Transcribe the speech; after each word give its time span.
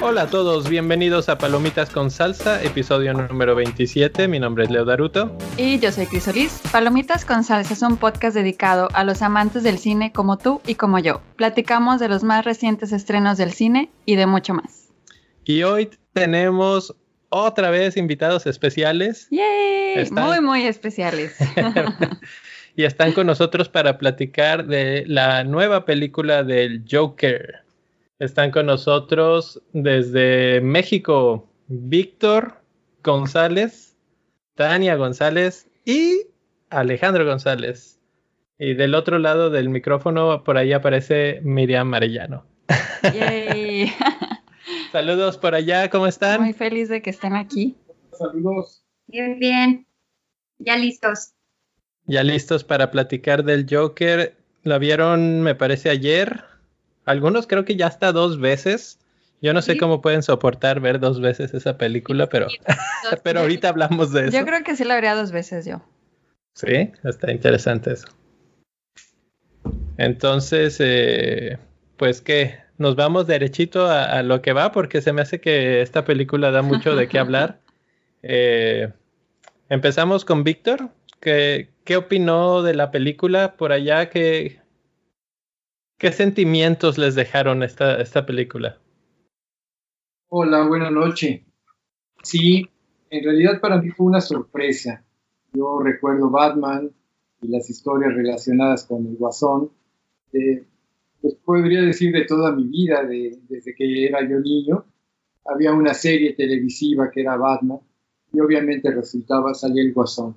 Hola 0.00 0.22
a 0.22 0.26
todos, 0.30 0.68
bienvenidos 0.68 1.28
a 1.28 1.38
Palomitas 1.38 1.90
con 1.90 2.10
Salsa, 2.10 2.62
episodio 2.62 3.12
número 3.14 3.54
27. 3.54 4.28
Mi 4.28 4.38
nombre 4.38 4.64
es 4.64 4.70
Leo 4.70 4.84
Daruto. 4.84 5.36
Y 5.56 5.78
yo 5.78 5.92
soy 5.92 6.06
Cris 6.06 6.24
Solís. 6.24 6.60
Palomitas 6.72 7.24
con 7.24 7.44
Salsa 7.44 7.74
es 7.74 7.82
un 7.82 7.96
podcast 7.96 8.34
dedicado 8.34 8.88
a 8.92 9.04
los 9.04 9.22
amantes 9.22 9.62
del 9.62 9.78
cine 9.78 10.12
como 10.12 10.38
tú 10.38 10.60
y 10.66 10.74
como 10.74 10.98
yo. 10.98 11.20
Platicamos 11.36 12.00
de 12.00 12.08
los 12.08 12.22
más 12.22 12.44
recientes 12.44 12.92
estrenos 12.92 13.38
del 13.38 13.52
cine 13.52 13.90
y 14.04 14.16
de 14.16 14.26
mucho 14.26 14.54
más. 14.54 14.88
Y 15.44 15.62
hoy 15.62 15.90
tenemos 16.12 16.94
otra 17.30 17.70
vez 17.70 17.96
invitados 17.96 18.46
especiales. 18.46 19.28
¡Yay! 19.30 20.08
Muy, 20.10 20.40
muy 20.40 20.62
especiales. 20.66 21.36
y 22.76 22.84
están 22.84 23.12
con 23.12 23.26
nosotros 23.26 23.68
para 23.68 23.98
platicar 23.98 24.66
de 24.66 25.04
la 25.06 25.44
nueva 25.44 25.84
película 25.84 26.44
del 26.44 26.84
Joker. 26.90 27.62
Están 28.18 28.50
con 28.50 28.66
nosotros 28.66 29.62
desde 29.72 30.60
México 30.60 31.48
Víctor 31.68 32.60
González, 33.02 33.96
Tania 34.54 34.96
González 34.96 35.68
y 35.84 36.22
Alejandro 36.70 37.24
González. 37.24 37.98
Y 38.58 38.74
del 38.74 38.94
otro 38.94 39.18
lado 39.18 39.50
del 39.50 39.68
micrófono 39.68 40.42
por 40.42 40.58
ahí 40.58 40.72
aparece 40.72 41.40
Miriam 41.42 41.94
Arellano. 41.94 42.44
Yay. 43.14 43.92
Saludos 44.92 45.36
por 45.36 45.54
allá, 45.54 45.90
¿cómo 45.90 46.06
están? 46.06 46.40
Muy 46.40 46.54
feliz 46.54 46.88
de 46.88 47.02
que 47.02 47.10
estén 47.10 47.34
aquí. 47.34 47.76
Saludos. 48.12 48.82
Bien, 49.06 49.38
bien. 49.38 49.86
Ya 50.58 50.76
listos. 50.76 51.34
Ya 52.06 52.22
listos 52.22 52.64
para 52.64 52.90
platicar 52.90 53.44
del 53.44 53.66
Joker. 53.68 54.34
La 54.62 54.78
vieron, 54.78 55.42
me 55.42 55.54
parece, 55.54 55.90
ayer. 55.90 56.42
Algunos 57.04 57.46
creo 57.46 57.64
que 57.64 57.76
ya 57.76 57.86
hasta 57.86 58.12
dos 58.12 58.40
veces. 58.40 58.98
Yo 59.40 59.52
no 59.52 59.62
sé 59.62 59.76
cómo 59.76 60.00
pueden 60.00 60.22
soportar 60.22 60.80
ver 60.80 60.98
dos 60.98 61.20
veces 61.20 61.54
esa 61.54 61.78
película, 61.78 62.28
pero, 62.28 62.48
pero 63.22 63.40
ahorita 63.40 63.68
hablamos 63.68 64.12
de 64.12 64.28
eso. 64.28 64.38
Yo 64.38 64.44
creo 64.44 64.64
que 64.64 64.74
sí 64.74 64.84
la 64.84 64.96
vería 64.96 65.14
dos 65.14 65.30
veces 65.30 65.64
yo. 65.64 65.80
Sí, 66.54 66.90
está 67.04 67.30
interesante 67.30 67.92
eso. 67.92 68.08
Entonces, 69.96 70.78
eh, 70.80 71.58
pues 71.96 72.20
que 72.20 72.58
nos 72.78 72.96
vamos 72.96 73.26
derechito 73.26 73.86
a, 73.86 74.22
lo 74.22 74.40
que 74.40 74.52
va, 74.52 74.72
porque 74.72 75.00
se 75.00 75.12
me 75.12 75.22
hace 75.22 75.40
que 75.40 75.82
esta 75.82 76.04
película 76.04 76.50
da 76.50 76.62
mucho 76.62 76.96
de 76.96 77.08
qué 77.08 77.18
hablar. 77.18 77.60
Eh, 78.22 78.92
empezamos 79.68 80.24
con 80.24 80.44
Víctor. 80.44 80.90
¿Qué, 81.20 81.70
¿Qué 81.84 81.96
opinó 81.96 82.62
de 82.62 82.74
la 82.74 82.90
película 82.90 83.56
por 83.56 83.72
allá? 83.72 84.08
que 84.08 84.60
¿Qué 85.98 86.12
sentimientos 86.12 86.96
les 86.96 87.16
dejaron 87.16 87.64
esta, 87.64 88.00
esta 88.00 88.24
película? 88.24 88.78
Hola, 90.28 90.64
buenas 90.64 90.92
noches. 90.92 91.42
Sí, 92.22 92.68
en 93.10 93.24
realidad 93.24 93.60
para 93.60 93.82
mí 93.82 93.90
fue 93.90 94.06
una 94.06 94.20
sorpresa. 94.20 95.04
Yo 95.52 95.80
recuerdo 95.82 96.30
Batman 96.30 96.92
y 97.40 97.48
las 97.48 97.68
historias 97.68 98.14
relacionadas 98.14 98.84
con 98.84 99.06
el 99.06 99.16
Guasón. 99.16 99.72
Eh, 100.32 100.64
pues 101.20 101.34
podría 101.44 101.82
decir 101.82 102.12
de 102.12 102.24
toda 102.24 102.52
mi 102.52 102.64
vida, 102.64 103.04
desde 103.04 103.74
que 103.74 104.06
era 104.06 104.20
yo 104.28 104.38
niño. 104.40 104.84
Había 105.44 105.72
una 105.72 105.94
serie 105.94 106.34
televisiva 106.34 107.10
que 107.10 107.22
era 107.22 107.36
Batman 107.36 107.80
y 108.32 108.40
obviamente 108.40 108.90
resultaba 108.90 109.54
salir 109.54 109.86
el 109.86 109.94
Guasón. 109.94 110.36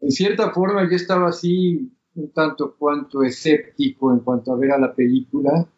En 0.00 0.10
cierta 0.10 0.50
forma 0.50 0.88
yo 0.88 0.96
estaba 0.96 1.28
así 1.28 1.90
un 2.14 2.30
tanto 2.32 2.74
cuanto 2.78 3.22
escéptico 3.22 4.12
en 4.12 4.20
cuanto 4.20 4.52
a 4.52 4.56
ver 4.56 4.72
a 4.72 4.78
la 4.78 4.94
película 4.94 5.68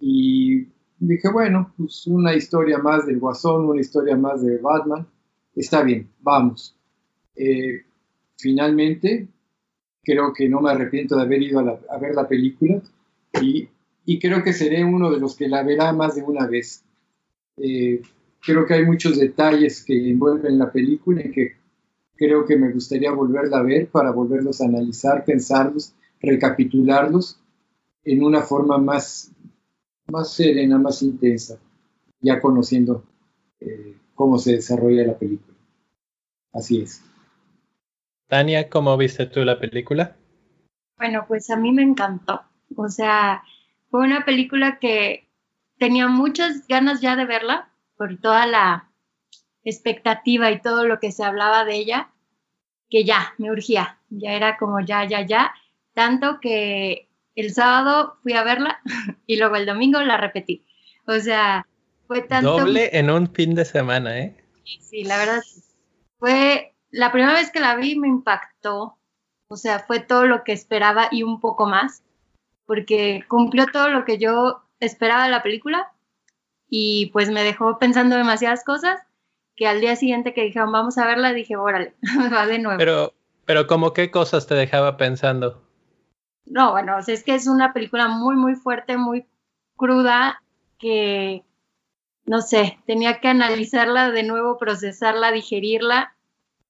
y 0.00 0.66
dije, 0.98 1.30
bueno, 1.32 1.72
pues 1.76 2.06
una 2.06 2.34
historia 2.34 2.78
más 2.78 3.06
del 3.06 3.18
Guasón, 3.18 3.66
una 3.66 3.80
historia 3.80 4.16
más 4.16 4.42
de 4.42 4.58
Batman, 4.58 5.06
está 5.54 5.82
bien, 5.82 6.08
vamos. 6.20 6.76
Eh, 7.36 7.82
finalmente, 8.38 9.28
creo 10.02 10.32
que 10.32 10.48
no 10.48 10.60
me 10.60 10.70
arrepiento 10.70 11.16
de 11.16 11.22
haber 11.22 11.42
ido 11.42 11.60
a, 11.60 11.98
ver 11.98 12.14
la 12.14 12.28
película 12.28 12.80
y, 13.40 14.18
creo 14.18 14.42
que 14.42 14.52
seré 14.52 14.84
uno 14.84 15.10
de 15.10 15.18
los 15.18 15.36
que 15.36 15.48
la 15.48 15.62
verá 15.62 15.92
más 15.92 16.16
de 16.16 16.22
una 16.22 16.46
vez. 16.46 16.84
Eh, 17.56 18.02
creo 18.40 18.66
que 18.66 18.74
hay 18.74 18.84
muchos 18.84 19.18
detalles 19.18 19.84
que 19.84 20.10
envuelven 20.10 20.58
la 20.58 20.70
película 20.70 21.22
y 21.24 21.30
que 21.30 21.56
creo 22.16 22.44
que 22.44 22.56
me 22.56 22.72
gustaría 22.72 23.12
volverla 23.12 23.58
a 23.58 23.62
ver 23.62 23.88
para 23.88 24.10
volverlos 24.10 24.60
a 24.60 24.66
analizar, 24.66 25.24
pensarlos, 25.24 25.94
recapitularlos 26.20 27.40
en 28.04 28.22
una 28.22 28.42
forma 28.42 28.78
más, 28.78 29.32
más 30.06 30.32
serena, 30.32 30.78
más 30.78 31.02
intensa, 31.02 31.58
ya 32.20 32.40
conociendo 32.40 33.04
eh, 33.60 33.96
cómo 34.14 34.38
se 34.38 34.52
desarrolla 34.52 35.06
la 35.06 35.18
película. 35.18 35.56
Así 36.52 36.82
es. 36.82 37.02
Tania, 38.28 38.68
¿cómo 38.68 38.96
viste 38.96 39.26
tú 39.26 39.44
la 39.44 39.58
película? 39.58 40.16
Bueno, 40.96 41.24
pues 41.26 41.50
a 41.50 41.56
mí 41.56 41.72
me 41.72 41.82
encantó. 41.82 42.42
O 42.76 42.88
sea, 42.88 43.42
fue 43.90 44.04
una 44.04 44.24
película 44.24 44.78
que 44.78 45.28
tenía 45.78 46.08
muchas 46.08 46.66
ganas 46.66 47.00
ya 47.00 47.16
de 47.16 47.24
verla 47.24 47.70
por 47.96 48.16
toda 48.18 48.46
la 48.46 48.90
expectativa 49.64 50.50
y 50.50 50.60
todo 50.60 50.84
lo 50.84 51.00
que 51.00 51.12
se 51.12 51.24
hablaba 51.24 51.64
de 51.64 51.76
ella, 51.76 52.10
que 52.90 53.04
ya, 53.04 53.34
me 53.38 53.50
urgía, 53.50 53.98
ya 54.10 54.32
era 54.32 54.56
como 54.56 54.80
ya, 54.80 55.04
ya, 55.04 55.22
ya, 55.22 55.54
tanto 55.94 56.38
que 56.40 57.08
el 57.34 57.52
sábado 57.52 58.18
fui 58.22 58.34
a 58.34 58.44
verla 58.44 58.80
y 59.26 59.36
luego 59.36 59.56
el 59.56 59.66
domingo 59.66 60.00
la 60.00 60.16
repetí. 60.16 60.64
O 61.06 61.18
sea, 61.18 61.66
fue 62.06 62.22
tanto... 62.22 62.58
Doble 62.58 62.90
en 62.96 63.10
un 63.10 63.32
fin 63.32 63.54
de 63.54 63.64
semana, 63.64 64.18
¿eh? 64.18 64.36
Sí, 64.64 64.78
sí, 64.80 65.04
la 65.04 65.18
verdad, 65.18 65.42
fue 66.18 66.74
la 66.90 67.10
primera 67.10 67.32
vez 67.32 67.50
que 67.50 67.60
la 67.60 67.74
vi 67.76 67.98
me 67.98 68.08
impactó, 68.08 68.98
o 69.48 69.56
sea, 69.56 69.80
fue 69.80 70.00
todo 70.00 70.26
lo 70.26 70.44
que 70.44 70.52
esperaba 70.52 71.08
y 71.10 71.22
un 71.22 71.40
poco 71.40 71.66
más, 71.66 72.03
porque 72.66 73.24
cumplió 73.28 73.66
todo 73.66 73.88
lo 73.88 74.04
que 74.04 74.18
yo 74.18 74.62
esperaba 74.80 75.24
de 75.24 75.30
la 75.30 75.42
película 75.42 75.92
y 76.68 77.06
pues 77.12 77.30
me 77.30 77.42
dejó 77.42 77.78
pensando 77.78 78.16
demasiadas 78.16 78.64
cosas 78.64 79.00
que 79.56 79.66
al 79.66 79.80
día 79.80 79.96
siguiente 79.96 80.34
que 80.34 80.42
dijeron 80.42 80.72
vamos 80.72 80.98
a 80.98 81.06
verla, 81.06 81.32
dije, 81.32 81.56
órale, 81.56 81.94
va 82.32 82.46
de 82.46 82.58
nuevo. 82.58 82.78
Pero, 82.78 83.14
pero 83.44 83.66
como 83.66 83.92
qué 83.92 84.10
cosas 84.10 84.46
te 84.46 84.54
dejaba 84.54 84.96
pensando? 84.96 85.62
No, 86.46 86.72
bueno, 86.72 86.98
es 86.98 87.22
que 87.24 87.34
es 87.34 87.46
una 87.46 87.72
película 87.72 88.08
muy, 88.08 88.36
muy 88.36 88.54
fuerte, 88.54 88.96
muy 88.98 89.26
cruda, 89.76 90.42
que, 90.78 91.42
no 92.26 92.42
sé, 92.42 92.78
tenía 92.86 93.20
que 93.20 93.28
analizarla 93.28 94.10
de 94.10 94.24
nuevo, 94.24 94.58
procesarla, 94.58 95.32
digerirla 95.32 96.14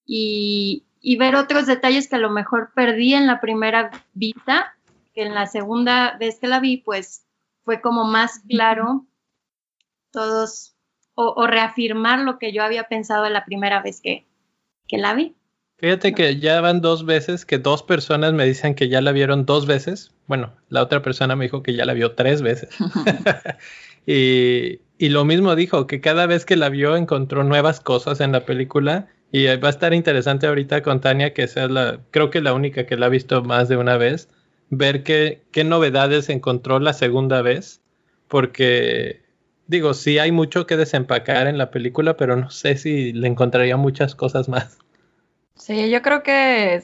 y, 0.07 0.85
y 1.01 1.17
ver 1.17 1.35
otros 1.35 1.67
detalles 1.67 2.09
que 2.09 2.17
a 2.17 2.21
lo 2.21 2.31
mejor 2.31 2.71
perdí 2.75 3.15
en 3.15 3.27
la 3.27 3.41
primera 3.41 3.91
vista, 4.13 4.74
que 5.15 5.23
en 5.23 5.35
la 5.35 5.47
segunda 5.47 6.17
vez 6.19 6.39
que 6.39 6.49
la 6.49 6.61
vi, 6.61 6.79
pues 6.79 7.25
fue 7.65 7.81
como 7.81 8.05
más 8.05 8.41
claro 8.49 9.07
todos 10.11 10.75
o, 11.15 11.47
reafirmar 11.47 12.21
lo 12.21 12.39
que 12.39 12.53
yo 12.53 12.63
había 12.63 12.85
pensado 12.85 13.29
la 13.29 13.45
primera 13.45 13.81
vez 13.81 14.01
que, 14.01 14.27
que 14.89 14.99
la 14.99 15.15
vi. 15.15 15.35
Fíjate 15.77 16.13
que 16.13 16.39
ya 16.39 16.61
van 16.61 16.81
dos 16.81 17.05
veces 17.05 17.45
que 17.45 17.59
dos 17.59 17.83
personas 17.83 18.33
me 18.33 18.45
dicen 18.45 18.75
que 18.75 18.89
ya 18.89 19.01
la 19.01 19.13
vieron 19.13 19.45
dos 19.45 19.67
veces. 19.67 20.13
Bueno, 20.27 20.53
la 20.69 20.83
otra 20.83 21.03
persona 21.03 21.37
me 21.37 21.45
dijo 21.45 21.63
que 21.63 21.75
ya 21.75 21.85
la 21.85 21.95
vio 21.95 22.13
tres 22.13 22.43
veces. 22.43 22.77
y, 24.07 24.81
y, 24.99 25.09
lo 25.09 25.25
mismo 25.25 25.55
dijo, 25.55 25.87
que 25.87 26.01
cada 26.01 26.27
vez 26.27 26.45
que 26.45 26.57
la 26.57 26.69
vio 26.69 26.97
encontró 26.97 27.45
nuevas 27.45 27.81
cosas 27.81 28.21
en 28.21 28.33
la 28.33 28.45
película. 28.45 29.09
Y 29.31 29.47
va 29.57 29.67
a 29.67 29.71
estar 29.71 29.93
interesante 29.93 30.47
ahorita 30.47 30.83
con 30.83 31.01
Tania, 31.01 31.35
que 31.35 31.49
sea 31.49 31.67
la, 31.67 31.99
creo 32.13 32.31
que 32.31 32.41
la 32.41 32.55
única 32.55 32.87
que 32.87 32.97
la 32.97 33.07
ha 33.07 33.09
visto 33.09 33.43
más 33.43 33.69
de 33.69 33.77
una 33.77 33.97
vez, 33.97 34.29
ver 34.71 35.03
qué, 35.03 35.43
qué 35.53 35.65
novedades 35.65 36.29
encontró 36.29 36.79
la 36.79 36.93
segunda 36.93 37.43
vez. 37.43 37.81
Porque 38.29 39.25
Digo, 39.67 39.95
sí 39.95 40.19
hay 40.19 40.31
mucho 40.31 40.67
que 40.67 40.77
desempacar 40.77 41.47
en 41.47 41.57
la 41.57 41.71
película, 41.71 42.17
pero 42.17 42.37
no 42.37 42.51
sé 42.51 42.77
si 42.77 43.13
le 43.13 43.29
encontraría 43.29 43.77
muchas 43.77 44.15
cosas 44.15 44.49
más. 44.49 44.79
Sí, 45.57 45.91
yo 45.91 46.03
creo 46.03 46.23
que 46.23 46.83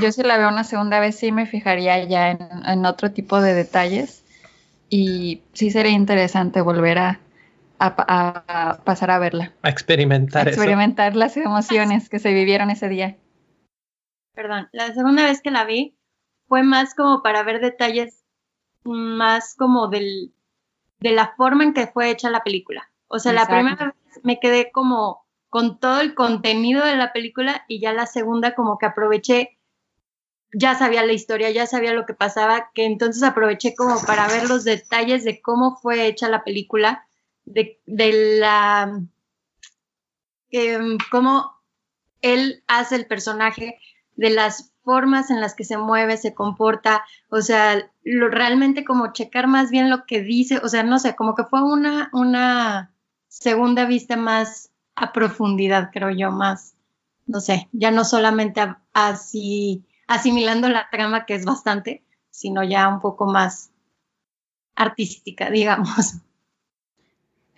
yo 0.00 0.12
si 0.12 0.22
la 0.22 0.38
veo 0.38 0.48
una 0.48 0.64
segunda 0.64 1.00
vez 1.00 1.16
sí 1.16 1.32
me 1.32 1.46
fijaría 1.46 2.02
ya 2.04 2.30
en, 2.30 2.86
otro 2.86 3.10
tipo 3.10 3.40
de 3.40 3.52
detalles 3.52 4.24
y 4.88 5.42
sí 5.52 5.70
sería 5.70 5.92
interesante 5.92 6.62
volver 6.62 6.98
a, 6.98 7.20
pasar 8.84 9.10
a 9.10 9.18
verla. 9.18 9.52
A 9.62 9.68
experimentar. 9.68 10.46
A 10.46 10.50
experimentar 10.50 11.14
las 11.14 11.36
emociones 11.36 12.08
que 12.08 12.18
se 12.18 12.32
vivieron 12.32 12.70
ese 12.70 12.88
día. 12.88 13.16
Perdón, 14.34 14.68
la 14.72 14.94
segunda 14.94 15.24
vez 15.24 15.42
que 15.42 15.50
la 15.50 15.64
vi 15.64 15.97
fue 16.48 16.62
más 16.62 16.94
como 16.94 17.22
para 17.22 17.42
ver 17.42 17.60
detalles 17.60 18.24
más 18.84 19.54
como 19.54 19.88
del, 19.88 20.32
de 21.00 21.12
la 21.12 21.34
forma 21.36 21.64
en 21.64 21.74
que 21.74 21.86
fue 21.86 22.10
hecha 22.10 22.30
la 22.30 22.42
película. 22.42 22.90
O 23.08 23.18
sea, 23.18 23.32
la 23.32 23.46
primera 23.46 23.86
vez 23.86 24.20
me 24.22 24.40
quedé 24.40 24.70
como 24.72 25.24
con 25.48 25.78
todo 25.78 26.00
el 26.00 26.14
contenido 26.14 26.84
de 26.84 26.96
la 26.96 27.12
película 27.12 27.64
y 27.68 27.80
ya 27.80 27.92
la 27.92 28.06
segunda 28.06 28.54
como 28.54 28.78
que 28.78 28.86
aproveché, 28.86 29.58
ya 30.52 30.74
sabía 30.74 31.04
la 31.04 31.12
historia, 31.12 31.50
ya 31.50 31.66
sabía 31.66 31.92
lo 31.92 32.06
que 32.06 32.14
pasaba, 32.14 32.70
que 32.74 32.84
entonces 32.84 33.22
aproveché 33.22 33.74
como 33.74 34.00
para 34.02 34.26
ver 34.28 34.48
los 34.48 34.64
detalles 34.64 35.24
de 35.24 35.40
cómo 35.40 35.76
fue 35.76 36.06
hecha 36.06 36.28
la 36.28 36.44
película, 36.44 37.06
de, 37.44 37.80
de 37.86 38.38
la, 38.38 39.00
eh, 40.50 40.78
cómo 41.10 41.52
él 42.20 42.62
hace 42.66 42.96
el 42.96 43.06
personaje, 43.06 43.78
de 44.16 44.30
las 44.30 44.72
formas 44.88 45.28
en 45.30 45.42
las 45.42 45.54
que 45.54 45.64
se 45.64 45.76
mueve, 45.76 46.16
se 46.16 46.32
comporta, 46.32 47.04
o 47.28 47.42
sea, 47.42 47.90
lo, 48.04 48.30
realmente 48.30 48.86
como 48.86 49.12
checar 49.12 49.46
más 49.46 49.70
bien 49.70 49.90
lo 49.90 50.06
que 50.06 50.22
dice, 50.22 50.60
o 50.64 50.68
sea, 50.70 50.82
no 50.82 50.98
sé, 50.98 51.14
como 51.14 51.34
que 51.34 51.44
fue 51.44 51.62
una, 51.62 52.08
una 52.14 52.94
segunda 53.26 53.84
vista 53.84 54.16
más 54.16 54.70
a 54.96 55.12
profundidad, 55.12 55.90
creo 55.92 56.08
yo, 56.08 56.30
más, 56.30 56.74
no 57.26 57.40
sé, 57.40 57.68
ya 57.72 57.90
no 57.90 58.02
solamente 58.06 58.62
así 58.94 59.84
asimilando 60.06 60.70
la 60.70 60.88
trama, 60.90 61.26
que 61.26 61.34
es 61.34 61.44
bastante, 61.44 62.02
sino 62.30 62.64
ya 62.64 62.88
un 62.88 63.00
poco 63.00 63.26
más 63.26 63.70
artística, 64.74 65.50
digamos. 65.50 66.14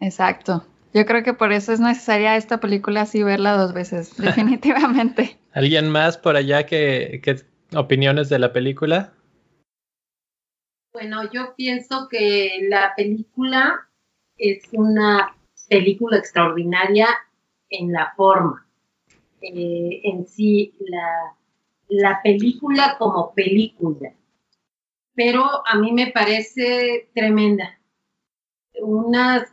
Exacto. 0.01 0.67
Yo 0.93 1.07
creo 1.07 1.23
que 1.23 1.35
por 1.35 1.53
eso 1.53 1.73
es 1.73 1.81
necesaria 1.81 2.37
esta 2.37 2.59
película 2.59 3.03
así 3.03 3.23
verla 3.23 3.57
dos 3.57 3.73
veces, 3.73 4.17
definitivamente. 4.19 5.39
¿Alguien 5.53 5.89
más 5.89 6.19
por 6.19 6.37
allá 6.37 6.67
que, 6.67 7.21
que 7.23 7.37
opiniones 7.77 8.29
de 8.29 8.39
la 8.39 8.53
película? 8.53 9.13
Bueno, 10.93 11.31
yo 11.33 11.55
pienso 11.57 12.09
que 12.09 12.67
la 12.69 12.93
película 12.97 13.89
es 14.37 14.65
una 14.73 15.37
película 15.69 16.19
extraordinaria 16.19 17.07
en 17.69 17.93
la 17.93 18.13
forma. 18.17 18.67
Eh, 19.41 20.01
en 20.03 20.27
sí, 20.27 20.75
la, 20.81 21.37
la 21.89 22.21
película 22.23 22.97
como 22.99 23.33
película. 23.35 24.13
Pero 25.15 25.45
a 25.67 25.77
mí 25.77 25.93
me 25.93 26.09
parece 26.09 27.09
tremenda. 27.15 27.80
Una, 28.83 29.47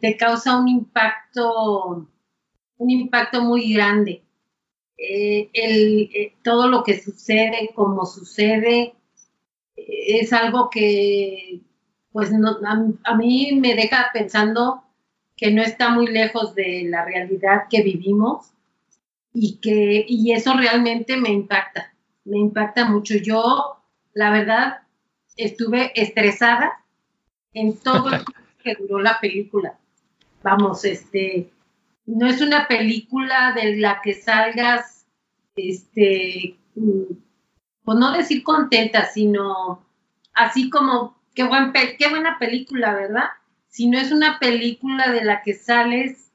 te 0.00 0.16
causa 0.16 0.58
un 0.58 0.68
impacto, 0.68 2.08
un 2.78 2.90
impacto 2.90 3.42
muy 3.42 3.72
grande. 3.72 4.22
Eh, 4.96 5.50
el, 5.52 6.10
eh, 6.14 6.34
todo 6.44 6.68
lo 6.68 6.82
que 6.84 7.00
sucede, 7.00 7.70
como 7.74 8.06
sucede, 8.06 8.94
es 9.76 10.32
algo 10.32 10.70
que 10.70 11.60
pues 12.12 12.30
no, 12.30 12.58
a, 13.04 13.16
mí 13.16 13.58
me 13.60 13.74
deja 13.74 14.10
pensando 14.12 14.84
que 15.36 15.50
no 15.50 15.62
está 15.62 15.90
muy 15.90 16.06
lejos 16.06 16.54
de 16.54 16.84
la 16.84 17.04
realidad 17.04 17.64
que 17.70 17.82
vivimos 17.82 18.52
y 19.32 19.56
que 19.56 20.04
y 20.06 20.32
eso 20.32 20.54
realmente 20.54 21.16
me 21.16 21.30
impacta, 21.30 21.94
me 22.24 22.38
impacta 22.38 22.84
mucho. 22.84 23.16
Yo, 23.16 23.82
la 24.12 24.30
verdad, 24.30 24.82
estuve 25.36 25.90
estresada 26.00 26.84
en 27.54 27.78
todo 27.78 28.10
el 28.10 28.22
que 28.62 28.74
duró 28.74 29.00
la 29.00 29.18
película. 29.20 29.78
Vamos, 30.42 30.84
este, 30.84 31.50
no 32.06 32.26
es 32.26 32.40
una 32.40 32.66
película 32.68 33.52
de 33.52 33.76
la 33.76 34.00
que 34.02 34.14
salgas, 34.14 35.06
este, 35.56 36.56
mm, 36.74 37.14
pues 37.84 37.98
no 37.98 38.12
decir 38.12 38.42
contenta, 38.42 39.06
sino 39.06 39.84
así 40.34 40.70
como, 40.70 41.16
qué, 41.34 41.44
buen 41.44 41.72
qué 41.72 42.08
buena 42.08 42.38
película, 42.38 42.94
¿verdad? 42.94 43.26
Si 43.68 43.88
no 43.88 43.98
es 43.98 44.12
una 44.12 44.38
película 44.38 45.10
de 45.10 45.24
la 45.24 45.42
que 45.42 45.54
sales 45.54 46.30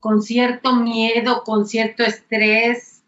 con 0.00 0.22
cierto 0.22 0.74
miedo, 0.74 1.44
con 1.44 1.66
cierto 1.66 2.02
estrés, 2.02 3.04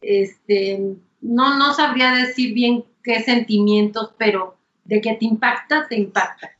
este, 0.00 0.96
no, 1.20 1.58
no 1.58 1.74
sabría 1.74 2.12
decir 2.14 2.54
bien 2.54 2.84
qué 3.02 3.22
sentimientos, 3.22 4.12
pero 4.16 4.56
de 4.84 5.00
que 5.00 5.14
te 5.14 5.26
impacta, 5.26 5.86
te 5.88 5.96
impacta. 5.96 6.50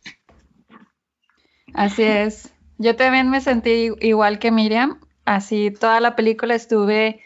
Así 1.75 2.03
es. 2.03 2.53
Yo 2.79 2.97
también 2.97 3.31
me 3.31 3.41
sentí 3.41 3.91
igual 4.01 4.39
que 4.39 4.51
Miriam, 4.51 5.01
así 5.25 5.71
toda 5.71 6.01
la 6.01 6.17
película 6.17 6.55
estuve, 6.55 7.23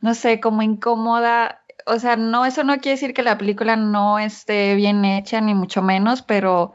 no 0.00 0.14
sé, 0.14 0.40
como 0.40 0.62
incómoda, 0.62 1.62
o 1.86 1.98
sea, 1.98 2.16
no, 2.16 2.44
eso 2.46 2.64
no 2.64 2.74
quiere 2.74 2.92
decir 2.96 3.14
que 3.14 3.22
la 3.22 3.38
película 3.38 3.76
no 3.76 4.18
esté 4.18 4.74
bien 4.74 5.04
hecha, 5.04 5.40
ni 5.40 5.54
mucho 5.54 5.82
menos, 5.82 6.22
pero 6.22 6.72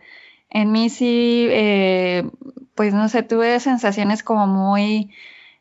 en 0.50 0.72
mí 0.72 0.90
sí, 0.90 1.48
eh, 1.50 2.30
pues 2.76 2.94
no 2.94 3.10
sé, 3.10 3.24
tuve 3.24 3.60
sensaciones 3.60 4.24
como 4.24 4.48
muy 4.48 5.12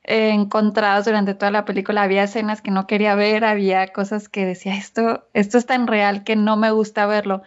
eh, 0.04 0.30
encontradas 0.30 1.04
durante 1.04 1.34
toda 1.34 1.50
la 1.50 1.64
película. 1.64 2.02
Había 2.02 2.24
escenas 2.24 2.62
que 2.62 2.70
no 2.70 2.86
quería 2.86 3.14
ver, 3.14 3.44
había 3.44 3.88
cosas 3.88 4.28
que 4.28 4.44
decía, 4.44 4.76
esto, 4.76 5.26
esto 5.34 5.58
es 5.58 5.66
tan 5.66 5.86
real 5.86 6.24
que 6.24 6.36
no 6.36 6.56
me 6.56 6.70
gusta 6.70 7.06
verlo. 7.06 7.42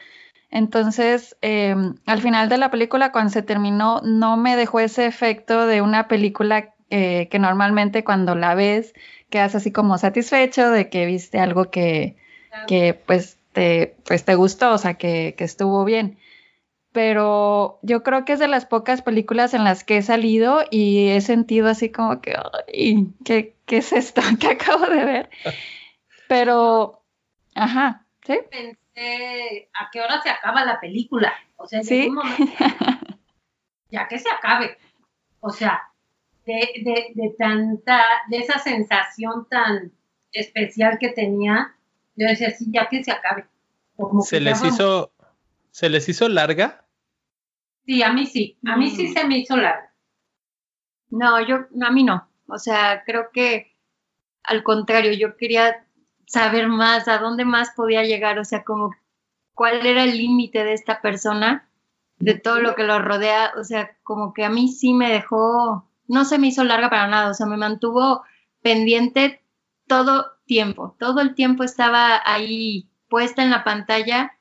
Entonces, 0.52 1.38
eh, 1.42 1.76
al 2.06 2.22
final 2.22 2.50
de 2.50 2.58
la 2.58 2.72
película, 2.72 3.12
cuando 3.12 3.32
se 3.32 3.44
terminó, 3.44 4.02
no 4.02 4.38
me 4.38 4.56
dejó 4.56 4.80
ese 4.80 5.06
efecto 5.06 5.68
de 5.68 5.82
una 5.82 6.08
película 6.08 6.74
que 6.90 7.38
normalmente 7.40 8.04
cuando 8.04 8.34
la 8.34 8.56
ves 8.56 8.96
quedas 9.30 9.54
así 9.54 9.72
como 9.72 10.00
satisfecho 10.00 10.72
de 10.72 10.90
que 10.90 11.06
viste 11.06 11.40
algo 11.40 11.70
que, 11.70 12.16
que 12.66 13.00
pues, 13.06 13.38
te, 13.54 13.96
pues 14.08 14.26
te 14.26 14.34
gustó, 14.34 14.72
o 14.72 14.78
sea, 14.80 14.96
que, 14.96 15.36
que 15.38 15.44
estuvo 15.44 15.86
bien 15.86 16.18
pero 16.92 17.80
yo 17.82 18.04
creo 18.04 18.26
que 18.26 18.34
es 18.34 18.40
de 18.40 18.48
las 18.48 18.66
pocas 18.66 19.02
películas 19.02 19.54
en 19.54 19.64
las 19.64 19.84
que 19.84 19.98
he 19.98 20.02
salido 20.02 20.62
y 20.72 21.10
he 21.10 21.22
sentido 21.22 21.68
así 21.68 21.90
como 21.90 22.22
que, 22.22 22.36
ay, 22.68 23.14
¿qué, 23.24 23.56
¿qué, 23.66 23.78
es 23.78 23.94
esto 23.94 24.22
que 24.40 24.48
acabo 24.48 24.88
de 24.88 25.06
ver? 25.06 25.30
Pero, 26.28 27.04
ajá, 27.56 28.06
¿sí? 28.26 28.40
¿A 29.74 29.90
qué 29.92 30.02
hora 30.02 30.22
se 30.22 30.30
acaba 30.30 30.66
la 30.66 30.80
película? 30.80 31.34
O 31.58 31.68
sea, 31.68 31.80
en 31.80 31.86
¿Sí? 31.86 32.10
momento, 32.10 32.44
ya 33.92 34.08
que 34.08 34.20
se 34.20 34.30
acabe. 34.30 34.78
O 35.40 35.50
sea, 35.50 35.82
de, 36.46 37.36
tanta, 37.38 38.04
de 38.30 38.38
esa 38.38 38.60
sensación 38.60 39.48
tan 39.50 39.92
especial 40.32 40.98
que 41.00 41.10
tenía, 41.10 41.76
yo 42.16 42.28
decía, 42.28 42.52
sí, 42.52 42.66
ya 42.70 42.88
que 42.90 43.04
se 43.04 43.12
acabe. 43.12 43.46
se 44.24 44.40
les 44.40 44.64
hizo, 44.64 45.12
¿se 45.72 45.90
les 45.90 46.10
hizo 46.10 46.28
larga? 46.28 46.86
Sí, 47.86 48.04
a 48.04 48.12
mí 48.12 48.26
sí, 48.26 48.58
a 48.66 48.76
mí 48.76 48.90
sí 48.90 49.08
mm. 49.08 49.14
se 49.14 49.28
me 49.28 49.38
hizo 49.38 49.56
larga. 49.58 49.94
No, 51.10 51.46
yo, 51.46 51.68
a 51.82 51.92
mí 51.92 52.04
no. 52.04 52.30
O 52.48 52.58
sea, 52.58 53.04
creo 53.06 53.32
que 53.32 53.76
al 54.44 54.64
contrario, 54.64 55.14
yo 55.14 55.38
quería 55.38 55.86
saber 56.30 56.68
más, 56.68 57.08
a 57.08 57.18
dónde 57.18 57.44
más 57.44 57.72
podía 57.76 58.04
llegar, 58.04 58.40
o 58.40 58.46
sea, 58.46 58.64
como 58.64 58.96
cuál 59.54 59.86
era 59.86 60.04
el 60.04 60.18
límite 60.18 60.64
de 60.64 60.74
esta 60.74 61.02
persona, 61.02 61.68
de 62.20 62.36
todo 62.36 62.60
lo 62.60 62.76
que 62.76 62.84
lo 62.84 63.00
rodea, 63.00 63.52
o 63.58 63.64
sea, 63.64 63.98
como 64.04 64.34
que 64.34 64.46
a 64.46 64.50
mí 64.50 64.70
sí 64.70 64.94
me 64.94 65.10
dejó 65.12 65.90
no 66.10 66.26
se 66.26 66.40
me 66.40 66.48
hizo 66.48 66.64
larga 66.64 66.90
para 66.90 67.08
nada, 67.08 67.30
o 67.30 67.34
sea, 67.34 67.46
me 67.46 67.56
mantuvo 67.56 68.24
pendiente 68.62 69.42
todo 69.88 70.26
tiempo, 70.46 70.96
todo 71.00 71.22
el 71.22 71.36
tiempo 71.36 71.64
estaba 71.64 72.20
ahí 72.26 72.90
puesta 73.08 73.44
en 73.44 73.52
la 73.52 73.64
pantalla, 73.64 74.34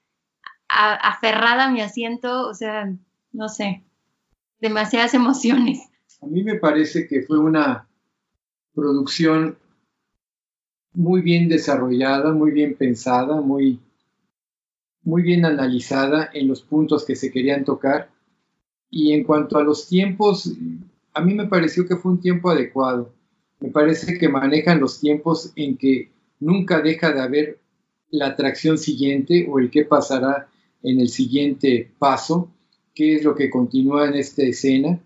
aferrada 0.69 1.67
a 1.67 1.71
mi 1.71 1.83
asiento, 1.83 2.49
o 2.49 2.55
sea, 2.55 2.91
no 3.33 3.49
sé, 3.49 3.85
demasiadas 4.61 5.15
emociones. 5.15 5.81
A 6.23 6.27
mí 6.27 6.43
me 6.43 6.57
parece 6.57 7.07
que 7.07 7.23
fue 7.23 7.39
una 7.39 7.87
producción 8.75 9.59
muy 10.93 11.23
bien 11.23 11.49
desarrollada, 11.49 12.33
muy 12.33 12.51
bien 12.51 12.75
pensada, 12.77 13.41
muy, 13.41 13.81
muy 15.03 15.23
bien 15.23 15.45
analizada 15.45 16.31
en 16.33 16.49
los 16.49 16.63
puntos 16.63 17.05
que 17.05 17.17
se 17.17 17.31
querían 17.31 17.65
tocar. 17.65 18.11
Y 18.91 19.13
en 19.13 19.25
cuanto 19.25 19.59
a 19.59 19.63
los 19.63 19.89
tiempos, 19.89 20.53
a 21.13 21.21
mí 21.21 21.35
me 21.35 21.47
pareció 21.47 21.87
que 21.87 21.97
fue 21.97 22.13
un 22.13 22.21
tiempo 22.21 22.51
adecuado. 22.51 23.13
Me 23.61 23.71
parece 23.71 24.19
que 24.19 24.29
manejan 24.29 24.81
los 24.81 25.01
tiempos 25.01 25.53
en 25.57 25.77
que 25.77 26.11
nunca 26.41 26.81
deja 26.81 27.13
de 27.13 27.21
haber 27.21 27.61
la 28.11 28.29
atracción 28.29 28.79
siguiente 28.79 29.47
o 29.49 29.59
el 29.59 29.71
qué 29.71 29.85
pasará 29.85 30.49
en 30.83 31.01
el 31.01 31.09
siguiente 31.09 31.91
paso, 31.99 32.51
qué 32.95 33.17
es 33.17 33.25
lo 33.25 33.35
que 33.35 33.51
continúa 33.51 34.09
en 34.09 34.15
esta 34.15 34.43
escena. 34.43 35.01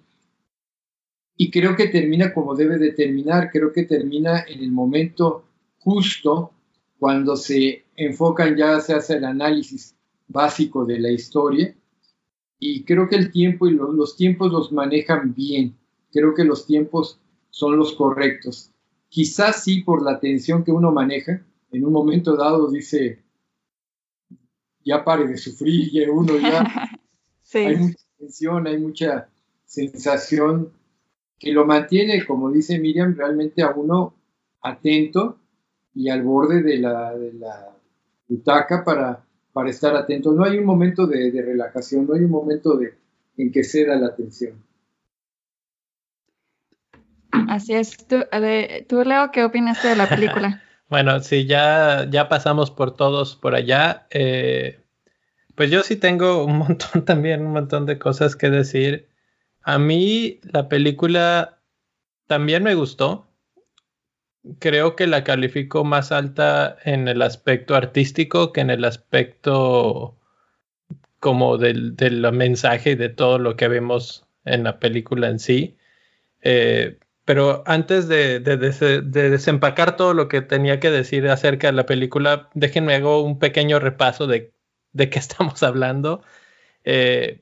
Y 1.37 1.51
creo 1.51 1.75
que 1.75 1.89
termina 1.89 2.33
como 2.33 2.55
debe 2.55 2.79
de 2.79 2.93
terminar, 2.93 3.51
creo 3.51 3.73
que 3.73 3.85
termina 3.85 4.45
en 4.47 4.61
el 4.61 4.71
momento 4.71 5.45
justo 5.83 6.53
cuando 6.99 7.37
se 7.37 7.85
enfocan 7.97 8.57
ya, 8.57 8.81
se 8.81 8.95
hace 8.95 9.17
el 9.17 9.25
análisis 9.25 9.97
básico 10.29 10.85
de 10.85 11.01
la 11.01 11.11
historia. 11.11 11.75
Y 12.59 12.85
creo 12.85 13.09
que 13.09 13.17
el 13.17 13.33
tiempo 13.33 13.67
y 13.67 13.73
los 13.73 14.17
tiempos 14.17 14.53
los 14.53 14.71
manejan 14.71 15.35
bien. 15.35 15.77
Creo 16.13 16.35
que 16.35 16.45
los 16.45 16.67
tiempos 16.67 17.21
son 17.51 17.77
los 17.77 17.95
correctos. 17.95 18.71
Quizás 19.09 19.65
sí 19.65 19.83
por 19.83 20.03
la 20.05 20.21
tensión 20.21 20.63
que 20.65 20.71
uno 20.71 20.93
maneja, 20.93 21.45
en 21.73 21.85
un 21.85 21.93
momento 21.93 22.37
dado 22.37 22.71
dice, 22.71 23.23
ya 24.85 25.05
pare 25.05 25.27
de 25.27 25.37
sufrir, 25.37 25.91
ya 25.91 26.11
uno 26.11 26.39
ya... 26.39 26.99
Hay 27.55 27.77
mucha 27.77 27.99
tensión, 28.17 28.67
hay 28.67 28.79
mucha 28.79 29.29
sensación 29.67 30.73
que 31.39 31.53
lo 31.53 31.67
mantiene, 31.67 32.25
como 32.25 32.51
dice 32.51 32.79
Miriam, 32.79 33.15
realmente 33.15 33.61
a 33.63 33.73
uno 33.73 34.15
atento 34.63 35.42
y 35.95 36.09
al 36.09 36.23
borde 36.23 36.63
de 36.63 36.79
la, 36.79 37.17
de 37.17 37.33
la 37.35 37.71
butaca 38.29 38.85
para, 38.85 39.25
para 39.53 39.71
estar 39.71 39.95
atento. 39.95 40.33
No 40.33 40.45
hay 40.45 40.59
un 40.59 40.65
momento 40.65 41.07
de, 41.07 41.31
relajación, 41.43 42.07
no 42.07 42.15
hay 42.15 42.25
un 42.25 42.31
momento 42.31 42.77
de, 42.77 42.95
en 43.37 43.53
que 43.53 43.65
ceda 43.65 43.97
la 43.97 44.09
atención. 44.09 44.63
Así 47.31 47.75
es. 47.75 47.97
¿Tú, 48.07 48.17
¿tú 48.89 49.05
Leo, 49.05 49.31
qué 49.33 49.45
opinaste 49.45 49.89
de 49.89 49.97
la 49.97 50.09
película? 50.09 50.63
bueno, 50.89 51.21
sí, 51.21 51.47
ya, 51.47 52.07
ya 52.11 52.29
pasamos 52.29 52.71
por 52.71 52.95
todos 52.95 53.37
por 53.37 53.55
allá. 53.55 54.07
Eh, 54.11 54.79
pues 55.55 55.71
yo 55.71 55.83
sí 55.83 55.97
tengo 55.97 56.45
un 56.45 56.59
montón 56.59 57.05
también, 57.05 57.47
un 57.47 57.53
montón 57.53 57.87
de 57.87 57.99
cosas 57.99 58.37
que 58.37 58.51
decir. 58.51 59.09
A 59.63 59.79
mí 59.79 60.41
la 60.43 60.69
película 60.69 61.59
también 62.27 62.63
me 62.63 62.75
gustó. 62.75 63.29
Creo 64.59 64.97
que 64.97 65.07
la 65.07 65.25
califico 65.25 65.85
más 65.85 66.13
alta 66.13 66.77
en 66.85 67.09
el 67.09 67.23
aspecto 67.23 67.75
artístico 67.77 68.53
que 68.53 68.61
en 68.61 68.71
el 68.71 68.85
aspecto 68.85 70.17
como 71.21 71.57
del, 71.59 71.95
mensaje 72.33 72.91
y 72.93 72.95
de 72.97 73.09
todo 73.09 73.39
lo 73.39 73.57
que 73.57 73.69
vemos 73.69 74.27
en 74.45 74.65
la 74.65 74.81
película 74.81 75.29
en 75.29 75.39
sí. 75.39 75.77
Eh, 76.43 76.99
pero 77.25 77.63
antes 77.67 78.09
de, 78.09 78.41
desempacar 78.41 79.97
todo 79.97 80.15
lo 80.15 80.29
que 80.29 80.43
tenía 80.43 80.81
que 80.81 80.91
decir 80.91 81.29
acerca 81.29 81.69
de 81.69 81.75
la 81.75 81.87
película, 81.87 82.51
déjenme 82.55 82.95
hago 82.97 83.23
un 83.23 83.39
pequeño 83.39 83.79
repaso 83.79 84.27
de, 84.27 84.53
qué 84.97 85.19
estamos 85.19 85.63
hablando. 85.63 86.23
Eh, 86.85 87.41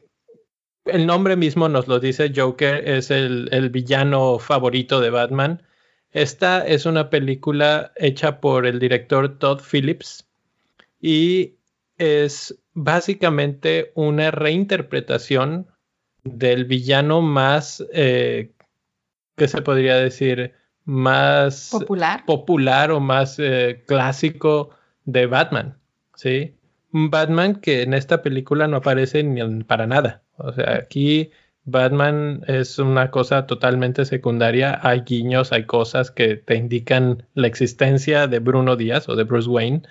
el 0.84 1.06
nombre 1.06 1.36
mismo 1.36 1.68
nos 1.68 1.88
lo 1.88 2.00
dice, 2.00 2.32
Joker 2.34 2.86
es 2.88 3.10
el, 3.10 3.70
villano 3.70 4.38
favorito 4.38 5.00
de 5.00 5.10
Batman. 5.10 5.62
Esta 6.12 6.66
es 6.66 6.86
una 6.86 7.08
película 7.08 7.92
hecha 7.96 8.40
por 8.40 8.66
el 8.66 8.78
director 8.80 9.38
Todd 9.38 9.60
Phillips 9.60 10.26
y 11.00 11.54
es 11.98 12.58
básicamente 12.74 13.92
una 13.94 14.30
reinterpretación 14.30 15.68
del 16.24 16.64
villano 16.64 17.22
más, 17.22 17.84
eh, 17.92 18.52
¿qué 19.36 19.48
se 19.48 19.62
podría 19.62 19.96
decir? 19.96 20.54
Más 20.84 21.68
popular, 21.70 22.24
popular 22.26 22.90
o 22.90 23.00
más 23.00 23.38
eh, 23.38 23.84
clásico 23.86 24.70
de 25.04 25.26
Batman, 25.26 25.78
¿sí? 26.14 26.56
Un 26.92 27.10
Batman 27.10 27.56
que 27.56 27.82
en 27.82 27.94
esta 27.94 28.22
película 28.22 28.66
no 28.66 28.78
aparece 28.78 29.22
ni 29.22 29.62
para 29.62 29.86
nada. 29.86 30.22
O 30.38 30.52
sea, 30.52 30.74
aquí 30.74 31.30
Batman 31.64 32.42
es 32.46 32.78
una 32.78 33.10
cosa 33.10 33.46
totalmente 33.46 34.04
secundaria. 34.04 34.80
Hay 34.82 35.02
guiños, 35.02 35.52
hay 35.52 35.66
cosas 35.66 36.10
que 36.10 36.36
te 36.36 36.56
indican 36.56 37.26
la 37.34 37.46
existencia 37.46 38.26
de 38.26 38.38
Bruno 38.38 38.76
Díaz 38.76 39.08
o 39.08 39.16
de 39.16 39.24
Bruce 39.24 39.48
Wayne, 39.48 39.82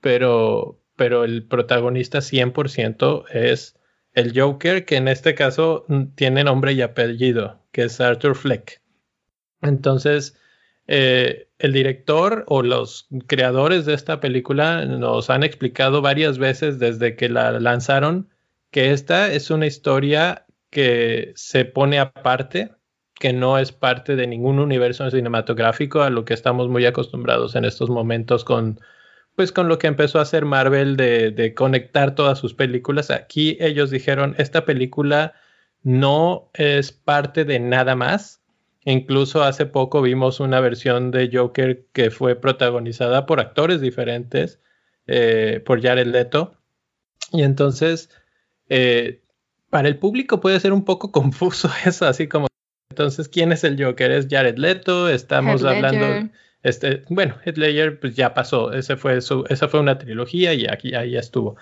pero, 0.00 0.80
pero 0.96 1.24
el 1.24 1.44
protagonista 1.46 2.18
100% 2.18 3.24
es 3.30 3.76
el 4.14 4.38
Joker, 4.38 4.84
que 4.84 4.96
en 4.96 5.08
este 5.08 5.34
caso 5.34 5.84
mm, 5.88 6.14
tiene 6.14 6.44
nombre 6.44 6.72
y 6.72 6.82
apellido, 6.82 7.60
que 7.72 7.84
es 7.84 8.00
Arthur 8.00 8.34
Fleck. 8.34 8.80
Entonces, 9.62 10.36
eh, 10.86 11.48
el 11.58 11.72
director 11.72 12.44
o 12.48 12.62
los 12.62 13.08
creadores 13.26 13.86
de 13.86 13.94
esta 13.94 14.20
película 14.20 14.84
nos 14.84 15.30
han 15.30 15.42
explicado 15.42 16.02
varias 16.02 16.38
veces 16.38 16.78
desde 16.78 17.16
que 17.16 17.28
la 17.28 17.52
lanzaron 17.58 18.28
que 18.74 18.90
esta 18.90 19.32
es 19.32 19.50
una 19.50 19.66
historia 19.66 20.43
que 20.74 21.32
se 21.36 21.64
pone 21.64 22.00
aparte, 22.00 22.72
que 23.14 23.32
no 23.32 23.58
es 23.58 23.72
parte 23.72 24.16
de 24.16 24.26
ningún 24.26 24.58
universo 24.58 25.08
cinematográfico 25.08 26.02
a 26.02 26.10
lo 26.10 26.24
que 26.26 26.34
estamos 26.34 26.68
muy 26.68 26.84
acostumbrados 26.84 27.54
en 27.54 27.64
estos 27.64 27.88
momentos 27.88 28.44
con 28.44 28.80
pues 29.36 29.52
con 29.52 29.68
lo 29.68 29.78
que 29.78 29.86
empezó 29.86 30.18
a 30.18 30.22
hacer 30.22 30.44
Marvel 30.44 30.96
de, 30.96 31.54
conectar 31.56 32.14
todas 32.14 32.38
sus 32.38 32.54
películas. 32.54 33.10
Aquí 33.10 33.56
ellos 33.60 33.90
dijeron, 33.90 34.34
esta 34.38 34.64
película 34.64 35.34
no 35.82 36.50
es 36.54 36.92
parte 36.92 37.44
de 37.44 37.58
nada 37.58 37.96
más. 37.96 38.42
Incluso 38.84 39.42
hace 39.42 39.66
poco 39.66 40.02
vimos 40.02 40.38
una 40.38 40.60
versión 40.60 41.10
de 41.10 41.30
Joker 41.32 41.84
que 41.92 42.12
fue 42.12 42.36
protagonizada 42.36 43.26
por 43.26 43.40
actores 43.40 43.80
diferentes, 43.80 44.60
eh, 45.08 45.60
por 45.66 45.82
Jared 45.82 46.06
Leto. 46.06 46.56
Y 47.32 47.42
entonces 47.42 48.10
eh, 48.68 49.23
para 49.74 49.88
el 49.88 49.96
público 49.96 50.38
puede 50.38 50.60
ser 50.60 50.72
un 50.72 50.84
poco 50.84 51.10
confuso 51.20 51.68
eso, 51.84 52.06
así 52.06 52.28
como, 52.28 52.46
entonces, 52.90 53.28
¿quién 53.28 53.50
es 53.50 53.64
el 53.64 53.82
Joker? 53.82 54.12
¿Es 54.12 54.28
Jared 54.30 54.56
Leto? 54.56 55.08
Estamos 55.08 55.64
hablando... 55.64 56.30
Este, 56.62 57.02
bueno, 57.08 57.34
Heath 57.44 57.58
Ledger 57.58 57.98
pues 57.98 58.14
ya 58.14 58.34
pasó, 58.34 58.72
ese 58.72 58.96
fue 58.96 59.20
su, 59.20 59.44
esa 59.48 59.66
fue 59.66 59.80
una 59.80 59.98
trilogía 59.98 60.54
y 60.54 60.66
aquí 60.66 60.94
ahí 60.94 61.10
ya 61.10 61.18
estuvo. 61.18 61.56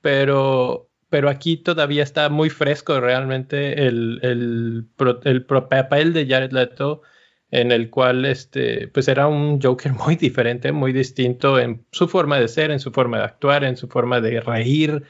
Pero, 0.00 0.88
pero 1.10 1.28
aquí 1.28 1.56
todavía 1.56 2.04
está 2.04 2.28
muy 2.28 2.48
fresco 2.48 3.00
realmente 3.00 3.88
el, 3.88 4.20
el, 4.22 4.86
el, 5.24 5.44
papel 5.44 6.12
de 6.12 6.28
Jared 6.28 6.52
Leto 6.52 7.02
en 7.50 7.72
el 7.72 7.90
cual 7.90 8.24
este, 8.24 8.86
pues 8.86 9.08
era 9.08 9.26
un 9.26 9.60
Joker 9.60 9.92
muy 9.94 10.14
diferente, 10.14 10.70
muy 10.70 10.92
distinto 10.92 11.58
en 11.58 11.84
su 11.90 12.06
forma 12.06 12.38
de 12.38 12.46
ser, 12.46 12.70
en 12.70 12.78
su 12.78 12.92
forma 12.92 13.18
de 13.18 13.24
actuar, 13.24 13.64
en 13.64 13.76
su 13.76 13.88
forma 13.88 14.20
de 14.20 14.40
reír, 14.40 15.02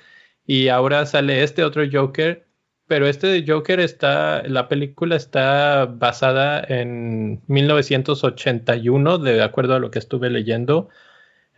y 0.49 0.69
ahora 0.69 1.05
sale 1.05 1.43
este 1.43 1.63
otro 1.63 1.85
Joker, 1.93 2.47
pero 2.87 3.07
este 3.07 3.45
Joker 3.47 3.81
está, 3.81 4.43
la 4.45 4.67
película 4.67 5.15
está 5.15 5.85
basada 5.85 6.65
en 6.67 7.43
1981, 7.49 9.19
de 9.19 9.43
acuerdo 9.43 9.75
a 9.75 9.79
lo 9.79 9.91
que 9.91 9.99
estuve 9.99 10.31
leyendo. 10.31 10.89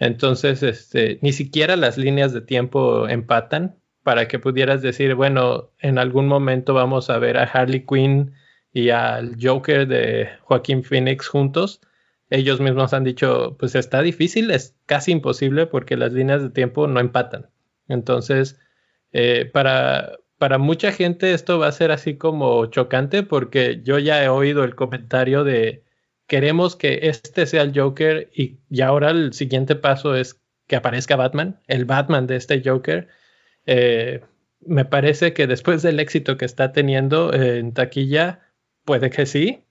Entonces, 0.00 0.64
este, 0.64 1.20
ni 1.22 1.32
siquiera 1.32 1.76
las 1.76 1.98
líneas 1.98 2.32
de 2.32 2.40
tiempo 2.40 3.06
empatan 3.08 3.76
para 4.02 4.26
que 4.26 4.40
pudieras 4.40 4.82
decir, 4.82 5.14
bueno, 5.14 5.70
en 5.78 5.98
algún 5.98 6.26
momento 6.26 6.74
vamos 6.74 7.10
a 7.10 7.18
ver 7.18 7.38
a 7.38 7.44
Harley 7.44 7.86
Quinn 7.86 8.32
y 8.72 8.90
al 8.90 9.36
Joker 9.40 9.86
de 9.86 10.30
Joaquín 10.42 10.82
Phoenix 10.82 11.28
juntos. 11.28 11.80
Ellos 12.28 12.60
mismos 12.60 12.92
han 12.92 13.04
dicho, 13.04 13.56
pues 13.56 13.76
está 13.76 14.02
difícil, 14.02 14.50
es 14.50 14.74
casi 14.86 15.12
imposible 15.12 15.66
porque 15.66 15.96
las 15.96 16.12
líneas 16.12 16.42
de 16.42 16.50
tiempo 16.50 16.88
no 16.88 16.98
empatan. 16.98 17.50
Entonces, 17.86 18.58
eh, 19.12 19.50
para, 19.52 20.18
para 20.38 20.58
mucha 20.58 20.92
gente 20.92 21.32
esto 21.32 21.58
va 21.58 21.68
a 21.68 21.72
ser 21.72 21.90
así 21.92 22.16
como 22.16 22.66
chocante 22.66 23.22
porque 23.22 23.80
yo 23.82 23.98
ya 23.98 24.22
he 24.22 24.28
oído 24.28 24.64
el 24.64 24.74
comentario 24.74 25.44
de 25.44 25.84
queremos 26.26 26.76
que 26.76 27.00
este 27.02 27.46
sea 27.46 27.62
el 27.62 27.78
Joker 27.78 28.30
y, 28.34 28.58
y 28.70 28.80
ahora 28.82 29.10
el 29.10 29.32
siguiente 29.32 29.76
paso 29.76 30.14
es 30.14 30.40
que 30.70 30.76
aparezca 30.76 31.16
Batman, 31.16 31.58
el 31.66 31.84
Batman 31.84 32.28
de 32.28 32.36
este 32.36 32.62
Joker. 32.64 33.08
Eh, 33.66 34.20
me 34.60 34.84
parece 34.84 35.32
que 35.32 35.48
después 35.48 35.82
del 35.82 35.98
éxito 35.98 36.36
que 36.36 36.44
está 36.44 36.72
teniendo 36.72 37.34
en 37.34 37.74
taquilla, 37.74 38.40
puede 38.84 39.10
que 39.10 39.26
sí. 39.26 39.64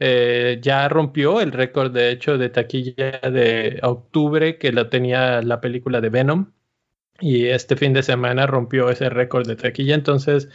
Eh, 0.00 0.58
ya 0.60 0.88
rompió 0.88 1.40
el 1.40 1.52
récord, 1.52 1.92
de 1.92 2.10
hecho, 2.10 2.36
de 2.36 2.48
taquilla 2.48 3.20
de 3.20 3.78
octubre 3.82 4.58
que 4.58 4.72
lo 4.72 4.88
tenía 4.88 5.40
la 5.42 5.60
película 5.60 6.00
de 6.00 6.08
Venom 6.08 6.52
y 7.24 7.46
este 7.46 7.74
fin 7.74 7.94
de 7.94 8.02
semana 8.02 8.46
rompió 8.46 8.90
ese 8.90 9.08
récord 9.08 9.46
de 9.48 9.56
taquilla. 9.56 9.94
Entonces, 9.94 10.50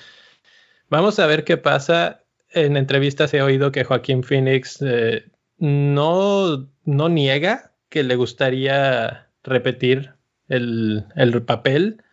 vamos 0.87 1.17
a 1.17 1.25
ver 1.25 1.43
qué 1.43 1.57
pasa. 1.57 2.21
En 2.51 2.77
entrevistas 2.77 3.33
he 3.33 3.41
oído 3.41 3.71
que 3.71 3.83
Joaquín 3.83 4.21
Phoenix 4.21 4.79
eh, 4.81 5.25
no, 5.57 6.69
no 6.85 7.09
niega 7.09 7.71
que 7.89 8.03
le 8.03 8.15
gustaría 8.15 9.29
repetir 9.43 10.13
el, 10.47 11.05
el, 11.15 11.41
papel. 11.41 12.03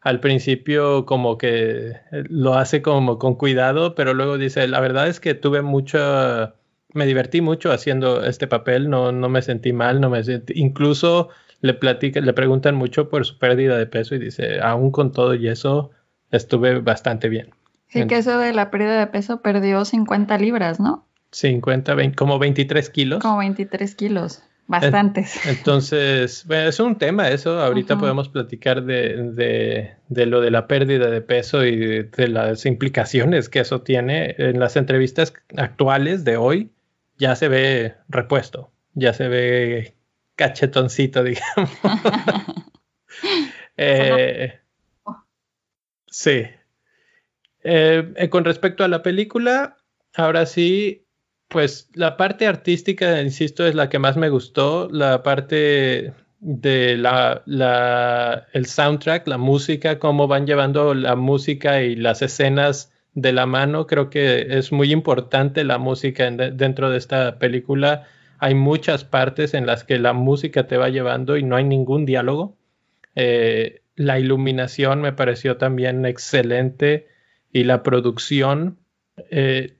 Al 0.00 0.20
principio 0.20 1.04
como 1.04 1.36
que 1.36 1.96
lo 2.10 2.54
hace 2.54 2.80
como 2.80 3.18
con 3.18 3.34
cuidado, 3.34 3.94
pero 3.94 4.14
luego 4.14 4.38
dice, 4.38 4.66
la 4.68 4.80
verdad 4.80 5.08
es 5.08 5.20
que 5.20 5.34
tuve 5.34 5.60
mucho, 5.60 6.54
me 6.94 7.04
divertí 7.04 7.42
mucho 7.42 7.72
haciendo 7.72 8.24
este 8.24 8.46
papel, 8.46 8.88
no, 8.88 9.12
no 9.12 9.28
me 9.28 9.42
sentí 9.42 9.74
mal, 9.74 10.00
no 10.00 10.08
me 10.08 10.24
sentí, 10.24 10.54
incluso 10.56 11.28
le 11.60 11.74
platican, 11.74 12.24
le 12.24 12.32
preguntan 12.32 12.74
mucho 12.74 13.08
por 13.08 13.24
su 13.24 13.38
pérdida 13.38 13.76
de 13.76 13.86
peso 13.86 14.14
y 14.14 14.18
dice, 14.18 14.60
aún 14.60 14.90
con 14.90 15.12
todo 15.12 15.34
y 15.34 15.48
eso, 15.48 15.90
estuve 16.30 16.80
bastante 16.80 17.28
bien. 17.28 17.50
Sí, 17.88 18.06
que 18.06 18.18
eso 18.18 18.38
de 18.38 18.52
la 18.52 18.70
pérdida 18.70 18.98
de 18.98 19.06
peso 19.06 19.40
perdió 19.40 19.84
50 19.84 20.36
libras, 20.38 20.78
¿no? 20.78 21.06
50, 21.32 21.94
20, 21.94 22.16
como 22.16 22.38
23 22.38 22.90
kilos. 22.90 23.22
Como 23.22 23.38
23 23.38 23.94
kilos, 23.94 24.42
bastantes. 24.66 25.46
Entonces, 25.46 26.44
bueno, 26.46 26.68
es 26.68 26.80
un 26.80 26.96
tema 26.96 27.28
eso, 27.30 27.60
ahorita 27.60 27.98
podemos 27.98 28.28
platicar 28.28 28.84
de, 28.84 29.94
de, 30.08 30.26
lo 30.26 30.40
de 30.40 30.50
la 30.50 30.66
pérdida 30.66 31.10
de 31.10 31.20
peso 31.22 31.64
y 31.64 32.04
de, 32.04 32.28
las 32.28 32.66
implicaciones 32.66 33.48
que 33.48 33.60
eso 33.60 33.80
tiene. 33.80 34.34
En 34.38 34.60
las 34.60 34.76
entrevistas 34.76 35.32
actuales 35.56 36.24
de 36.24 36.36
hoy 36.36 36.70
ya 37.16 37.36
se 37.36 37.48
ve 37.48 37.94
repuesto, 38.08 38.70
ya 38.94 39.12
se 39.12 39.28
ve 39.28 39.94
cachetoncito, 40.38 41.22
digamos. 41.22 41.70
Eh, 43.80 44.58
sí. 46.08 46.42
Eh, 47.62 48.12
eh, 48.16 48.28
con 48.28 48.44
respecto 48.44 48.82
a 48.82 48.88
la 48.88 49.04
película, 49.04 49.76
ahora 50.16 50.46
sí, 50.46 51.06
pues 51.46 51.88
la 51.94 52.16
parte 52.16 52.48
artística, 52.48 53.22
insisto, 53.22 53.64
es 53.64 53.76
la 53.76 53.88
que 53.88 54.00
más 54.00 54.16
me 54.16 54.30
gustó. 54.30 54.88
La 54.90 55.22
parte 55.22 56.12
de 56.40 56.96
la, 56.96 57.42
la, 57.46 58.48
el 58.52 58.66
soundtrack, 58.66 59.28
la 59.28 59.38
música, 59.38 60.00
cómo 60.00 60.26
van 60.26 60.46
llevando 60.48 60.92
la 60.92 61.14
música 61.14 61.80
y 61.80 61.94
las 61.94 62.20
escenas 62.22 62.92
de 63.14 63.32
la 63.32 63.46
mano. 63.46 63.86
Creo 63.86 64.10
que 64.10 64.58
es 64.58 64.72
muy 64.72 64.90
importante 64.90 65.62
la 65.62 65.78
música 65.78 66.28
dentro 66.30 66.90
de 66.90 66.98
esta 66.98 67.38
película. 67.38 68.08
Hay 68.38 68.54
muchas 68.54 69.04
partes 69.04 69.54
en 69.54 69.66
las 69.66 69.84
que 69.84 69.98
la 69.98 70.12
música 70.12 70.66
te 70.66 70.76
va 70.76 70.88
llevando 70.88 71.36
y 71.36 71.42
no 71.42 71.56
hay 71.56 71.64
ningún 71.64 72.06
diálogo. 72.06 72.56
Eh, 73.14 73.82
la 73.96 74.18
iluminación 74.18 75.00
me 75.00 75.12
pareció 75.12 75.56
también 75.56 76.06
excelente 76.06 77.08
y 77.52 77.64
la 77.64 77.82
producción 77.82 78.78
eh, 79.30 79.78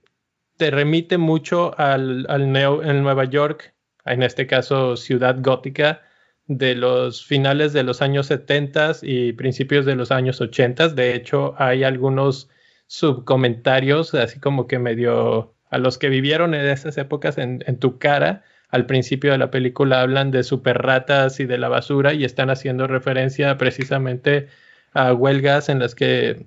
te 0.56 0.70
remite 0.70 1.18
mucho 1.18 1.78
al, 1.78 2.26
al 2.28 2.50
Nueva 2.50 3.24
York, 3.24 3.74
en 4.04 4.22
este 4.24 4.46
caso 4.46 4.96
ciudad 4.96 5.36
gótica, 5.40 6.02
de 6.48 6.74
los 6.74 7.24
finales 7.24 7.72
de 7.72 7.84
los 7.84 8.02
años 8.02 8.26
70 8.26 8.96
y 9.02 9.32
principios 9.34 9.86
de 9.86 9.94
los 9.94 10.10
años 10.10 10.40
80. 10.40 10.88
De 10.88 11.14
hecho, 11.14 11.54
hay 11.58 11.84
algunos 11.84 12.48
subcomentarios, 12.86 14.14
así 14.14 14.40
como 14.40 14.66
que 14.66 14.78
medio 14.78 15.54
a 15.70 15.78
los 15.78 15.98
que 15.98 16.08
vivieron 16.08 16.54
en 16.54 16.66
esas 16.66 16.96
épocas 16.98 17.38
en, 17.38 17.78
tu 17.78 17.98
cara. 17.98 18.42
Al 18.70 18.86
principio 18.86 19.32
de 19.32 19.38
la 19.38 19.50
película 19.50 20.00
hablan 20.00 20.30
de 20.30 20.42
super 20.42 20.78
ratas 20.78 21.40
y 21.40 21.46
de 21.46 21.58
la 21.58 21.68
basura 21.68 22.12
y 22.14 22.24
están 22.24 22.50
haciendo 22.50 22.86
referencia 22.86 23.56
precisamente 23.58 24.48
a 24.92 25.12
huelgas 25.12 25.68
en 25.68 25.78
las 25.78 25.94
que 25.94 26.46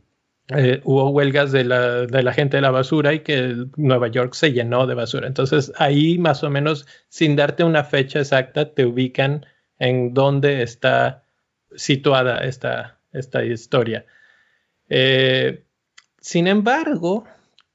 eh, 0.50 0.82
hubo 0.84 1.10
huelgas 1.10 1.52
de 1.52 1.64
la, 1.64 2.06
de 2.06 2.24
la, 2.24 2.34
gente 2.34 2.58
de 2.58 2.62
la 2.62 2.72
basura 2.72 3.14
y 3.14 3.20
que 3.22 3.56
Nueva 3.78 4.08
York 4.08 4.34
se 4.34 4.52
llenó 4.52 4.86
de 4.88 4.96
basura. 4.96 5.28
Entonces 5.28 5.72
ahí 5.78 6.18
más 6.18 6.44
o 6.44 6.50
menos, 6.50 6.88
sin 7.10 7.36
darte 7.36 7.64
una 7.64 7.84
fecha 7.84 8.20
exacta, 8.20 8.74
te 8.74 8.86
ubican 8.86 9.46
en 9.80 10.14
dónde 10.14 10.62
está 10.62 11.24
situada 11.76 12.40
esta, 12.40 13.00
esta 13.14 13.44
historia. 13.44 14.06
Eh, 14.90 15.64
sin 16.20 16.48
embargo, 16.48 17.26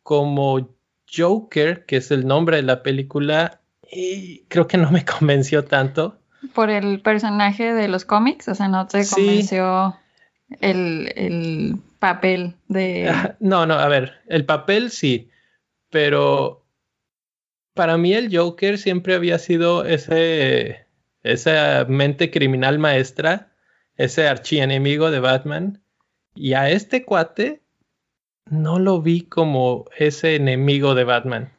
como 0.03 0.76
Joker, 1.15 1.85
que 1.87 1.97
es 1.97 2.11
el 2.11 2.27
nombre 2.27 2.57
de 2.57 2.63
la 2.63 2.83
película, 2.83 3.61
creo 4.49 4.67
que 4.67 4.79
no 4.79 4.91
me 4.91 5.05
convenció 5.19 5.65
tanto. 5.65 6.19
Por 6.55 6.71
el 6.71 7.01
personaje 7.01 7.73
de 7.73 7.89
los 7.89 8.05
cómics, 8.05 8.49
o 8.49 8.55
sea, 8.55 8.69
no 8.69 8.87
te 8.87 9.07
convenció 9.07 9.97
el, 10.61 11.79
papel 11.99 12.55
de... 12.69 13.13
No, 13.41 13.67
no, 13.67 13.75
a 13.75 13.89
ver, 13.89 14.21
el 14.29 14.45
papel 14.45 14.91
sí, 14.91 15.31
pero 15.91 16.65
para 17.75 17.97
mí 17.97 18.13
el 18.13 18.35
Joker 18.37 18.79
siempre 18.79 19.15
había 19.15 19.39
sido 19.39 19.85
ese, 19.85 20.87
esa 21.23 21.85
mente 21.89 22.31
criminal 22.31 22.79
maestra, 22.79 23.53
ese 23.97 24.29
archienemigo 24.29 25.11
de 25.11 25.21
Batman, 25.21 25.83
y 26.35 26.53
a 26.53 26.71
este 26.71 27.05
cuate 27.05 27.63
no 28.47 28.79
lo 28.79 29.03
vi 29.03 29.23
como 29.23 29.85
ese 29.97 30.37
enemigo 30.37 30.95
de 30.95 31.05
Batman. 31.05 31.53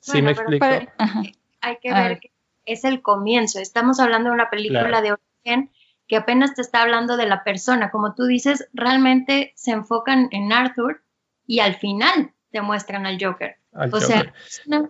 ¿Sí 0.00 0.22
me 0.22 0.32
explico? 0.32 0.66
hay 1.60 1.76
que 1.82 1.92
ver 1.92 2.20
que 2.20 2.30
es 2.64 2.84
el 2.84 3.02
comienzo. 3.02 3.60
Estamos 3.60 4.00
hablando 4.00 4.30
de 4.30 4.34
una 4.34 4.50
película 4.50 5.02
de 5.02 5.12
origen 5.12 5.70
que 6.08 6.16
apenas 6.16 6.54
te 6.54 6.62
está 6.62 6.82
hablando 6.82 7.16
de 7.16 7.26
la 7.26 7.44
persona. 7.44 7.90
Como 7.90 8.14
tú 8.14 8.24
dices, 8.24 8.68
realmente 8.72 9.52
se 9.54 9.72
enfocan 9.72 10.28
en 10.32 10.52
Arthur 10.52 11.02
y 11.46 11.60
al 11.60 11.74
final 11.76 12.32
te 12.50 12.62
muestran 12.62 13.06
al 13.06 13.18
Joker. 13.22 13.56
o 13.72 14.00
sea, 14.00 14.32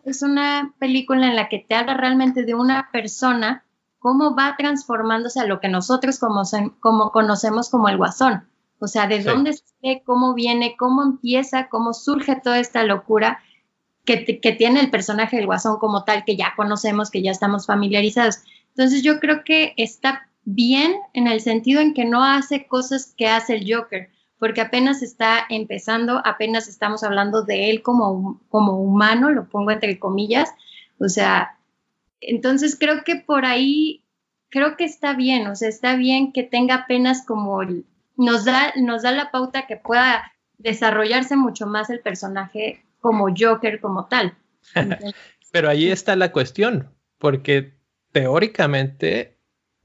es 0.04 0.22
una, 0.22 0.72
película 0.78 1.26
en 1.26 1.36
la 1.36 1.48
que 1.48 1.58
te 1.58 1.74
habla 1.74 1.94
realmente 1.94 2.44
de 2.44 2.54
una 2.54 2.90
persona, 2.92 3.64
cómo 3.98 4.34
va 4.34 4.54
transformándose 4.56 5.40
a 5.40 5.46
lo 5.46 5.60
que 5.60 5.68
nosotros 5.68 6.18
como, 6.18 6.42
como 6.80 7.10
conocemos 7.10 7.70
como 7.70 7.88
el 7.88 7.96
guasón. 7.96 8.49
O 8.80 8.88
sea, 8.88 9.06
de 9.06 9.22
dónde 9.22 9.52
se 9.52 10.02
cómo 10.04 10.34
viene, 10.34 10.74
cómo 10.76 11.02
empieza, 11.02 11.68
cómo 11.68 11.92
surge 11.92 12.36
toda 12.36 12.58
esta 12.58 12.82
locura 12.82 13.40
que, 14.04 14.40
que, 14.40 14.52
tiene 14.52 14.80
el 14.80 14.90
personaje 14.90 15.36
del 15.36 15.46
guasón 15.46 15.78
como 15.78 16.04
tal, 16.04 16.24
que 16.24 16.36
ya 16.36 16.54
conocemos, 16.56 17.10
que 17.10 17.22
ya 17.22 17.30
estamos 17.30 17.66
familiarizados. 17.66 18.38
Entonces 18.70 19.02
yo 19.02 19.20
creo 19.20 19.44
que 19.44 19.74
está 19.76 20.28
bien 20.44 20.94
en 21.12 21.26
el 21.26 21.40
sentido 21.40 21.80
en 21.80 21.94
que 21.94 22.04
no 22.04 22.24
hace 22.24 22.66
cosas 22.66 23.14
que 23.16 23.28
hace 23.28 23.56
el 23.56 23.72
Joker, 23.72 24.10
porque 24.38 24.62
apenas 24.62 25.02
está 25.02 25.44
empezando, 25.50 26.22
apenas 26.24 26.66
estamos 26.66 27.04
hablando 27.04 27.42
de 27.42 27.70
él 27.70 27.82
como, 27.82 28.40
como 28.48 28.80
humano, 28.80 29.30
lo 29.30 29.48
pongo 29.48 29.70
entre 29.70 29.98
comillas. 29.98 30.50
O 30.98 31.08
sea, 31.08 31.58
entonces 32.20 32.76
creo 32.78 33.04
que 33.04 33.16
por 33.16 33.44
ahí, 33.44 34.02
creo 34.48 34.76
que 34.76 34.84
está 34.84 35.12
bien, 35.12 35.46
o 35.46 35.54
sea, 35.54 35.68
está 35.68 35.94
bien 35.96 36.32
que 36.32 36.42
tenga 36.42 36.74
apenas 36.76 37.24
como 37.26 37.60
nos 38.20 38.44
da, 38.44 38.72
nos 38.76 39.02
da 39.02 39.12
la 39.12 39.30
pauta 39.30 39.66
que 39.66 39.76
pueda 39.76 40.32
desarrollarse 40.58 41.36
mucho 41.36 41.66
más 41.66 41.88
el 41.88 42.00
personaje 42.00 42.84
como 43.00 43.28
Joker 43.36 43.80
como 43.80 44.06
tal. 44.06 44.34
Pero 45.52 45.68
ahí 45.68 45.88
está 45.88 46.14
la 46.16 46.30
cuestión, 46.30 46.90
porque 47.18 47.74
teóricamente 48.12 49.38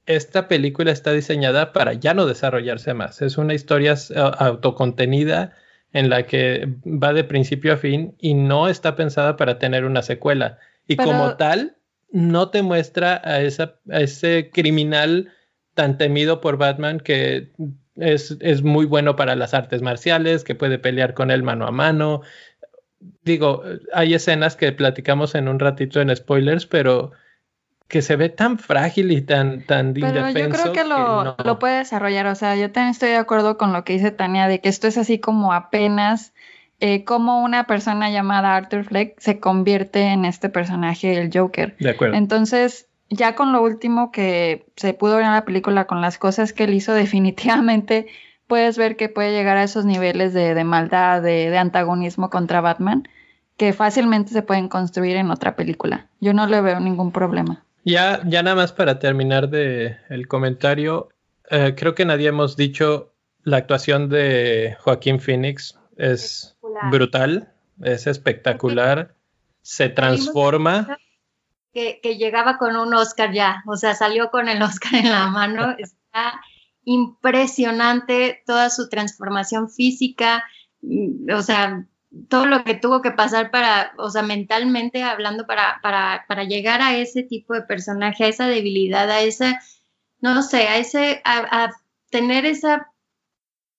esta 0.04 0.48
película 0.48 0.92
está 0.92 1.12
diseñada 1.12 1.72
para 1.72 1.94
ya 1.94 2.12
no 2.12 2.26
desarrollarse 2.26 2.92
más. 2.94 3.22
Es 3.22 3.38
una 3.38 3.54
historia 3.54 3.94
autocontenida 4.38 5.56
en 5.92 6.10
la 6.10 6.26
que 6.26 6.74
va 6.84 7.14
de 7.14 7.24
principio 7.24 7.72
a 7.72 7.78
fin 7.78 8.14
y 8.20 8.34
no 8.34 8.68
está 8.68 8.96
pensada 8.96 9.36
para 9.36 9.58
tener 9.58 9.84
una 9.86 10.02
secuela. 10.02 10.58
Y 10.86 10.96
como 10.96 11.36
tal, 11.36 11.78
no 12.10 12.50
te 12.50 12.62
muestra 12.62 13.20
a, 13.24 13.40
esa, 13.40 13.80
a 13.90 14.00
ese 14.00 14.50
criminal 14.52 15.32
tan 15.74 15.96
temido 15.98 16.40
por 16.40 16.58
Batman 16.58 17.00
que 17.00 17.50
es, 17.96 18.62
muy 18.62 18.86
bueno 18.86 19.16
para 19.16 19.36
las 19.36 19.54
artes 19.54 19.82
marciales, 19.82 20.44
que 20.44 20.54
puede 20.54 20.78
pelear 20.78 21.14
con 21.14 21.30
él 21.30 21.42
mano 21.42 21.66
a 21.66 21.70
mano. 21.70 22.22
Digo, 23.22 23.62
hay 23.92 24.14
escenas 24.14 24.56
que 24.56 24.72
platicamos 24.72 25.34
en 25.34 25.48
un 25.48 25.58
ratito 25.58 26.00
en 26.00 26.14
spoilers, 26.14 26.66
pero 26.66 27.12
que 27.88 28.02
se 28.02 28.16
ve 28.16 28.28
tan 28.28 28.58
frágil 28.58 29.12
y 29.12 29.22
tan, 29.22 29.64
tan 29.64 29.94
Pero 29.94 30.28
yo 30.30 30.48
creo 30.48 30.72
que 30.72 30.84
lo, 30.84 31.36
lo, 31.44 31.58
puede 31.58 31.78
desarrollar. 31.78 32.26
O 32.26 32.34
sea, 32.34 32.56
yo 32.56 32.72
también 32.72 32.90
estoy 32.90 33.10
de 33.10 33.16
acuerdo 33.16 33.58
con 33.58 33.72
lo 33.72 33.84
que 33.84 33.92
dice 33.92 34.10
Tania, 34.10 34.48
de 34.48 34.60
que 34.60 34.68
esto 34.68 34.88
es 34.88 34.98
así 34.98 35.18
como 35.20 35.52
apenas 35.52 36.32
eh, 36.78 37.04
como 37.04 37.42
una 37.42 37.66
persona 37.66 38.10
llamada 38.10 38.54
Arthur 38.54 38.84
Fleck 38.84 39.18
se 39.18 39.40
convierte 39.40 40.02
en 40.02 40.24
este 40.24 40.48
personaje, 40.48 41.16
el 41.18 41.30
Joker. 41.32 41.76
De 41.78 41.90
acuerdo. 41.90 42.16
Entonces, 42.16 42.88
ya 43.10 43.34
con 43.34 43.52
lo 43.52 43.62
último 43.62 44.10
que 44.10 44.66
se 44.76 44.94
pudo 44.94 45.16
ver 45.16 45.24
en 45.24 45.32
la 45.32 45.44
película, 45.44 45.86
con 45.86 46.00
las 46.00 46.18
cosas 46.18 46.52
que 46.52 46.64
él 46.64 46.74
hizo, 46.74 46.92
definitivamente 46.94 48.06
puedes 48.46 48.78
ver 48.78 48.96
que 48.96 49.08
puede 49.08 49.32
llegar 49.32 49.56
a 49.56 49.64
esos 49.64 49.84
niveles 49.84 50.32
de, 50.32 50.62
maldad, 50.64 51.22
de, 51.22 51.56
antagonismo 51.58 52.30
contra 52.30 52.60
Batman, 52.60 53.08
que 53.56 53.72
fácilmente 53.72 54.32
se 54.32 54.42
pueden 54.42 54.68
construir 54.68 55.16
en 55.16 55.30
otra 55.30 55.56
película. 55.56 56.08
Yo 56.20 56.32
no 56.32 56.46
le 56.46 56.60
veo 56.60 56.78
ningún 56.78 57.10
problema. 57.10 57.64
Ya, 57.84 58.20
ya 58.24 58.42
nada 58.42 58.56
más 58.56 58.72
para 58.72 58.98
terminar 58.98 59.48
de 59.48 59.96
el 60.08 60.28
comentario, 60.28 61.08
eh, 61.50 61.74
creo 61.76 61.94
que 61.94 62.04
nadie 62.04 62.28
hemos 62.28 62.56
dicho 62.56 63.12
la 63.42 63.58
actuación 63.58 64.08
de 64.08 64.76
Joaquín 64.80 65.20
Phoenix 65.20 65.78
es 65.96 66.56
brutal, 66.90 67.52
es 67.82 68.06
espectacular, 68.06 69.14
se 69.62 69.88
transforma 69.88 70.98
que, 72.02 72.16
llegaba 72.16 72.56
con 72.56 72.76
un 72.76 72.94
Oscar 72.94 73.32
ya, 73.32 73.62
o 73.66 73.76
sea, 73.76 73.94
salió 73.94 74.30
con 74.30 74.48
el 74.48 74.62
Oscar 74.62 74.94
en 74.94 75.10
la 75.10 75.26
mano, 75.26 75.74
está 75.78 76.40
impresionante 76.84 78.42
toda 78.46 78.70
su 78.70 78.88
transformación 78.88 79.68
física, 79.68 80.44
mm, 80.80 81.30
o 81.32 81.42
sea, 81.42 81.86
todo 82.28 82.46
lo 82.46 82.64
que 82.64 82.74
tuvo 82.74 83.02
que 83.02 83.10
pasar 83.10 83.50
para, 83.50 83.92
o 83.98 84.08
sea, 84.10 84.22
mentalmente 84.22 85.02
hablando 85.02 85.46
para, 85.46 85.80
para, 85.82 86.24
para 86.28 86.44
llegar 86.44 86.80
a 86.80 86.96
ese 86.96 87.22
tipo 87.22 87.52
de 87.52 87.62
personaje, 87.62 88.24
a 88.24 88.28
esa 88.28 88.46
debilidad, 88.46 89.10
a 89.10 89.20
esa, 89.20 89.60
no 90.20 90.42
sé, 90.42 90.68
a 90.68 90.78
ese, 90.78 91.20
a, 91.24 91.72
tener 92.08 92.46
esa 92.46 92.92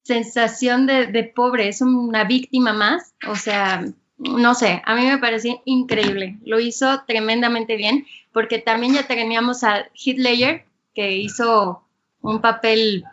sensación 0.04 0.86
de, 0.86 1.08
de, 1.08 1.24
pobre, 1.24 1.70
es 1.70 1.82
una 1.82 2.26
víctima 2.26 2.74
más, 2.74 3.16
o 3.28 3.36
sea, 3.36 3.86
no 4.18 4.56
sé, 4.56 4.82
a 4.86 4.96
mí 4.96 5.06
me 5.06 5.20
pareció 5.20 5.62
increíble. 5.66 6.38
Lo 6.44 6.60
hizo 6.60 7.04
tremendamente 7.06 7.76
bien, 7.76 8.06
porque 8.32 8.60
también 8.60 8.94
ya 8.94 9.08
teníamos 9.08 9.64
a 9.64 9.88
Hitler, 9.94 10.66
que 10.94 11.18
hizo 11.18 11.84
un 12.22 12.42
papel 12.42 13.04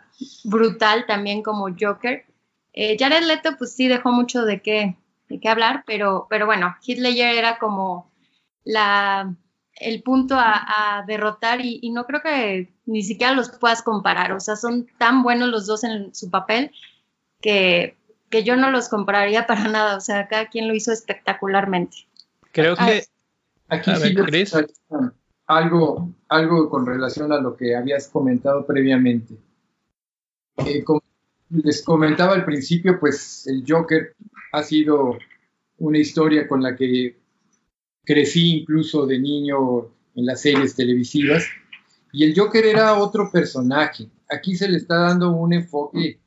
brutal 0.43 1.05
también 1.05 1.43
como 1.43 1.67
Joker. 1.79 2.25
Eh, 2.73 2.97
Jared 2.99 3.23
Leto, 3.23 3.55
pues 3.57 3.73
sí 3.75 3.87
dejó 3.87 4.11
mucho 4.11 4.43
de 4.43 4.61
qué, 4.61 4.97
de 5.29 5.39
qué 5.39 5.49
hablar, 5.49 5.83
pero, 5.85 6.27
pero 6.29 6.45
bueno, 6.45 6.75
Hitler 6.85 7.15
era 7.15 7.59
como 7.59 8.11
la, 8.63 9.33
el 9.75 10.01
punto 10.01 10.35
a, 10.37 11.03
derrotar 11.07 11.61
y, 11.61 11.79
y, 11.81 11.91
no 11.91 12.05
creo 12.05 12.21
que 12.21 12.73
ni 12.85 13.03
siquiera 13.03 13.33
los 13.33 13.49
puedas 13.51 13.83
comparar. 13.83 14.31
O 14.31 14.39
sea, 14.39 14.55
son 14.55 14.87
tan 14.97 15.21
buenos 15.21 15.49
los 15.49 15.67
dos 15.67 15.83
en 15.83 16.15
su 16.15 16.31
papel 16.31 16.71
que 17.41 17.95
que 18.29 18.43
yo 18.43 18.55
no 18.55 18.71
los 18.71 18.89
compraría 18.89 19.47
para 19.47 19.67
nada, 19.67 19.97
o 19.97 20.01
sea, 20.01 20.27
cada 20.27 20.47
quien 20.47 20.67
lo 20.67 20.75
hizo 20.75 20.91
espectacularmente. 20.91 22.07
Creo 22.51 22.75
que... 22.75 23.05
Aquí 23.67 23.91
sí 23.95 24.15
algo, 25.47 26.13
algo 26.27 26.69
con 26.69 26.85
relación 26.85 27.31
a 27.31 27.39
lo 27.39 27.55
que 27.55 27.75
habías 27.75 28.07
comentado 28.07 28.65
previamente. 28.65 29.35
Eh, 30.57 30.83
como 30.83 31.01
les 31.49 31.83
comentaba 31.83 32.33
al 32.33 32.45
principio, 32.45 32.99
pues 32.99 33.45
el 33.47 33.63
Joker 33.67 34.15
ha 34.51 34.63
sido 34.63 35.17
una 35.77 35.97
historia 35.97 36.47
con 36.47 36.63
la 36.63 36.75
que 36.75 37.17
crecí 38.03 38.59
incluso 38.59 39.05
de 39.05 39.19
niño 39.19 39.89
en 40.15 40.25
las 40.25 40.41
series 40.41 40.75
televisivas. 40.75 41.45
Y 42.11 42.23
el 42.23 42.37
Joker 42.37 42.65
era 42.65 42.95
otro 42.95 43.29
personaje. 43.31 44.07
Aquí 44.29 44.55
se 44.55 44.69
le 44.69 44.77
está 44.77 44.95
dando 44.95 45.31
un 45.31 45.53
enfoque 45.53 46.19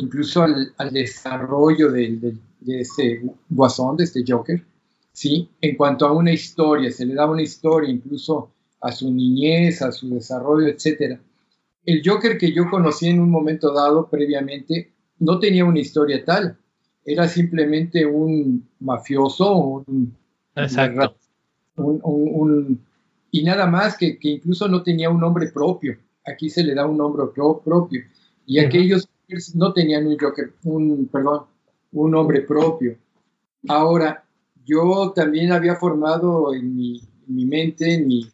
incluso 0.00 0.42
al, 0.42 0.90
desarrollo 0.92 1.90
de, 1.90 2.36
de, 2.60 2.80
este 2.80 3.22
guasón, 3.48 3.96
de 3.96 4.04
este 4.04 4.24
Joker, 4.26 4.62
¿sí? 5.12 5.48
En 5.60 5.76
cuanto 5.76 6.06
a 6.06 6.12
una 6.12 6.32
historia, 6.32 6.90
se 6.90 7.06
le 7.06 7.14
da 7.14 7.28
una 7.28 7.42
historia 7.42 7.90
incluso 7.90 8.50
a 8.80 8.92
su 8.92 9.12
niñez, 9.12 9.82
a 9.82 9.92
su 9.92 10.08
desarrollo, 10.10 10.66
etc. 10.68 11.18
El 11.84 12.02
Joker 12.04 12.38
que 12.38 12.52
yo 12.52 12.68
conocí 12.70 13.08
en 13.08 13.20
un 13.20 13.30
momento 13.30 13.72
dado 13.72 14.08
previamente 14.08 14.92
no 15.18 15.38
tenía 15.38 15.64
una 15.64 15.80
historia 15.80 16.24
tal, 16.24 16.56
era 17.04 17.28
simplemente 17.28 18.04
un 18.06 18.68
mafioso, 18.80 19.54
un, 19.54 20.16
Exacto. 20.56 21.16
y 23.30 23.44
nada 23.44 23.66
más 23.66 23.96
que, 23.96 24.18
incluso 24.22 24.68
no 24.68 24.82
tenía 24.82 25.10
un 25.10 25.20
nombre 25.20 25.48
propio. 25.48 25.96
Aquí 26.26 26.50
se 26.50 26.62
le 26.62 26.74
da 26.74 26.86
un 26.86 26.96
nombre 26.96 27.24
propio. 27.34 28.02
Y 28.46 28.58
aquellos 28.58 29.08
no 29.54 29.72
tenían 29.72 30.06
un 30.06 30.18
Joker, 30.18 30.52
un, 30.64 31.08
perdón, 31.08 31.44
un 31.92 32.10
nombre 32.10 32.42
propio. 32.42 32.96
Ahora, 33.68 34.24
yo 34.64 35.12
también 35.14 35.52
había 35.52 35.76
formado 35.76 36.54
en 36.54 36.74
mi, 36.74 37.00
mente, 37.26 37.94
en 37.94 38.06
mi 38.06 38.30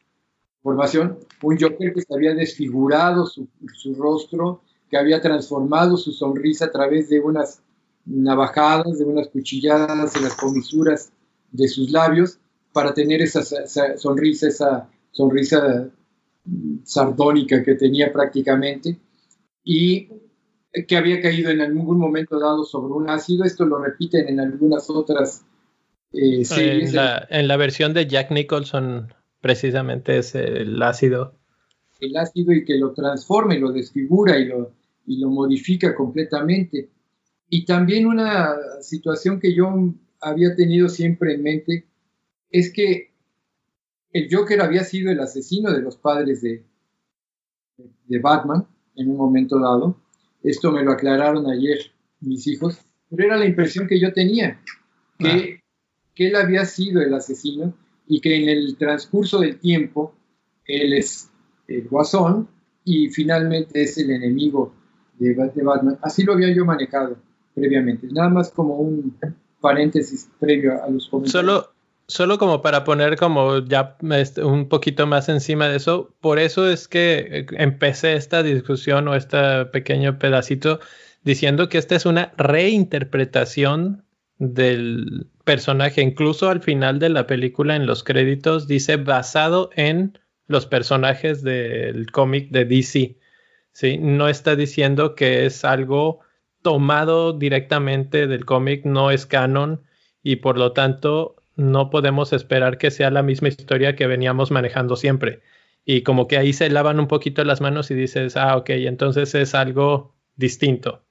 formación, 0.63 1.19
un 1.43 1.59
Joker 1.59 1.93
que 1.93 2.03
se 2.03 2.15
había 2.15 2.35
desfigurado 2.35 3.27
su, 3.27 3.49
su 3.75 3.95
rostro, 3.95 4.63
que 4.91 4.97
había 4.97 5.21
transformado 5.21 5.97
su 5.97 6.13
sonrisa 6.13 6.67
a 6.67 6.71
través 6.71 7.09
de 7.09 7.21
unas 7.21 7.61
navajadas, 8.05 8.99
de 8.99 9.05
unas 9.05 9.29
cuchilladas 9.29 10.15
en 10.17 10.23
las 10.23 10.37
comisuras 10.37 11.11
de 11.51 11.69
sus 11.69 11.91
labios 11.91 12.39
para 12.73 12.95
tener 12.95 13.23
esa, 13.23 13.43
sonrisa, 13.97 14.49
esa 14.49 14.89
sonrisa 15.11 15.91
sardónica 16.85 17.63
que 17.63 17.75
tenía 17.75 18.13
prácticamente 18.13 18.99
y 19.65 20.09
que 20.85 20.97
había 20.97 21.21
caído 21.23 21.51
en 21.51 21.61
algún 21.61 21.99
momento 21.99 22.39
dado 22.39 22.65
sobre 22.65 22.93
un 22.93 23.09
ácido. 23.09 23.45
Esto 23.45 23.65
lo 23.65 23.83
repiten 23.83 24.29
en 24.29 24.41
algunas 24.41 24.91
otras 24.91 25.45
eh, 26.13 26.45
series. 26.45 26.95
En 27.31 27.49
la, 27.49 27.57
versión 27.57 27.95
de 27.95 28.07
Jack 28.07 28.31
Nicholson 28.31 29.13
precisamente 29.41 30.19
es 30.19 30.35
el 30.35 30.83
ácido. 30.83 31.35
El 32.01 32.17
ácido 32.17 32.53
y 32.53 32.65
que 32.65 32.77
lo 32.77 32.93
transforma 32.93 33.55
y 33.55 33.61
lo 33.61 33.73
desfigura 33.73 34.39
y 34.39 34.47
lo, 34.47 34.73
y 35.07 35.19
lo 35.19 35.31
modifica 35.31 35.95
completamente. 35.95 36.91
Y 37.49 37.65
también 37.65 38.07
una 38.07 38.55
situación 38.83 39.41
que 39.41 39.55
yo 39.55 39.73
había 40.21 40.55
tenido 40.55 40.89
siempre 40.89 41.35
en 41.35 41.43
mente 41.43 41.87
es 42.51 42.73
que 42.73 43.13
el 44.13 44.29
Joker 44.31 44.61
había 44.61 44.85
sido 44.85 45.11
el 45.11 45.21
asesino 45.21 45.73
de 45.73 45.81
los 45.81 45.97
padres 45.97 46.43
de, 46.43 46.65
de 47.77 48.19
Batman 48.19 48.67
en 48.97 49.11
un 49.11 49.17
momento 49.17 49.59
dado. 49.59 49.97
Esto 50.47 50.71
me 50.71 50.85
lo 50.85 50.93
aclararon 50.93 51.51
ayer 51.51 51.79
mis 52.21 52.47
hijos, 52.47 52.79
pero 53.11 53.25
era 53.25 53.37
la 53.37 53.47
impresión 53.47 53.89
que 53.89 53.99
yo 53.99 54.13
tenía, 54.13 54.61
que, 55.19 55.59
ah. 55.59 55.63
que 56.15 56.29
él 56.29 56.37
había 56.37 56.65
sido 56.65 57.03
el 57.03 57.13
asesino 57.13 57.75
y 58.07 58.21
que 58.21 58.37
en 58.37 58.49
el 58.49 58.77
transcurso 58.77 59.41
del 59.41 59.59
tiempo 59.59 60.15
él 60.65 60.93
es 60.93 61.31
el 61.67 61.89
guasón 61.89 62.49
y 62.85 63.09
finalmente 63.09 63.83
es 63.83 63.99
el 63.99 64.11
enemigo 64.13 64.73
de, 65.19 65.35
de 65.35 65.63
Batman. 65.65 65.99
Así 66.01 66.23
lo 66.23 66.35
había 66.35 66.55
yo 66.55 66.65
manejado 66.65 67.17
previamente. 67.53 68.07
Nada 68.13 68.29
más 68.29 68.53
como 68.53 68.77
un 68.77 69.19
paréntesis 69.61 70.31
previo 70.39 70.81
a 70.81 70.89
los 70.89 71.09
comentarios. 71.09 71.33
Solo, 71.33 71.76
solo 72.09 72.39
como 72.39 72.63
para 72.63 72.85
poner 72.85 73.17
como 73.17 73.59
ya 73.65 73.97
este, 74.13 74.45
un 74.45 74.69
poquito 74.69 75.07
más 75.07 75.29
encima 75.29 75.69
de 75.69 75.77
eso, 75.77 76.15
por 76.21 76.39
eso 76.39 76.69
es 76.71 76.89
que 76.89 77.27
eh, 77.31 77.47
empecé 77.59 78.15
esta 78.15 78.43
discusión 78.43 79.09
o 79.09 79.15
este 79.15 79.67
pequeño 79.67 80.19
pedacito 80.19 80.81
diciendo 81.25 81.69
que 81.69 81.79
esta 81.79 81.97
es 81.97 82.07
una 82.07 82.33
reinterpretación 82.37 84.05
del 84.39 85.27
personaje. 85.45 86.03
Incluso 86.03 86.49
al 86.51 86.63
final 86.63 86.99
de 86.99 87.09
la 87.09 87.27
película, 87.27 87.77
en 87.77 87.87
los 87.87 88.05
créditos, 88.05 88.69
dice 88.69 88.97
basado 88.97 89.71
en 89.75 90.19
los 90.47 90.67
personajes 90.67 91.43
del 91.43 92.11
cómic 92.13 92.51
de 92.51 92.65
DC. 92.65 93.19
¿sí? 93.73 93.99
No 93.99 94.29
está 94.29 94.55
diciendo 94.57 95.15
que 95.15 95.47
es 95.47 95.65
algo 95.65 96.21
tomado 96.63 97.33
directamente 97.33 98.27
del 98.27 98.45
cómic, 98.45 98.85
no 98.85 99.11
es 99.11 99.27
canon 99.27 99.83
y 100.23 100.37
por 100.37 100.59
lo 100.59 100.73
tanto 100.73 101.36
no 101.57 101.91
podemos 101.91 102.33
esperar 102.33 102.79
que 102.79 102.91
sea 102.91 103.11
la 103.11 103.23
misma 103.23 103.49
historia 103.49 103.97
que 103.97 104.07
veníamos 104.07 104.51
manejando 104.51 104.95
siempre. 104.95 105.41
Y 105.85 106.03
como 106.03 106.29
que 106.29 106.37
ahí 106.37 106.53
se 106.53 106.69
lavan 106.69 107.01
un 107.01 107.09
poquito 107.09 107.43
las 107.45 107.61
manos 107.61 107.91
y 107.91 107.95
dices, 107.95 108.37
ah, 108.37 108.57
ok, 108.57 108.71
entonces 108.71 109.35
es 109.35 109.55
algo 109.55 110.15
distinto. 110.37 111.05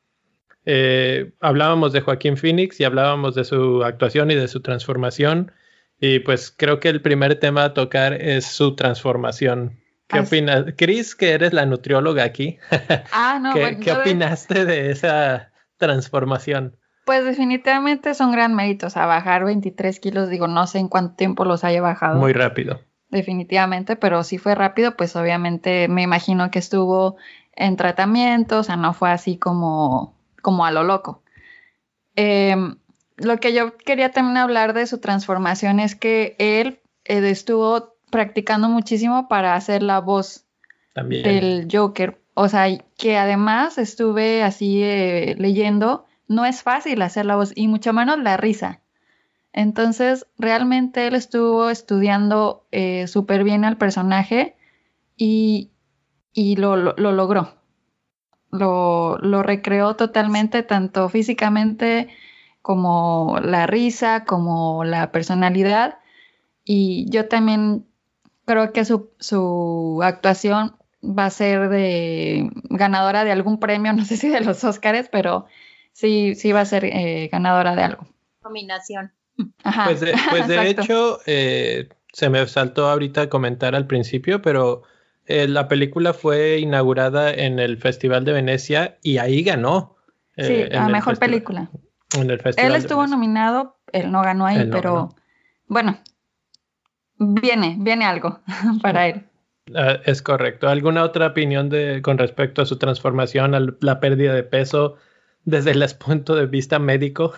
Eh, 0.66 1.34
hablábamos 1.40 1.94
de 1.94 2.02
Joaquín 2.02 2.38
Phoenix 2.38 2.80
y 2.80 2.84
hablábamos 2.84 3.36
de 3.36 3.44
su 3.44 3.84
actuación 3.84 4.32
y 4.32 4.36
de 4.36 4.48
su 4.48 4.62
transformación. 4.62 5.52
Y 6.00 6.20
pues 6.20 6.54
creo 6.56 6.80
que 6.80 6.90
el 6.90 7.02
primer 7.02 7.36
tema 7.40 7.64
a 7.64 7.74
tocar 7.74 8.14
es 8.14 8.46
su 8.46 8.76
transformación. 8.76 9.80
¿Qué 10.08 10.20
opinas? 10.20 10.66
Cris, 10.78 11.16
que 11.16 11.32
eres 11.32 11.54
la 11.54 11.66
nutrióloga 11.66 12.24
aquí. 12.24 12.60
Ah, 13.12 13.40
no, 13.42 13.54
¿Qué, 13.54 13.80
¿qué 13.82 13.92
opinaste 13.94 14.66
de 14.66 14.92
esa 14.92 15.52
transformación? 15.78 16.78
Pues 17.06 17.24
definitivamente 17.24 18.14
son 18.16 18.32
gran 18.32 18.56
méritos. 18.56 18.98
A 18.98 19.06
bajar 19.06 19.46
23 19.46 20.00
kilos, 20.00 20.30
digo, 20.30 20.48
no 20.48 20.68
sé 20.68 20.80
en 20.80 20.90
cuánto 20.90 21.16
tiempo 21.16 21.46
los 21.46 21.64
haya 21.64 21.82
bajado. 21.82 22.20
Muy 22.20 22.34
rápido. 22.34 22.82
Definitivamente, 23.10 23.96
pero 23.96 24.24
si 24.24 24.40
fue 24.40 24.56
rápido, 24.56 24.98
pues 24.98 25.16
obviamente 25.16 25.88
me 25.88 26.02
imagino 26.02 26.50
que 26.52 26.60
estuvo 26.60 27.16
en 27.56 27.78
tratamiento, 27.78 28.60
o 28.60 28.64
sea, 28.64 28.76
no 28.76 28.94
fue 28.94 29.12
así 29.12 29.38
como, 29.38 30.16
como 30.42 30.66
a 30.66 30.72
lo 30.72 30.84
loco. 30.84 31.24
Em, 32.16 32.76
lo 33.18 33.38
que 33.38 33.54
yo 33.54 33.78
quería 33.78 34.12
también 34.12 34.38
hablar 34.38 34.74
de 34.74 34.88
su 34.88 35.00
transformación 35.00 35.80
es 35.80 35.96
que 35.96 36.36
él 36.40 36.80
eh, 37.06 37.30
estuvo 37.30 37.96
practicando 38.10 38.68
muchísimo 38.68 39.28
para 39.28 39.56
hacer 39.56 39.84
la 39.84 40.00
voz 40.00 40.46
del 40.96 41.68
Joker. 41.72 42.20
O 42.34 42.50
sea, 42.50 42.68
que 42.98 43.18
además 43.18 43.78
estuve 43.78 44.44
así 44.44 44.82
eh, 44.84 45.36
leyendo, 45.38 46.06
no 46.28 46.46
es 46.46 46.64
fácil 46.64 47.02
hacer 47.02 47.26
la 47.26 47.36
voz 47.36 47.52
y 47.56 47.68
mucho 47.68 47.94
menos 47.94 48.20
la 48.20 48.38
risa. 48.38 48.82
Entonces, 49.54 50.28
realmente 50.38 51.08
él 51.08 51.16
estuvo 51.16 51.70
estudiando 51.70 52.66
eh, 52.72 53.08
súper 53.08 53.44
bien 53.44 53.64
al 53.64 53.78
personaje 53.78 54.56
y, 55.18 55.72
lo, 56.58 56.76
logró. 56.76 57.56
Lo, 58.52 59.18
lo 59.20 59.44
recreó 59.44 59.96
totalmente, 59.96 60.64
tanto 60.64 61.08
físicamente 61.10 62.10
como 62.62 63.38
la 63.42 63.68
risa, 63.68 64.26
como 64.26 64.84
la 64.84 65.12
personalidad. 65.12 66.00
Y 66.66 67.10
yo 67.10 67.28
también 67.28 67.86
creo 68.46 68.74
que 68.74 68.86
su, 68.86 70.00
actuación 70.04 70.76
va 71.04 71.26
a 71.26 71.30
ser 71.30 71.70
de 71.70 72.50
ganadora 72.70 73.24
de 73.24 73.32
algún 73.32 73.60
premio, 73.60 73.94
no 73.94 74.06
sé 74.06 74.18
si 74.18 74.30
de 74.30 74.42
los 74.42 74.64
Óscares, 74.64 75.10
pero 75.12 75.46
sí, 75.96 76.36
sí 76.36 76.52
va 76.52 76.62
a 76.62 76.66
ser 76.66 76.86
eh, 76.86 77.30
ganadora 77.32 77.76
de 77.76 77.84
algo. 77.84 78.06
Combinación. 78.42 79.12
pues 79.86 80.02
de, 80.02 80.14
pues 80.30 80.48
de 80.48 80.70
hecho, 80.70 81.20
eh, 81.26 81.90
se 82.12 82.30
me 82.30 82.46
saltó 82.48 82.90
ahorita 82.90 83.30
comentar 83.30 83.76
al 83.76 83.88
principio, 83.88 84.42
pero 84.42 84.84
eh, 85.26 85.48
la 85.48 85.68
película 85.68 86.14
fue 86.14 86.60
inaugurada 86.60 87.34
en 87.34 87.60
el 87.60 87.78
Festival 87.78 88.26
de 88.26 88.34
Venecia 88.34 88.98
y 89.02 89.18
ahí 89.18 89.42
ganó. 89.42 89.96
sí, 90.38 90.66
a 90.72 90.88
mejor 90.90 91.18
película. 91.18 91.70
En 92.14 92.30
el 92.30 92.40
Festival 92.40 92.72
él 92.72 92.78
estuvo 92.78 93.08
nominado, 93.08 93.78
él 93.92 94.12
no 94.12 94.22
ganó 94.22 94.46
ahí, 94.46 94.68
pero 94.70 95.16
bueno, 95.68 95.98
viene, 97.18 97.78
viene 97.80 98.06
algo 98.06 98.42
para 98.82 99.08
él. 99.08 99.24
Ah, 99.74 99.98
es 100.06 100.22
correcto. 100.22 100.68
¿Alguna 100.68 101.04
otra 101.04 101.28
opinión 101.28 101.70
de, 101.70 102.02
con 102.04 102.18
respecto 102.18 102.62
a 102.62 102.66
su 102.66 102.78
transformación, 102.78 103.56
a 103.56 103.66
la 103.80 104.00
pérdida 104.00 104.34
de 104.34 104.44
peso 104.44 104.98
desde 105.46 105.72
el 105.72 105.84
punto 106.06 106.36
de 106.36 106.48
vista 106.48 106.80
médico? 106.80 107.34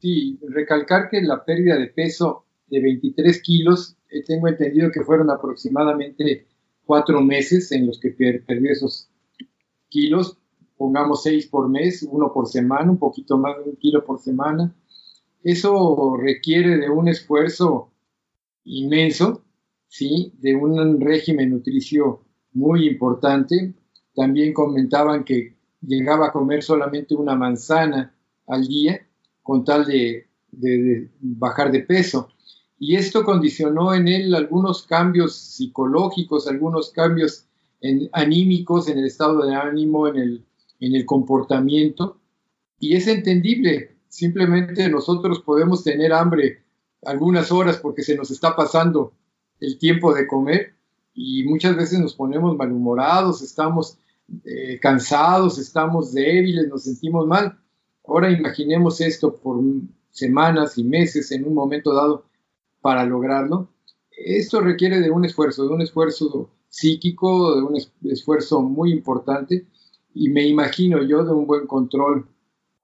Sí, 0.00 0.38
recalcar 0.48 1.08
que 1.08 1.20
la 1.22 1.44
pérdida 1.44 1.78
de 1.78 1.88
peso 1.88 2.44
de 2.68 2.80
23 2.80 3.42
kilos, 3.42 3.96
eh, 4.10 4.22
tengo 4.24 4.48
entendido 4.48 4.90
que 4.90 5.02
fueron 5.02 5.30
aproximadamente 5.30 6.46
cuatro 6.84 7.20
meses 7.20 7.70
en 7.72 7.86
los 7.86 8.00
que 8.00 8.10
perdió 8.10 8.72
esos 8.72 9.08
kilos, 9.88 10.38
pongamos 10.76 11.22
seis 11.22 11.46
por 11.46 11.68
mes, 11.68 12.02
uno 12.02 12.32
por 12.32 12.48
semana, 12.48 12.90
un 12.90 12.98
poquito 12.98 13.36
más 13.36 13.58
de 13.58 13.70
un 13.70 13.76
kilo 13.76 14.04
por 14.04 14.18
semana 14.18 14.74
Eso 15.42 16.16
requiere 16.16 16.78
de 16.78 16.88
un 16.88 17.08
esfuerzo 17.08 17.92
inmenso, 18.64 19.44
¿sí? 19.88 20.32
de 20.38 20.54
un 20.54 21.00
régimen 21.00 21.50
nutricio 21.50 22.24
muy 22.52 22.88
importante. 22.88 23.74
También 24.14 24.52
comentaban 24.54 25.24
que 25.24 25.59
llegaba 25.80 26.28
a 26.28 26.32
comer 26.32 26.62
solamente 26.62 27.14
una 27.14 27.34
manzana 27.34 28.14
al 28.46 28.66
día 28.66 29.06
con 29.42 29.64
tal 29.64 29.86
de, 29.86 30.28
bajar 31.20 31.70
de 31.72 31.80
peso. 31.80 32.28
Y 32.78 32.96
esto 32.96 33.24
condicionó 33.24 33.94
en 33.94 34.08
él 34.08 34.34
algunos 34.34 34.86
cambios 34.86 35.36
psicológicos, 35.36 36.48
algunos 36.48 36.90
cambios 36.90 37.46
anímicos 38.12 38.88
en 38.88 38.98
el 38.98 39.06
estado 39.06 39.46
de 39.46 39.54
ánimo, 39.54 40.08
en 40.08 40.16
el, 40.16 40.44
en 40.80 40.94
el 40.94 41.04
comportamiento. 41.06 42.18
Y 42.78 42.96
es 42.96 43.06
entendible, 43.06 43.96
simplemente 44.08 44.88
nosotros 44.88 45.40
podemos 45.40 45.84
tener 45.84 46.12
hambre 46.12 46.62
algunas 47.04 47.50
horas 47.52 47.78
porque 47.78 48.02
se 48.02 48.16
nos 48.16 48.30
está 48.30 48.56
pasando 48.56 49.12
el 49.60 49.78
tiempo 49.78 50.14
de 50.14 50.26
comer 50.26 50.74
y 51.14 51.44
muchas 51.44 51.76
veces 51.76 51.98
nos 51.98 52.14
ponemos 52.14 52.56
malhumorados, 52.56 53.42
estamos 53.42 53.98
eh, 54.44 54.78
cansados, 54.80 55.58
estamos 55.58 56.12
débiles, 56.12 56.68
nos 56.68 56.84
sentimos 56.84 57.26
mal. 57.26 57.58
Ahora 58.06 58.30
imaginemos 58.30 59.00
esto 59.00 59.36
por 59.36 59.62
semanas 60.10 60.78
y 60.78 60.84
meses 60.84 61.30
en 61.32 61.46
un 61.46 61.54
momento 61.54 61.94
dado 61.94 62.26
para 62.80 63.04
lograrlo. 63.04 63.68
Esto 64.10 64.60
requiere 64.60 65.00
de 65.00 65.10
un 65.10 65.24
esfuerzo, 65.24 65.66
de 65.66 65.74
un 65.74 65.82
esfuerzo 65.82 66.50
psíquico, 66.68 67.56
de 67.56 67.62
un 67.62 67.76
esfuerzo 68.10 68.62
muy 68.62 68.92
importante 68.92 69.66
y 70.14 70.28
me 70.28 70.46
imagino 70.46 71.02
yo 71.02 71.24
de 71.24 71.32
un 71.32 71.46
buen 71.46 71.66
control 71.66 72.26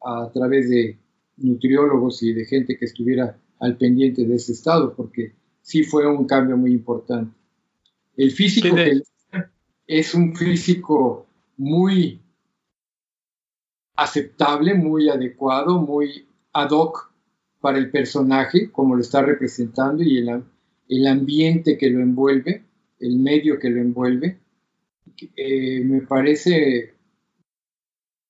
a 0.04 0.30
través 0.32 0.70
de 0.70 0.98
nutriólogos 1.36 2.22
y 2.22 2.32
de 2.32 2.44
gente 2.44 2.76
que 2.76 2.84
estuviera 2.84 3.38
al 3.60 3.76
pendiente 3.76 4.24
de 4.24 4.36
ese 4.36 4.52
estado, 4.52 4.94
porque 4.94 5.34
sí 5.62 5.82
fue 5.82 6.06
un 6.06 6.26
cambio 6.26 6.56
muy 6.56 6.72
importante. 6.72 7.34
El 8.16 8.30
físico 8.30 8.76
es 9.86 10.14
un 10.14 10.34
físico 10.34 11.25
muy 11.56 12.22
aceptable, 13.96 14.74
muy 14.74 15.08
adecuado, 15.08 15.80
muy 15.80 16.28
ad 16.52 16.70
hoc 16.70 17.12
para 17.60 17.78
el 17.78 17.90
personaje, 17.90 18.70
como 18.70 18.94
lo 18.94 19.00
está 19.00 19.22
representando, 19.22 20.02
y 20.02 20.18
el, 20.18 20.44
el 20.88 21.06
ambiente 21.06 21.76
que 21.78 21.90
lo 21.90 22.00
envuelve, 22.00 22.64
el 23.00 23.18
medio 23.18 23.58
que 23.58 23.70
lo 23.70 23.80
envuelve. 23.80 24.38
Eh, 25.36 25.82
me 25.84 26.02
parece 26.02 26.94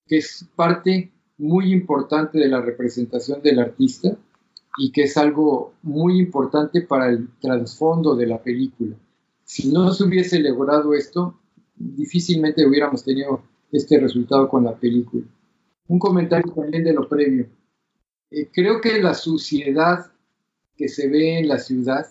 que 0.06 0.18
es 0.18 0.46
parte 0.54 1.12
muy 1.38 1.72
importante 1.72 2.38
de 2.38 2.48
la 2.48 2.60
representación 2.60 3.42
del 3.42 3.58
artista 3.58 4.16
y 4.78 4.92
que 4.92 5.02
es 5.02 5.16
algo 5.16 5.74
muy 5.82 6.18
importante 6.18 6.82
para 6.82 7.08
el 7.08 7.28
trasfondo 7.40 8.14
de 8.14 8.26
la 8.26 8.42
película. 8.42 8.96
Si 9.44 9.72
no 9.72 9.92
se 9.92 10.04
hubiese 10.04 10.38
logrado 10.40 10.94
esto, 10.94 11.38
difícilmente 11.76 12.66
hubiéramos 12.66 13.04
tenido 13.04 13.42
este 13.72 13.98
resultado 13.98 14.48
con 14.48 14.64
la 14.64 14.74
película. 14.76 15.24
Un 15.88 15.98
comentario 15.98 16.52
también 16.52 16.84
de 16.84 16.92
lo 16.92 17.08
previo. 17.08 17.48
Eh, 18.30 18.48
creo 18.52 18.80
que 18.80 19.00
la 19.00 19.14
suciedad 19.14 20.06
que 20.76 20.88
se 20.88 21.08
ve 21.08 21.38
en 21.38 21.48
la 21.48 21.58
ciudad 21.58 22.06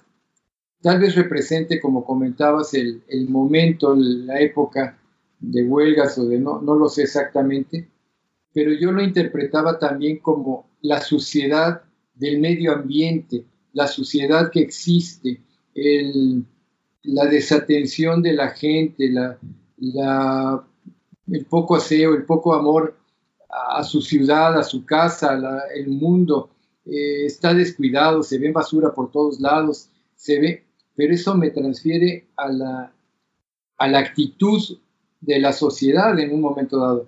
tal 0.81 0.99
vez 0.99 1.15
represente, 1.15 1.79
como 1.79 2.05
comentabas, 2.05 2.73
el, 2.73 3.03
el 3.07 3.27
momento, 3.27 3.95
la 3.95 4.39
época 4.39 4.99
de 5.39 5.63
huelgas 5.63 6.17
o 6.17 6.27
de 6.27 6.39
no, 6.39 6.61
no 6.61 6.75
lo 6.75 6.89
sé 6.89 7.03
exactamente, 7.03 7.89
pero 8.53 8.71
yo 8.73 8.91
lo 8.91 9.03
interpretaba 9.03 9.79
también 9.79 10.19
como 10.19 10.69
la 10.81 11.01
suciedad 11.01 11.81
del 12.13 12.39
medio 12.39 12.71
ambiente, 12.71 13.45
la 13.73 13.87
suciedad 13.87 14.49
que 14.51 14.61
existe, 14.61 15.41
el, 15.73 16.45
la 17.05 17.25
desatención 17.25 18.21
de 18.21 18.33
la 18.33 18.49
gente, 18.49 19.09
la, 19.09 19.37
el 21.27 21.45
poco 21.45 21.75
aseo, 21.75 22.13
el 22.13 22.25
poco 22.25 22.53
amor 22.53 22.97
a, 23.49 23.83
su 23.83 24.01
ciudad, 24.01 24.57
a 24.57 24.63
su 24.63 24.85
casa, 24.85 25.37
el 25.73 25.87
mundo, 25.87 26.49
eh, 26.85 27.25
está 27.25 27.53
descuidado, 27.53 28.23
se 28.23 28.37
ve 28.37 28.51
basura 28.51 28.93
por 28.93 29.11
todos 29.11 29.39
lados, 29.39 29.89
se 30.15 30.39
ve, 30.39 30.65
pero 30.95 31.13
eso 31.13 31.35
me 31.35 31.49
transfiere 31.49 32.27
a 32.35 32.51
la, 32.51 32.93
a 33.77 33.87
la 33.87 33.99
actitud 33.99 34.61
de 35.21 35.39
la 35.39 35.53
sociedad 35.53 36.17
en 36.19 36.33
un 36.33 36.41
momento 36.41 36.79
dado. 36.79 37.07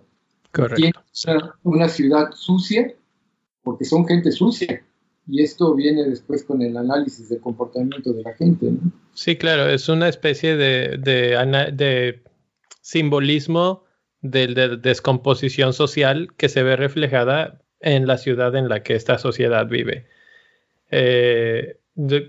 Correcto. 0.51 1.01
Tiene 1.13 1.41
una 1.63 1.89
ciudad 1.89 2.31
sucia 2.33 2.93
porque 3.62 3.86
son 3.86 4.07
gente 4.07 4.31
sucia 4.31 4.87
y 5.27 5.43
esto 5.43 5.75
viene 5.75 6.03
después 6.05 6.43
con 6.43 6.61
el 6.61 6.77
análisis 6.77 7.29
del 7.29 7.41
comportamiento 7.41 8.13
de 8.13 8.23
la 8.23 8.33
gente. 8.33 8.71
¿no? 8.71 8.91
Sí, 9.13 9.35
claro, 9.35 9.67
es 9.67 9.89
una 9.89 10.07
especie 10.07 10.55
de, 10.55 10.97
de, 10.97 12.21
simbolismo 12.81 13.83
de, 14.21 14.77
descomposición 14.81 15.73
social 15.73 16.29
que 16.37 16.49
se 16.49 16.63
ve 16.63 16.75
reflejada 16.75 17.61
en 17.79 18.07
la 18.07 18.17
ciudad 18.17 18.55
en 18.55 18.69
la 18.69 18.83
que 18.83 18.95
esta 18.95 19.17
sociedad 19.17 19.67
vive. 19.67 20.07
Eh, 20.89 21.79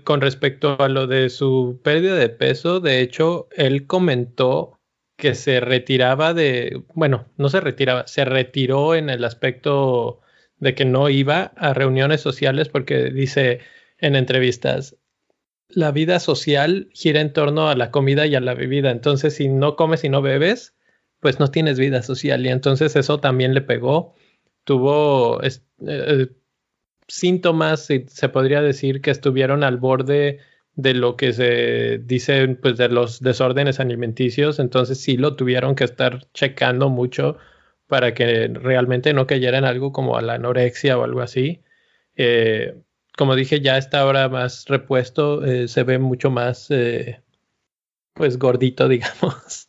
con 0.03 0.19
respecto 0.19 0.81
a 0.81 0.89
lo 0.89 1.07
de 1.07 1.29
su 1.29 1.79
pérdida 1.83 2.15
de 2.15 2.29
peso, 2.29 2.79
de 2.79 3.01
hecho, 3.01 3.47
él 3.55 3.87
comentó 3.87 4.79
que 5.15 5.35
se 5.35 5.59
retiraba 5.59 6.33
de, 6.33 6.83
bueno, 6.95 7.25
no 7.37 7.49
se 7.49 7.59
retiraba, 7.61 8.07
se 8.07 8.25
retiró 8.25 8.95
en 8.95 9.09
el 9.09 9.23
aspecto 9.23 10.21
de 10.59 10.75
que 10.75 10.85
no 10.85 11.09
iba 11.09 11.53
a 11.55 11.73
reuniones 11.73 12.21
sociales 12.21 12.69
porque 12.69 13.11
dice 13.11 13.59
en 13.97 14.15
entrevistas, 14.15 14.97
la 15.69 15.91
vida 15.91 16.19
social 16.19 16.89
gira 16.93 17.21
en 17.21 17.31
torno 17.31 17.69
a 17.69 17.75
la 17.75 17.91
comida 17.91 18.25
y 18.25 18.35
a 18.35 18.39
la 18.39 18.55
bebida. 18.55 18.91
Entonces, 18.91 19.35
si 19.35 19.47
no 19.47 19.75
comes 19.75 20.03
y 20.03 20.09
no 20.09 20.21
bebes, 20.21 20.75
pues 21.19 21.39
no 21.39 21.49
tienes 21.49 21.79
vida 21.79 22.01
social. 22.01 22.45
Y 22.45 22.49
entonces 22.49 22.95
eso 22.95 23.19
también 23.19 23.53
le 23.53 23.61
pegó. 23.61 24.15
Tuvo 24.63 25.39
eh, 25.43 26.29
síntomas, 27.07 27.85
se 27.85 28.29
podría 28.29 28.61
decir, 28.61 29.01
que 29.01 29.11
estuvieron 29.11 29.63
al 29.63 29.77
borde 29.77 30.39
de 30.75 30.93
lo 30.93 31.17
que 31.17 31.33
se 31.33 31.99
dice, 31.99 32.47
pues 32.61 32.77
de 32.77 32.89
los 32.89 33.21
desórdenes 33.21 33.79
alimenticios. 33.79 34.59
Entonces 34.59 34.99
sí 34.99 35.17
lo 35.17 35.35
tuvieron 35.35 35.75
que 35.75 35.83
estar 35.83 36.27
checando 36.33 36.89
mucho 36.89 37.37
para 37.89 38.13
que 38.13 38.47
realmente 38.47 39.13
no 39.13 39.27
cayera 39.27 39.57
en 39.57 39.65
algo 39.65 39.91
como 39.91 40.15
a 40.15 40.21
la 40.21 40.35
anorexia 40.35 40.97
o 40.97 41.03
algo 41.03 41.21
así. 41.21 41.63
Eh, 42.15 42.75
como 43.17 43.35
dije, 43.35 43.61
ya 43.61 43.77
está 43.77 44.01
ahora 44.01 44.29
más 44.29 44.65
repuesto, 44.67 45.43
eh, 45.43 45.67
se 45.67 45.83
ve 45.83 45.97
mucho 45.97 46.29
más, 46.29 46.67
eh, 46.69 47.21
pues 48.13 48.37
gordito, 48.37 48.87
digamos, 48.89 49.67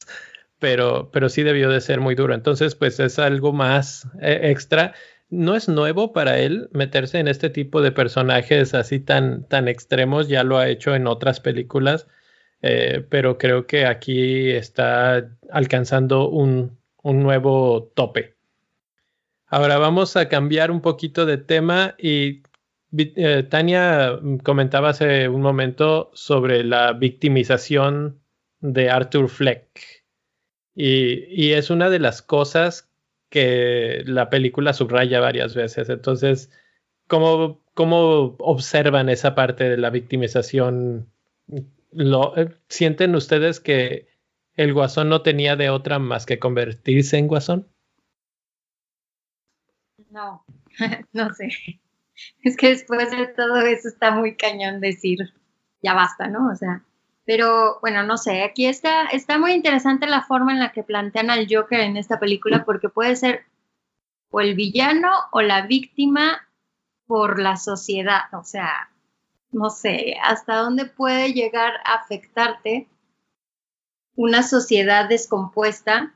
pero, 0.59 1.11
pero 1.13 1.31
sí 1.31 1.43
debió 1.43 1.71
de 1.71 1.81
ser 1.81 2.01
muy 2.01 2.15
duro. 2.15 2.35
Entonces, 2.35 2.75
pues 2.75 3.01
es 3.01 3.19
algo 3.19 3.55
más 3.55 4.07
extra. 4.21 4.95
No 5.31 5.57
es 5.57 5.69
nuevo 5.69 6.13
para 6.13 6.39
él 6.39 6.69
meterse 6.73 7.21
en 7.21 7.29
este 7.29 7.49
tipo 7.51 7.81
de 7.81 7.93
personajes 7.93 8.75
así 8.75 9.01
tan, 9.01 9.49
tan 9.49 9.67
extremos, 9.69 10.29
ya 10.29 10.45
lo 10.45 10.59
ha 10.59 10.69
hecho 10.69 10.95
en 10.95 11.07
otras 11.07 11.41
películas, 11.41 12.09
pero 12.61 13.39
creo 13.39 13.67
que 13.67 13.87
aquí 13.87 14.51
está 14.51 15.31
alcanzando 15.51 16.29
un, 16.29 16.80
un 17.03 17.23
nuevo 17.23 17.91
tope. 17.95 18.37
Ahora 19.47 19.79
vamos 19.79 20.17
a 20.17 20.29
cambiar 20.29 20.71
un 20.71 20.81
poquito 20.81 21.27
de 21.27 21.39
tema 21.39 21.95
y 21.99 22.43
eh, 22.97 23.45
Tania 23.49 24.19
comentaba 24.45 24.91
hace 24.91 25.29
un 25.29 25.43
momento 25.43 26.11
sobre 26.15 26.65
la 26.65 26.93
victimización 26.93 28.21
de 28.61 28.91
Arthur 28.91 29.29
Fleck 29.29 30.01
y, 30.75 31.53
es 31.53 31.71
una 31.71 31.91
de 31.91 31.99
las 31.99 32.23
cosas 32.23 32.89
que 33.29 34.03
la 34.07 34.31
película 34.31 34.73
subraya 34.73 35.21
varias 35.21 35.55
veces. 35.55 35.89
Entonces, 35.89 36.51
¿cómo, 37.07 37.61
cómo 37.75 38.37
observan 38.39 39.09
esa 39.09 39.35
parte 39.35 39.69
de 39.69 39.77
la 39.77 39.91
victimización? 39.91 41.09
¿Lo, 41.93 42.37
eh, 42.37 42.55
¿Sienten 42.69 43.15
ustedes 43.15 43.61
que 43.61 44.10
el 44.61 44.75
guasón 44.75 45.09
no 45.09 45.23
tenía 45.23 45.57
de 45.57 45.71
otra 45.71 45.99
más 45.99 46.27
que 46.27 46.39
convertirse 46.39 47.17
en 47.17 47.29
guasón? 47.29 47.67
No, 50.11 50.45
no 51.15 51.33
sé. 51.33 51.49
Es 52.43 52.59
que 52.59 52.69
después 52.69 53.11
de 53.11 53.29
todo 53.29 53.57
eso 53.63 53.89
está 53.89 54.11
muy 54.11 54.37
cañón 54.37 54.81
decir, 54.81 55.33
ya 55.83 55.95
basta, 55.95 56.29
¿no? 56.29 56.51
O 56.51 56.57
sea, 56.57 56.85
pero 57.25 57.79
bueno, 57.81 58.03
no 58.03 58.19
sé, 58.19 58.43
aquí 58.43 58.67
está, 58.67 59.07
está 59.07 59.39
muy 59.39 59.53
interesante 59.53 60.07
la 60.07 60.25
forma 60.25 60.53
en 60.53 60.59
la 60.59 60.73
que 60.73 60.83
plantean 60.83 61.31
al 61.31 61.47
Joker 61.51 61.81
en 61.81 61.97
esta 61.97 62.21
película 62.21 62.65
porque 62.67 62.91
puede 62.91 63.17
ser 63.17 63.47
o 64.31 64.43
el 64.43 64.55
villano 64.55 65.11
o 65.33 65.41
la 65.41 65.67
víctima 65.67 66.47
por 67.07 67.41
la 67.41 67.57
sociedad, 67.57 68.25
o 68.33 68.45
sea, 68.45 68.91
no 69.53 69.71
sé, 69.71 70.17
hasta 70.23 70.57
dónde 70.57 70.85
puede 70.85 71.33
llegar 71.33 71.73
a 71.85 71.95
afectarte 71.95 72.89
una 74.23 74.43
sociedad 74.43 75.09
descompuesta 75.09 76.15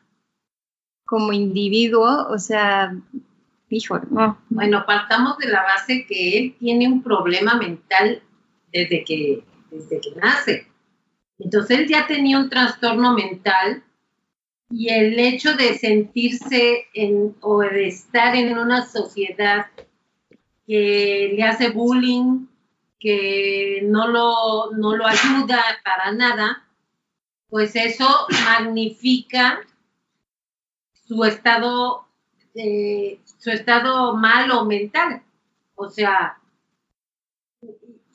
como 1.07 1.33
individuo, 1.33 2.27
o 2.29 2.39
sea, 2.39 2.95
Híjole, 3.75 4.05
no. 4.11 4.39
Bueno, 4.51 4.85
partamos 4.87 5.37
de 5.39 5.49
la 5.49 5.63
base 5.63 6.07
que 6.07 6.39
él 6.39 6.57
tiene 6.61 6.87
un 6.87 7.03
problema 7.03 7.57
mental 7.57 8.23
desde 8.73 9.05
que, 9.05 9.43
desde 9.71 10.01
que 10.01 10.11
nace. 10.15 10.69
Entonces 11.41 11.81
él 11.81 11.89
ya 11.89 12.07
tenía 12.07 12.39
un 12.39 12.51
trastorno 12.51 13.15
mental 13.15 13.83
y 14.71 14.91
el 14.91 15.19
hecho 15.19 15.57
de 15.57 15.77
sentirse 15.77 16.87
en, 16.95 17.35
o 17.41 17.61
de 17.61 17.89
estar 17.89 18.37
en 18.37 18.57
una 18.57 18.87
sociedad 18.87 19.67
que 20.67 21.33
le 21.37 21.43
hace 21.43 21.71
bullying, 21.71 22.47
que 23.01 23.83
no 23.85 24.07
lo, 24.07 24.71
no 24.73 24.95
lo 24.95 25.05
ayuda 25.07 25.61
para 25.85 26.13
nada, 26.13 26.64
pues 27.55 27.77
eso 27.77 28.09
magnifica 28.45 29.61
su 31.07 31.23
estado, 31.23 32.05
eh, 32.57 33.21
su 33.39 33.51
estado 33.51 34.17
malo 34.17 34.65
mental. 34.65 35.23
O 35.77 35.89
sea, 35.89 36.37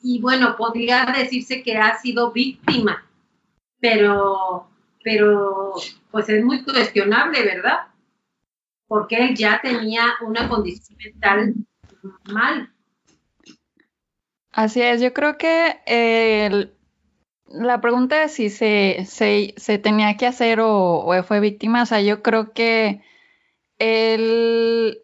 y 0.02 0.20
bueno, 0.20 0.56
podría 0.58 1.06
decirse 1.06 1.62
que 1.62 1.78
ha 1.78 1.96
sido 1.96 2.32
víctima, 2.32 3.08
pero, 3.80 4.68
pero 5.02 5.72
pues 6.10 6.28
es 6.28 6.44
muy 6.44 6.62
cuestionable, 6.62 7.42
¿verdad? 7.42 7.86
Porque 8.88 9.24
él 9.24 9.34
ya 9.34 9.58
tenía 9.62 10.16
una 10.20 10.50
condición 10.50 10.98
mental 11.02 11.54
mal. 12.30 12.70
Así 14.52 14.82
es, 14.82 15.00
yo 15.00 15.14
creo 15.14 15.38
que 15.38 15.80
la 17.50 17.80
pregunta 17.80 18.22
es 18.22 18.32
si 18.32 18.48
se, 18.48 19.04
se, 19.06 19.78
tenía 19.78 20.16
que 20.16 20.26
hacer 20.26 20.60
o, 20.62 21.10
fue 21.24 21.40
víctima, 21.40 21.82
o 21.82 21.86
sea, 21.86 22.00
yo 22.00 22.22
creo 22.22 22.52
que 22.52 23.02
él, 23.78 25.02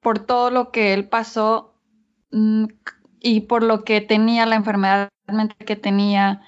por 0.00 0.18
todo 0.18 0.50
lo 0.50 0.70
que 0.70 0.92
él 0.92 1.08
pasó 1.08 1.74
mm, 2.30 2.66
y 3.20 3.40
por 3.42 3.62
lo 3.62 3.84
que 3.84 4.00
tenía, 4.02 4.46
la 4.46 4.56
enfermedad 4.56 5.08
que 5.66 5.76
tenía, 5.76 6.42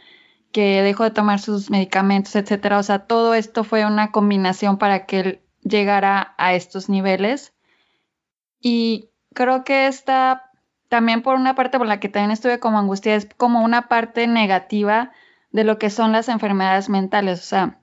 que 0.53 0.83
dejó 0.83 1.05
de 1.05 1.11
tomar 1.11 1.41
sus 1.41 1.71
medicamentos, 1.71 2.37
etcétera, 2.37 2.79
o 2.79 2.83
sea, 2.83 3.07
todo 3.07 3.35
esto 3.35 3.65
fue 3.65 3.87
una 3.87 4.13
combinación 4.13 4.77
para 4.79 5.07
que 5.07 5.21
él 5.21 5.41
llegara 5.63 6.35
a 6.39 6.55
estos 6.55 6.89
niveles. 6.89 7.55
Y 8.61 9.11
creo 9.35 9.65
que 9.65 9.87
esta 9.87 10.46
también 10.97 11.21
por 11.21 11.37
una 11.37 11.55
parte 11.55 11.77
por 11.77 11.87
la 11.87 12.01
que 12.01 12.09
también 12.09 12.31
estuve 12.31 12.59
como 12.59 12.79
angustia 12.79 13.17
es 13.17 13.29
como 13.37 13.61
una 13.61 13.87
parte 13.87 14.27
negativa 14.27 15.13
de 15.51 15.63
lo 15.63 15.79
que 15.79 15.91
son 15.91 16.11
las 16.11 16.31
enfermedades 16.31 16.89
mentales, 16.89 17.39
o 17.39 17.43
sea, 17.43 17.81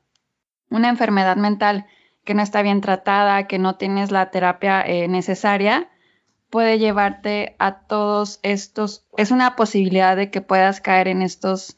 una 0.71 0.89
enfermedad 0.89 1.35
mental 1.35 1.85
que 2.23 2.33
no 2.33 2.41
está 2.41 2.63
bien 2.63 2.81
tratada, 2.81 3.45
que 3.45 3.59
no 3.59 3.75
tienes 3.75 4.09
la 4.09 4.31
terapia 4.31 4.81
eh, 4.81 5.07
necesaria, 5.07 5.91
puede 6.49 6.79
llevarte 6.79 7.55
a 7.59 7.81
todos 7.81 8.39
estos, 8.41 9.05
es 9.15 9.29
una 9.29 9.55
posibilidad 9.55 10.17
de 10.17 10.31
que 10.31 10.41
puedas 10.41 10.81
caer 10.81 11.07
en 11.07 11.21
estos 11.21 11.77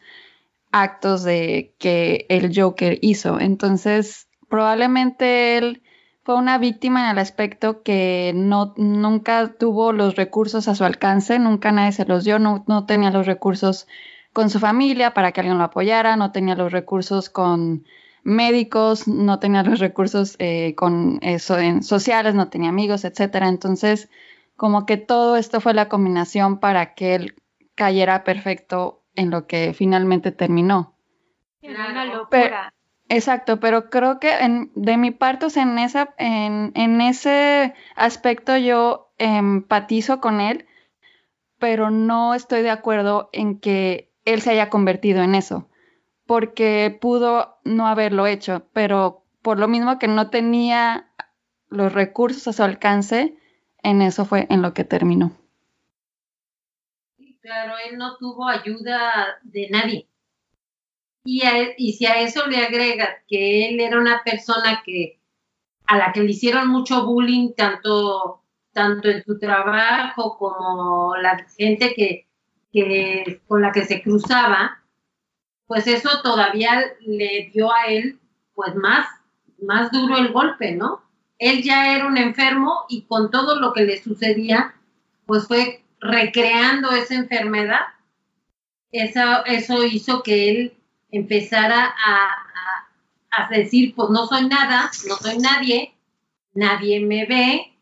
actos 0.72 1.26
de 1.26 1.76
que 1.80 2.28
el 2.30 2.58
Joker 2.58 2.98
hizo. 3.02 3.42
Entonces, 3.42 4.30
probablemente 4.48 5.58
él 5.58 5.84
fue 6.26 6.36
una 6.36 6.58
víctima 6.58 7.06
en 7.06 7.12
el 7.12 7.20
aspecto 7.20 7.84
que 7.84 8.34
no, 8.36 8.74
nunca 8.78 9.54
tuvo 9.60 9.94
los 9.94 10.16
recursos 10.16 10.68
a 10.68 10.74
su 10.74 10.84
alcance, 10.84 11.38
nunca 11.38 11.72
nadie 11.72 11.92
se 11.92 12.06
los 12.06 12.24
dio, 12.24 12.40
no, 12.40 12.86
tenía 12.88 13.12
los 13.12 13.28
recursos 13.28 13.88
con 14.34 14.50
su 14.50 14.60
familia 14.60 15.14
para 15.14 15.32
que 15.32 15.42
alguien 15.42 15.60
lo 15.60 15.64
apoyara, 15.64 16.16
no 16.16 16.32
tenía 16.32 16.56
los 16.56 16.72
recursos 16.72 17.30
con 17.30 17.86
médicos, 18.24 19.08
no 19.08 19.38
tenía 19.38 19.62
los 19.62 19.78
recursos 19.78 20.36
eh, 20.40 20.74
con 20.76 21.20
eso 21.22 21.60
en 21.60 21.84
sociales, 21.84 22.34
no 22.34 22.50
tenía 22.50 22.70
amigos, 22.70 23.06
etcétera. 23.06 23.48
Entonces, 23.48 24.10
como 24.56 24.88
que 24.88 24.98
todo 24.98 25.38
esto 25.38 25.62
fue 25.62 25.76
la 25.76 25.90
combinación 25.90 26.60
para 26.60 26.96
que 26.96 27.14
él 27.14 27.36
cayera 27.76 28.24
perfecto 28.24 29.04
en 29.14 29.30
lo 29.30 29.46
que 29.46 29.76
finalmente 29.76 30.32
terminó. 30.32 30.98
Era 31.62 31.90
una 31.92 32.06
locura. 32.06 32.75
Exacto, 33.08 33.60
pero 33.60 33.90
creo 33.90 34.20
que 34.20 34.32
de 34.76 34.98
mi 34.98 35.12
parte, 35.12 35.48
en, 35.60 35.78
esa, 35.78 36.16
en, 36.18 37.02
ese 37.02 37.74
aspecto 37.96 38.58
yo 38.58 39.12
empatizo 39.20 40.20
con 40.20 40.42
él, 40.42 40.66
pero 41.60 41.92
no 41.92 42.34
estoy 42.34 42.64
de 42.64 42.72
acuerdo 42.72 43.30
en 43.32 43.60
que 43.60 44.12
él 44.26 44.42
se 44.42 44.52
haya 44.52 44.72
convertido 44.72 45.22
en 45.22 45.36
eso, 45.36 45.70
porque 46.26 46.98
pudo 47.00 47.60
no 47.64 47.88
haberlo 47.88 48.26
hecho, 48.26 48.68
pero 48.74 49.24
por 49.44 49.60
lo 49.60 49.68
mismo 49.68 50.00
que 50.00 50.08
no 50.08 50.32
tenía 50.32 51.12
los 51.70 51.94
recursos 51.94 52.48
a 52.48 52.54
su 52.54 52.64
alcance, 52.64 53.38
en 53.84 54.02
eso 54.02 54.26
fue 54.26 54.48
en 54.50 54.64
lo 54.64 54.74
que 54.74 54.84
terminó. 54.84 55.32
Claro, 57.42 57.76
él 57.88 58.00
no 58.00 58.18
tuvo 58.18 58.48
ayuda 58.48 59.38
de 59.44 59.70
nadie. 59.70 60.08
Y, 61.26 61.42
y 61.78 61.94
si 61.94 62.06
a 62.06 62.22
eso 62.22 62.46
le 62.48 62.58
agrega 62.58 63.24
que 63.28 63.68
él 63.68 63.80
era 63.80 64.00
una 64.00 64.22
persona 64.24 64.84
que 64.86 65.20
a 65.88 65.98
la 65.98 66.14
que 66.14 66.22
le 66.22 66.32
hicieron 66.32 66.70
mucho 66.70 67.06
bullying, 67.06 67.54
tanto, 67.54 68.44
tanto 68.72 69.10
en 69.10 69.24
su 69.24 69.38
trabajo 69.40 70.38
como 70.38 71.16
la 71.18 71.46
gente 71.58 71.94
que, 71.96 72.28
que, 72.72 73.42
con 73.48 73.62
la 73.62 73.72
que 73.72 73.86
se 73.86 74.02
cruzaba, 74.02 74.84
pues 75.68 75.88
eso 75.88 76.22
todavía 76.24 76.84
le 77.02 77.50
dio 77.54 77.72
a 77.74 77.86
él 77.88 78.20
pues 78.54 78.76
más, 78.76 79.08
más 79.62 79.92
duro 79.92 80.18
el 80.18 80.32
golpe, 80.32 80.72
¿no? 80.74 81.04
Él 81.40 81.64
ya 81.64 81.96
era 81.96 82.08
un 82.08 82.18
enfermo 82.18 82.86
y 82.88 83.04
con 83.04 83.30
todo 83.32 83.60
lo 83.60 83.74
que 83.74 83.84
le 83.84 84.02
sucedía, 84.02 84.76
pues 85.26 85.48
fue 85.48 85.84
recreando 86.00 86.92
esa 86.92 87.16
enfermedad. 87.16 87.82
Eso, 88.92 89.46
eso 89.46 89.84
hizo 89.84 90.24
que 90.24 90.50
él 90.50 90.78
empezara 91.12 91.94
a, 91.98 93.50
decir, 93.50 93.94
pues 93.96 94.10
no 94.10 94.28
soy 94.28 94.48
nada, 94.48 94.90
no 95.08 95.16
soy 95.18 95.38
nadie, 95.38 95.94
nadie 96.54 97.02
me 97.02 97.26
ve, 97.26 97.74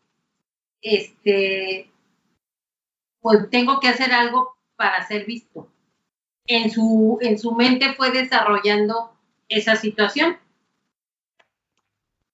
este, 0.82 1.90
pues 3.20 3.48
tengo 3.50 3.78
que 3.78 3.88
hacer 3.88 4.12
algo 4.12 4.56
para 4.76 5.06
ser 5.06 5.24
visto. 5.24 5.68
En 6.46 6.70
su, 6.70 7.18
en 7.22 7.38
su 7.38 7.52
mente 7.52 7.94
fue 7.94 8.10
desarrollando 8.10 9.16
esa 9.48 9.76
situación. 9.76 10.36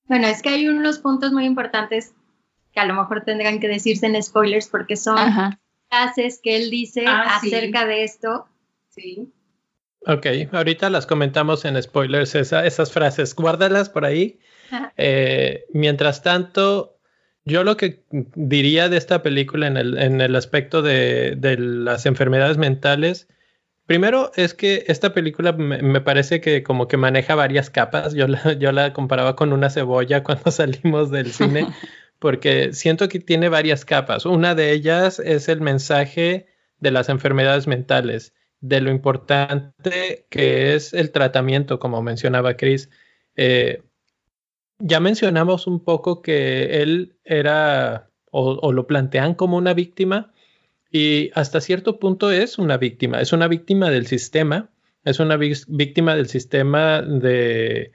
Bueno, 0.07 0.27
es 0.27 0.43
que 0.43 0.49
hay 0.49 0.67
unos 0.67 0.99
puntos 0.99 1.33
muy 1.33 1.45
importantes 1.45 2.15
que 2.73 2.81
a 2.81 2.87
lo 2.87 2.95
mejor 2.95 3.23
tendrán 3.25 3.61
que 3.61 3.69
decirse 3.69 4.07
en 4.07 4.21
spoilers 4.23 4.69
porque 4.69 4.97
son 4.97 5.19
frases 5.89 6.41
que 6.43 6.57
él 6.57 6.71
dice 6.71 7.05
ah, 7.07 7.37
acerca 7.37 7.87
de 7.87 8.05
esto. 8.05 8.49
Sí. 8.89 9.33
Ok, 10.07 10.27
ahorita 10.53 10.89
las 10.89 11.07
comentamos 11.07 11.65
en 11.65 11.81
spoilers, 11.83 12.35
esas 12.35 12.93
frases, 12.93 13.35
guárdalas 13.35 13.91
por 13.91 14.07
ahí. 14.07 14.41
Eh, 14.97 15.65
mientras 15.75 16.23
tanto, 16.23 16.99
yo 17.45 17.65
lo 17.65 17.77
que 17.77 18.05
diría 18.11 18.89
de 18.89 18.97
esta 18.97 19.23
película 19.23 19.67
en 19.67 19.77
el, 19.77 20.37
aspecto 20.37 20.81
de, 20.81 21.37
las 21.59 22.07
enfermedades 22.07 22.57
mentales, 22.57 23.29
primero 23.85 24.33
es 24.37 24.55
que 24.55 24.85
esta 24.87 25.13
película 25.13 25.53
me, 25.53 26.01
parece 26.01 26.41
que 26.41 26.63
como 26.63 26.89
que 26.89 26.97
maneja 26.97 27.35
varias 27.35 27.69
capas. 27.69 28.15
Yo 28.15 28.27
la, 28.27 28.55
yo 28.55 28.73
la 28.73 28.95
comparaba 28.95 29.37
con 29.37 29.53
una 29.53 29.69
cebolla 29.69 30.23
cuando 30.25 30.51
salimos 30.51 31.11
del 31.11 31.31
cine, 31.33 31.67
porque 32.19 32.73
siento 32.73 33.09
que 33.11 33.21
tiene 33.21 33.51
varias 33.51 33.85
capas. 33.85 34.25
Una 34.25 34.55
de 34.55 34.73
ellas 34.73 35.19
es 35.19 35.51
el 35.51 35.61
mensaje 35.61 36.47
de 36.79 36.91
las 36.91 37.11
enfermedades 37.11 37.67
mentales 37.67 38.33
de 38.61 38.81
lo 38.81 38.91
importante 38.91 40.27
que 40.29 40.75
es 40.75 40.93
el 40.93 41.11
tratamiento, 41.11 41.79
como 41.79 42.03
mencionaba 42.03 42.57
Chris. 42.57 42.91
Eh, 43.37 43.83
ya 44.79 45.01
mencionamos 45.01 45.67
un 45.67 45.85
poco 45.85 46.23
que 46.23 46.83
él 46.83 47.17
era 47.25 48.11
o, 48.31 48.73
lo 48.73 48.87
plantean 48.87 49.35
como 49.35 49.57
una 49.57 49.75
víctima 49.75 50.33
y 50.91 51.31
hasta 51.35 51.61
cierto 51.61 51.99
punto 51.99 52.31
es 52.31 52.59
una 52.59 52.77
víctima, 52.77 53.21
es 53.21 53.33
una 53.33 53.49
víctima 53.49 53.91
del 53.91 54.07
sistema, 54.07 54.71
es 55.05 55.21
una 55.21 55.37
víctima 55.37 56.15
del 56.15 56.29
sistema 56.29 57.03
de, 57.03 57.93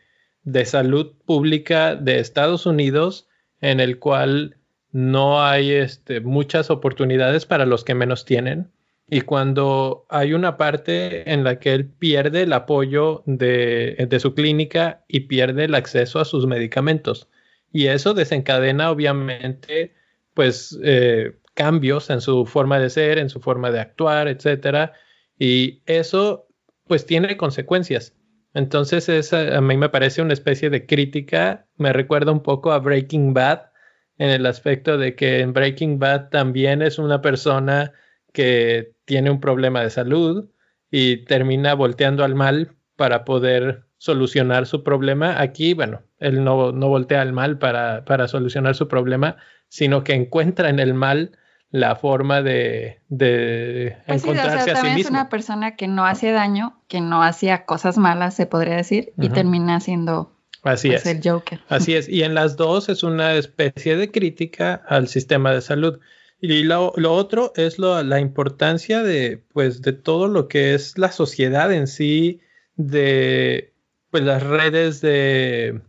salud 0.66 1.14
pública 1.26 1.96
de 1.96 2.20
Estados 2.20 2.66
Unidos 2.66 3.28
en 3.62 3.80
el 3.80 4.00
cual 4.00 4.58
no 4.92 5.44
hay 5.44 5.72
este, 5.72 6.20
muchas 6.20 6.70
oportunidades 6.70 7.46
para 7.46 7.66
los 7.66 7.84
que 7.84 7.96
menos 7.96 8.26
tienen 8.26 8.72
y 9.08 9.22
cuando 9.22 10.06
hay 10.10 10.34
una 10.34 10.58
parte 10.58 11.32
en 11.32 11.44
la 11.44 11.60
que 11.60 11.74
él 11.74 11.88
pierde 11.88 12.44
el 12.44 12.54
apoyo 12.54 13.22
de, 13.28 14.08
su 14.20 14.34
clínica 14.34 15.04
y 15.08 15.22
pierde 15.22 15.66
el 15.66 15.76
acceso 15.76 16.20
a 16.20 16.26
sus 16.26 16.48
medicamentos. 16.48 17.30
Y 17.72 17.88
eso 17.88 18.14
desencadena 18.14 18.90
obviamente 18.90 19.94
pues 20.34 20.78
eh, 20.84 21.38
cambios 21.54 22.10
en 22.10 22.20
su 22.20 22.46
forma 22.46 22.80
de 22.80 22.90
ser, 22.90 23.20
en 23.20 23.30
su 23.30 23.40
forma 23.42 23.72
de 23.72 23.80
actuar, 23.80 24.28
etcétera. 24.28 24.94
Y 25.38 25.84
eso 25.86 26.48
pues 26.88 27.06
tiene 27.06 27.38
consecuencias. 27.38 28.16
Entonces 28.56 29.34
a 29.34 29.62
mí 29.62 29.78
me 29.78 29.90
parece 29.90 30.22
una 30.22 30.34
especie 30.34 30.70
de 30.70 30.86
crítica, 30.88 31.68
me 31.78 31.94
recuerda 31.94 32.32
un 32.32 32.42
poco 32.42 32.72
a 32.72 32.80
Breaking 32.80 33.34
Bad, 33.34 33.72
en 34.18 34.30
el 34.30 34.46
aspecto 34.46 34.98
de 34.98 35.14
que 35.16 35.42
en 35.42 35.54
Breaking 35.54 36.00
Bad 36.00 36.30
también 36.30 36.82
es 36.82 36.98
una 36.98 37.22
persona 37.22 37.94
que 38.36 38.94
tiene 39.06 39.32
un 39.32 39.40
problema 39.40 39.82
de 39.82 39.90
salud 39.90 40.48
y 40.92 41.26
termina 41.26 41.74
volteando 41.74 42.24
al 42.24 42.36
mal 42.36 42.76
para 42.96 43.26
poder 43.26 43.86
solucionar 43.98 44.68
su 44.68 44.84
problema. 44.84 45.42
Aquí, 45.42 45.74
bueno, 45.74 46.04
él 46.20 46.44
no, 46.44 46.72
no 46.72 46.88
voltea 46.90 47.22
al 47.22 47.34
mal 47.34 47.58
para, 47.58 48.06
para, 48.06 48.28
solucionar 48.28 48.76
su 48.76 48.88
problema, 48.88 49.38
sino 49.68 50.04
que 50.04 50.14
encuentra 50.14 50.70
en 50.70 50.80
el 50.80 50.94
mal 50.94 51.32
la 51.72 51.96
forma 51.96 52.42
de, 52.42 53.02
de 53.10 53.98
pues 54.06 54.24
encontrarse 54.24 54.58
sí, 54.58 54.62
o 54.62 54.64
sea, 54.66 54.74
a 54.74 54.78
sí 54.78 54.88
mismo. 54.88 55.00
es 55.00 55.10
una 55.10 55.30
persona 55.30 55.76
que 55.76 55.88
no 55.88 56.06
hace 56.06 56.32
daño, 56.32 56.80
que 56.88 57.02
no 57.02 57.24
hacía 57.24 57.66
cosas 57.66 57.98
malas, 57.98 58.36
se 58.36 58.46
podría 58.46 58.76
decir, 58.76 59.12
y 59.18 59.30
termina 59.30 59.80
siendo 59.80 60.36
Así 60.66 60.90
pues, 60.90 61.06
es. 61.06 61.16
el 61.16 61.22
Joker. 61.24 61.60
Así 61.70 61.94
es, 61.94 62.10
y 62.10 62.24
en 62.24 62.34
las 62.34 62.58
dos 62.58 62.90
es 62.90 63.04
una 63.04 63.34
especie 63.34 63.98
de 63.98 64.12
crítica 64.12 64.82
al 64.88 65.08
sistema 65.08 65.52
de 65.52 65.62
salud. 65.62 66.00
Y 66.40 66.64
lo, 66.64 66.94
otro 66.96 67.54
es 67.56 67.80
la 67.80 68.20
importancia 68.20 69.02
de, 69.04 69.44
pues, 69.54 69.82
de 69.82 69.94
todo 69.94 70.28
lo 70.28 70.48
que 70.48 70.74
es 70.74 70.98
la 70.98 71.12
sociedad 71.12 71.72
en 71.72 71.88
sí, 71.88 72.42
de 72.76 73.74
pues, 74.12 74.24
las 74.24 74.44
redes 74.44 75.02
de, 75.02 75.82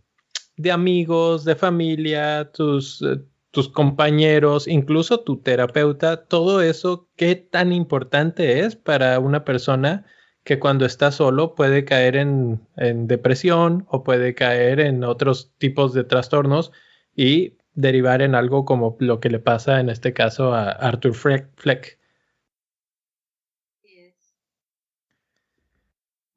de 0.57 0.73
amigos, 0.73 1.45
de 1.45 1.57
familia, 1.57 2.51
tus, 2.53 3.03
eh, 3.03 3.21
tus 3.51 3.69
compañeros, 3.69 4.69
incluso 4.69 5.21
tu 5.21 5.39
terapeuta, 5.39 6.25
todo 6.27 6.63
eso, 6.63 7.09
qué 7.17 7.35
tan 7.37 7.73
importante 7.73 8.61
es 8.61 8.77
para 8.77 9.19
una 9.19 9.45
persona 9.45 10.07
que 10.45 10.61
cuando 10.61 10.87
está 10.87 11.11
solo 11.11 11.55
puede 11.55 11.85
caer 11.85 12.17
en, 12.17 12.61
en 12.77 13.09
depresión 13.09 13.85
o 13.89 14.05
puede 14.05 14.35
caer 14.35 14.79
en 14.81 15.03
otros 15.05 15.53
tipos 15.59 15.93
de 15.93 16.05
trastornos 16.05 16.71
y 17.17 17.56
derivar 17.77 18.23
en 18.23 18.35
algo 18.35 18.65
como 18.65 18.97
lo 19.01 19.21
que 19.21 19.31
le 19.31 19.39
pasa 19.39 19.81
en 19.81 19.91
este 19.91 20.13
caso 20.13 20.53
a 20.55 20.71
Arthur 20.71 21.15
Fleck. 21.15 21.49
Fleck. 21.57 21.99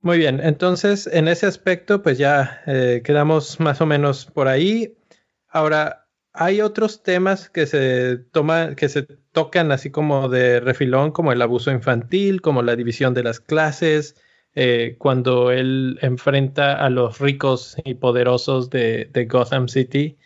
Muy 0.02 0.18
bien, 0.18 0.40
entonces 0.42 1.08
en 1.08 1.28
ese 1.28 1.46
aspecto 1.46 2.02
pues 2.02 2.18
ya 2.18 2.62
eh, 2.68 3.02
quedamos 3.04 3.60
más 3.60 3.82
o 3.82 3.86
menos 3.86 4.26
por 4.26 4.48
ahí. 4.48 4.98
Ahora, 5.50 6.08
hay 6.34 6.62
otros 6.62 7.04
temas 7.04 7.50
que 7.50 7.66
se 7.66 8.18
toma, 8.32 8.76
que 8.76 8.88
se 8.90 9.04
tocan 9.34 9.72
así 9.72 9.92
como 9.92 10.30
de 10.30 10.60
refilón, 10.62 11.12
como 11.12 11.32
el 11.34 11.42
abuso 11.42 11.72
infantil, 11.72 12.42
como 12.42 12.62
la 12.62 12.76
división 12.78 13.14
de 13.14 13.24
las 13.24 13.40
clases, 13.42 14.16
eh, 14.56 14.96
cuando 15.00 15.52
él 15.52 15.98
enfrenta 16.02 16.74
a 16.76 16.90
los 16.90 17.20
ricos 17.20 17.76
y 17.84 17.96
poderosos 17.96 18.70
de, 18.70 19.10
de 19.12 19.26
Gotham 19.26 19.68
City, 19.68 20.18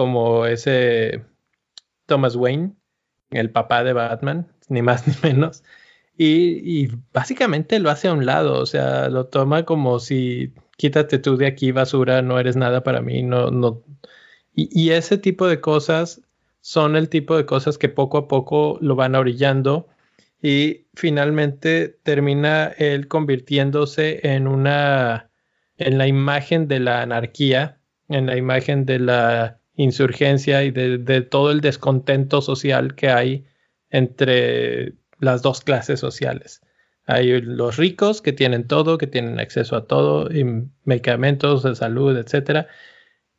como 0.00 0.46
ese 0.46 1.26
Thomas 2.06 2.34
Wayne, 2.34 2.72
el 3.32 3.50
papá 3.50 3.84
de 3.84 3.92
Batman, 3.92 4.50
ni 4.70 4.80
más 4.80 5.06
ni 5.06 5.12
menos. 5.22 5.62
Y, 6.16 6.88
básicamente 7.12 7.78
lo 7.80 7.90
hace 7.90 8.08
a 8.08 8.14
un 8.14 8.24
lado, 8.24 8.58
o 8.60 8.66
sea, 8.66 9.10
lo 9.10 9.26
toma 9.26 9.66
como 9.66 9.98
si 9.98 10.54
quítate 10.78 11.18
tú 11.18 11.36
de 11.36 11.46
aquí, 11.46 11.70
basura, 11.72 12.22
no 12.22 12.38
eres 12.38 12.56
nada 12.56 12.82
para 12.82 13.02
mí, 13.02 13.22
no, 13.22 13.50
no. 13.50 13.82
Y, 14.54 14.70
y, 14.72 14.90
ese 14.92 15.18
tipo 15.18 15.46
de 15.46 15.60
cosas 15.60 16.22
son 16.62 16.96
el 16.96 17.10
tipo 17.10 17.36
de 17.36 17.44
cosas 17.44 17.76
que 17.76 17.90
poco 17.90 18.16
a 18.16 18.26
poco 18.28 18.78
lo 18.80 18.96
van 18.96 19.14
orillando 19.14 19.86
y 20.42 20.86
finalmente 20.94 21.98
termina 22.04 22.68
él 22.78 23.06
convirtiéndose 23.06 24.20
en 24.26 24.48
una, 24.48 25.30
en 25.76 25.98
la 25.98 26.06
imagen 26.06 26.68
de 26.68 26.80
la 26.80 27.02
anarquía, 27.02 27.80
en 28.08 28.26
la 28.26 28.38
imagen 28.38 28.86
de 28.86 28.98
la 28.98 29.59
insurgencia 29.82 30.62
y 30.62 30.70
de, 30.70 31.20
todo 31.22 31.50
el 31.50 31.60
descontento 31.60 32.42
social 32.42 32.94
que 32.94 33.08
hay 33.08 33.46
entre 33.88 34.94
las 35.18 35.42
dos 35.42 35.62
clases 35.62 35.98
sociales. 36.00 36.60
Hay 37.06 37.40
los 37.40 37.76
ricos 37.76 38.20
que 38.20 38.32
tienen 38.32 38.66
todo, 38.66 38.98
que 38.98 39.06
tienen 39.06 39.40
acceso 39.40 39.76
a 39.76 39.86
todo, 39.86 40.28
medicamentos 40.84 41.62
de 41.62 41.74
salud, 41.74 42.16
etcétera, 42.16 42.68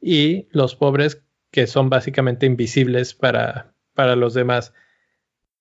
y 0.01 0.47
los 0.51 0.75
pobres 0.75 1.21
que 1.51 1.67
son 1.67 1.89
básicamente 1.89 2.45
invisibles 2.45 3.13
para, 3.13 3.73
para 3.93 4.15
los 4.15 4.33
demás. 4.33 4.73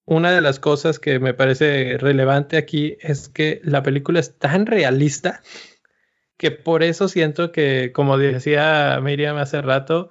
Una 0.06 0.32
de 0.32 0.40
las 0.40 0.58
cosas 0.58 0.98
que 0.98 1.18
me 1.18 1.34
parece 1.34 1.98
relevante 1.98 2.56
aquí 2.56 2.96
es 3.00 3.28
que 3.28 3.60
la 3.64 3.82
película 3.82 4.18
es 4.18 4.38
tan 4.38 4.66
realista 4.66 5.42
que 6.36 6.50
por 6.50 6.82
eso 6.82 7.06
siento 7.06 7.52
que, 7.52 7.92
como 7.92 8.16
decía 8.16 8.98
Miriam 9.02 9.36
hace 9.36 9.60
rato, 9.60 10.10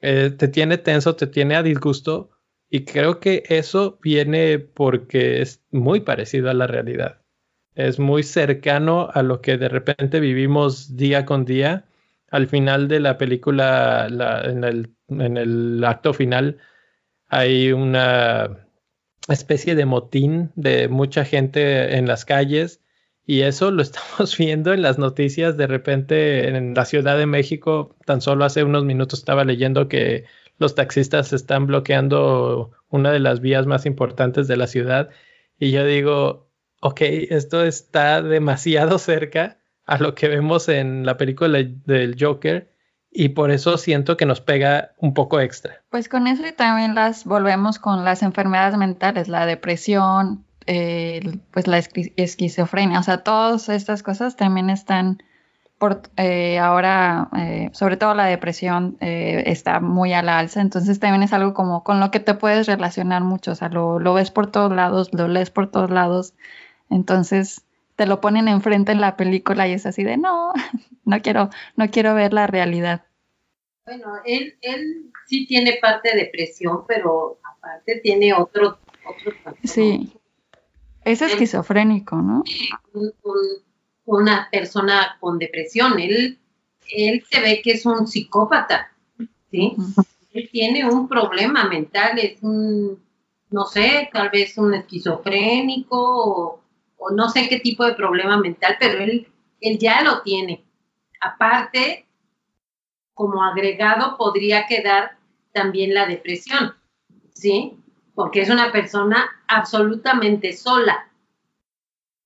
eh, 0.00 0.30
te 0.30 0.48
tiene 0.48 0.78
tenso, 0.78 1.16
te 1.16 1.26
tiene 1.26 1.56
a 1.56 1.62
disgusto, 1.62 2.30
y 2.70 2.84
creo 2.84 3.18
que 3.20 3.42
eso 3.48 3.98
viene 4.02 4.58
porque 4.58 5.42
es 5.42 5.62
muy 5.70 6.00
parecido 6.00 6.50
a 6.50 6.54
la 6.54 6.66
realidad. 6.68 7.20
Es 7.74 7.98
muy 7.98 8.22
cercano 8.22 9.08
a 9.12 9.22
lo 9.22 9.40
que 9.40 9.56
de 9.58 9.68
repente 9.68 10.20
vivimos 10.20 10.96
día 10.96 11.24
con 11.26 11.44
día. 11.44 11.84
Al 12.30 12.46
final 12.46 12.86
de 12.86 13.00
la 13.00 13.18
película, 13.18 14.08
la, 14.08 14.42
en, 14.42 14.62
el, 14.62 14.94
en, 15.08 15.36
el, 15.36 15.82
acto 15.84 16.14
final, 16.14 16.58
hay 17.28 17.72
una 17.72 18.68
especie 19.28 19.74
de 19.74 19.84
motín 19.84 20.52
de 20.54 20.88
mucha 20.88 21.24
gente 21.24 21.96
en 21.96 22.06
las 22.06 22.24
calles 22.24 22.80
y 23.30 23.42
eso 23.42 23.70
lo 23.70 23.80
estamos 23.82 24.36
viendo 24.36 24.72
en 24.72 24.82
las 24.82 24.98
noticias 24.98 25.56
de 25.56 25.68
repente 25.68 26.48
en 26.48 26.74
la 26.74 26.84
Ciudad 26.84 27.16
de 27.16 27.26
México. 27.26 27.94
Tan 28.04 28.20
solo 28.20 28.44
hace 28.44 28.64
unos 28.64 28.84
minutos 28.84 29.20
estaba 29.20 29.44
leyendo 29.44 29.86
que 29.86 30.24
los 30.58 30.74
taxistas 30.74 31.32
están 31.32 31.68
bloqueando 31.68 32.72
una 32.88 33.12
de 33.12 33.20
las 33.20 33.40
vías 33.40 33.66
más 33.66 33.86
importantes 33.86 34.48
de 34.48 34.56
la 34.56 34.66
ciudad. 34.66 35.10
Y 35.60 35.70
yo 35.70 35.84
digo, 35.84 36.50
ok, 36.80 37.02
esto 37.30 37.64
está 37.64 38.20
demasiado 38.20 38.98
cerca 39.10 39.58
a 39.86 39.98
lo 39.98 40.16
que 40.16 40.26
vemos 40.26 40.68
en 40.68 41.06
la 41.06 41.16
película 41.16 41.60
del 41.62 42.16
Joker 42.18 42.72
y 43.12 43.28
por 43.28 43.52
eso 43.52 43.78
siento 43.78 44.16
que 44.16 44.26
nos 44.26 44.40
pega 44.40 44.90
un 44.98 45.14
poco 45.14 45.38
extra. 45.38 45.82
Pues 45.90 46.08
con 46.08 46.26
eso 46.26 46.44
y 46.44 46.52
también 46.52 46.96
las 46.96 47.24
volvemos 47.24 47.78
con 47.78 48.04
las 48.04 48.24
enfermedades 48.24 48.76
mentales, 48.76 49.28
la 49.28 49.46
depresión, 49.46 50.44
eh, 50.72 51.20
pues 51.50 51.66
la 51.66 51.78
esquizofrenia, 51.78 53.00
o 53.00 53.02
sea, 53.02 53.24
todas 53.24 53.68
estas 53.68 54.04
cosas 54.04 54.36
también 54.36 54.70
están 54.70 55.20
por, 55.78 56.02
eh, 56.16 56.60
ahora, 56.60 57.28
eh, 57.36 57.70
sobre 57.72 57.96
todo 57.96 58.14
la 58.14 58.26
depresión 58.26 58.96
eh, 59.00 59.42
está 59.46 59.80
muy 59.80 60.12
a 60.12 60.22
la 60.22 60.38
alza, 60.38 60.60
entonces 60.60 61.00
también 61.00 61.24
es 61.24 61.32
algo 61.32 61.54
como 61.54 61.82
con 61.82 61.98
lo 61.98 62.12
que 62.12 62.20
te 62.20 62.34
puedes 62.34 62.68
relacionar 62.68 63.24
mucho, 63.24 63.50
o 63.50 63.54
sea, 63.56 63.68
lo, 63.68 63.98
lo, 63.98 64.14
ves 64.14 64.30
por 64.30 64.48
todos 64.48 64.70
lados, 64.72 65.12
lo 65.12 65.26
lees 65.26 65.50
por 65.50 65.72
todos 65.72 65.90
lados, 65.90 66.34
entonces 66.88 67.64
te 67.96 68.06
lo 68.06 68.20
ponen 68.20 68.46
enfrente 68.46 68.92
en 68.92 69.00
la 69.00 69.16
película 69.16 69.66
y 69.66 69.72
es 69.72 69.86
así 69.86 70.04
de 70.04 70.18
no, 70.18 70.52
no 71.04 71.20
quiero, 71.20 71.50
no 71.74 71.90
quiero 71.90 72.14
ver 72.14 72.32
la 72.32 72.46
realidad. 72.46 73.02
Bueno, 73.86 74.12
él, 74.24 74.56
él 74.62 75.10
sí 75.26 75.46
tiene 75.46 75.78
parte 75.82 76.10
de 76.10 76.26
depresión, 76.26 76.84
pero 76.86 77.40
aparte 77.42 77.98
tiene 78.04 78.32
otro, 78.34 78.78
otro 79.04 79.56
Sí, 79.64 80.12
es 81.12 81.22
esquizofrénico, 81.22 82.16
¿no? 82.16 82.44
Un, 82.92 83.12
un, 83.22 83.36
una 84.04 84.48
persona 84.50 85.16
con 85.20 85.38
depresión. 85.38 85.98
Él, 85.98 86.38
él 86.90 87.24
se 87.30 87.40
ve 87.40 87.60
que 87.62 87.72
es 87.72 87.86
un 87.86 88.06
psicópata, 88.06 88.92
¿sí? 89.50 89.74
Uh 89.76 89.82
-huh. 89.82 90.06
Él 90.32 90.48
tiene 90.52 90.88
un 90.88 91.08
problema 91.08 91.68
mental, 91.68 92.18
es 92.18 92.40
un, 92.42 93.02
no 93.50 93.64
sé, 93.64 94.08
tal 94.12 94.30
vez 94.30 94.56
un 94.58 94.74
esquizofrénico 94.74 95.96
o, 95.98 96.60
o, 96.98 97.10
no 97.10 97.28
sé 97.28 97.48
qué 97.48 97.58
tipo 97.58 97.84
de 97.84 97.94
problema 97.94 98.38
mental, 98.38 98.76
pero 98.78 99.02
él, 99.02 99.26
él 99.60 99.78
ya 99.78 100.02
lo 100.02 100.22
tiene. 100.22 100.64
Aparte, 101.20 102.06
como 103.14 103.42
agregado 103.42 104.16
podría 104.16 104.66
quedar 104.66 105.18
también 105.52 105.94
la 105.94 106.06
depresión, 106.06 106.74
¿sí? 107.34 107.76
Porque 108.20 108.42
es 108.42 108.50
una 108.50 108.70
persona 108.70 109.30
absolutamente 109.48 110.52
sola 110.52 111.10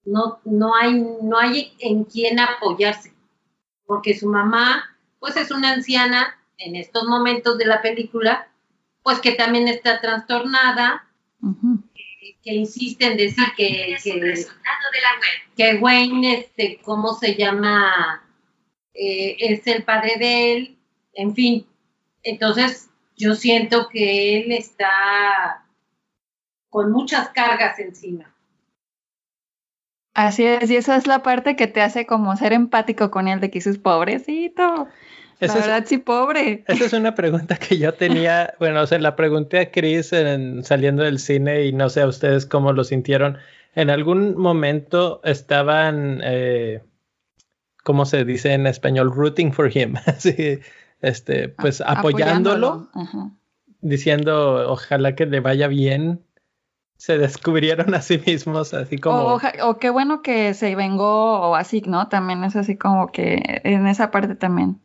no, 0.05 0.41
no, 0.45 0.75
hay, 0.75 0.93
no 1.23 1.39
hay 1.39 1.73
en 1.79 2.05
quién 2.05 2.39
apoyarse, 2.39 3.13
porque 3.87 4.17
su 4.17 4.29
mamá, 4.29 4.97
pues 5.19 5.37
es 5.37 5.51
una 5.51 5.73
anciana 5.73 6.39
en 6.59 6.77
estos 6.77 7.05
momentos 7.05 7.59
de 7.59 7.67
la 7.67 7.83
película, 7.83 8.49
pues 9.03 9.21
que 9.21 9.33
también 9.33 9.69
está 9.69 10.01
trastornada, 10.01 11.07
uh 11.41 11.49
-huh. 11.49 11.83
que, 11.95 12.37
que, 12.43 12.55
insiste 12.55 13.07
en 13.07 13.17
decir 13.17 13.45
que, 13.57 13.97
que, 14.03 14.47
que, 15.57 15.75
Wayne, 15.77 16.39
este, 16.39 16.81
¿cómo 16.83 17.15
se 17.15 17.35
llama? 17.35 18.23
Eh, 18.95 19.37
es 19.39 19.67
el 19.67 19.83
padre 19.83 20.15
de 20.19 20.53
él, 20.53 20.79
en 21.15 21.35
fin. 21.35 21.67
Entonces, 22.23 22.89
yo 23.17 23.35
siento 23.35 23.89
que 23.89 24.39
él 24.41 24.53
está 24.53 25.64
con 26.75 26.91
muchas 26.91 27.29
cargas 27.29 27.79
encima. 27.79 28.35
Así 30.13 30.45
es, 30.45 30.69
y 30.69 30.75
esa 30.75 30.97
es 30.97 31.07
la 31.07 31.23
parte 31.23 31.55
que 31.55 31.69
te 31.69 31.81
hace 31.81 32.05
como 32.05 32.37
ser 32.37 32.53
empático 32.53 33.13
con 33.13 33.29
él, 33.29 33.39
de 33.39 33.49
que 33.49 33.59
dices, 33.61 33.79
pobrecito, 33.79 34.89
la 35.39 35.55
verdad, 35.55 35.85
sí, 35.87 35.99
pobre. 35.99 36.65
Esa 36.67 36.85
es 36.87 36.93
una 36.93 37.15
pregunta 37.15 37.59
que 37.59 37.79
yo 37.79 37.95
tenía. 37.95 38.55
Bueno, 38.59 38.83
o 38.83 38.87
sea, 38.89 38.99
la 38.99 39.15
pregunté 39.15 39.61
a 39.61 39.71
Chris 39.71 40.13
saliendo 40.65 41.05
del 41.05 41.21
cine 41.21 41.65
y 41.67 41.73
no 41.73 41.89
sé 41.91 42.01
a 42.01 42.09
ustedes 42.09 42.45
cómo 42.45 42.73
lo 42.73 42.83
sintieron. 42.83 43.39
En 43.77 43.89
algún 43.89 44.37
momento 44.37 45.21
estaban, 45.23 46.23
eh, 46.25 46.83
¿cómo 47.85 48.05
se 48.05 48.25
dice 48.25 48.53
en 48.53 48.67
español? 48.67 49.13
Rooting 49.15 49.53
for 49.53 49.71
him. 49.77 49.95
Así, 50.07 50.59
este, 51.03 51.51
pues 51.51 51.81
apoyándolo, 51.81 52.89
diciendo 53.81 54.73
ojalá 54.73 55.15
que 55.15 55.27
le 55.27 55.39
vaya 55.39 55.69
bien. 55.69 56.25
Se 56.97 57.19
descubrieron 57.19 57.95
a 57.95 58.01
sí 58.01 58.19
mismos, 58.25 58.73
así 58.73 58.99
como. 58.99 59.39
O, 59.63 59.79
qué 59.79 59.91
bueno 59.91 60.23
que 60.23 60.55
se 60.55 60.75
vengó, 60.75 61.41
o 61.41 61.55
así, 61.55 61.83
¿no? 61.83 62.09
También 62.09 62.45
es 62.45 62.57
así 62.57 62.77
como 62.77 63.13
que 63.13 63.61
en 63.65 63.87
esa 63.87 64.11
parte 64.11 64.35
también. 64.37 64.81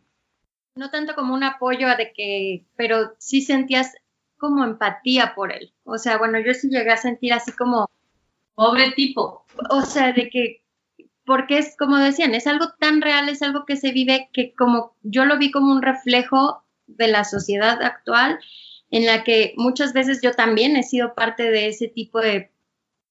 No 0.75 0.89
tanto 0.89 1.15
como 1.15 1.33
un 1.33 1.43
apoyo 1.43 1.87
de 1.95 2.11
que, 2.13 2.65
pero 2.75 3.13
sí 3.17 3.41
sentías 3.41 3.93
como 4.37 4.63
empatía 4.63 5.33
por 5.35 5.51
él. 5.51 5.73
O 5.83 5.97
sea, 5.97 6.17
bueno, 6.17 6.39
yo 6.39 6.53
sí 6.53 6.69
llegué 6.69 6.91
a 6.91 6.97
sentir 6.97 7.33
así 7.33 7.51
como. 7.51 7.89
Pobre 8.55 8.91
tipo. 8.91 9.45
O 9.69 9.81
sea, 9.83 10.11
de 10.11 10.29
que 10.29 10.63
porque 11.29 11.59
es 11.59 11.77
como 11.77 11.97
decían, 11.97 12.33
es 12.33 12.47
algo 12.47 12.73
tan 12.79 13.03
real, 13.03 13.29
es 13.29 13.43
algo 13.43 13.63
que 13.63 13.75
se 13.75 13.91
vive 13.91 14.31
que 14.33 14.55
como 14.55 14.95
yo 15.03 15.25
lo 15.25 15.37
vi 15.37 15.51
como 15.51 15.71
un 15.71 15.83
reflejo 15.83 16.63
de 16.87 17.07
la 17.07 17.23
sociedad 17.23 17.83
actual 17.83 18.39
en 18.91 19.05
la 19.05 19.23
que 19.23 19.53
muchas 19.57 19.93
veces 19.93 20.19
yo 20.21 20.31
también 20.31 20.75
he 20.75 20.83
sido 20.83 21.13
parte 21.13 21.43
de 21.43 21.67
ese 21.67 21.87
tipo 21.87 22.19
de 22.19 22.51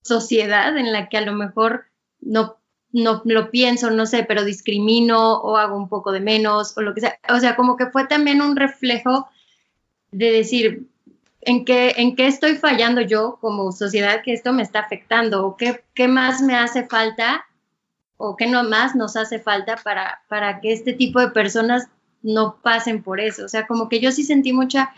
sociedad 0.02 0.76
en 0.76 0.92
la 0.92 1.08
que 1.08 1.18
a 1.18 1.22
lo 1.22 1.32
mejor 1.32 1.86
no 2.20 2.56
no 2.90 3.20
lo 3.24 3.50
pienso, 3.50 3.90
no 3.90 4.06
sé, 4.06 4.24
pero 4.24 4.44
discrimino 4.44 5.34
o 5.34 5.56
hago 5.56 5.76
un 5.76 5.90
poco 5.90 6.10
de 6.10 6.20
menos 6.20 6.76
o 6.76 6.80
lo 6.80 6.94
que 6.94 7.02
sea. 7.02 7.18
O 7.28 7.38
sea, 7.38 7.54
como 7.54 7.76
que 7.76 7.86
fue 7.86 8.06
también 8.06 8.40
un 8.40 8.56
reflejo 8.56 9.28
de 10.10 10.32
decir, 10.32 10.88
¿en 11.42 11.64
qué, 11.66 11.94
en 11.98 12.16
qué 12.16 12.26
estoy 12.26 12.56
fallando 12.56 13.02
yo 13.02 13.38
como 13.40 13.72
sociedad 13.72 14.22
que 14.22 14.32
esto 14.32 14.54
me 14.54 14.62
está 14.62 14.80
afectando? 14.80 15.46
¿O 15.46 15.56
qué, 15.56 15.84
qué 15.94 16.08
más 16.08 16.40
me 16.40 16.56
hace 16.56 16.86
falta 16.86 17.44
o 18.16 18.36
qué 18.36 18.48
más 18.48 18.96
nos 18.96 19.16
hace 19.16 19.38
falta 19.38 19.76
para, 19.76 20.22
para 20.28 20.60
que 20.60 20.72
este 20.72 20.92
tipo 20.92 21.20
de 21.20 21.28
personas 21.28 21.88
no 22.22 22.58
pasen 22.62 23.02
por 23.02 23.20
eso. 23.20 23.44
O 23.44 23.48
sea, 23.48 23.66
como 23.66 23.88
que 23.88 24.00
yo 24.00 24.10
sí 24.10 24.24
sentí 24.24 24.52
mucha 24.52 24.92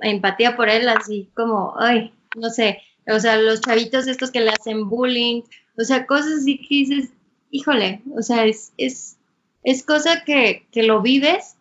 empatía 0.00 0.56
por 0.56 0.68
él, 0.68 0.88
así 0.88 1.30
como, 1.34 1.74
ay, 1.78 2.12
no 2.36 2.50
sé, 2.50 2.80
o 3.06 3.18
sea, 3.20 3.38
los 3.38 3.60
chavitos 3.60 4.06
estos 4.06 4.30
que 4.30 4.40
le 4.40 4.50
hacen 4.50 4.88
bullying, 4.88 5.42
o 5.76 5.84
sea, 5.84 6.06
cosas 6.06 6.40
así 6.40 6.58
que 6.58 6.66
dices, 6.68 7.10
híjole, 7.50 8.02
o 8.16 8.22
sea, 8.22 8.44
es, 8.44 8.72
es, 8.76 9.16
es 9.62 9.82
cosa 9.82 10.24
que, 10.24 10.66
que 10.70 10.82
lo 10.82 11.00
vives 11.00 11.56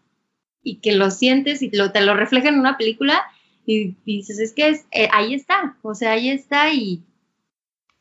y 0.64 0.78
que 0.78 0.94
lo 0.94 1.12
sientes 1.12 1.62
y 1.62 1.70
lo, 1.72 1.92
te 1.92 2.02
lo 2.02 2.16
refleja 2.16 2.50
en 2.50 2.60
una 2.60 2.78
película 2.78 3.24
y, 3.66 3.96
dices, 4.06 4.40
es 4.40 4.54
que 4.54 4.70
es, 4.70 4.86
eh, 4.92 5.10
ahí 5.12 5.34
está, 5.34 5.78
o 5.82 5.94
sea, 5.94 6.12
ahí 6.14 6.30
está 6.30 6.74
y, 6.74 7.04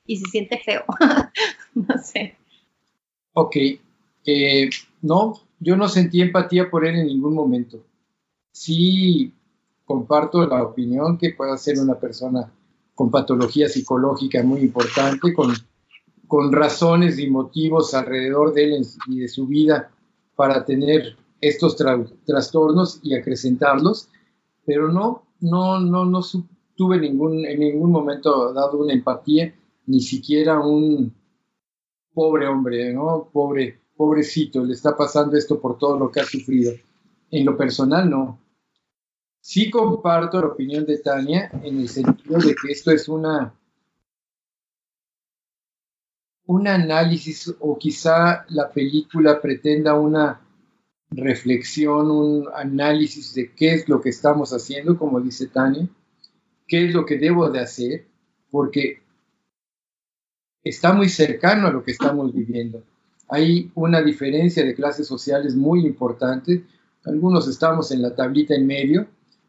y 0.07 0.17
se 0.17 0.31
siente 0.31 0.59
feo, 0.65 0.85
no 1.75 1.99
sé. 1.99 2.37
Ok, 3.33 3.57
eh, 4.25 4.71
no, 5.03 5.41
yo 5.61 5.77
no 5.77 5.89
sentí 5.89 6.21
empatía 6.23 6.71
por 6.71 6.87
él 6.87 6.97
en 6.97 7.07
ningún 7.07 7.35
momento. 7.35 7.85
Sí 8.53 9.33
comparto 9.87 10.47
la 10.47 10.63
opinión 10.63 11.17
que 11.17 11.31
pueda 11.31 11.57
ser 11.57 11.79
una 11.79 11.95
persona 11.95 12.53
con 12.95 13.11
patología 13.11 13.69
psicológica 13.69 14.43
muy 14.43 14.61
importante, 14.61 15.33
con, 15.33 15.55
con 16.27 16.53
razones 16.53 17.19
y 17.19 17.31
motivos 17.31 17.95
alrededor 17.95 18.53
de 18.53 18.77
él 18.77 18.87
y 19.07 19.21
de 19.21 19.29
su 19.29 19.47
vida 19.47 19.91
para 20.35 20.65
tener 20.67 21.17
estos 21.41 21.77
trastornos 22.27 23.01
y 23.03 23.15
acrecentarlos, 23.15 24.09
pero 24.67 24.93
no, 24.93 25.23
no, 25.41 25.81
no, 25.81 26.05
no 26.05 26.21
tuve 26.75 26.99
ningún, 26.99 27.47
en 27.47 27.61
ningún 27.61 27.91
momento 27.91 28.53
dado 28.53 28.79
una 28.79 28.93
empatía, 28.93 29.55
ni 29.87 30.01
siquiera 30.01 30.61
un, 30.61 31.15
pobre 32.17 32.49
hombre, 32.49 32.95
¿no? 32.95 33.29
Pobre, 33.31 33.79
pobrecito, 33.95 34.65
le 34.65 34.73
está 34.73 34.97
pasando 34.97 35.37
esto 35.37 35.61
por 35.61 35.77
todo 35.77 35.99
lo 35.99 36.11
que 36.11 36.21
ha 36.21 36.25
sufrido. 36.25 36.73
En 37.31 37.45
lo 37.45 37.59
personal, 37.59 38.09
no. 38.09 38.39
Sí 39.49 39.71
comparto 39.71 40.41
la 40.41 40.49
opinión 40.49 40.85
de 40.85 40.99
Tania 40.99 41.49
en 41.63 41.79
el 41.79 41.89
sentido 41.89 42.37
de 42.37 42.53
que 42.53 42.73
esto 42.73 42.91
es 42.91 43.09
una 43.09 43.55
un 46.47 46.67
análisis 46.67 47.55
o 47.61 47.79
quizá 47.79 48.45
la 48.49 48.73
película 48.73 49.41
pretenda 49.41 49.95
una 49.95 50.41
reflexión, 51.11 52.11
un 52.11 52.49
análisis 52.57 53.35
de 53.35 53.53
qué 53.53 53.75
es 53.75 53.89
lo 53.89 54.01
que 54.01 54.09
estamos 54.09 54.53
haciendo, 54.53 54.99
como 54.99 55.21
dice 55.21 55.47
Tania, 55.47 55.89
qué 56.67 56.87
es 56.87 56.93
lo 56.93 57.07
que 57.07 57.17
debo 57.17 57.49
de 57.49 57.61
hacer, 57.61 58.05
porque 58.51 59.01
está 60.65 60.93
muy 60.93 61.09
cercano 61.09 61.69
a 61.69 61.73
lo 61.73 61.85
que 61.85 61.93
estamos 61.93 62.35
viviendo. 62.35 62.83
Hay 63.29 63.71
una 63.77 64.03
diferencia 64.03 64.65
de 64.65 64.75
clases 64.75 65.07
sociales 65.07 65.55
muy 65.55 65.87
importante. 65.87 66.65
Algunos 67.05 67.47
estamos 67.47 67.93
en 67.93 68.03
la 68.03 68.13
tablita 68.13 68.57
en 68.57 68.67
medio, 68.67 69.07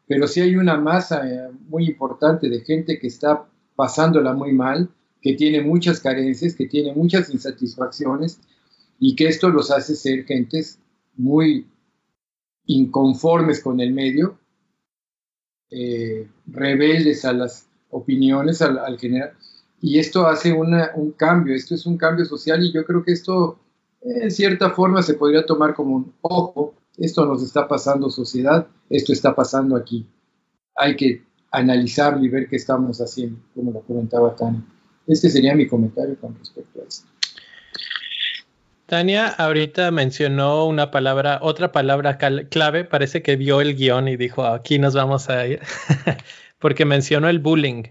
pero 0.08 0.26
sí 0.26 0.40
hay 0.40 0.56
una 0.56 0.78
masa 0.78 1.28
eh, 1.28 1.50
muy 1.68 1.86
importante 1.86 2.48
de 2.48 2.60
gente 2.62 2.98
que 2.98 3.06
está 3.06 3.46
pasándola 3.76 4.32
muy 4.32 4.52
mal, 4.52 4.90
que 5.20 5.34
tiene 5.34 5.60
muchas 5.60 6.00
carencias, 6.00 6.54
que 6.54 6.66
tiene 6.66 6.92
muchas 6.94 7.30
insatisfacciones 7.30 8.40
y 8.98 9.14
que 9.14 9.28
esto 9.28 9.50
los 9.50 9.70
hace 9.70 9.94
ser 9.94 10.24
gentes 10.24 10.78
muy 11.16 11.66
inconformes 12.66 13.62
con 13.62 13.80
el 13.80 13.92
medio, 13.92 14.38
eh, 15.70 16.26
rebeldes 16.46 17.24
a 17.24 17.32
las 17.32 17.66
opiniones, 17.90 18.62
al, 18.62 18.78
al 18.78 18.98
general 18.98 19.32
y 19.80 19.98
esto 19.98 20.26
hace 20.26 20.52
un 20.52 21.12
cambio, 21.12 21.54
esto 21.54 21.74
es 21.74 21.86
un 21.86 21.96
cambio 21.96 22.24
social 22.24 22.62
y 22.64 22.72
yo 22.72 22.84
creo 22.84 23.04
que 23.04 23.12
esto 23.12 23.58
en 24.00 24.30
cierta 24.30 24.70
forma 24.70 25.02
se 25.02 25.14
podría 25.14 25.46
tomar 25.46 25.74
como 25.74 25.96
un 25.96 26.12
ojo, 26.20 26.74
esto 26.98 27.24
nos 27.24 27.42
está 27.42 27.68
pasando 27.68 28.10
sociedad, 28.10 28.66
esto 28.90 29.12
está 29.12 29.34
pasando 29.34 29.76
aquí. 29.76 30.06
Hay 30.76 30.96
que 30.96 31.22
analizarlo 31.50 32.24
y 32.24 32.28
ver 32.28 32.48
qué 32.48 32.56
estamos 32.56 32.98
haciendo, 32.98 33.40
como 33.54 33.72
lo 33.72 33.80
comentaba 33.82 34.34
Tania. 34.34 34.62
Este 35.06 35.30
sería 35.30 35.54
mi 35.54 35.66
comentario 35.66 36.16
con 36.20 36.36
respecto 36.38 36.80
a 36.80 36.84
esto. 36.84 37.08
Tania 38.86 39.28
ahorita 39.28 39.90
mencionó 39.90 40.66
una 40.66 40.90
palabra, 40.90 41.40
otra 41.42 41.72
palabra 41.72 42.16
clave, 42.16 42.84
parece 42.84 43.22
que 43.22 43.36
vio 43.36 43.60
el 43.60 43.76
guion 43.76 44.08
y 44.08 44.16
dijo, 44.16 44.46
aquí 44.46 44.78
nos 44.78 44.94
vamos 44.94 45.28
a 45.28 45.46
ir, 45.46 45.60
porque 46.58 46.84
mencionó 46.84 47.28
el 47.28 47.38
bullying. 47.38 47.84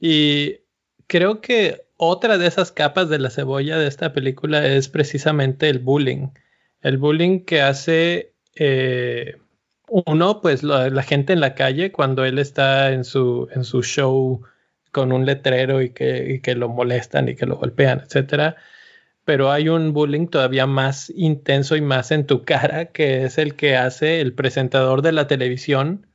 Y 0.00 0.60
creo 1.06 1.40
que 1.42 1.82
otra 1.96 2.38
de 2.38 2.46
esas 2.46 2.72
capas 2.72 3.08
de 3.08 3.18
la 3.18 3.30
cebolla 3.30 3.76
de 3.78 3.88
esta 3.88 4.12
película 4.12 4.66
es 4.66 4.88
precisamente 4.88 5.68
el 5.68 5.80
bullying. 5.80 6.28
El 6.80 6.96
bullying 6.96 7.44
que 7.44 7.60
hace 7.60 8.34
eh, 8.58 9.36
uno, 9.88 10.40
pues 10.40 10.62
la, 10.62 11.02
gente 11.02 11.32
en 11.32 11.40
la 11.40 11.54
calle 11.54 11.92
cuando 11.92 12.24
él 12.24 12.38
está 12.38 12.92
en 12.92 13.04
su, 13.04 13.48
en 13.54 13.64
su 13.64 13.82
show 13.82 14.42
con 14.92 15.12
un 15.12 15.24
letrero 15.24 15.80
y 15.82 15.90
que, 15.90 16.40
que 16.42 16.54
lo 16.54 16.68
molestan 16.68 17.28
y 17.28 17.36
que 17.36 17.46
lo 17.46 17.56
golpean, 17.56 18.00
etcétera. 18.00 18.56
Pero 19.24 19.50
hay 19.50 19.68
un 19.68 19.92
bullying 19.92 20.26
todavía 20.26 20.66
más 20.66 21.10
intenso 21.10 21.76
y 21.76 21.80
más 21.80 22.10
en 22.10 22.26
tu 22.26 22.44
cara, 22.44 22.86
que 22.86 23.24
es 23.24 23.38
el 23.38 23.54
que 23.54 23.76
hace 23.76 24.20
el 24.20 24.34
presentador 24.34 25.02
de 25.02 25.12
la 25.12 25.26
televisión 25.26 26.06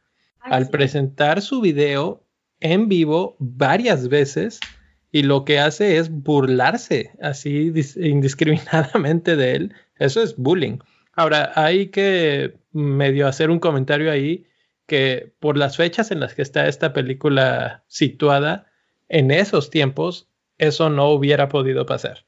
al 0.41 0.69
presentar 0.69 1.41
su 1.41 1.61
video 1.61 2.23
en 2.59 2.89
vivo 2.89 3.37
varias 3.39 4.09
veces 4.09 4.59
y 5.11 5.23
lo 5.23 5.45
que 5.45 5.59
hace 5.59 5.97
es 5.97 6.09
burlarse 6.09 7.11
así 7.21 7.71
indiscriminadamente 7.95 9.35
de 9.35 9.55
él. 9.55 9.73
Eso 9.99 10.21
es 10.21 10.35
bullying. 10.35 10.79
Ahora, 11.15 11.51
hay 11.55 11.87
que 11.87 12.57
medio 12.71 13.27
hacer 13.27 13.51
un 13.51 13.59
comentario 13.59 14.11
ahí 14.11 14.47
que 14.87 15.33
por 15.39 15.57
las 15.57 15.77
fechas 15.77 16.11
en 16.11 16.19
las 16.19 16.33
que 16.33 16.41
está 16.41 16.67
esta 16.67 16.91
película 16.93 17.83
situada, 17.87 18.71
en 19.09 19.31
esos 19.31 19.69
tiempos, 19.69 20.29
eso 20.57 20.89
no 20.89 21.09
hubiera 21.09 21.49
podido 21.49 21.85
pasar. 21.85 22.25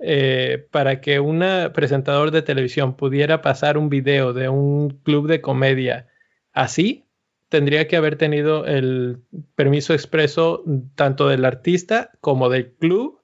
Eh, 0.00 0.68
para 0.70 1.00
que 1.00 1.18
un 1.18 1.42
presentador 1.74 2.30
de 2.30 2.42
televisión 2.42 2.96
pudiera 2.96 3.42
pasar 3.42 3.76
un 3.76 3.88
video 3.88 4.32
de 4.32 4.48
un 4.48 4.90
club 4.90 5.26
de 5.26 5.40
comedia 5.40 6.06
así, 6.52 7.06
tendría 7.48 7.88
que 7.88 7.96
haber 7.96 8.16
tenido 8.16 8.64
el 8.66 9.22
permiso 9.56 9.94
expreso 9.94 10.62
tanto 10.94 11.28
del 11.28 11.44
artista 11.44 12.12
como 12.20 12.48
del 12.48 12.72
club. 12.74 13.20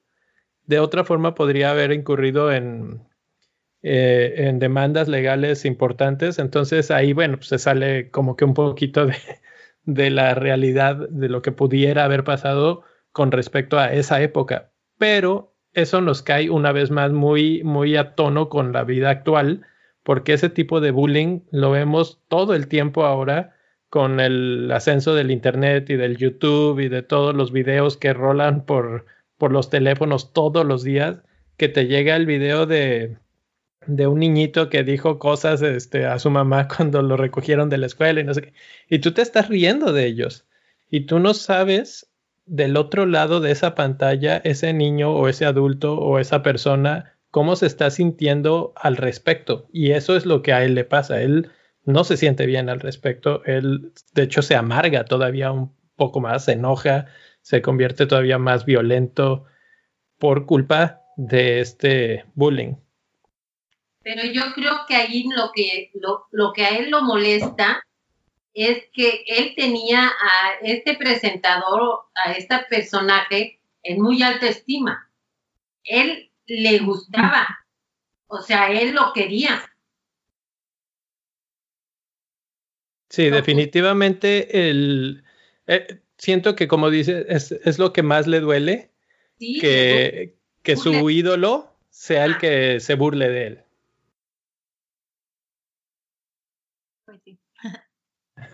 De 0.65 0.79
otra 0.79 1.05
forma, 1.05 1.35
podría 1.35 1.71
haber 1.71 1.93
incurrido 1.93 2.51
en, 2.51 3.01
eh, 3.87 4.47
en 4.47 4.57
demandas 4.57 5.07
legales 5.07 5.63
importantes. 5.63 6.39
Entonces 6.39 6.89
ahí, 6.89 7.13
bueno, 7.13 7.37
pues 7.37 7.49
se 7.49 7.59
sale 7.59 8.09
como 8.09 8.35
que 8.35 8.43
un 8.43 8.55
poquito 8.55 9.05
de, 9.05 9.15
de 9.83 10.09
la 10.09 10.33
realidad 10.33 11.07
de 11.07 11.29
lo 11.29 11.43
que 11.43 11.51
pudiera 11.51 12.03
haber 12.03 12.23
pasado 12.23 12.81
con 13.11 13.31
respecto 13.31 13.77
a 13.77 13.93
esa 13.93 14.23
época. 14.23 14.71
Pero 14.97 15.55
eso 15.73 16.01
nos 16.01 16.23
cae 16.23 16.49
una 16.49 16.71
vez 16.71 16.89
más 16.89 17.11
muy, 17.11 17.63
muy 17.63 17.95
a 17.95 18.15
tono 18.15 18.49
con 18.49 18.73
la 18.73 18.83
vida 18.83 19.11
actual, 19.11 19.67
porque 20.01 20.33
ese 20.33 20.49
tipo 20.49 20.81
de 20.81 20.89
bullying 20.89 21.41
lo 21.51 21.69
vemos 21.69 22.23
todo 22.27 22.55
el 22.55 22.67
tiempo 22.67 23.05
ahora 23.05 23.55
con 23.89 24.19
el 24.19 24.71
ascenso 24.71 25.13
del 25.13 25.29
Internet 25.29 25.91
y 25.91 25.95
del 25.95 26.17
YouTube 26.17 26.79
y 26.79 26.89
de 26.89 27.03
todos 27.03 27.35
los 27.35 27.51
videos 27.51 27.97
que 27.97 28.13
rolan 28.13 28.65
por, 28.65 29.05
por 29.37 29.51
los 29.51 29.69
teléfonos 29.69 30.33
todos 30.33 30.65
los 30.65 30.83
días, 30.83 31.21
que 31.55 31.69
te 31.69 31.85
llega 31.85 32.15
el 32.15 32.25
video 32.25 32.65
de, 32.65 33.19
de 33.87 34.07
un 34.07 34.19
niñito 34.19 34.69
que 34.69 34.83
dijo 34.83 35.19
cosas 35.19 35.61
este, 35.61 36.05
a 36.05 36.19
su 36.19 36.29
mamá 36.29 36.67
cuando 36.75 37.01
lo 37.01 37.17
recogieron 37.17 37.69
de 37.69 37.77
la 37.77 37.87
escuela 37.87 38.21
y 38.21 38.23
no 38.23 38.33
sé. 38.33 38.53
Y 38.89 38.99
tú 38.99 39.13
te 39.13 39.21
estás 39.21 39.49
riendo 39.49 39.93
de 39.93 40.05
ellos. 40.05 40.45
Y 40.89 41.01
tú 41.01 41.19
no 41.19 41.33
sabes 41.33 42.07
del 42.45 42.77
otro 42.77 43.05
lado 43.05 43.39
de 43.39 43.51
esa 43.51 43.73
pantalla 43.75 44.37
ese 44.37 44.71
niño 44.73 45.11
o 45.11 45.27
ese 45.27 45.45
adulto 45.45 45.97
o 45.97 46.19
esa 46.19 46.43
persona 46.43 47.15
cómo 47.31 47.55
se 47.55 47.65
está 47.65 47.89
sintiendo 47.89 48.73
al 48.77 48.95
respecto. 48.95 49.67
Y 49.73 49.91
eso 49.91 50.15
es 50.15 50.25
lo 50.25 50.41
que 50.41 50.53
a 50.53 50.63
él 50.63 50.73
le 50.73 50.85
pasa. 50.85 51.21
Él 51.21 51.49
no 51.83 52.03
se 52.05 52.15
siente 52.17 52.45
bien 52.45 52.69
al 52.69 52.79
respecto. 52.79 53.43
Él, 53.45 53.91
de 54.13 54.23
hecho, 54.23 54.41
se 54.41 54.55
amarga 54.55 55.03
todavía 55.03 55.51
un 55.51 55.75
poco 55.97 56.21
más, 56.21 56.45
se 56.45 56.53
enoja, 56.53 57.07
se 57.41 57.61
convierte 57.61 58.05
todavía 58.05 58.37
más 58.37 58.65
violento 58.65 59.45
por 60.17 60.45
culpa 60.45 61.01
de 61.17 61.59
este 61.59 62.23
bullying. 62.35 62.75
Pero 64.05 64.23
yo 64.23 64.53
creo 64.53 64.85
que 64.87 64.95
ahí 64.95 65.25
lo 65.35 65.51
que, 65.51 65.89
lo, 65.95 66.27
lo 66.29 66.53
que 66.53 66.63
a 66.63 66.77
él 66.77 66.91
lo 66.91 67.01
molesta 67.01 67.83
es 68.53 68.83
que 68.93 69.23
él 69.25 69.53
tenía 69.55 70.07
a 70.09 70.59
este 70.61 70.95
presentador, 70.95 72.03
a 72.23 72.33
este 72.33 72.59
personaje, 72.69 73.59
en 73.81 73.99
muy 73.99 74.21
alta 74.21 74.47
estima. 74.47 75.09
Él 75.83 76.31
le 76.45 76.77
gustaba, 76.79 77.47
o 78.27 78.43
sea, 78.43 78.71
él 78.71 78.93
lo 78.93 79.11
quería. 79.11 79.59
Sí, 83.09 83.31
definitivamente 83.31 84.69
el, 84.69 85.23
eh, 85.65 85.99
siento 86.15 86.55
que 86.55 86.67
como 86.67 86.91
dice, 86.91 87.25
es, 87.27 87.51
es, 87.51 87.79
lo 87.79 87.91
que 87.91 88.03
más 88.03 88.27
le 88.27 88.39
duele, 88.39 88.91
Sí, 89.39 89.59
que, 89.59 90.35
que 90.61 90.77
su 90.77 91.09
ídolo 91.09 91.75
sea 91.89 92.25
el 92.25 92.33
Ah. 92.33 92.37
que 92.37 92.79
se 92.79 92.93
burle 92.93 93.29
de 93.29 93.47
él. 93.47 93.65
Pues 97.05 97.21
sí. 97.23 97.39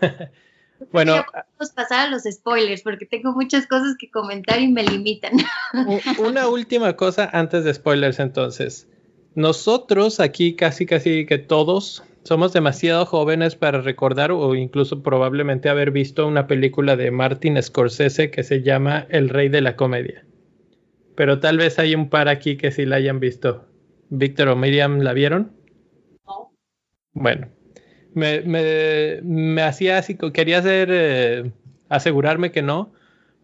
Bueno, 0.90 1.14
Ya 1.14 1.24
podemos 1.24 1.74
pasar 1.74 2.08
a 2.08 2.10
los 2.10 2.24
spoilers 2.24 2.82
porque 2.82 3.06
tengo 3.06 3.32
muchas 3.32 3.66
cosas 3.68 3.94
que 3.98 4.10
comentar 4.10 4.60
y 4.60 4.68
me 4.68 4.82
limitan. 4.82 5.32
una 6.18 6.48
última 6.48 6.96
cosa 6.96 7.30
antes 7.32 7.64
de 7.64 7.72
spoilers 7.74 8.18
entonces. 8.18 8.88
Nosotros 9.34 10.20
aquí 10.20 10.56
casi 10.56 10.84
casi 10.84 11.24
que 11.24 11.38
todos 11.38 12.02
somos 12.24 12.52
demasiado 12.52 13.06
jóvenes 13.06 13.56
para 13.56 13.80
recordar 13.80 14.30
o 14.32 14.54
incluso 14.54 15.02
probablemente 15.02 15.68
haber 15.68 15.90
visto 15.90 16.26
una 16.26 16.46
película 16.46 16.96
de 16.96 17.10
Martin 17.10 17.62
Scorsese 17.62 18.30
que 18.30 18.42
se 18.42 18.62
llama 18.62 19.06
El 19.08 19.28
Rey 19.28 19.48
de 19.48 19.60
la 19.60 19.76
Comedia. 19.76 20.24
Pero 21.14 21.40
tal 21.40 21.58
vez 21.58 21.78
hay 21.78 21.94
un 21.94 22.08
par 22.08 22.28
aquí 22.28 22.56
que 22.56 22.70
sí 22.70 22.86
la 22.86 22.96
hayan 22.96 23.20
visto. 23.20 23.66
Víctor 24.10 24.48
o 24.48 24.56
Miriam, 24.56 25.00
¿la 25.00 25.12
vieron? 25.12 25.52
No. 26.26 26.52
Bueno, 27.12 27.48
me, 28.14 28.40
me, 28.42 29.20
me 29.22 29.62
hacía 29.62 29.98
así, 29.98 30.16
quería 30.32 30.58
hacer, 30.58 30.88
eh, 30.90 31.52
asegurarme 31.88 32.50
que 32.50 32.62
no, 32.62 32.92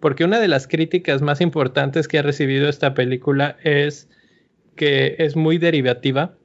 porque 0.01 0.25
una 0.25 0.41
de 0.41 0.49
las 0.49 0.66
críticas 0.66 1.23
más 1.23 1.41
importantes 1.41 2.09
que 2.09 2.19
ha 2.19 2.23
recibido 2.23 2.69
esta 2.69 2.95
película 2.95 3.57
es 3.62 4.09
que 4.77 5.16
es 5.19 5.37
muy 5.37 5.59
derivativa, 5.59 6.37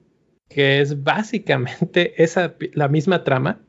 que 0.50 0.82
es 0.82 1.04
básicamente 1.04 2.14
esa, 2.24 2.56
la 2.74 2.88
misma 2.88 3.24
trama. 3.24 3.62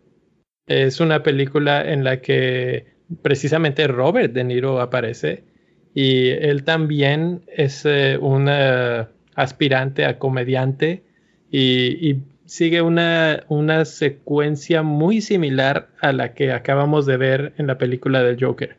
Es 0.66 1.00
una 1.00 1.22
película 1.22 1.90
en 1.92 2.04
la 2.04 2.22
que 2.22 2.86
precisamente 3.22 3.86
Robert 3.86 4.32
De 4.32 4.44
Niro 4.44 4.80
aparece 4.80 5.44
y 5.94 6.30
él 6.30 6.64
también 6.64 7.42
es 7.48 7.84
eh, 7.84 8.18
un 8.18 8.48
aspirante 9.34 10.06
a 10.06 10.18
comediante 10.18 11.04
y 11.50 12.16
sigue 12.46 12.82
una, 12.82 13.44
una 13.48 13.84
secuencia 13.84 14.82
muy 14.82 15.20
similar 15.20 15.88
a 16.00 16.12
la 16.12 16.34
que 16.34 16.52
acabamos 16.52 17.06
de 17.06 17.16
ver 17.16 17.52
en 17.58 17.66
la 17.66 17.78
película 17.78 18.22
del 18.22 18.42
Joker. 18.42 18.76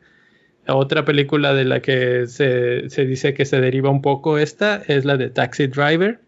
Otra 0.68 1.06
película 1.06 1.54
de 1.54 1.66
la 1.66 1.80
que 1.80 2.28
se, 2.28 2.90
se 2.90 3.06
dice 3.06 3.34
que 3.34 3.46
se 3.46 3.62
deriva 3.62 3.90
un 3.90 4.02
poco 4.02 4.38
esta 4.38 4.82
es 4.88 5.06
la 5.06 5.18
de 5.18 5.30
Taxi 5.30 5.68
Driver. 5.68 6.20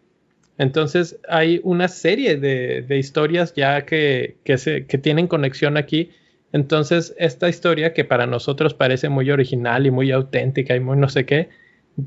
Entonces 0.58 1.18
hay 1.28 1.60
una 1.64 1.88
serie 1.88 2.36
de, 2.36 2.82
de 2.82 2.98
historias 2.98 3.54
ya 3.54 3.84
que, 3.84 4.36
que, 4.44 4.58
se, 4.58 4.86
que 4.86 4.98
tienen 4.98 5.26
conexión 5.26 5.76
aquí. 5.76 6.10
Entonces 6.52 7.14
esta 7.18 7.48
historia 7.48 7.92
que 7.92 8.04
para 8.04 8.26
nosotros 8.26 8.74
parece 8.74 9.08
muy 9.08 9.30
original 9.30 9.86
y 9.86 9.90
muy 9.90 10.10
auténtica 10.12 10.74
y 10.74 10.80
muy 10.80 10.96
no 10.96 11.08
sé 11.08 11.26
qué, 11.26 11.48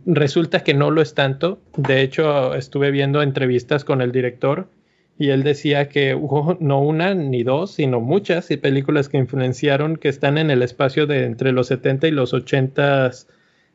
resulta 0.05 0.63
que 0.63 0.73
no 0.73 0.89
lo 0.89 1.01
es 1.01 1.13
tanto. 1.13 1.61
De 1.75 2.01
hecho, 2.01 2.55
estuve 2.55 2.91
viendo 2.91 3.21
entrevistas 3.21 3.83
con 3.83 4.01
el 4.01 4.11
director 4.11 4.67
y 5.21 5.29
él 5.29 5.43
decía 5.43 5.87
que 5.87 6.15
hubo 6.15 6.57
no 6.59 6.81
una 6.81 7.13
ni 7.13 7.43
dos, 7.43 7.75
sino 7.75 8.01
muchas 8.01 8.49
y 8.49 8.57
películas 8.57 9.07
que 9.07 9.19
influenciaron 9.19 9.97
que 9.97 10.09
están 10.09 10.39
en 10.39 10.49
el 10.49 10.63
espacio 10.63 11.05
de 11.05 11.25
entre 11.25 11.51
los 11.51 11.67
70 11.67 12.07
y 12.07 12.11
los 12.11 12.33
80 12.33 13.11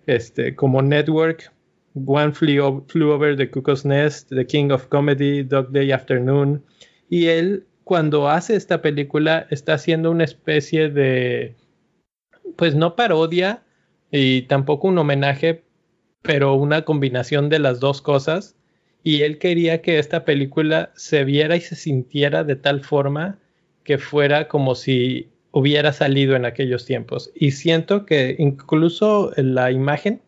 este, 0.07 0.57
como 0.57 0.82
Network, 0.82 1.53
One 1.94 2.32
Flew, 2.32 2.84
Flew 2.88 3.11
Over 3.12 3.36
the 3.36 3.49
Cuckoo's 3.49 3.84
Nest, 3.84 4.28
The 4.30 4.44
King 4.44 4.72
of 4.72 4.88
Comedy, 4.88 5.44
Dog 5.44 5.70
Day 5.70 5.92
Afternoon. 5.92 6.64
Y 7.09 7.26
él, 7.26 7.64
cuando 7.84 8.28
hace 8.28 8.57
esta 8.57 8.82
película, 8.82 9.47
está 9.49 9.74
haciendo 9.74 10.11
una 10.11 10.24
especie 10.24 10.90
de, 10.90 11.55
pues 12.57 12.74
no 12.74 12.97
parodia 12.97 13.62
y 14.11 14.42
tampoco 14.42 14.88
un 14.88 14.99
homenaje, 14.99 15.62
pero 16.22 16.55
una 16.55 16.84
combinación 16.84 17.51
de 17.51 17.61
las 17.61 17.78
dos 17.78 18.03
cosas. 18.03 18.57
Y 19.07 19.22
él 19.22 19.38
quería 19.38 19.82
que 19.82 20.00
esta 20.00 20.24
película 20.24 20.90
se 20.96 21.22
viera 21.22 21.54
y 21.54 21.61
se 21.61 21.76
sintiera 21.76 22.42
de 22.42 22.57
tal 22.57 22.82
forma 22.82 23.38
que 23.84 23.98
fuera 23.98 24.48
como 24.48 24.74
si 24.74 25.28
hubiera 25.52 25.92
salido 25.92 26.34
en 26.34 26.44
aquellos 26.44 26.86
tiempos. 26.86 27.30
Y 27.32 27.52
siento 27.52 28.04
que 28.04 28.34
incluso 28.36 29.30
la 29.36 29.70
imagen 29.70 30.22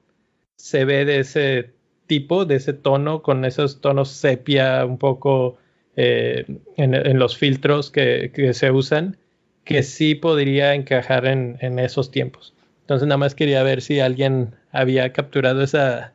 se 0.54 0.84
ve 0.84 1.04
de 1.04 1.18
ese 1.18 1.70
tipo, 2.06 2.44
de 2.44 2.54
ese 2.54 2.72
tono, 2.72 3.20
con 3.20 3.44
esos 3.44 3.80
tonos 3.80 4.10
sepia 4.10 4.86
un 4.86 4.98
poco 4.98 5.56
eh, 5.96 6.44
en, 6.76 7.18
los 7.18 7.36
filtros 7.36 7.90
que, 7.90 8.30
que, 8.32 8.54
se 8.54 8.70
usan, 8.70 9.16
que 9.64 9.82
sí 9.82 10.14
podría 10.14 10.74
encajar 10.74 11.26
en, 11.26 11.58
en, 11.62 11.80
esos 11.80 12.12
tiempos. 12.12 12.54
Entonces 12.82 13.08
nada 13.08 13.18
más 13.18 13.34
quería 13.34 13.64
ver 13.64 13.82
si 13.82 13.98
alguien 13.98 14.54
había 14.70 15.12
capturado 15.12 15.64
esa, 15.64 16.14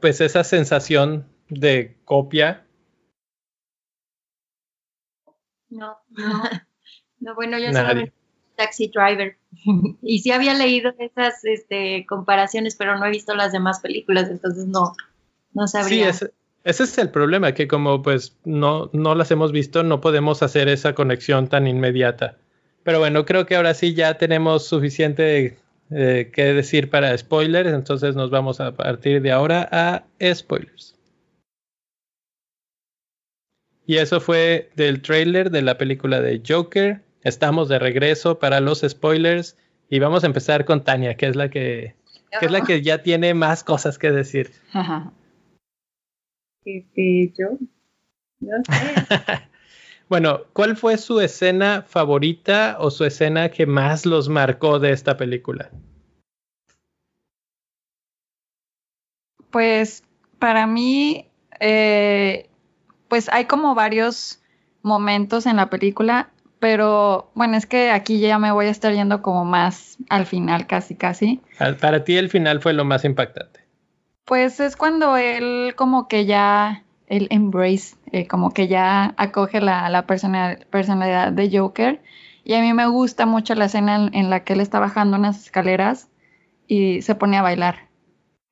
pues 0.00 0.20
esa 0.20 0.44
sensación 0.44 1.26
de 1.48 1.96
copia. 2.04 2.64
No, 5.70 5.98
no, 6.10 6.42
no 7.20 7.34
bueno, 7.34 7.58
yo 7.58 7.72
solamente 7.72 8.12
Taxi 8.58 8.90
Driver. 8.94 9.36
y 10.02 10.18
sí 10.18 10.32
había 10.32 10.52
leído 10.52 10.92
esas 10.98 11.44
este, 11.44 12.04
comparaciones, 12.06 12.76
pero 12.76 12.98
no 12.98 13.06
he 13.06 13.10
visto 13.10 13.34
las 13.34 13.52
demás 13.52 13.80
películas, 13.80 14.28
entonces 14.28 14.66
no, 14.66 14.92
no 15.54 15.66
sabría. 15.66 16.12
Sí, 16.12 16.24
ese, 16.24 16.32
ese, 16.64 16.84
es 16.84 16.98
el 16.98 17.10
problema, 17.10 17.52
que 17.52 17.68
como 17.68 18.02
pues 18.02 18.36
no, 18.44 18.90
no 18.92 19.14
las 19.14 19.30
hemos 19.30 19.52
visto, 19.52 19.82
no 19.82 20.00
podemos 20.00 20.42
hacer 20.42 20.68
esa 20.68 20.94
conexión 20.94 21.48
tan 21.48 21.66
inmediata. 21.66 22.36
Pero 22.82 22.98
bueno, 22.98 23.24
creo 23.24 23.46
que 23.46 23.56
ahora 23.56 23.74
sí 23.74 23.94
ya 23.94 24.18
tenemos 24.18 24.66
suficiente 24.66 25.58
eh, 25.90 26.30
que 26.34 26.52
decir 26.52 26.90
para 26.90 27.16
spoilers, 27.16 27.72
entonces 27.72 28.14
nos 28.14 28.30
vamos 28.30 28.60
a 28.60 28.76
partir 28.76 29.22
de 29.22 29.32
ahora 29.32 29.68
a 29.72 30.04
spoilers. 30.34 30.94
Y 33.86 33.96
eso 33.96 34.20
fue 34.20 34.70
del 34.76 35.00
trailer 35.00 35.50
de 35.50 35.62
la 35.62 35.78
película 35.78 36.20
de 36.20 36.42
Joker. 36.46 37.00
Estamos 37.22 37.70
de 37.70 37.78
regreso 37.78 38.38
para 38.38 38.60
los 38.60 38.80
spoilers 38.86 39.56
y 39.88 39.98
vamos 39.98 40.24
a 40.24 40.26
empezar 40.26 40.66
con 40.66 40.84
Tania, 40.84 41.16
que 41.16 41.26
es 41.26 41.36
la 41.36 41.48
que, 41.48 41.94
que 42.38 42.46
es 42.46 42.52
la 42.52 42.60
que 42.60 42.82
ya 42.82 43.02
tiene 43.02 43.32
más 43.32 43.64
cosas 43.64 43.98
que 43.98 44.10
decir. 44.10 44.50
Este, 46.66 47.32
yo, 47.38 47.56
no 48.40 48.56
sé. 48.64 48.68
bueno, 50.08 50.40
¿cuál 50.52 50.76
fue 50.76 50.96
su 50.96 51.20
escena 51.20 51.84
favorita 51.86 52.76
o 52.80 52.90
su 52.90 53.04
escena 53.04 53.50
que 53.50 53.66
más 53.66 54.06
los 54.06 54.28
marcó 54.28 54.78
de 54.78 54.92
esta 54.92 55.16
película? 55.16 55.70
Pues 59.50 60.04
para 60.38 60.66
mí, 60.66 61.26
eh, 61.60 62.48
pues 63.08 63.28
hay 63.30 63.46
como 63.46 63.74
varios 63.74 64.40
momentos 64.82 65.46
en 65.46 65.56
la 65.56 65.70
película, 65.70 66.30
pero 66.58 67.30
bueno, 67.34 67.56
es 67.56 67.66
que 67.66 67.90
aquí 67.90 68.18
ya 68.20 68.38
me 68.38 68.52
voy 68.52 68.66
a 68.66 68.70
estar 68.70 68.92
yendo 68.92 69.22
como 69.22 69.44
más 69.44 69.98
al 70.08 70.26
final, 70.26 70.66
casi, 70.66 70.94
casi. 70.94 71.40
Para 71.80 72.04
ti 72.04 72.16
el 72.16 72.28
final 72.30 72.60
fue 72.60 72.72
lo 72.72 72.84
más 72.84 73.04
impactante. 73.04 73.60
Pues 74.24 74.60
es 74.60 74.76
cuando 74.76 75.16
él 75.16 75.74
como 75.76 76.08
que 76.08 76.26
ya 76.26 76.84
el 77.08 77.26
embrace, 77.30 77.96
eh, 78.12 78.26
como 78.26 78.50
que 78.50 78.68
ya 78.68 79.14
acoge 79.16 79.60
la, 79.60 79.88
la 79.88 80.06
personalidad 80.06 81.32
de 81.32 81.58
Joker. 81.58 82.02
Y 82.44 82.54
a 82.54 82.60
mí 82.60 82.72
me 82.72 82.86
gusta 82.86 83.26
mucho 83.26 83.54
la 83.54 83.66
escena 83.66 84.08
en, 84.12 84.30
la 84.30 84.44
que 84.44 84.52
él 84.54 84.60
está 84.60 84.78
bajando 84.78 85.16
unas 85.16 85.42
escaleras 85.42 86.08
y 86.66 87.02
se 87.02 87.14
pone 87.14 87.36
a 87.36 87.42
bailar, 87.42 87.88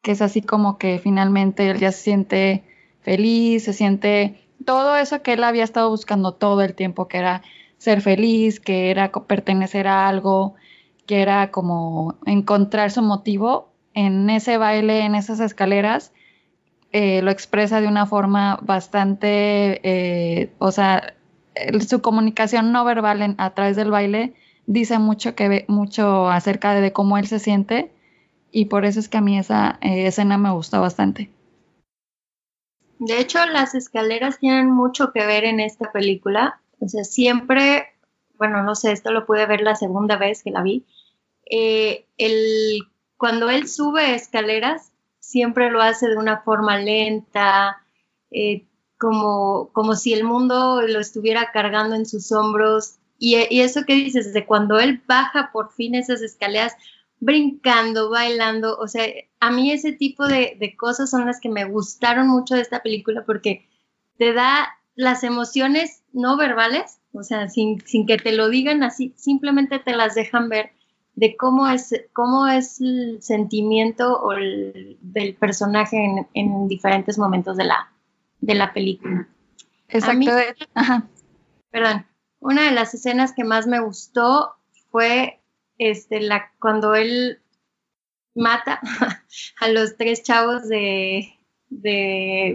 que 0.03 0.13
es 0.13 0.23
así 0.23 0.43
como 0.43 0.79
que 0.79 0.99
finalmente 0.99 1.71
él 1.71 1.79
ya 1.79 1.93
se 1.93 2.03
siente 2.03 2.65
feliz, 3.01 3.65
se 3.65 3.73
siente 3.73 4.41
todo 4.65 4.97
eso 4.97 5.23
que 5.23 5.35
él 5.35 5.45
había 5.45 5.65
estado 5.65 5.89
buscando 5.91 6.33
todo 6.33 6.63
el 6.63 6.75
tiempo, 6.75 7.09
que 7.09 7.19
era 7.19 7.43
ser 7.79 8.01
feliz, 8.01 8.61
que 8.61 8.91
era 8.91 9.13
pertenecer 9.13 9.87
a 9.87 10.09
algo, 10.09 10.55
que 11.07 11.23
era 11.23 11.51
como 11.51 12.17
encontrar 12.27 12.91
su 12.91 13.03
motivo 13.03 13.73
en 13.95 14.29
ese 14.29 14.59
baile, 14.59 15.01
en 15.01 15.15
esas 15.15 15.41
escaleras, 15.41 16.13
eh, 16.99 17.21
lo 17.21 17.31
expresa 17.31 17.83
de 17.83 17.89
una 17.89 18.07
forma 18.07 18.59
bastante, 18.63 19.83
eh, 19.83 20.51
o 20.57 20.73
sea, 20.73 21.15
su 21.87 22.01
comunicación 22.01 22.73
no 22.73 22.87
verbal 22.87 23.35
a 23.37 23.51
través 23.51 23.77
del 23.77 23.91
baile 23.91 24.33
dice 24.65 24.99
mucho, 24.99 25.35
que, 25.35 25.67
mucho 25.69 26.31
acerca 26.31 26.73
de, 26.73 26.95
cómo 26.95 27.19
él 27.19 27.27
se 27.27 27.39
siente 27.39 27.93
y 28.51 28.65
por 28.65 28.87
eso 28.87 28.99
es 28.99 29.11
que 29.11 29.19
a 29.19 29.21
mí 29.21 29.39
esa 29.39 29.79
eh, 29.83 30.07
escena 30.07 30.39
me 30.39 30.51
gustó 30.53 30.81
bastante. 30.81 31.29
De 32.99 33.21
hecho, 33.21 33.45
las 33.45 33.75
escaleras 33.75 34.39
tienen 34.39 34.71
mucho 34.71 35.13
que 35.13 35.27
ver 35.27 35.45
en 35.45 35.61
esta 35.61 35.93
película. 35.93 36.63
O 36.81 36.89
sea, 36.89 37.05
siempre, 37.05 37.89
bueno, 38.39 38.63
no 38.63 38.75
sé, 38.75 38.93
esto 38.93 39.13
lo 39.13 39.27
pude 39.27 39.45
ver 39.45 39.61
la 39.61 39.75
segunda 39.75 40.17
vez 40.17 40.43
que 40.43 40.51
la 40.51 40.63
vi. 40.63 40.87
el, 41.45 42.89
cuando 43.19 43.51
él 43.51 43.69
sube 43.69 44.15
escaleras, 44.15 44.93
siempre 45.27 45.71
lo 45.71 45.83
hace 45.83 46.09
de 46.09 46.17
una 46.17 46.43
forma 46.43 46.79
lenta, 46.79 47.83
eh, 48.31 48.65
como, 48.97 49.71
como 49.73 49.97
si 49.97 50.13
el 50.15 50.23
mundo 50.23 50.83
lo 50.83 51.01
estuviera 51.01 51.51
cargando 51.53 51.97
en 51.97 52.07
sus 52.07 52.31
hombros. 52.31 52.99
Y, 53.19 53.35
eso 53.35 53.83
que 53.85 53.95
dices, 53.95 54.33
de 54.33 54.47
cuando 54.47 54.79
él 54.79 55.03
baja 55.07 55.51
por 55.53 55.73
fin 55.73 55.97
esas 55.97 56.23
escaleras, 56.23 56.75
brincando, 57.19 58.09
bailando, 58.09 58.77
o 58.79 58.87
sea, 58.87 59.05
a 59.41 59.51
mí 59.51 59.73
ese 59.73 59.93
tipo 59.93 60.29
de, 60.29 60.57
de 60.61 60.77
cosas 60.77 61.11
son 61.11 61.27
las 61.27 61.41
que 61.41 61.49
me 61.49 61.65
gustaron 61.65 62.29
mucho 62.29 62.55
de 62.55 62.61
esta 62.61 62.83
película 62.83 63.25
porque 63.25 63.67
te 64.19 64.33
da 64.33 64.69
las 64.95 65.25
emociones 65.25 66.03
no 66.13 66.37
verbales, 66.37 67.01
o 67.13 67.25
sea, 67.25 67.49
sin, 67.49 67.81
sin 67.85 68.07
que 68.07 68.19
te 68.19 68.33
lo 68.33 68.49
digan 68.49 68.83
así, 68.85 69.13
simplemente 69.17 69.79
te 69.81 69.97
las 69.97 70.15
dejan 70.15 70.49
ver 70.49 70.71
de 71.17 71.35
cómo 71.35 71.67
es, 71.69 71.95
cómo 72.13 72.47
es 72.47 72.81
el 72.81 73.23
sentimiento 73.23 74.21
o 74.23 74.35
del 74.35 75.35
personaje 75.41 76.27
en, 76.35 76.69
diferentes 76.69 77.19
momentos 77.19 77.57
de 77.57 77.65
la, 77.65 77.91
de 78.41 78.55
la 78.55 78.73
película. 78.73 79.27
Exacto. 79.89 80.31
Perdón. 81.71 82.07
Una 82.39 82.65
de 82.65 82.73
las 82.73 82.93
escenas 82.93 83.33
que 83.33 83.45
más 83.45 83.67
me 83.67 83.81
gustó 83.81 84.57
fue 84.91 85.41
este, 85.79 86.21
la, 86.21 86.53
cuando 86.61 86.95
él 86.95 87.41
mata 88.35 88.81
a 89.61 89.69
los 89.69 89.97
tres 89.97 90.23
chavos 90.23 90.69
de, 90.69 91.33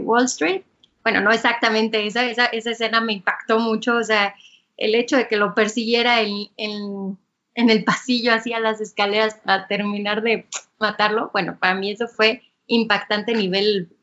Wall 0.03 0.25
Street. 0.25 0.61
Bueno, 1.01 1.19
no 1.21 1.31
exactamente, 1.31 2.05
esa, 2.05 2.25
esa, 2.25 2.45
escena 2.51 3.01
me 3.01 3.13
impactó 3.13 3.59
mucho, 3.59 3.97
o 3.97 4.03
sea, 4.03 4.35
el 4.77 4.93
hecho 4.93 5.17
de 5.17 5.27
que 5.27 5.35
lo 5.35 5.55
persiguiera 5.55 6.21
en 6.21 6.47
en 6.57 7.17
el 7.69 7.83
pasillo 7.83 8.33
hacia 8.33 8.59
las 8.59 8.81
escaleras 8.81 9.35
para 9.43 9.67
terminar 9.67 10.21
de 10.21 10.47
matarlo, 10.79 11.29
bueno, 11.33 11.57
para 11.59 11.75
mí 11.75 11.91
eso 11.91 12.07
fue 12.07 12.41
impactante 12.67 13.33
a 13.33 13.37
nivel, 13.37 13.95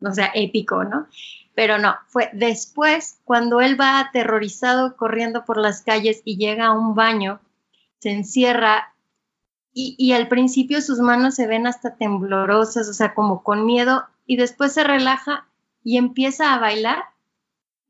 o 0.00 0.12
sea, 0.12 0.30
épico, 0.34 0.84
¿no? 0.84 1.06
Pero 1.54 1.78
no, 1.78 1.96
fue 2.08 2.30
después 2.32 3.18
cuando 3.24 3.60
él 3.60 3.78
va 3.78 4.00
aterrorizado 4.00 4.96
corriendo 4.96 5.44
por 5.44 5.58
las 5.58 5.82
calles 5.82 6.22
y 6.24 6.36
llega 6.36 6.66
a 6.66 6.72
un 6.72 6.94
baño, 6.94 7.40
se 7.98 8.10
encierra 8.10 8.94
y, 9.74 9.94
y 9.98 10.12
al 10.12 10.28
principio 10.28 10.80
sus 10.80 10.98
manos 10.98 11.34
se 11.34 11.46
ven 11.46 11.66
hasta 11.66 11.96
temblorosas, 11.96 12.88
o 12.88 12.94
sea, 12.94 13.14
como 13.14 13.42
con 13.42 13.64
miedo, 13.66 14.04
y 14.26 14.36
después 14.36 14.72
se 14.72 14.84
relaja 14.84 15.46
y 15.84 15.96
empieza 15.96 16.54
a 16.54 16.58
bailar. 16.58 17.04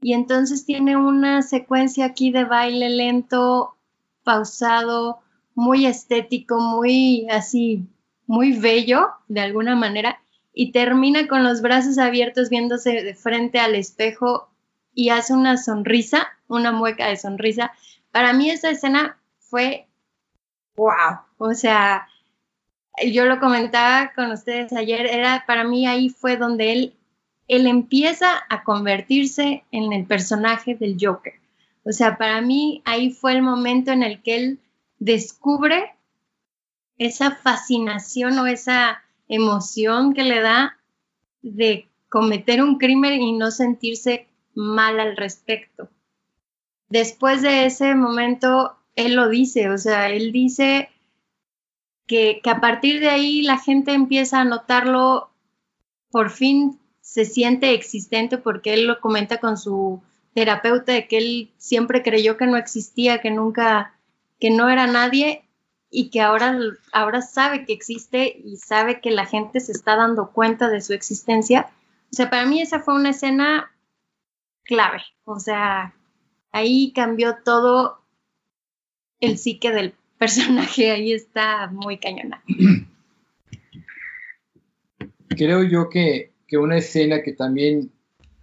Y 0.00 0.14
entonces 0.14 0.64
tiene 0.64 0.96
una 0.96 1.42
secuencia 1.42 2.06
aquí 2.06 2.32
de 2.32 2.44
baile 2.44 2.90
lento, 2.90 3.76
pausado, 4.24 5.20
muy 5.54 5.86
estético, 5.86 6.58
muy 6.60 7.26
así, 7.30 7.86
muy 8.26 8.52
bello 8.58 9.08
de 9.28 9.40
alguna 9.40 9.76
manera, 9.76 10.20
y 10.54 10.72
termina 10.72 11.28
con 11.28 11.44
los 11.44 11.62
brazos 11.62 11.98
abiertos 11.98 12.50
viéndose 12.50 13.02
de 13.02 13.14
frente 13.14 13.58
al 13.58 13.74
espejo 13.74 14.48
y 14.94 15.08
hace 15.08 15.32
una 15.32 15.56
sonrisa, 15.56 16.28
una 16.48 16.72
mueca 16.72 17.06
de 17.08 17.16
sonrisa. 17.16 17.72
Para 18.10 18.32
mí 18.32 18.50
esa 18.50 18.70
escena 18.70 19.18
fue 19.38 19.88
wow, 20.76 21.20
o 21.38 21.54
sea, 21.54 22.08
yo 23.10 23.24
lo 23.24 23.40
comentaba 23.40 24.12
con 24.14 24.30
ustedes 24.30 24.72
ayer, 24.72 25.06
era 25.06 25.44
para 25.46 25.64
mí 25.64 25.86
ahí 25.86 26.10
fue 26.10 26.36
donde 26.36 26.72
él 26.72 26.96
él 27.48 27.66
empieza 27.66 28.42
a 28.48 28.62
convertirse 28.64 29.64
en 29.72 29.92
el 29.92 30.06
personaje 30.06 30.74
del 30.74 30.96
Joker. 30.98 31.34
O 31.84 31.92
sea, 31.92 32.16
para 32.16 32.40
mí 32.40 32.82
ahí 32.84 33.10
fue 33.10 33.32
el 33.32 33.42
momento 33.42 33.90
en 33.90 34.02
el 34.02 34.22
que 34.22 34.36
él 34.36 34.60
descubre 34.98 35.94
esa 36.98 37.32
fascinación 37.32 38.38
o 38.38 38.46
esa 38.46 39.02
emoción 39.28 40.14
que 40.14 40.22
le 40.22 40.40
da 40.40 40.78
de 41.42 41.88
cometer 42.08 42.62
un 42.62 42.78
crimen 42.78 43.20
y 43.20 43.32
no 43.32 43.50
sentirse 43.50 44.28
mal 44.54 45.00
al 45.00 45.16
respecto. 45.16 45.88
Después 46.88 47.42
de 47.42 47.64
ese 47.64 47.94
momento, 47.94 48.76
él 48.94 49.14
lo 49.16 49.28
dice, 49.28 49.70
o 49.70 49.78
sea, 49.78 50.10
él 50.10 50.30
dice 50.30 50.90
que, 52.06 52.40
que, 52.44 52.50
a 52.50 52.60
partir 52.60 53.00
de 53.00 53.08
ahí 53.08 53.42
la 53.42 53.58
gente 53.58 53.92
empieza 53.92 54.40
a 54.40 54.44
notarlo, 54.44 55.30
por 56.10 56.30
fin 56.30 56.78
se 57.00 57.24
siente 57.24 57.72
existente 57.72 58.38
porque 58.38 58.74
él 58.74 58.86
lo 58.86 59.00
comenta 59.00 59.40
con 59.40 59.56
su 59.56 60.02
terapeuta 60.34 60.92
de 60.92 61.06
que 61.08 61.18
él 61.18 61.52
siempre 61.58 62.02
creyó 62.02 62.36
que 62.36 62.46
no 62.46 62.56
existía, 62.56 63.20
que 63.20 63.30
nunca, 63.30 63.94
que 64.40 64.50
no 64.50 64.68
era 64.68 64.86
nadie 64.86 65.44
y 65.90 66.10
que 66.10 66.20
ahora, 66.20 66.58
ahora 66.92 67.20
sabe 67.20 67.66
que 67.66 67.72
existe 67.74 68.40
y 68.44 68.56
sabe 68.56 69.00
que 69.00 69.10
la 69.10 69.26
gente 69.26 69.60
se 69.60 69.72
está 69.72 69.96
dando 69.96 70.30
cuenta 70.32 70.68
de 70.68 70.80
su 70.80 70.94
existencia. 70.94 71.68
O 72.10 72.16
sea, 72.16 72.30
para 72.30 72.46
mí 72.46 72.60
esa 72.60 72.80
fue 72.80 72.94
una 72.94 73.10
escena 73.10 73.70
clave. 74.64 75.02
O 75.24 75.38
sea, 75.38 75.94
ahí 76.50 76.92
cambió 76.94 77.36
todo 77.44 78.00
el 79.20 79.36
psique 79.36 79.70
del 79.70 79.94
personaje. 80.18 80.90
Ahí 80.90 81.12
está 81.12 81.68
muy 81.68 81.98
cañona. 81.98 82.42
Creo 85.28 85.62
yo 85.62 85.88
que, 85.90 86.32
que 86.46 86.56
una 86.56 86.78
escena 86.78 87.22
que 87.22 87.32
también 87.32 87.90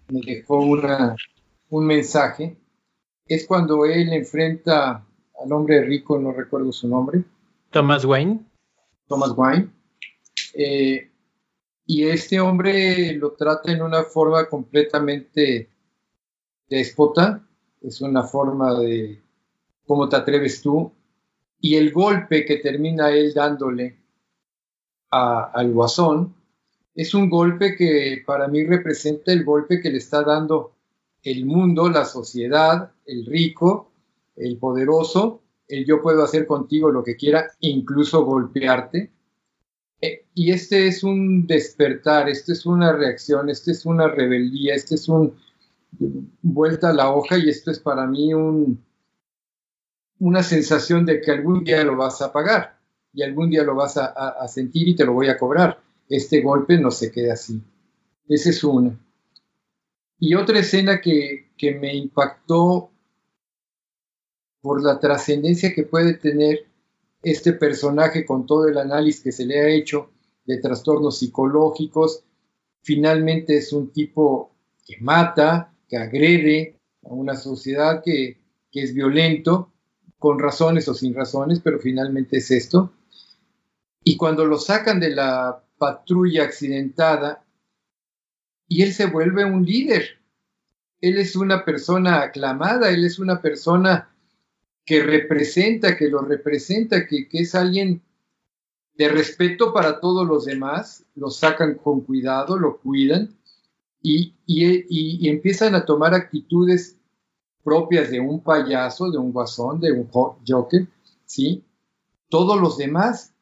me 0.08 0.22
dejó 0.22 0.60
una, 0.60 1.16
un 1.70 1.86
mensaje, 1.86 2.58
es 3.26 3.46
cuando 3.46 3.86
él 3.86 4.12
enfrenta 4.14 5.06
al 5.42 5.52
hombre 5.54 5.82
rico, 5.84 6.20
no 6.20 6.32
recuerdo 6.32 6.72
su 6.72 6.88
nombre. 6.88 7.24
Thomas 7.70 8.04
Wayne. 8.06 8.40
Thomas 9.08 9.32
Wayne. 9.36 9.70
Eh, 10.54 11.10
y 11.86 12.04
este 12.06 12.40
hombre 12.40 13.14
lo 13.14 13.32
trata 13.32 13.72
en 13.72 13.82
una 13.82 14.04
forma 14.04 14.48
completamente 14.48 15.70
déspota, 16.68 17.48
es 17.82 18.02
una 18.02 18.24
forma 18.24 18.80
de 18.80 19.22
cómo 19.86 20.08
te 20.08 20.16
atreves 20.16 20.62
tú, 20.62 20.92
y 21.60 21.76
el 21.76 21.92
golpe 21.92 22.46
que 22.46 22.58
termina 22.58 23.10
él 23.12 23.34
dándole 23.34 23.98
al 25.12 25.72
guasón 25.74 26.36
es 26.94 27.14
un 27.14 27.30
golpe 27.30 27.76
que 27.76 28.24
para 28.26 28.48
mí 28.48 28.66
representa 28.66 29.32
el 29.32 29.44
golpe 29.44 29.82
que 29.82 29.90
le 29.90 29.98
está 29.98 30.22
dando 30.22 30.76
el 31.24 31.46
mundo, 31.46 31.90
la 31.90 32.06
sociedad, 32.06 32.92
el 33.06 33.26
rico, 33.26 33.92
el 34.36 34.58
poderoso, 34.58 35.42
el 35.68 35.86
yo 35.86 36.02
puedo 36.02 36.24
hacer 36.24 36.48
contigo 36.48 36.92
lo 36.92 37.04
que 37.04 37.16
quiera, 37.16 37.52
incluso 37.60 38.26
golpearte. 38.26 39.12
Eh, 40.02 40.26
y 40.34 40.52
este 40.52 40.88
es 40.88 41.04
un 41.04 41.46
despertar, 41.46 42.30
este 42.30 42.54
es 42.54 42.66
una 42.66 42.94
reacción, 42.94 43.50
este 43.50 43.72
es 43.72 43.86
una 43.86 44.08
rebeldía, 44.08 44.74
este 44.74 44.96
es 44.96 45.10
un 45.10 45.36
vuelta 46.42 46.90
a 46.90 46.94
la 46.94 47.12
hoja 47.12 47.38
y 47.38 47.50
esto 47.50 47.72
es 47.72 47.80
para 47.80 48.06
mí 48.06 48.34
un, 48.34 48.84
una 50.20 50.44
sensación 50.44 51.06
de 51.06 51.20
que 51.20 51.32
algún 51.32 51.64
día 51.64 51.84
lo 51.84 51.98
vas 51.98 52.22
a 52.22 52.32
pagar 52.32 52.80
y 53.12 53.24
algún 53.24 53.50
día 53.50 53.64
lo 53.64 53.76
vas 53.76 53.98
a, 53.98 54.06
a 54.06 54.48
sentir 54.48 54.88
y 54.88 54.96
te 54.96 55.06
lo 55.06 55.14
voy 55.14 55.28
a 55.28 55.38
cobrar. 55.38 55.82
Este 56.08 56.42
golpe 56.42 56.80
no 56.80 56.92
se 56.92 57.12
queda 57.12 57.34
así. 57.34 57.62
Ese 58.28 58.52
es 58.52 58.64
uno. 58.64 58.98
Y 60.20 60.36
otra 60.36 60.60
escena 60.60 61.00
que, 61.00 61.48
me 61.80 61.96
impactó 61.96 62.92
por 64.62 64.84
la 64.84 65.00
trascendencia 65.00 65.74
que 65.74 65.84
puede 65.84 66.14
tener 66.14 66.68
este 67.24 67.54
personaje 67.54 68.26
con 68.26 68.46
todo 68.46 68.68
el 68.68 68.78
análisis 68.78 69.24
que 69.24 69.32
se 69.32 69.46
le 69.46 69.60
ha 69.60 69.70
hecho 69.70 70.12
de 70.46 70.58
trastornos 70.58 71.20
psicológicos. 71.20 72.24
Finalmente 72.82 73.58
es 73.58 73.72
un 73.72 73.92
tipo 73.92 74.52
que 74.86 74.98
mata, 75.00 75.74
que 75.88 75.98
agrede 75.98 76.80
a 77.04 77.14
una 77.14 77.36
sociedad 77.36 78.02
que, 78.04 78.42
que 78.72 78.84
es 78.84 78.94
violento, 78.94 79.72
con 80.18 80.38
razones 80.38 80.88
o 80.90 80.94
sin 80.94 81.14
razones, 81.14 81.62
pero 81.62 81.80
finalmente 81.80 82.38
es 82.38 82.52
esto. 82.52 82.92
Y 84.04 84.18
cuando 84.18 84.46
lo 84.46 84.58
sacan 84.58 85.00
de 85.00 85.12
la 85.12 85.64
patrulla 85.78 86.44
accidentada, 86.44 87.46
y 88.70 88.84
él 88.84 88.94
se 88.94 89.08
vuelve 89.08 89.44
un 89.44 89.66
líder. 89.66 90.20
Él 91.02 91.18
es 91.18 91.36
una 91.36 91.66
persona 91.66 92.22
aclamada, 92.22 92.92
él 92.92 93.04
es 93.04 93.20
una 93.20 93.42
persona 93.42 94.10
que 94.86 95.02
representa, 95.02 95.98
que 95.98 96.08
lo 96.08 96.22
representa, 96.22 97.06
que, 97.08 97.28
es 97.32 97.56
alguien 97.56 98.02
de 98.96 99.10
respeto 99.10 99.74
para 99.74 100.00
todos 100.00 100.28
los 100.28 100.46
demás, 100.46 101.04
lo 101.16 101.30
sacan 101.30 101.76
con 101.76 102.02
cuidado, 102.02 102.58
lo 102.58 102.78
cuidan 102.78 103.36
y, 104.02 104.36
y, 104.46 105.28
empiezan 105.28 105.74
a 105.74 105.86
tomar 105.86 106.14
actitudes 106.14 106.98
propias 107.64 108.12
de 108.12 108.20
un 108.20 108.42
payaso, 108.42 109.10
de 109.10 109.18
un 109.18 109.32
guasón, 109.32 109.80
de 109.80 109.92
un 109.92 110.10
joker, 110.48 110.88
¿sí? 111.26 111.64
Todos 112.30 112.60
los 112.60 112.78
demás, 112.78 113.34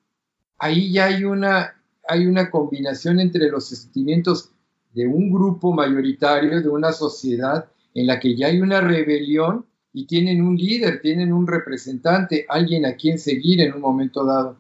ahí 0.58 0.92
ya 0.94 1.06
hay 1.06 1.24
una, 1.24 1.82
hay 2.08 2.28
una 2.28 2.50
combinación 2.50 3.20
entre 3.20 3.50
los 3.50 3.68
sentimientos 3.68 4.52
de 4.98 5.06
un 5.06 5.32
grupo 5.32 5.72
mayoritario, 5.74 6.60
de 6.60 6.70
una 6.70 6.92
sociedad 6.92 7.70
en 7.94 8.08
la 8.08 8.20
que 8.20 8.36
ya 8.36 8.48
hay 8.48 8.60
una 8.62 8.82
rebelión 8.82 9.64
y 9.94 10.08
tienen 10.08 10.42
un 10.42 10.58
líder, 10.58 11.02
tienen 11.02 11.32
un 11.32 11.46
representante, 11.46 12.48
alguien 12.50 12.84
a 12.84 12.96
quien 12.96 13.20
seguir 13.20 13.62
en 13.62 13.76
un 13.76 13.82
momento 13.82 14.26
dado. 14.26 14.58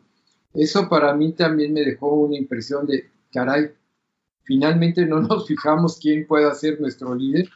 Eso 0.53 0.87
para 0.89 1.15
mí 1.15 1.31
también 1.31 1.73
me 1.73 1.81
dejó 1.81 2.13
una 2.13 2.37
impresión 2.37 2.85
de, 2.85 3.09
caray, 3.33 3.71
finalmente 4.43 5.07
no 5.07 5.21
nos 5.21 5.47
fijamos 5.47 5.97
quién 5.99 6.27
pueda 6.27 6.53
ser 6.53 6.79
nuestro 6.79 7.15
líder, 7.15 7.49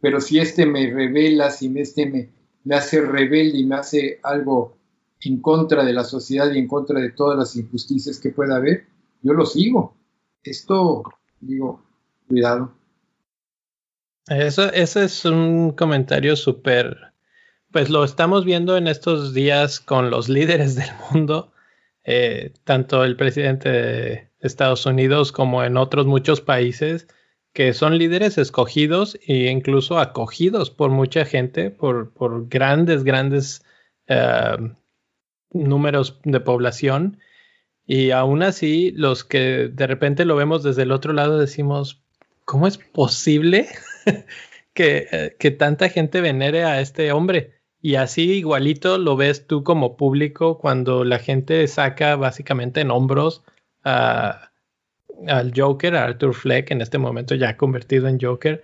pero 0.00 0.20
si 0.20 0.38
este 0.38 0.64
me 0.64 0.92
revela, 0.92 1.50
si 1.50 1.76
este 1.76 2.06
me, 2.06 2.30
me 2.62 2.76
hace 2.76 3.00
rebelde 3.00 3.58
y 3.58 3.66
me 3.66 3.74
hace 3.74 4.20
algo 4.22 4.76
en 5.22 5.40
contra 5.40 5.84
de 5.84 5.92
la 5.92 6.04
sociedad 6.04 6.52
y 6.52 6.58
en 6.58 6.68
contra 6.68 7.00
de 7.00 7.10
todas 7.10 7.36
las 7.36 7.56
injusticias 7.56 8.20
que 8.20 8.30
pueda 8.30 8.56
haber, 8.58 8.86
yo 9.22 9.32
lo 9.32 9.44
sigo. 9.44 9.96
Esto, 10.44 11.02
digo, 11.40 11.82
cuidado. 12.28 12.74
Eso, 14.28 14.72
ese 14.72 15.04
es 15.04 15.24
un 15.24 15.72
comentario 15.72 16.36
súper, 16.36 17.12
pues 17.72 17.90
lo 17.90 18.04
estamos 18.04 18.44
viendo 18.44 18.76
en 18.76 18.86
estos 18.86 19.34
días 19.34 19.80
con 19.80 20.10
los 20.10 20.28
líderes 20.28 20.76
del 20.76 20.90
mundo, 21.10 21.52
eh, 22.04 22.52
tanto 22.64 23.04
el 23.04 23.16
presidente 23.16 23.68
de 23.68 24.30
Estados 24.40 24.86
Unidos 24.86 25.32
como 25.32 25.64
en 25.64 25.76
otros 25.76 26.06
muchos 26.06 26.40
países, 26.40 27.08
que 27.52 27.74
son 27.74 27.98
líderes 27.98 28.38
escogidos 28.38 29.18
e 29.26 29.50
incluso 29.50 29.98
acogidos 29.98 30.70
por 30.70 30.90
mucha 30.90 31.24
gente, 31.24 31.70
por, 31.70 32.12
por 32.12 32.48
grandes, 32.48 33.04
grandes 33.04 33.64
eh, 34.06 34.56
números 35.50 36.20
de 36.24 36.40
población. 36.40 37.18
Y 37.84 38.10
aún 38.10 38.42
así, 38.42 38.92
los 38.92 39.24
que 39.24 39.68
de 39.68 39.86
repente 39.86 40.24
lo 40.24 40.36
vemos 40.36 40.62
desde 40.62 40.82
el 40.82 40.92
otro 40.92 41.12
lado 41.12 41.38
decimos, 41.38 42.01
¿cómo 42.52 42.66
es 42.66 42.76
posible 42.76 43.66
que, 44.74 45.34
que, 45.38 45.50
tanta 45.50 45.88
gente 45.88 46.20
venere 46.20 46.64
a 46.64 46.82
este 46.82 47.10
hombre? 47.10 47.62
Y 47.80 47.94
así 47.94 48.30
igualito 48.32 48.98
lo 48.98 49.16
ves 49.16 49.46
tú 49.46 49.64
como 49.64 49.96
público 49.96 50.58
cuando 50.58 51.02
la 51.02 51.18
gente 51.18 51.66
saca 51.66 52.14
básicamente 52.16 52.82
en 52.82 52.90
hombros 52.90 53.42
a, 53.84 54.52
al 55.26 55.54
Joker, 55.56 55.96
a 55.96 56.04
Arthur 56.04 56.34
Fleck, 56.34 56.70
en 56.72 56.82
este 56.82 56.98
momento 56.98 57.34
ya 57.34 57.56
convertido 57.56 58.06
en 58.06 58.20
Joker, 58.20 58.62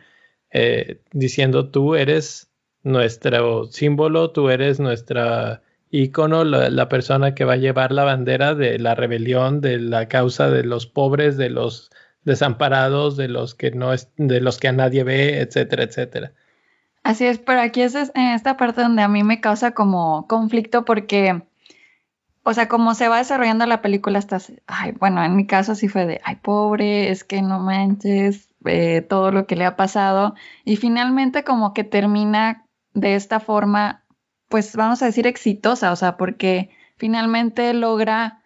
eh, 0.51 1.01
diciendo 1.12 1.70
tú 1.70 1.95
eres 1.95 2.51
nuestro 2.82 3.68
símbolo, 3.68 4.32
tú 4.32 4.51
eres 4.51 4.80
nuestra 4.80 5.62
ícono, 5.91 6.45
la, 6.45 6.89
persona 6.91 7.34
que 7.34 7.47
va 7.47 7.55
a 7.55 7.57
llevar 7.57 7.93
la 7.93 8.05
bandera 8.05 8.55
de 8.55 8.78
la 8.78 8.95
rebelión, 8.95 9.62
de 9.62 9.78
la 9.78 10.09
causa 10.09 10.51
de 10.51 10.62
los 10.62 10.86
pobres, 10.86 11.39
de 11.39 11.49
los 11.49 11.91
desamparados, 12.29 13.16
de 13.16 13.26
los 13.26 13.57
que 13.57 13.72
no 13.72 13.93
es, 13.93 14.11
de 14.16 14.41
los 14.41 14.59
que 14.59 14.68
a 14.68 14.72
nadie 14.72 15.03
ve, 15.03 15.41
etcétera, 15.41 15.83
etcétera. 15.83 16.33
Así 17.03 17.26
es, 17.26 17.39
pero 17.39 17.61
aquí 17.61 17.83
es 17.83 17.95
en 17.95 18.33
esta 18.35 18.57
parte 18.57 18.83
donde 18.83 19.03
a 19.03 19.09
mí 19.09 19.24
me 19.24 19.41
causa 19.41 19.72
como 19.72 20.26
conflicto 20.29 20.85
porque, 20.85 21.43
o 22.43 22.53
sea, 22.53 22.68
como 22.68 22.95
se 22.95 23.09
va 23.09 23.18
desarrollando 23.18 23.66
la 23.66 23.83
película, 23.83 24.18
estás, 24.18 24.53
ay, 24.66 24.93
bueno, 24.93 25.24
en 25.24 25.35
mi 25.35 25.47
caso 25.47 25.74
sí 25.74 25.89
fue 25.89 26.07
de, 26.07 26.20
ay, 26.22 26.37
pobre, 26.37 27.11
es 27.11 27.24
que 27.24 27.41
no 27.43 27.61
manches 27.61 28.49
eh, 28.66 29.01
todo 29.01 29.33
lo 29.33 29.47
que 29.47 29.57
le 29.57 29.64
ha 29.64 29.76
pasado. 29.76 30.35
Y 30.64 30.76
finalmente 30.76 31.45
como 31.45 31.72
que 31.72 31.85
termina 31.85 32.66
de 32.95 33.14
esta 33.14 33.41
forma, 33.41 34.05
pues 34.49 34.76
vamos 34.76 35.03
a 35.03 35.07
decir 35.07 35.26
exitosa, 35.26 35.93
o 35.93 35.97
sea, 35.97 36.16
porque 36.16 36.70
finalmente 36.97 37.72
logra 37.72 38.43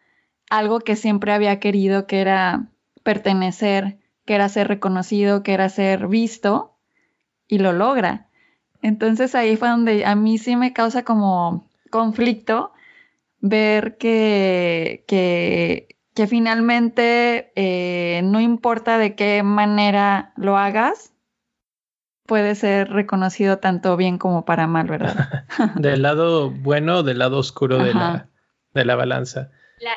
algo 0.50 0.80
que 0.80 0.96
siempre 0.96 1.32
había 1.32 1.58
querido, 1.58 2.06
que 2.06 2.20
era 2.20 2.68
pertenecer, 3.02 3.98
que 4.24 4.34
era 4.34 4.48
ser 4.48 4.68
reconocido, 4.68 5.42
que 5.42 5.54
era 5.54 5.68
ser 5.68 6.08
visto, 6.08 6.76
y 7.48 7.58
lo 7.58 7.72
logra. 7.72 8.28
Entonces 8.80 9.34
ahí 9.34 9.56
fue 9.56 9.68
donde 9.68 10.04
a 10.04 10.14
mí 10.14 10.38
sí 10.38 10.56
me 10.56 10.72
causa 10.72 11.04
como 11.04 11.68
conflicto 11.90 12.72
ver 13.40 13.96
que, 13.98 15.04
que, 15.06 15.96
que 16.14 16.26
finalmente 16.26 17.52
eh, 17.54 18.22
no 18.24 18.40
importa 18.40 18.98
de 18.98 19.14
qué 19.14 19.42
manera 19.42 20.32
lo 20.36 20.56
hagas, 20.56 21.12
puede 22.26 22.54
ser 22.54 22.88
reconocido 22.90 23.58
tanto 23.58 23.96
bien 23.96 24.18
como 24.18 24.44
para 24.44 24.66
mal, 24.66 24.86
¿verdad? 24.86 25.44
del 25.76 26.02
lado 26.02 26.50
bueno, 26.50 27.02
del 27.02 27.18
lado 27.18 27.38
oscuro 27.38 27.78
de 27.78 27.94
la, 27.94 28.28
de 28.74 28.84
la, 28.84 28.96
balanza. 28.96 29.50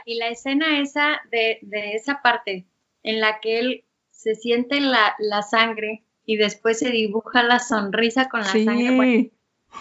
y 0.06 0.16
la 0.18 0.28
escena 0.28 0.80
esa 0.82 1.22
de, 1.32 1.60
de 1.62 1.93
esa 1.93 2.22
parte 2.22 2.68
en 3.06 3.22
la 3.22 3.39
que 3.39 3.60
él 3.60 3.84
se 4.12 4.36
siente 4.36 4.82
la, 4.82 5.16
la 5.20 5.43
sangre 5.43 6.03
y 6.26 6.38
después 6.38 6.80
se 6.80 6.89
dibuja 6.89 7.43
la 7.43 7.60
sonrisa 7.60 8.28
con 8.28 8.41
la 8.41 8.47
sangre. 8.47 9.32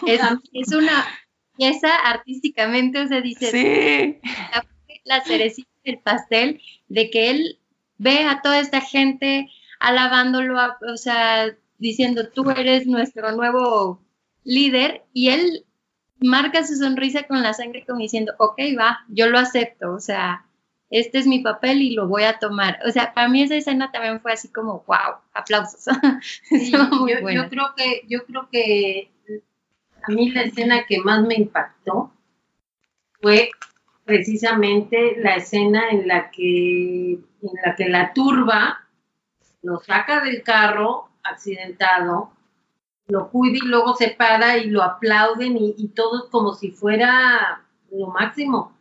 es, 0.06 0.20
es, 0.52 0.74
una 0.74 1.06
pieza 1.56 1.88
artísticamente, 1.96 3.00
o 3.00 3.08
sea, 3.08 3.22
dice 3.22 4.20
la, 5.04 5.20
cerecita 5.22 5.70
del 5.84 5.98
pastel 5.98 6.60
de 6.88 7.10
que 7.10 7.30
él 7.30 7.58
ve 7.96 8.24
a 8.24 8.42
toda 8.42 8.60
esta 8.60 8.82
gente 8.82 9.48
alabándolo, 9.80 10.58
o 10.92 10.96
sea, 10.98 11.56
diciendo 11.78 12.28
tú 12.28 12.50
eres 12.50 12.86
nuestro 12.86 13.32
nuevo 13.32 14.02
líder 14.44 15.04
y 15.14 15.30
él 15.30 15.64
marca 16.20 16.66
su 16.66 16.76
sonrisa 16.76 17.22
con 17.22 17.42
la 17.42 17.54
sangre 17.54 17.84
como 17.86 18.00
diciendo, 18.00 18.34
ok, 18.38 18.58
va, 18.78 19.00
yo 19.08 19.28
lo 19.28 19.38
acepto, 19.38 19.94
o 19.94 20.00
sea, 20.00 20.46
este 20.90 21.18
es 21.18 21.26
mi 21.26 21.40
papel 21.40 21.82
y 21.82 21.94
lo 21.94 22.06
voy 22.06 22.24
a 22.24 22.38
tomar. 22.38 22.78
O 22.86 22.90
sea, 22.90 23.14
para 23.14 23.28
mí 23.28 23.42
esa 23.42 23.56
escena 23.56 23.90
también 23.90 24.20
fue 24.20 24.32
así 24.32 24.48
como, 24.48 24.84
wow, 24.86 25.16
aplausos. 25.32 25.86
yo, 26.50 26.88
creo 27.48 27.74
que, 27.76 28.02
yo 28.08 28.24
creo 28.26 28.48
que 28.50 29.10
a 30.02 30.12
mí 30.12 30.30
la 30.30 30.42
escena 30.42 30.84
que 30.86 31.00
más 31.00 31.22
me 31.22 31.34
impactó 31.34 32.12
fue 33.20 33.50
precisamente 34.04 35.16
la 35.18 35.36
escena 35.36 35.88
en 35.90 36.06
la 36.06 36.30
que, 36.30 37.12
en 37.14 37.50
la, 37.64 37.74
que 37.74 37.88
la 37.88 38.12
turba 38.12 38.86
lo 39.62 39.80
saca 39.80 40.20
del 40.20 40.42
carro 40.42 41.08
accidentado, 41.22 42.30
lo 43.06 43.30
cuida 43.30 43.58
y 43.62 43.66
luego 43.66 43.94
se 43.96 44.10
para 44.10 44.58
y 44.58 44.68
lo 44.68 44.82
aplauden 44.82 45.56
y, 45.56 45.74
y 45.78 45.88
todo 45.88 46.28
como 46.30 46.54
si 46.54 46.70
fuera 46.70 47.62
lo 47.90 48.08
máximo 48.08 48.73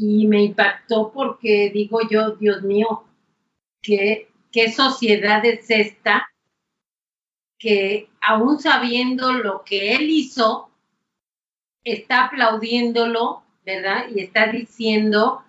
y 0.00 0.28
me 0.28 0.42
impactó 0.44 1.10
porque 1.12 1.70
digo 1.74 2.00
yo, 2.08 2.36
Dios 2.36 2.62
mío, 2.62 3.04
¿qué, 3.82 4.28
qué 4.52 4.70
sociedad 4.70 5.44
es 5.44 5.68
esta 5.70 6.28
que 7.58 8.08
aún 8.20 8.60
sabiendo 8.60 9.32
lo 9.32 9.64
que 9.64 9.96
él 9.96 10.08
hizo, 10.08 10.70
está 11.82 12.26
aplaudiéndolo, 12.26 13.42
¿verdad? 13.66 14.06
Y 14.14 14.20
está 14.20 14.46
diciendo, 14.46 15.42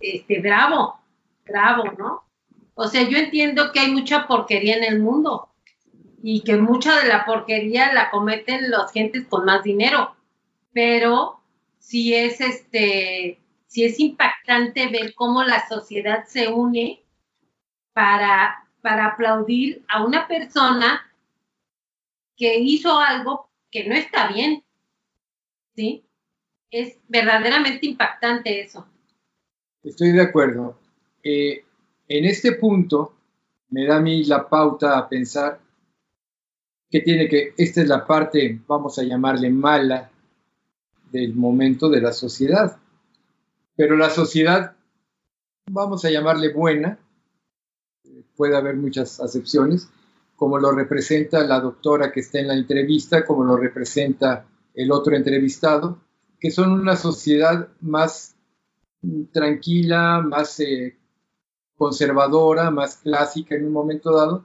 este, 0.00 0.40
bravo, 0.40 0.98
bravo, 1.46 1.84
¿no? 1.96 2.24
O 2.74 2.88
sea, 2.88 3.08
yo 3.08 3.16
entiendo 3.16 3.70
que 3.70 3.80
hay 3.80 3.92
mucha 3.92 4.26
porquería 4.26 4.76
en 4.76 4.84
el 4.84 4.98
mundo 4.98 5.50
y 6.20 6.42
que 6.42 6.56
mucha 6.56 7.00
de 7.00 7.06
la 7.06 7.24
porquería 7.24 7.92
la 7.92 8.10
cometen 8.10 8.70
las 8.70 8.90
gentes 8.92 9.24
con 9.28 9.44
más 9.44 9.62
dinero, 9.62 10.16
pero 10.72 11.40
si 11.78 12.14
es 12.14 12.40
este 12.40 13.38
sí 13.68 13.84
es 13.84 14.00
impactante 14.00 14.88
ver 14.88 15.14
cómo 15.14 15.44
la 15.44 15.68
sociedad 15.68 16.24
se 16.26 16.48
une 16.48 17.04
para, 17.92 18.68
para 18.80 19.06
aplaudir 19.06 19.84
a 19.88 20.04
una 20.04 20.26
persona 20.26 21.06
que 22.36 22.58
hizo 22.58 22.98
algo 22.98 23.50
que 23.70 23.88
no 23.88 23.94
está 23.94 24.28
bien. 24.28 24.64
¿Sí? 25.76 26.04
Es 26.70 26.98
verdaderamente 27.08 27.86
impactante 27.86 28.60
eso. 28.60 28.86
Estoy 29.82 30.12
de 30.12 30.22
acuerdo. 30.22 30.78
Eh, 31.22 31.64
en 32.08 32.24
este 32.24 32.52
punto 32.52 33.14
me 33.70 33.86
da 33.86 33.96
a 33.96 34.00
mí 34.00 34.24
la 34.24 34.48
pauta 34.48 34.98
a 34.98 35.08
pensar 35.08 35.60
que 36.90 37.00
tiene 37.00 37.28
que, 37.28 37.52
esta 37.56 37.82
es 37.82 37.88
la 37.88 38.06
parte, 38.06 38.60
vamos 38.66 38.98
a 38.98 39.02
llamarle 39.02 39.50
mala, 39.50 40.10
del 41.12 41.34
momento 41.34 41.88
de 41.88 42.00
la 42.00 42.12
sociedad. 42.12 42.78
Pero 43.78 43.96
la 43.96 44.10
sociedad, 44.10 44.74
vamos 45.70 46.04
a 46.04 46.10
llamarle 46.10 46.52
buena, 46.52 46.98
puede 48.36 48.56
haber 48.56 48.74
muchas 48.74 49.20
acepciones, 49.20 49.88
como 50.34 50.58
lo 50.58 50.72
representa 50.72 51.44
la 51.44 51.60
doctora 51.60 52.10
que 52.10 52.18
está 52.18 52.40
en 52.40 52.48
la 52.48 52.54
entrevista, 52.54 53.24
como 53.24 53.44
lo 53.44 53.56
representa 53.56 54.46
el 54.74 54.90
otro 54.90 55.14
entrevistado, 55.14 56.00
que 56.40 56.50
son 56.50 56.72
una 56.72 56.96
sociedad 56.96 57.68
más 57.80 58.34
tranquila, 59.30 60.22
más 60.22 60.58
eh, 60.58 60.98
conservadora, 61.76 62.72
más 62.72 62.96
clásica 62.96 63.54
en 63.54 63.66
un 63.66 63.72
momento 63.72 64.12
dado. 64.12 64.44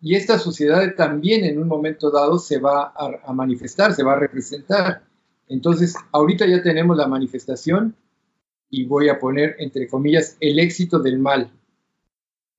Y 0.00 0.14
esta 0.14 0.38
sociedad 0.38 0.82
también 0.96 1.44
en 1.44 1.60
un 1.60 1.68
momento 1.68 2.10
dado 2.10 2.38
se 2.38 2.58
va 2.58 2.94
a, 2.96 3.32
manifestar, 3.34 3.92
se 3.92 4.02
va 4.02 4.14
a 4.14 4.18
representar. 4.18 5.02
Entonces, 5.46 5.94
ahorita 6.10 6.46
ya 6.46 6.62
tenemos 6.62 6.96
la 6.96 7.06
manifestación 7.06 7.96
y 8.74 8.86
voy 8.86 9.10
a 9.10 9.18
poner, 9.18 9.54
entre 9.58 9.86
comillas, 9.86 10.38
el 10.40 10.58
éxito 10.58 10.98
del 10.98 11.18
mal. 11.18 11.52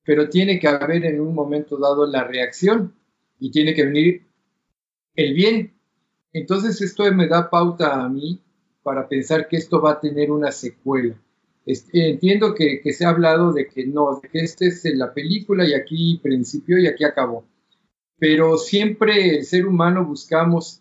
Pero 0.04 0.28
tiene 0.28 0.60
que 0.60 0.68
haber 0.68 1.04
en 1.04 1.20
un 1.20 1.34
momento 1.34 1.76
dado 1.76 2.06
la 2.06 2.22
reacción 2.22 2.94
y 3.40 3.50
tiene 3.50 3.74
que 3.74 3.84
venir 3.84 4.22
el 5.16 5.34
bien. 5.34 5.74
Entonces, 6.32 6.80
esto 6.80 7.12
me 7.12 7.26
da 7.26 7.50
pauta 7.50 8.00
a 8.00 8.08
mí 8.08 8.40
para 8.84 9.08
pensar 9.08 9.48
que 9.48 9.56
esto 9.56 9.82
va 9.82 9.92
a 9.92 10.00
tener 10.00 10.30
una 10.30 10.52
secuela. 10.52 11.20
entiendo 11.66 12.54
que, 12.54 12.80
se 12.92 13.04
ha 13.04 13.08
hablado 13.08 13.52
de 13.52 13.66
que 13.66 13.84
no, 13.84 14.20
de 14.22 14.28
que 14.28 14.38
esta 14.38 14.66
es 14.66 14.84
la 14.94 15.12
película 15.12 15.66
y 15.66 15.74
aquí 15.74 16.20
principio 16.22 16.78
y 16.78 16.86
aquí 16.86 17.02
acabó. 17.02 17.44
Pero 18.20 18.56
siempre 18.56 19.38
el 19.38 19.44
ser 19.44 19.66
humano 19.66 20.04
buscamos 20.04 20.80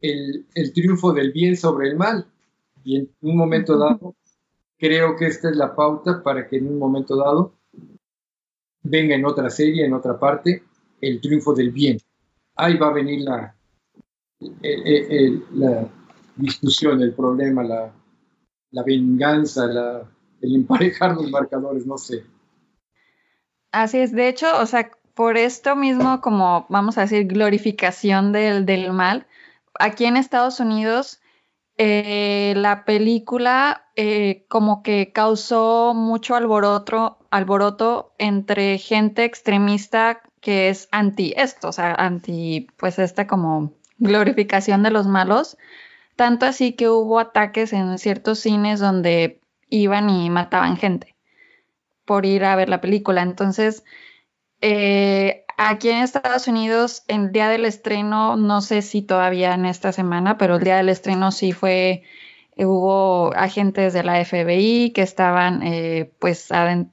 el, 0.00 0.46
el 0.56 0.72
triunfo 0.72 1.12
del 1.12 1.30
bien 1.30 1.56
sobre 1.56 1.90
el 1.90 1.96
mal. 1.96 2.26
Y 2.82 2.96
en 2.96 3.10
un 3.20 3.36
momento 3.36 3.78
dado, 3.78 4.16
creo 4.84 5.16
que 5.16 5.26
esta 5.28 5.48
es 5.48 5.56
la 5.56 5.74
pauta 5.74 6.22
para 6.22 6.46
que 6.46 6.58
en 6.58 6.68
un 6.68 6.78
momento 6.78 7.16
dado 7.16 7.54
venga 8.82 9.14
en 9.14 9.24
otra 9.24 9.48
serie, 9.48 9.86
en 9.86 9.94
otra 9.94 10.18
parte, 10.18 10.62
el 11.00 11.22
triunfo 11.22 11.54
del 11.54 11.70
bien. 11.70 11.96
Ahí 12.54 12.76
va 12.76 12.88
a 12.88 12.92
venir 12.92 13.22
la, 13.22 13.56
la 15.54 15.88
discusión, 16.36 17.00
el 17.00 17.14
problema, 17.14 17.62
la, 17.62 17.94
la 18.72 18.82
venganza, 18.82 19.66
la, 19.66 20.06
el 20.42 20.54
emparejar 20.54 21.14
los 21.14 21.30
marcadores, 21.30 21.86
no 21.86 21.96
sé. 21.96 22.26
Así 23.72 24.00
es, 24.00 24.12
de 24.12 24.28
hecho, 24.28 24.46
o 24.60 24.66
sea, 24.66 24.90
por 25.14 25.38
esto 25.38 25.76
mismo, 25.76 26.20
como 26.20 26.66
vamos 26.68 26.98
a 26.98 27.02
decir, 27.02 27.26
glorificación 27.26 28.32
del, 28.32 28.66
del 28.66 28.92
mal, 28.92 29.26
aquí 29.78 30.04
en 30.04 30.18
Estados 30.18 30.60
Unidos, 30.60 31.22
eh, 31.76 32.54
la 32.56 32.84
película 32.84 33.86
eh, 33.96 34.44
como 34.48 34.82
que 34.82 35.12
causó 35.12 35.92
mucho 35.94 36.36
alboroto, 36.36 37.18
alboroto 37.30 38.14
entre 38.18 38.78
gente 38.78 39.24
extremista 39.24 40.22
que 40.40 40.68
es 40.68 40.88
anti 40.92 41.32
esto, 41.36 41.68
o 41.68 41.72
sea, 41.72 41.94
anti, 41.94 42.68
pues 42.76 42.98
esta 42.98 43.26
como 43.26 43.72
glorificación 43.98 44.82
de 44.82 44.90
los 44.90 45.06
malos, 45.06 45.56
tanto 46.16 46.46
así 46.46 46.74
que 46.74 46.88
hubo 46.88 47.18
ataques 47.18 47.72
en 47.72 47.98
ciertos 47.98 48.40
cines 48.40 48.78
donde 48.78 49.40
iban 49.70 50.10
y 50.10 50.30
mataban 50.30 50.76
gente 50.76 51.14
por 52.04 52.26
ir 52.26 52.44
a 52.44 52.56
ver 52.56 52.68
la 52.68 52.80
película. 52.80 53.22
Entonces, 53.22 53.84
eh, 54.60 55.43
aquí 55.56 55.90
en 55.90 55.98
Estados 55.98 56.48
Unidos, 56.48 57.04
el 57.08 57.32
día 57.32 57.48
del 57.48 57.64
estreno, 57.64 58.36
no 58.36 58.60
sé 58.60 58.82
si 58.82 59.02
todavía 59.02 59.54
en 59.54 59.66
esta 59.66 59.92
semana, 59.92 60.38
pero 60.38 60.56
el 60.56 60.64
día 60.64 60.76
del 60.76 60.88
estreno 60.88 61.32
sí 61.32 61.52
fue, 61.52 62.02
eh, 62.56 62.66
hubo 62.66 63.34
agentes 63.34 63.92
de 63.92 64.04
la 64.04 64.20
FBI 64.24 64.92
que 64.92 65.02
estaban, 65.02 65.62
eh, 65.62 66.12
pues, 66.18 66.48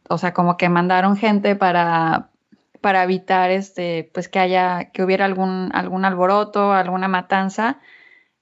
o 0.10 0.18
sea, 0.18 0.34
como 0.34 0.58
que 0.58 0.70
mandaron 0.70 1.18
gente 1.18 1.56
para 1.56 2.28
para 2.82 3.04
evitar 3.04 3.52
este 3.52 4.10
pues 4.14 4.28
que 4.28 4.40
haya 4.40 4.92
que 4.92 5.04
hubiera 5.04 5.26
algún 5.26 5.70
algún 5.74 6.04
alboroto 6.06 6.74
alguna 6.74 7.08
matanza. 7.08 7.80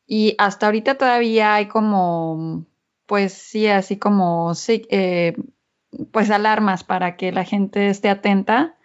Y 0.07 0.35
hasta 0.39 0.67
ahorita 0.67 0.95
todavía 0.97 1.55
hay 1.55 1.67
como, 1.67 2.65
pues 3.05 3.33
sí, 3.33 3.67
así 3.67 3.97
como, 3.99 4.55
sí, 4.55 4.87
eh, 4.89 5.35
pues 6.11 6.31
alarmas 6.31 6.83
para 6.83 7.15
que 7.17 7.31
la 7.31 7.45
gente 7.45 7.89
esté 7.89 8.09
atenta 8.09 8.78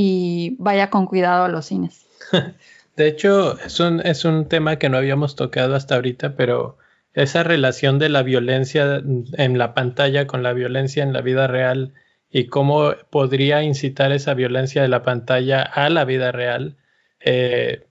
y 0.00 0.54
vaya 0.60 0.90
con 0.90 1.06
cuidado 1.06 1.46
a 1.46 1.48
los 1.48 1.66
cines. 1.66 2.06
De 2.96 3.08
hecho, 3.08 3.58
es 3.58 3.80
un, 3.80 3.98
es 3.98 4.24
un 4.24 4.46
tema 4.46 4.76
que 4.76 4.88
no 4.88 4.96
habíamos 4.96 5.34
tocado 5.34 5.74
hasta 5.74 5.96
ahorita, 5.96 6.36
pero 6.36 6.78
esa 7.14 7.42
relación 7.42 7.98
de 7.98 8.08
la 8.08 8.22
violencia 8.22 9.02
en 9.04 9.58
la 9.58 9.74
pantalla 9.74 10.28
con 10.28 10.44
la 10.44 10.52
violencia 10.52 11.02
en 11.02 11.12
la 11.12 11.20
vida 11.20 11.48
real 11.48 11.94
y 12.30 12.46
cómo 12.46 12.92
podría 13.10 13.64
incitar 13.64 14.12
esa 14.12 14.34
violencia 14.34 14.82
de 14.82 14.88
la 14.88 15.02
pantalla 15.02 15.62
a 15.62 15.90
la 15.90 16.04
vida 16.04 16.30
real, 16.30 16.76
eh, 17.18 17.88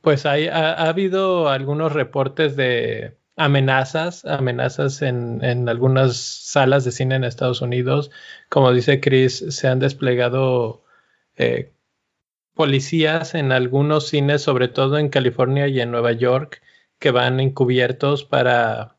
pues 0.00 0.24
hay, 0.24 0.48
ha, 0.48 0.72
habido 0.88 1.50
algunos 1.50 1.92
reportes 1.92 2.56
de 2.56 3.18
amenazas, 3.36 4.24
amenazas 4.24 5.02
en, 5.02 5.44
en, 5.44 5.68
algunas 5.68 6.16
salas 6.16 6.86
de 6.86 6.92
cine 6.92 7.16
en 7.16 7.24
Estados 7.24 7.60
Unidos. 7.60 8.10
Como 8.48 8.72
dice 8.72 9.00
Chris, 9.00 9.44
se 9.50 9.68
han 9.68 9.78
desplegado 9.78 10.83
eh, 11.36 11.72
policías 12.54 13.34
en 13.34 13.52
algunos 13.52 14.08
cines, 14.08 14.42
sobre 14.42 14.68
todo 14.68 14.98
en 14.98 15.08
California 15.08 15.68
y 15.68 15.80
en 15.80 15.90
Nueva 15.90 16.12
York, 16.12 16.62
que 16.98 17.10
van 17.10 17.40
encubiertos 17.40 18.24
para, 18.24 18.96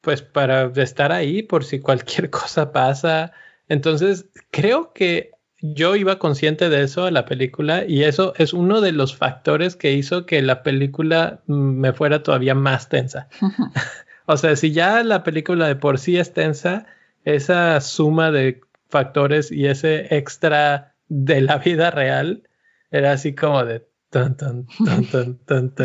pues, 0.00 0.22
para 0.22 0.72
estar 0.76 1.12
ahí 1.12 1.42
por 1.42 1.64
si 1.64 1.80
cualquier 1.80 2.30
cosa 2.30 2.72
pasa. 2.72 3.32
Entonces, 3.68 4.26
creo 4.50 4.92
que 4.92 5.32
yo 5.60 5.96
iba 5.96 6.18
consciente 6.18 6.68
de 6.68 6.82
eso 6.82 7.04
a 7.04 7.10
la 7.10 7.24
película 7.24 7.84
y 7.84 8.04
eso 8.04 8.32
es 8.36 8.52
uno 8.52 8.80
de 8.80 8.92
los 8.92 9.16
factores 9.16 9.76
que 9.76 9.92
hizo 9.92 10.24
que 10.24 10.40
la 10.40 10.62
película 10.62 11.42
me 11.46 11.92
fuera 11.92 12.22
todavía 12.22 12.54
más 12.54 12.88
tensa. 12.88 13.28
o 14.26 14.36
sea, 14.36 14.56
si 14.56 14.72
ya 14.72 15.02
la 15.02 15.24
película 15.24 15.66
de 15.66 15.76
por 15.76 15.98
sí 15.98 16.16
es 16.16 16.32
tensa, 16.32 16.86
esa 17.24 17.80
suma 17.80 18.30
de 18.30 18.60
factores 18.88 19.50
y 19.50 19.66
ese 19.66 20.16
extra 20.16 20.94
de 21.08 21.40
la 21.40 21.58
vida 21.58 21.90
real 21.90 22.48
era 22.90 23.12
así 23.12 23.34
como 23.34 23.64
de 23.64 23.88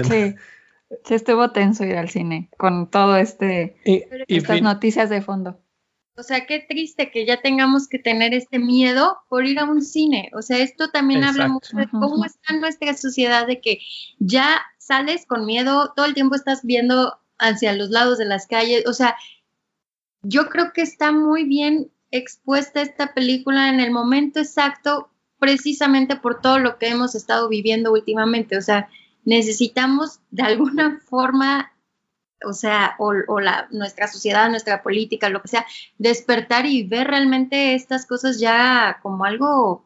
Sí. 0.04 0.36
Sí 1.04 1.16
estuvo 1.16 1.52
tenso 1.52 1.84
ir 1.86 1.98
al 1.98 2.10
cine 2.10 2.50
con 2.58 2.90
todo 2.90 3.18
este 3.18 3.76
y, 3.84 4.04
estas 4.28 4.62
noticias 4.62 5.10
de 5.10 5.22
fondo. 5.22 5.60
O 6.16 6.22
sea, 6.22 6.46
qué 6.46 6.60
triste 6.60 7.10
que 7.10 7.26
ya 7.26 7.42
tengamos 7.42 7.88
que 7.88 7.98
tener 7.98 8.36
este 8.36 8.60
miedo 8.60 9.18
por 9.28 9.48
ir 9.48 9.58
a 9.58 9.64
un 9.64 9.82
cine. 9.82 10.30
O 10.36 10.44
sea, 10.44 10.60
esto 10.60 10.92
también 10.92 11.24
habla 11.24 11.48
mucho 11.48 11.76
de 11.76 11.88
cómo 11.90 12.24
está 12.24 12.54
nuestra 12.56 12.94
sociedad, 12.94 13.48
de 13.48 13.60
que 13.60 13.80
ya 14.20 14.62
sales 14.78 15.26
con 15.26 15.48
miedo, 15.48 15.92
todo 15.96 16.06
el 16.06 16.14
tiempo 16.14 16.36
estás 16.36 16.64
viendo 16.64 17.18
hacia 17.40 17.74
los 17.74 17.90
lados 17.90 18.20
de 18.20 18.26
las 18.26 18.46
calles. 18.46 18.86
O 18.86 18.94
sea, 18.94 19.16
yo 20.22 20.50
creo 20.50 20.72
que 20.72 20.84
está 20.84 21.12
muy 21.12 21.46
bien 21.46 21.92
expuesta 22.12 22.84
esta 22.84 23.16
película 23.16 23.70
en 23.70 23.80
el 23.80 23.90
momento 23.90 24.40
exacto, 24.40 25.10
precisamente 25.44 26.16
por 26.16 26.40
todo 26.40 26.58
lo 26.58 26.78
que 26.78 26.88
hemos 26.88 27.16
estado 27.16 27.50
viviendo 27.50 27.92
últimamente. 27.92 28.56
O 28.56 28.62
sea, 28.62 28.88
necesitamos 29.26 30.22
de 30.32 30.44
alguna 30.44 31.02
forma 31.06 31.70
o 32.46 32.54
sea, 32.54 32.96
o, 32.98 33.40
la, 33.40 33.68
nuestra 33.72 34.08
sociedad, 34.08 34.50
nuestra 34.50 34.84
política, 34.84 35.30
lo 35.30 35.42
que 35.42 35.50
sea, 35.50 35.66
despertar 35.98 36.66
y 36.66 36.84
ver 36.84 37.08
realmente 37.08 37.74
estas 37.74 38.06
cosas 38.06 38.40
ya 38.40 39.00
como 39.02 39.24
algo 39.26 39.86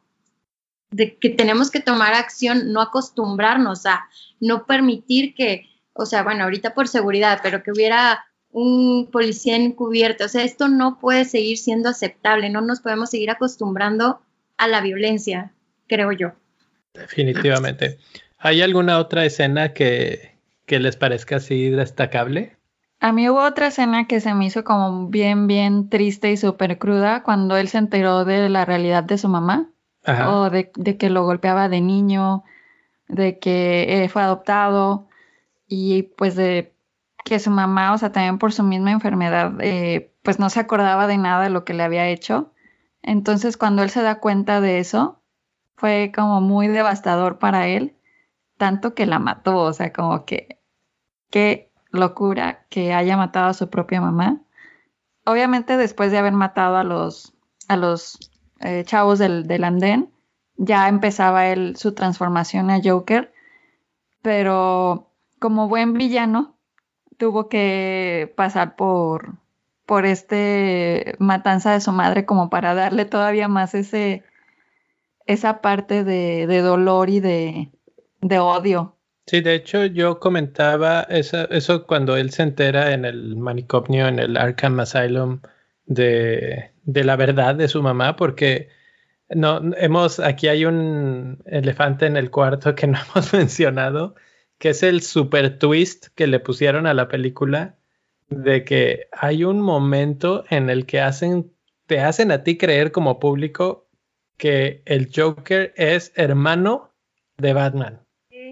de 0.91 1.17
que 1.17 1.29
tenemos 1.29 1.71
que 1.71 1.79
tomar 1.79 2.13
acción, 2.13 2.71
no 2.71 2.81
acostumbrarnos 2.81 3.85
a 3.85 4.07
no 4.39 4.65
permitir 4.65 5.33
que, 5.35 5.69
o 5.93 6.05
sea, 6.05 6.23
bueno, 6.23 6.43
ahorita 6.43 6.73
por 6.75 6.87
seguridad, 6.87 7.39
pero 7.43 7.61
que 7.61 7.71
hubiera 7.71 8.25
un 8.51 9.09
policía 9.11 9.55
encubierto, 9.55 10.25
o 10.25 10.29
sea, 10.29 10.43
esto 10.43 10.67
no 10.67 10.99
puede 10.99 11.25
seguir 11.25 11.57
siendo 11.57 11.89
aceptable, 11.89 12.49
no 12.49 12.61
nos 12.61 12.79
podemos 12.79 13.09
seguir 13.09 13.29
acostumbrando 13.29 14.21
a 14.57 14.67
la 14.67 14.81
violencia, 14.81 15.53
creo 15.87 16.11
yo. 16.11 16.33
Definitivamente. 16.93 17.97
¿Hay 18.39 18.61
alguna 18.61 18.99
otra 18.99 19.25
escena 19.25 19.73
que, 19.73 20.37
que 20.65 20.79
les 20.79 20.95
parezca 20.95 21.37
así 21.37 21.69
destacable? 21.69 22.57
A 22.99 23.11
mí 23.11 23.29
hubo 23.29 23.43
otra 23.43 23.67
escena 23.67 24.07
que 24.07 24.19
se 24.19 24.33
me 24.33 24.45
hizo 24.45 24.63
como 24.63 25.07
bien, 25.09 25.47
bien 25.47 25.89
triste 25.89 26.31
y 26.31 26.37
súper 26.37 26.79
cruda 26.79 27.21
cuando 27.23 27.55
él 27.55 27.67
se 27.67 27.77
enteró 27.77 28.25
de 28.25 28.49
la 28.49 28.65
realidad 28.65 29.03
de 29.03 29.17
su 29.17 29.29
mamá 29.29 29.69
o 30.27 30.49
de, 30.49 30.71
que 30.97 31.09
lo 31.09 31.25
golpeaba 31.25 31.69
de 31.69 31.81
niño, 31.81 32.43
de 33.07 33.39
que 33.39 34.03
eh, 34.03 34.09
fue 34.09 34.21
adoptado 34.21 35.07
y 35.67 36.03
pues 36.03 36.35
de 36.35 36.73
que 37.25 37.39
su 37.39 37.51
mamá, 37.51 37.93
o 37.93 37.97
sea, 37.97 38.11
también 38.11 38.39
por 38.39 38.53
su 38.53 38.63
misma 38.63 38.91
enfermedad, 38.91 39.53
eh, 39.59 40.13
pues 40.23 40.39
no 40.39 40.49
se 40.49 40.61
acordaba 40.61 41.07
de 41.07 41.17
nada 41.17 41.43
de 41.43 41.49
lo 41.49 41.65
que 41.65 41.73
le 41.73 41.83
había 41.83 42.07
hecho. 42.07 42.53
Entonces 43.07 43.55
cuando 43.55 43.83
él 43.83 43.89
se 43.89 44.01
da 44.01 44.19
cuenta 44.19 44.59
de 44.59 44.79
eso, 44.79 45.23
fue 45.77 46.11
como 46.13 46.41
muy 46.41 46.67
devastador 46.67 47.39
para 47.39 47.67
él 47.69 47.95
tanto 48.57 48.93
que 48.93 49.05
la 49.05 49.17
mató, 49.17 49.59
o 49.59 49.71
sea, 49.71 49.93
como 49.93 50.25
que 50.25 50.59
qué 51.29 51.71
locura 51.91 52.65
que 52.69 52.93
haya 52.93 53.15
matado 53.15 53.47
a 53.47 53.53
su 53.53 53.69
propia 53.69 54.01
mamá. 54.01 54.41
Obviamente 55.25 55.77
después 55.77 56.11
de 56.11 56.17
haber 56.17 56.33
matado 56.33 56.75
a 56.75 56.83
los, 56.83 57.33
a 57.69 57.77
los 57.77 58.19
eh, 58.59 58.83
chavos 58.85 59.19
del, 59.19 59.47
del 59.47 59.63
andén, 59.63 60.11
ya 60.57 60.89
empezaba 60.89 61.47
él 61.47 61.77
su 61.77 61.93
transformación 61.93 62.69
a 62.71 62.81
Joker, 62.83 63.31
pero 64.21 65.13
como 65.39 65.69
buen 65.69 65.93
villano 65.93 66.57
tuvo 67.17 67.47
que 67.47 68.33
pasar 68.35 68.75
por, 68.75 69.37
por 69.87 70.05
este 70.05 71.15
matanza 71.17 71.71
de 71.71 71.81
su 71.81 71.91
madre 71.93 72.25
como 72.25 72.51
para 72.51 72.75
darle 72.75 73.05
todavía 73.05 73.47
más 73.47 73.73
ese 73.73 74.23
esa 75.25 75.61
parte 75.61 76.03
de, 76.03 76.45
de 76.45 76.61
dolor 76.61 77.09
y 77.09 77.19
de, 77.19 77.71
de, 78.21 78.39
odio. 78.39 78.97
Sí, 79.25 79.41
de 79.41 79.55
hecho 79.55 79.85
yo 79.85 80.19
comentaba 80.19 81.01
eso, 81.09 81.49
eso 81.49 81.85
cuando 81.85 82.15
él 82.15 82.31
se 82.31 82.43
entera 82.43 82.93
en 82.93 83.05
el 83.05 83.35
manicomio, 83.35 84.07
en 84.07 84.19
el 84.19 84.37
Arkham 84.37 84.79
Asylum, 84.79 85.41
de, 85.85 86.71
de 86.83 87.03
la 87.03 87.15
verdad 87.15 87.55
de 87.55 87.67
su 87.67 87.81
mamá, 87.81 88.15
porque 88.15 88.69
no, 89.29 89.61
hemos, 89.77 90.19
aquí 90.19 90.47
hay 90.47 90.65
un 90.65 91.43
elefante 91.45 92.05
en 92.05 92.15
el 92.17 92.29
cuarto 92.31 92.75
que 92.75 92.87
no 92.87 92.97
hemos 93.11 93.33
mencionado, 93.33 94.15
que 94.57 94.69
es 94.69 94.83
el 94.83 95.01
super 95.01 95.59
twist 95.59 96.07
que 96.15 96.27
le 96.27 96.39
pusieron 96.39 96.87
a 96.87 96.93
la 96.93 97.07
película, 97.07 97.77
de 98.29 98.63
que 98.63 99.07
hay 99.11 99.43
un 99.43 99.61
momento 99.61 100.45
en 100.49 100.69
el 100.69 100.85
que 100.85 101.01
hacen, 101.01 101.51
te 101.85 101.99
hacen 101.99 102.31
a 102.31 102.43
ti 102.43 102.57
creer 102.57 102.91
como 102.91 103.19
público 103.19 103.87
que 104.37 104.81
el 104.85 105.09
Joker 105.13 105.73
es 105.75 106.11
hermano 106.15 106.93
de 107.37 107.53
Batman. 107.53 108.01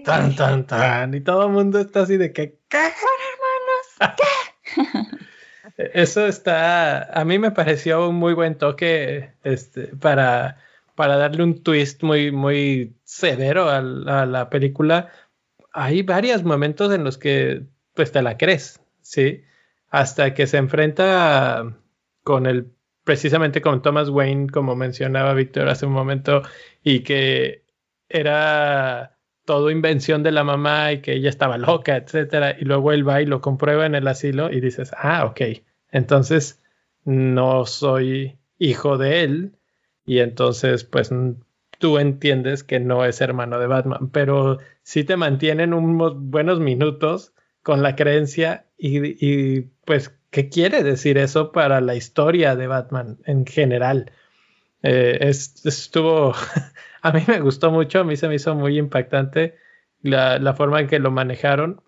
Tan, 0.04 0.36
tan, 0.36 0.66
tan. 0.66 1.14
Y 1.14 1.20
todo 1.20 1.46
el 1.46 1.52
mundo 1.52 1.80
está 1.80 2.02
así 2.02 2.16
de 2.16 2.32
que, 2.32 2.58
¿qué? 2.68 2.78
hermanos? 3.98 4.16
¿Qué? 4.16 5.20
Eso 5.94 6.26
está, 6.26 7.02
a 7.02 7.24
mí 7.24 7.38
me 7.38 7.50
pareció 7.50 8.08
un 8.08 8.16
muy 8.16 8.34
buen 8.34 8.56
toque 8.56 9.32
este, 9.42 9.88
para 9.96 10.58
para 10.96 11.16
darle 11.16 11.44
un 11.44 11.62
twist 11.62 12.02
muy, 12.02 12.32
muy 12.32 12.96
severo 13.04 13.68
a, 13.68 13.76
a, 13.76 14.26
la 14.26 14.50
película, 14.50 15.12
hay 15.72 16.02
varios 16.02 16.42
momentos 16.42 16.92
en 16.92 17.04
los 17.04 17.18
que 17.18 17.66
pues 17.94 18.10
te 18.10 18.22
la 18.22 18.36
crees, 18.36 18.80
¿sí? 19.02 19.44
Hasta 19.96 20.34
que 20.34 20.46
se 20.46 20.58
enfrenta 20.58 21.74
con 22.22 22.44
el, 22.44 22.70
precisamente 23.02 23.62
con 23.62 23.80
Thomas 23.80 24.10
Wayne, 24.10 24.50
como 24.50 24.76
mencionaba 24.76 25.32
Víctor 25.32 25.70
hace 25.70 25.86
un 25.86 25.94
momento, 25.94 26.42
y 26.82 27.00
que 27.00 27.64
era 28.10 29.16
todo 29.46 29.70
invención 29.70 30.22
de 30.22 30.32
la 30.32 30.44
mamá 30.44 30.92
y 30.92 31.00
que 31.00 31.14
ella 31.14 31.30
estaba 31.30 31.56
loca, 31.56 31.96
etcétera, 31.96 32.56
y 32.60 32.66
luego 32.66 32.92
él 32.92 33.08
va 33.08 33.22
y 33.22 33.24
lo 33.24 33.40
comprueba 33.40 33.86
en 33.86 33.94
el 33.94 34.06
asilo 34.06 34.52
y 34.52 34.60
dices, 34.60 34.92
ah, 34.98 35.24
ok, 35.24 35.40
entonces 35.90 36.62
no 37.06 37.64
soy 37.64 38.36
hijo 38.58 38.98
de 38.98 39.22
él, 39.22 39.56
y 40.04 40.18
entonces 40.18 40.84
pues 40.84 41.10
tú 41.78 41.96
entiendes 41.96 42.64
que 42.64 42.80
no 42.80 43.06
es 43.06 43.22
hermano 43.22 43.58
de 43.58 43.66
Batman, 43.66 44.10
pero 44.10 44.58
sí 44.82 45.04
te 45.04 45.16
mantienen 45.16 45.72
unos 45.72 46.20
buenos 46.20 46.60
minutos 46.60 47.32
con 47.62 47.82
la 47.82 47.96
creencia 47.96 48.65
y, 48.78 49.26
y 49.26 49.62
pues 49.84 50.16
qué 50.30 50.48
quiere 50.48 50.82
decir 50.82 51.18
eso 51.18 51.52
para 51.52 51.80
la 51.80 51.94
historia 51.94 52.56
de 52.56 52.66
Batman 52.66 53.18
en 53.24 53.46
general. 53.46 54.12
Eh, 54.82 55.18
es, 55.20 55.64
estuvo, 55.66 56.34
a 57.02 57.12
mí 57.12 57.22
me 57.26 57.40
gustó 57.40 57.70
mucho, 57.70 58.00
a 58.00 58.04
mí 58.04 58.16
se 58.16 58.28
me 58.28 58.36
hizo 58.36 58.54
muy 58.54 58.78
impactante 58.78 59.56
la, 60.02 60.38
la 60.38 60.54
forma 60.54 60.80
en 60.80 60.88
que 60.88 60.98
lo 60.98 61.10
manejaron 61.10 61.82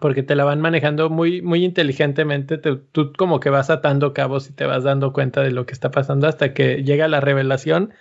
porque 0.00 0.22
te 0.22 0.34
la 0.36 0.44
van 0.44 0.60
manejando 0.60 1.10
muy, 1.10 1.42
muy 1.42 1.64
inteligentemente. 1.64 2.58
Te, 2.58 2.76
tú 2.76 3.12
como 3.12 3.40
que 3.40 3.50
vas 3.50 3.70
atando 3.70 4.14
cabos 4.14 4.48
y 4.48 4.52
te 4.52 4.64
vas 4.64 4.84
dando 4.84 5.12
cuenta 5.12 5.42
de 5.42 5.50
lo 5.50 5.66
que 5.66 5.72
está 5.72 5.90
pasando 5.90 6.26
hasta 6.28 6.54
que 6.54 6.82
llega 6.82 7.08
la 7.08 7.20
revelación 7.20 7.92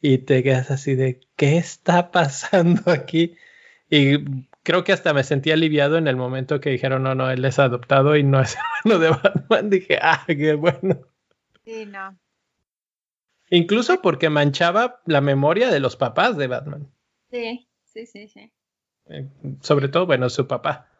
y 0.00 0.18
te 0.18 0.42
quedas 0.42 0.70
así 0.70 0.94
de 0.94 1.20
¿qué 1.36 1.58
está 1.58 2.10
pasando 2.12 2.90
aquí? 2.90 3.36
Y 3.90 4.47
creo 4.68 4.84
que 4.84 4.92
hasta 4.92 5.14
me 5.14 5.24
sentí 5.24 5.50
aliviado 5.50 5.96
en 5.96 6.08
el 6.08 6.16
momento 6.16 6.60
que 6.60 6.68
dijeron 6.68 7.02
no, 7.02 7.14
no, 7.14 7.30
él 7.30 7.42
es 7.42 7.58
adoptado 7.58 8.16
y 8.16 8.22
no 8.22 8.38
es 8.38 8.54
hermano 8.84 9.02
de 9.02 9.08
Batman. 9.08 9.70
Dije, 9.70 9.98
ah, 10.02 10.22
qué 10.26 10.52
bueno. 10.52 11.06
Sí, 11.64 11.86
no. 11.86 12.18
Incluso 13.48 14.02
porque 14.02 14.28
manchaba 14.28 15.00
la 15.06 15.22
memoria 15.22 15.70
de 15.70 15.80
los 15.80 15.96
papás 15.96 16.36
de 16.36 16.48
Batman. 16.48 16.92
Sí, 17.30 17.66
sí, 17.82 18.04
sí, 18.04 18.28
sí. 18.28 18.52
Eh, 19.06 19.26
sobre 19.62 19.88
todo, 19.88 20.04
bueno, 20.04 20.28
su 20.28 20.46
papá. 20.46 20.90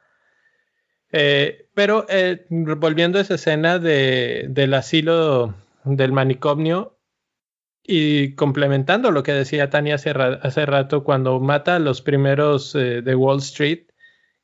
Eh, 1.13 1.69
pero 1.75 2.07
eh, 2.09 2.47
volviendo 2.49 3.19
a 3.19 3.21
esa 3.21 3.35
escena 3.35 3.79
de, 3.79 4.47
del 4.49 4.73
asilo 4.73 5.55
del 5.85 6.13
manicomio 6.13 6.98
y 7.91 8.35
complementando 8.35 9.11
lo 9.11 9.23
que 9.23 9.33
decía 9.33 9.71
Tania 9.71 9.95
hace, 9.95 10.67
rato 10.67 11.05
cuando 11.05 11.41
mata 11.41 11.77
a 11.77 11.79
los 11.79 12.03
primeros 12.03 12.75
eh, 12.75 13.01
de 13.01 13.15
Wall 13.15 13.39
Street, 13.39 13.87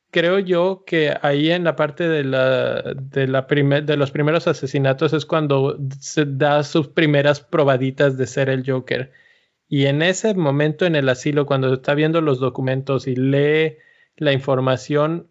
creo 0.09 0.39
yo 0.39 0.83
que 0.83 1.13
ahí 1.21 1.51
en 1.51 1.63
la 1.63 1.75
parte 1.75 2.09
de, 2.09 2.23
la, 2.23 2.81
de, 2.81 3.27
la 3.27 3.43
de 3.43 3.97
los 3.97 4.09
primeros 4.09 4.47
asesinatos 4.47 5.13
es 5.13 5.27
cuando 5.27 5.77
se 5.99 6.25
da 6.25 6.63
sus 6.63 6.87
primeras 6.87 7.39
probaditas 7.39 8.17
de 8.17 8.25
ser 8.25 8.49
el 8.49 8.63
Joker. 8.67 9.11
Y 9.67 9.85
en 9.85 10.01
ese 10.01 10.33
momento 10.33 10.87
en 10.87 10.95
el 10.95 11.07
asilo, 11.07 11.45
cuando 11.45 11.71
está 11.71 11.93
viendo 11.93 12.21
los 12.21 12.39
documentos 12.39 13.05
y 13.05 13.15
lee 13.15 13.77
la 14.17 14.33
información, 14.33 15.29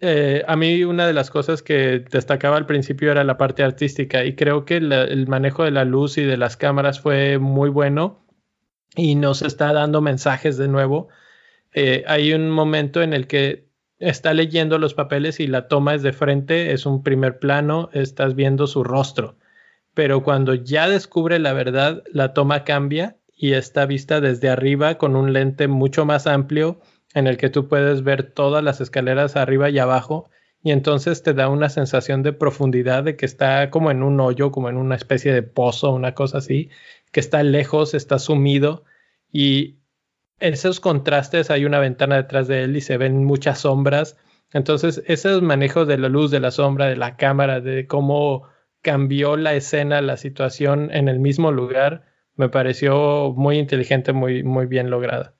eh, 0.00 0.44
a 0.46 0.56
mí 0.56 0.84
una 0.84 1.06
de 1.06 1.14
las 1.14 1.30
cosas 1.30 1.62
que 1.62 2.04
destacaba 2.10 2.56
al 2.56 2.66
principio 2.66 3.10
era 3.10 3.24
la 3.24 3.38
parte 3.38 3.62
artística 3.62 4.24
y 4.24 4.34
creo 4.34 4.64
que 4.64 4.76
el 4.76 5.26
manejo 5.26 5.64
de 5.64 5.70
la 5.70 5.84
luz 5.84 6.18
y 6.18 6.22
de 6.22 6.36
las 6.36 6.56
cámaras 6.56 7.00
fue 7.00 7.38
muy 7.38 7.70
bueno 7.70 8.26
y 8.94 9.14
nos 9.14 9.42
está 9.42 9.72
dando 9.72 10.02
mensajes 10.02 10.58
de 10.58 10.68
nuevo. 10.68 11.08
Eh, 11.72 12.04
hay 12.06 12.32
un 12.34 12.50
momento 12.50 13.02
en 13.02 13.14
el 13.14 13.26
que 13.26 13.68
está 13.98 14.34
leyendo 14.34 14.78
los 14.78 14.92
papeles 14.94 15.40
y 15.40 15.46
la 15.46 15.68
toma 15.68 15.94
es 15.94 16.02
de 16.02 16.12
frente, 16.12 16.72
es 16.72 16.84
un 16.84 17.02
primer 17.02 17.38
plano, 17.38 17.88
estás 17.92 18.34
viendo 18.34 18.66
su 18.66 18.84
rostro, 18.84 19.38
pero 19.94 20.22
cuando 20.22 20.54
ya 20.54 20.88
descubre 20.88 21.38
la 21.38 21.54
verdad, 21.54 22.02
la 22.12 22.34
toma 22.34 22.64
cambia 22.64 23.16
y 23.34 23.52
está 23.52 23.86
vista 23.86 24.20
desde 24.20 24.50
arriba 24.50 24.98
con 24.98 25.16
un 25.16 25.32
lente 25.32 25.68
mucho 25.68 26.04
más 26.04 26.26
amplio 26.26 26.80
en 27.16 27.26
el 27.26 27.38
que 27.38 27.48
tú 27.48 27.66
puedes 27.66 28.04
ver 28.04 28.30
todas 28.34 28.62
las 28.62 28.82
escaleras 28.82 29.36
arriba 29.36 29.70
y 29.70 29.78
abajo 29.78 30.28
y 30.62 30.70
entonces 30.70 31.22
te 31.22 31.32
da 31.32 31.48
una 31.48 31.70
sensación 31.70 32.22
de 32.22 32.34
profundidad 32.34 33.04
de 33.04 33.16
que 33.16 33.24
está 33.24 33.70
como 33.70 33.90
en 33.90 34.02
un 34.02 34.20
hoyo, 34.20 34.50
como 34.50 34.68
en 34.68 34.76
una 34.76 34.96
especie 34.96 35.32
de 35.32 35.42
pozo, 35.42 35.92
una 35.92 36.14
cosa 36.14 36.38
así, 36.38 36.68
que 37.12 37.20
está 37.20 37.42
lejos, 37.42 37.94
está 37.94 38.18
sumido 38.18 38.84
y 39.32 39.78
esos 40.40 40.78
contrastes 40.78 41.50
hay 41.50 41.64
una 41.64 41.78
ventana 41.78 42.16
detrás 42.16 42.48
de 42.48 42.64
él 42.64 42.76
y 42.76 42.82
se 42.82 42.98
ven 42.98 43.24
muchas 43.24 43.60
sombras. 43.60 44.18
Entonces, 44.52 45.02
esos 45.06 45.40
manejos 45.40 45.88
de 45.88 45.96
la 45.96 46.10
luz, 46.10 46.30
de 46.30 46.40
la 46.40 46.50
sombra, 46.50 46.86
de 46.86 46.96
la 46.96 47.16
cámara, 47.16 47.60
de 47.62 47.86
cómo 47.86 48.46
cambió 48.82 49.38
la 49.38 49.54
escena, 49.54 50.02
la 50.02 50.18
situación 50.18 50.90
en 50.92 51.08
el 51.08 51.18
mismo 51.20 51.50
lugar, 51.50 52.04
me 52.34 52.50
pareció 52.50 53.32
muy 53.34 53.58
inteligente, 53.58 54.12
muy, 54.12 54.42
muy 54.42 54.66
bien 54.66 54.90
lograda 54.90 55.35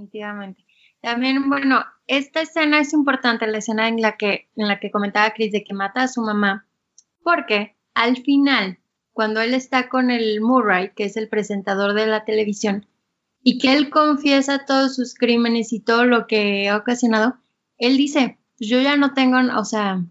definitivamente. 0.00 0.64
También, 1.02 1.48
bueno, 1.48 1.84
esta 2.06 2.42
escena 2.42 2.80
es 2.80 2.92
importante, 2.92 3.46
la 3.46 3.58
escena 3.58 3.88
en 3.88 4.00
la 4.00 4.16
que, 4.16 4.50
en 4.56 4.68
la 4.68 4.78
que 4.80 4.90
comentaba 4.90 5.32
Chris 5.32 5.52
de 5.52 5.64
que 5.64 5.74
mata 5.74 6.02
a 6.02 6.08
su 6.08 6.20
mamá, 6.20 6.66
porque 7.22 7.76
al 7.94 8.18
final, 8.18 8.78
cuando 9.12 9.40
él 9.40 9.54
está 9.54 9.88
con 9.88 10.10
el 10.10 10.40
Murray, 10.40 10.92
que 10.94 11.04
es 11.04 11.16
el 11.16 11.28
presentador 11.28 11.94
de 11.94 12.06
la 12.06 12.24
televisión, 12.24 12.86
y 13.42 13.58
que 13.58 13.72
él 13.72 13.88
confiesa 13.88 14.66
todos 14.66 14.94
sus 14.94 15.14
crímenes 15.14 15.72
y 15.72 15.80
todo 15.80 16.04
lo 16.04 16.26
que 16.26 16.68
ha 16.68 16.76
ocasionado, 16.76 17.36
él 17.78 17.96
dice, 17.96 18.38
yo 18.58 18.80
ya 18.82 18.96
no 18.96 19.14
tengo, 19.14 19.38
o 19.58 19.64
sea, 19.64 20.04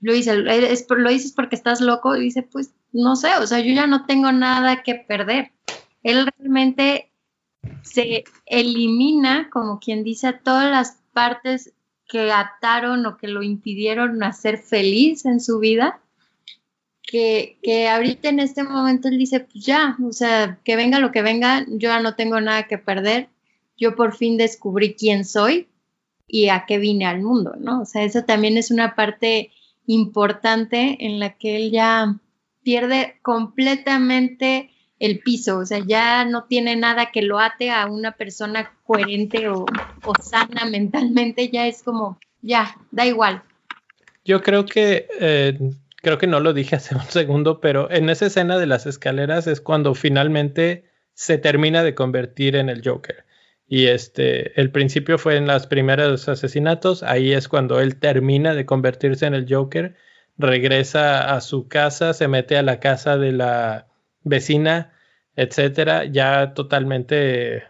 lo 0.00 0.12
dice, 0.12 0.44
es, 0.48 0.86
lo 0.88 1.10
dices 1.10 1.32
porque 1.32 1.54
estás 1.54 1.80
loco, 1.80 2.16
y 2.16 2.22
dice, 2.22 2.42
pues 2.42 2.74
no 2.92 3.14
sé, 3.14 3.28
o 3.40 3.46
sea, 3.46 3.60
yo 3.60 3.72
ya 3.72 3.86
no 3.86 4.06
tengo 4.06 4.32
nada 4.32 4.82
que 4.82 4.96
perder. 4.96 5.52
Él 6.02 6.28
realmente 6.38 7.13
se 7.82 8.24
elimina, 8.46 9.50
como 9.50 9.78
quien 9.78 10.04
dice, 10.04 10.32
todas 10.32 10.70
las 10.70 10.98
partes 11.12 11.72
que 12.06 12.30
ataron 12.32 13.06
o 13.06 13.16
que 13.16 13.28
lo 13.28 13.42
impidieron 13.42 14.22
hacer 14.22 14.58
feliz 14.58 15.24
en 15.24 15.40
su 15.40 15.58
vida, 15.58 16.00
que, 17.02 17.58
que, 17.62 17.88
ahorita 17.88 18.28
en 18.28 18.40
este 18.40 18.62
momento 18.62 19.08
él 19.08 19.18
dice, 19.18 19.40
pues 19.40 19.64
ya, 19.64 19.96
o 20.02 20.12
sea, 20.12 20.58
que 20.64 20.76
venga 20.76 20.98
lo 20.98 21.12
que 21.12 21.22
venga, 21.22 21.64
yo 21.68 21.88
ya 21.88 22.00
no 22.00 22.14
tengo 22.14 22.40
nada 22.40 22.66
que 22.66 22.78
perder, 22.78 23.28
yo 23.76 23.94
por 23.94 24.14
fin 24.14 24.36
descubrí 24.36 24.94
quién 24.94 25.24
soy 25.24 25.68
y 26.26 26.48
a 26.48 26.64
qué 26.66 26.78
vine 26.78 27.06
al 27.06 27.20
mundo, 27.20 27.54
¿no? 27.58 27.82
O 27.82 27.84
sea, 27.84 28.04
eso 28.04 28.24
también 28.24 28.56
es 28.56 28.70
una 28.70 28.94
parte 28.94 29.50
importante 29.86 30.96
en 31.00 31.20
la 31.20 31.36
que 31.36 31.56
él 31.56 31.70
ya 31.70 32.18
pierde 32.62 33.18
completamente 33.22 34.70
el 35.04 35.20
piso, 35.20 35.58
o 35.58 35.66
sea, 35.66 35.80
ya 35.86 36.24
no 36.24 36.44
tiene 36.44 36.76
nada 36.76 37.10
que 37.12 37.22
lo 37.22 37.38
ate 37.38 37.70
a 37.70 37.86
una 37.86 38.12
persona 38.12 38.72
coherente 38.84 39.48
o, 39.48 39.66
o 40.04 40.12
sana 40.22 40.64
mentalmente, 40.64 41.50
ya 41.50 41.66
es 41.66 41.82
como, 41.82 42.18
ya, 42.40 42.76
da 42.90 43.04
igual. 43.04 43.42
Yo 44.24 44.42
creo 44.42 44.64
que, 44.64 45.06
eh, 45.20 45.58
creo 45.96 46.16
que 46.16 46.26
no 46.26 46.40
lo 46.40 46.54
dije 46.54 46.76
hace 46.76 46.94
un 46.94 47.02
segundo, 47.02 47.60
pero 47.60 47.90
en 47.90 48.08
esa 48.08 48.26
escena 48.26 48.58
de 48.58 48.66
las 48.66 48.86
escaleras 48.86 49.46
es 49.46 49.60
cuando 49.60 49.94
finalmente 49.94 50.90
se 51.12 51.36
termina 51.36 51.82
de 51.82 51.94
convertir 51.94 52.56
en 52.56 52.70
el 52.70 52.82
Joker. 52.82 53.24
Y 53.66 53.86
este, 53.86 54.58
el 54.60 54.70
principio 54.70 55.18
fue 55.18 55.36
en 55.36 55.46
los 55.46 55.66
primeros 55.66 56.28
asesinatos, 56.28 57.02
ahí 57.02 57.32
es 57.32 57.48
cuando 57.48 57.80
él 57.80 57.96
termina 57.96 58.54
de 58.54 58.66
convertirse 58.66 59.26
en 59.26 59.34
el 59.34 59.46
Joker, 59.48 59.96
regresa 60.38 61.34
a 61.34 61.40
su 61.40 61.68
casa, 61.68 62.14
se 62.14 62.28
mete 62.28 62.56
a 62.56 62.62
la 62.62 62.80
casa 62.80 63.16
de 63.16 63.32
la 63.32 63.86
vecina, 64.22 64.93
etcétera, 65.36 66.04
ya 66.04 66.54
totalmente 66.54 67.64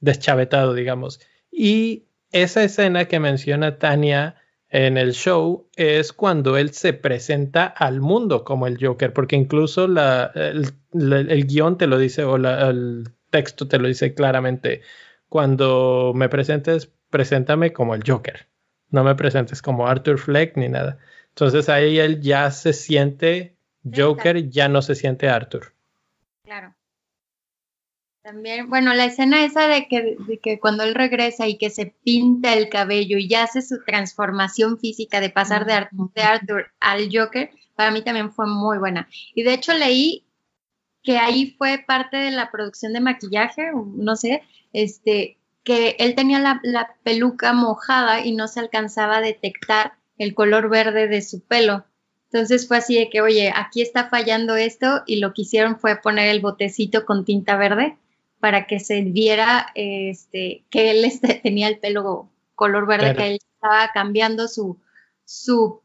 deschavetado, 0.00 0.74
digamos. 0.74 1.20
Y 1.50 2.04
esa 2.32 2.62
escena 2.62 3.06
que 3.06 3.20
menciona 3.20 3.78
Tania 3.78 4.36
en 4.70 4.96
el 4.96 5.12
show 5.12 5.66
es 5.76 6.12
cuando 6.12 6.56
él 6.56 6.70
se 6.70 6.92
presenta 6.92 7.66
al 7.66 8.00
mundo 8.00 8.44
como 8.44 8.66
el 8.66 8.78
Joker, 8.80 9.12
porque 9.12 9.36
incluso 9.36 9.88
la, 9.88 10.30
el, 10.34 10.72
el, 10.92 11.46
guion 11.46 11.76
te 11.76 11.88
lo 11.88 11.98
dice 11.98 12.22
o 12.22 12.38
la, 12.38 12.70
el 12.70 13.08
texto 13.30 13.66
te 13.66 13.78
lo 13.78 13.88
dice 13.88 14.14
claramente. 14.14 14.82
Cuando 15.28 16.12
me 16.14 16.28
presentes, 16.28 16.90
preséntame 17.10 17.72
como 17.72 17.94
el 17.94 18.02
Joker. 18.06 18.46
No 18.90 19.04
me 19.04 19.14
presentes 19.14 19.62
como 19.62 19.86
Arthur 19.86 20.18
Fleck 20.18 20.56
ni 20.56 20.68
nada. 20.68 20.98
Entonces 21.30 21.68
ahí 21.68 21.98
él 21.98 22.20
ya 22.20 22.50
se 22.50 22.72
siente 22.72 23.56
Joker, 23.84 24.48
ya 24.50 24.68
no 24.68 24.82
se 24.82 24.94
siente 24.94 25.28
Arthur. 25.28 25.72
Claro. 26.44 26.74
También, 28.30 28.70
bueno, 28.70 28.94
la 28.94 29.06
escena 29.06 29.44
esa 29.44 29.66
de 29.66 29.88
que, 29.88 30.16
de 30.16 30.38
que, 30.38 30.60
cuando 30.60 30.84
él 30.84 30.94
regresa 30.94 31.48
y 31.48 31.58
que 31.58 31.68
se 31.68 31.86
pinta 32.04 32.54
el 32.54 32.68
cabello 32.68 33.18
y 33.18 33.26
ya 33.26 33.42
hace 33.42 33.60
su 33.60 33.82
transformación 33.82 34.78
física 34.78 35.20
de 35.20 35.30
pasar 35.30 35.66
de, 35.66 35.72
Arthur, 35.72 36.12
de 36.14 36.22
Arthur 36.22 36.66
al 36.78 37.08
Joker, 37.12 37.50
para 37.74 37.90
mí 37.90 38.02
también 38.02 38.30
fue 38.30 38.46
muy 38.46 38.78
buena. 38.78 39.08
Y 39.34 39.42
de 39.42 39.54
hecho 39.54 39.74
leí 39.74 40.26
que 41.02 41.18
ahí 41.18 41.56
fue 41.58 41.82
parte 41.84 42.18
de 42.18 42.30
la 42.30 42.52
producción 42.52 42.92
de 42.92 43.00
maquillaje, 43.00 43.72
no 43.74 44.14
sé, 44.14 44.44
este, 44.72 45.36
que 45.64 45.96
él 45.98 46.14
tenía 46.14 46.38
la, 46.38 46.60
la 46.62 46.94
peluca 47.02 47.52
mojada 47.52 48.24
y 48.24 48.30
no 48.30 48.46
se 48.46 48.60
alcanzaba 48.60 49.16
a 49.16 49.22
detectar 49.22 49.94
el 50.18 50.34
color 50.34 50.70
verde 50.70 51.08
de 51.08 51.22
su 51.22 51.40
pelo. 51.40 51.84
Entonces 52.30 52.68
fue 52.68 52.76
así 52.76 52.94
de 52.96 53.10
que, 53.10 53.22
oye, 53.22 53.52
aquí 53.52 53.82
está 53.82 54.08
fallando 54.08 54.54
esto 54.54 55.02
y 55.04 55.16
lo 55.16 55.34
que 55.34 55.42
hicieron 55.42 55.80
fue 55.80 55.96
poner 55.96 56.28
el 56.28 56.38
botecito 56.38 57.04
con 57.04 57.24
tinta 57.24 57.56
verde 57.56 57.96
para 58.40 58.66
que 58.66 58.80
se 58.80 59.02
viera 59.02 59.68
este, 59.74 60.64
que 60.70 60.90
él 60.90 61.04
este, 61.04 61.34
tenía 61.42 61.68
el 61.68 61.78
pelo 61.78 62.30
color 62.54 62.86
verde, 62.86 63.14
que 63.14 63.26
él 63.28 63.38
estaba 63.54 63.90
cambiando 63.92 64.48
su, 64.48 64.80
su 65.24 65.80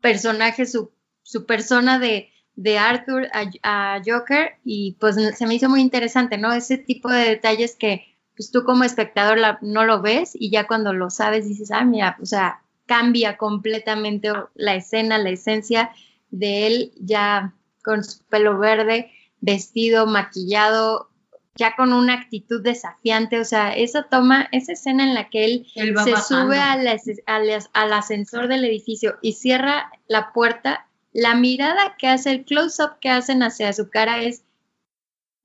personaje, 0.00 0.66
su, 0.66 0.92
su 1.22 1.46
persona 1.46 1.98
de, 1.98 2.30
de 2.56 2.78
Arthur 2.78 3.28
a, 3.32 4.00
Joker 4.04 4.52
y 4.64 4.96
pues 5.00 5.16
se 5.16 5.46
me 5.46 5.54
hizo 5.54 5.68
muy 5.68 5.80
interesante, 5.80 6.38
¿no? 6.38 6.52
Ese 6.52 6.78
tipo 6.78 7.08
de 7.08 7.28
detalles 7.28 7.76
que 7.76 8.06
pues 8.36 8.50
tú 8.50 8.64
como 8.64 8.84
espectador 8.84 9.38
no 9.60 9.84
lo 9.84 10.00
ves 10.00 10.32
y 10.34 10.50
ya 10.50 10.66
cuando 10.66 10.92
lo 10.92 11.10
sabes 11.10 11.46
dices, 11.46 11.70
ah, 11.72 11.84
mira, 11.84 12.16
o 12.22 12.26
sea, 12.26 12.62
cambia 12.86 13.36
completamente 13.36 14.32
la 14.54 14.74
escena, 14.74 15.18
la 15.18 15.30
esencia 15.30 15.90
de 16.30 16.66
él 16.66 16.92
ya 16.96 17.54
con 17.84 18.02
su 18.02 18.24
pelo 18.24 18.58
verde, 18.58 19.12
vestido, 19.40 20.06
maquillado, 20.06 21.09
ya 21.56 21.74
con 21.76 21.92
una 21.92 22.14
actitud 22.14 22.62
desafiante, 22.62 23.38
o 23.38 23.44
sea, 23.44 23.74
esa 23.74 24.04
toma, 24.04 24.48
esa 24.52 24.72
escena 24.72 25.04
en 25.04 25.14
la 25.14 25.28
que 25.28 25.44
él, 25.44 25.66
se 25.74 26.16
sube 26.16 26.58
al, 26.58 26.86
al, 27.26 27.92
ascensor 27.92 28.48
del 28.48 28.64
edificio 28.64 29.18
y 29.20 29.32
cierra 29.32 29.90
la 30.06 30.32
puerta, 30.32 30.86
la 31.12 31.34
mirada 31.34 31.96
que 31.98 32.08
hace, 32.08 32.30
el 32.30 32.44
close-up 32.44 32.98
que 33.00 33.10
hacen 33.10 33.42
hacia 33.42 33.72
su 33.72 33.90
cara 33.90 34.22
es 34.22 34.44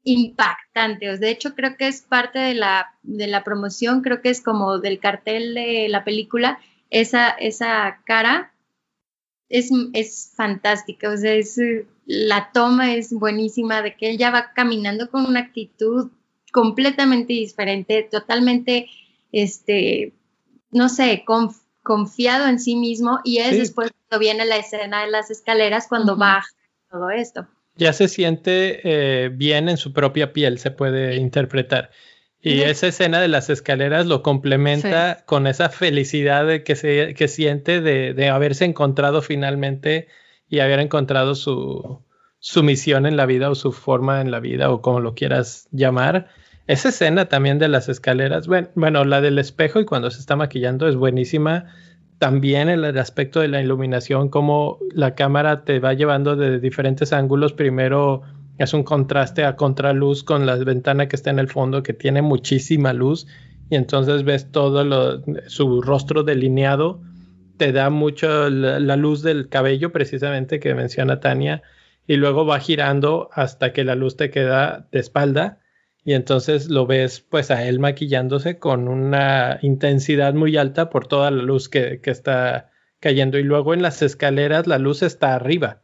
impactante. 0.03 1.17
De 1.17 1.29
hecho, 1.31 1.55
creo 1.55 1.75
que 1.75 1.87
es 1.87 2.01
parte 2.01 2.39
de 2.39 2.53
la, 2.53 2.93
de 3.01 3.27
la 3.27 3.43
promoción, 3.43 4.01
creo 4.01 4.21
que 4.21 4.29
es 4.29 4.41
como 4.41 4.77
del 4.77 4.99
cartel 4.99 5.55
de 5.55 5.87
la 5.89 6.03
película, 6.03 6.59
esa, 6.91 7.29
esa 7.29 8.01
cara 8.05 8.53
es, 9.49 9.69
es 9.93 10.33
fantástica, 10.35 11.09
o 11.09 11.17
sea, 11.17 11.33
es 11.33 11.59
la 12.05 12.51
toma 12.53 12.93
es 12.95 13.11
buenísima 13.11 13.81
de 13.81 13.95
que 13.95 14.11
él 14.11 14.17
ya 14.17 14.31
va 14.31 14.51
caminando 14.53 15.09
con 15.09 15.25
una 15.25 15.39
actitud 15.41 16.11
completamente 16.51 17.33
diferente, 17.33 18.07
totalmente, 18.09 18.87
este, 19.31 20.13
no 20.71 20.87
sé, 20.89 21.25
confiado 21.83 22.47
en 22.47 22.59
sí 22.59 22.75
mismo 22.75 23.19
y 23.23 23.39
es 23.39 23.57
después 23.57 23.91
cuando 23.91 24.19
viene 24.23 24.45
la 24.45 24.57
escena 24.57 25.03
de 25.03 25.11
las 25.11 25.31
escaleras 25.31 25.87
cuando 25.87 26.15
baja 26.15 26.47
todo 26.89 27.09
esto. 27.09 27.47
Ya 27.75 27.91
se 27.91 28.07
siente 28.07 28.79
eh, 28.83 29.29
bien 29.29 29.67
en 29.67 29.75
su 29.75 29.91
propia 29.91 30.31
piel, 30.31 30.59
se 30.59 30.71
puede 30.71 31.17
interpretar. 31.17 31.91
Y 32.45 32.61
esa 32.61 32.87
escena 32.87 33.19
de 33.19 33.27
las 33.27 33.49
escaleras 33.49 34.05
lo 34.05 34.21
complementa 34.21 35.23
con 35.25 35.47
esa 35.47 35.69
felicidad 35.69 36.45
de 36.45 36.63
que, 36.63 36.75
se, 36.75 37.15
que 37.15 37.27
siente 37.27 37.81
de, 37.81 38.13
de 38.13 38.29
haberse 38.29 38.65
encontrado 38.65 39.23
finalmente 39.23 40.07
y 40.47 40.59
haber 40.59 40.79
encontrado 40.79 41.33
su, 41.33 42.03
su 42.37 42.61
misión 42.61 43.07
en 43.07 43.17
la 43.17 43.25
vida 43.25 43.49
o 43.49 43.55
su 43.55 43.71
forma 43.71 44.21
en 44.21 44.29
la 44.29 44.39
vida 44.39 44.69
o 44.69 44.83
como 44.83 44.99
lo 44.99 45.15
quieras 45.15 45.67
llamar. 45.71 46.27
Esa 46.67 46.89
escena 46.89 47.25
también 47.25 47.57
de 47.57 47.67
las 47.67 47.89
escaleras, 47.89 48.45
bueno, 48.45 48.69
bueno, 48.75 49.05
la 49.05 49.21
del 49.21 49.39
espejo 49.39 49.79
y 49.79 49.85
cuando 49.85 50.11
se 50.11 50.19
está 50.19 50.35
maquillando 50.35 50.87
es 50.87 50.95
buenísima. 50.95 51.73
También 52.19 52.69
el, 52.69 52.85
el 52.85 52.97
aspecto 52.99 53.39
de 53.39 53.47
la 53.47 53.59
iluminación, 53.59 54.29
como 54.29 54.77
la 54.93 55.15
cámara 55.15 55.63
te 55.63 55.79
va 55.79 55.93
llevando 55.93 56.35
de 56.35 56.59
diferentes 56.59 57.11
ángulos. 57.11 57.53
Primero 57.53 58.21
es 58.57 58.73
un 58.73 58.83
contraste 58.83 59.43
a 59.43 59.55
contraluz 59.55 60.23
con 60.23 60.45
la 60.45 60.55
ventana 60.55 61.07
que 61.07 61.15
está 61.15 61.29
en 61.29 61.39
el 61.39 61.49
fondo 61.49 61.83
que 61.83 61.93
tiene 61.93 62.21
muchísima 62.21 62.93
luz 62.93 63.27
y 63.69 63.75
entonces 63.75 64.23
ves 64.23 64.51
todo 64.51 64.83
lo, 64.83 65.21
su 65.47 65.81
rostro 65.81 66.23
delineado. 66.23 67.01
Te 67.57 67.71
da 67.71 67.89
mucho 67.89 68.49
la, 68.49 68.95
luz 68.95 69.21
del 69.23 69.49
cabello, 69.49 69.91
precisamente 69.91 70.59
que 70.59 70.75
menciona 70.75 71.19
Tania, 71.19 71.63
y 72.07 72.15
luego 72.17 72.45
va 72.45 72.59
girando 72.59 73.29
hasta 73.33 73.73
que 73.73 73.83
la 73.83 73.95
luz 73.95 74.17
te 74.17 74.29
queda 74.29 74.87
de 74.91 74.99
espalda 74.99 75.59
y 76.03 76.13
entonces 76.13 76.69
lo 76.69 76.85
ves 76.85 77.21
pues 77.21 77.49
a 77.49 77.65
él 77.67 77.79
maquillándose 77.79 78.59
con 78.59 78.87
una 78.87 79.57
intensidad 79.63 80.35
muy 80.35 80.55
alta 80.55 80.91
por 80.91 81.07
toda 81.07 81.31
la 81.31 81.41
luz 81.41 81.67
que, 81.67 81.99
que 82.01 82.11
está 82.11 82.69
cayendo. 82.99 83.39
Y 83.39 83.43
luego 83.43 83.73
en 83.73 83.81
las 83.81 84.03
escaleras 84.03 84.67
la 84.67 84.77
luz 84.77 85.01
está 85.01 85.33
arriba 85.33 85.81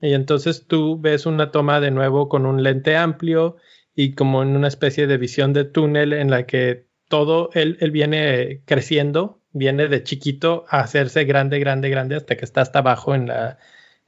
y 0.00 0.14
entonces 0.14 0.66
tú 0.66 0.98
ves 1.00 1.26
una 1.26 1.50
toma 1.50 1.80
de 1.80 1.90
nuevo 1.90 2.28
con 2.28 2.46
un 2.46 2.62
lente 2.62 2.96
amplio 2.96 3.56
y 3.94 4.14
como 4.14 4.42
en 4.42 4.56
una 4.56 4.68
especie 4.68 5.06
de 5.06 5.18
visión 5.18 5.52
de 5.52 5.64
túnel 5.64 6.12
en 6.12 6.30
la 6.30 6.46
que 6.46 6.86
todo 7.08 7.50
él, 7.54 7.76
viene 7.90 8.62
creciendo 8.64 9.40
viene 9.52 9.88
de 9.88 10.02
chiquito 10.02 10.64
a 10.68 10.80
hacerse 10.80 11.24
grande, 11.24 11.58
grande, 11.58 11.90
grande 11.90 12.16
hasta 12.16 12.36
que 12.36 12.44
está 12.44 12.60
hasta 12.60 12.80
abajo 12.80 13.14
en 13.14 13.26
la, 13.26 13.58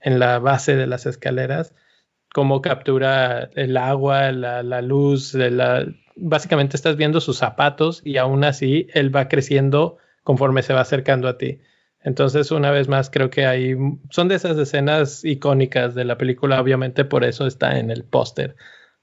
en 0.00 0.18
la 0.18 0.38
base 0.38 0.76
de 0.76 0.86
las 0.86 1.06
escaleras. 1.06 1.74
Cómo 2.32 2.62
captura 2.62 3.50
el 3.54 3.76
agua, 3.76 4.32
la, 4.32 4.82
luz, 4.82 5.36
básicamente 6.16 6.76
estás 6.76 6.96
viendo 6.96 7.20
sus 7.20 7.38
zapatos 7.38 8.00
y 8.04 8.16
aún 8.16 8.44
así 8.44 8.86
él 8.94 9.14
va 9.14 9.28
creciendo 9.28 9.98
conforme 10.22 10.62
se 10.62 10.72
va 10.72 10.80
acercando 10.80 11.28
a 11.28 11.36
ti. 11.36 11.60
Entonces, 12.04 12.50
una 12.50 12.70
vez 12.70 12.88
más, 12.88 13.10
creo 13.10 13.30
que 13.30 13.46
hay, 13.46 13.76
son 14.10 14.28
de 14.28 14.34
esas 14.34 14.58
escenas 14.58 15.24
icónicas 15.24 15.94
de 15.94 16.04
la 16.04 16.18
película, 16.18 16.60
obviamente 16.60 17.04
por 17.04 17.24
eso 17.24 17.46
está 17.46 17.78
en 17.78 17.90
el 17.90 18.04
póster. 18.04 18.56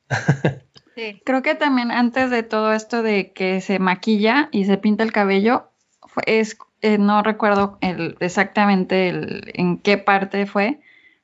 sí, 0.96 1.22
creo 1.26 1.42
que 1.42 1.56
también 1.56 1.92
antes 1.92 2.30
de 2.30 2.44
todo 2.44 2.74
esto 2.74 3.02
de 3.02 3.32
que 3.32 3.62
se 3.62 3.80
maquilla 3.80 4.50
y 4.52 4.66
se 4.66 4.78
pinta 4.78 5.04
el 5.04 5.14
cabello, 5.14 5.70
es, 6.26 6.58
eh, 6.82 6.98
no 6.98 7.24
recuerdo 7.24 7.78
el, 7.82 8.18
exactamente 8.20 9.10
el, 9.10 9.52
en 9.54 9.78
qué 9.78 9.98
parte 9.98 10.46
fue, 10.46 10.80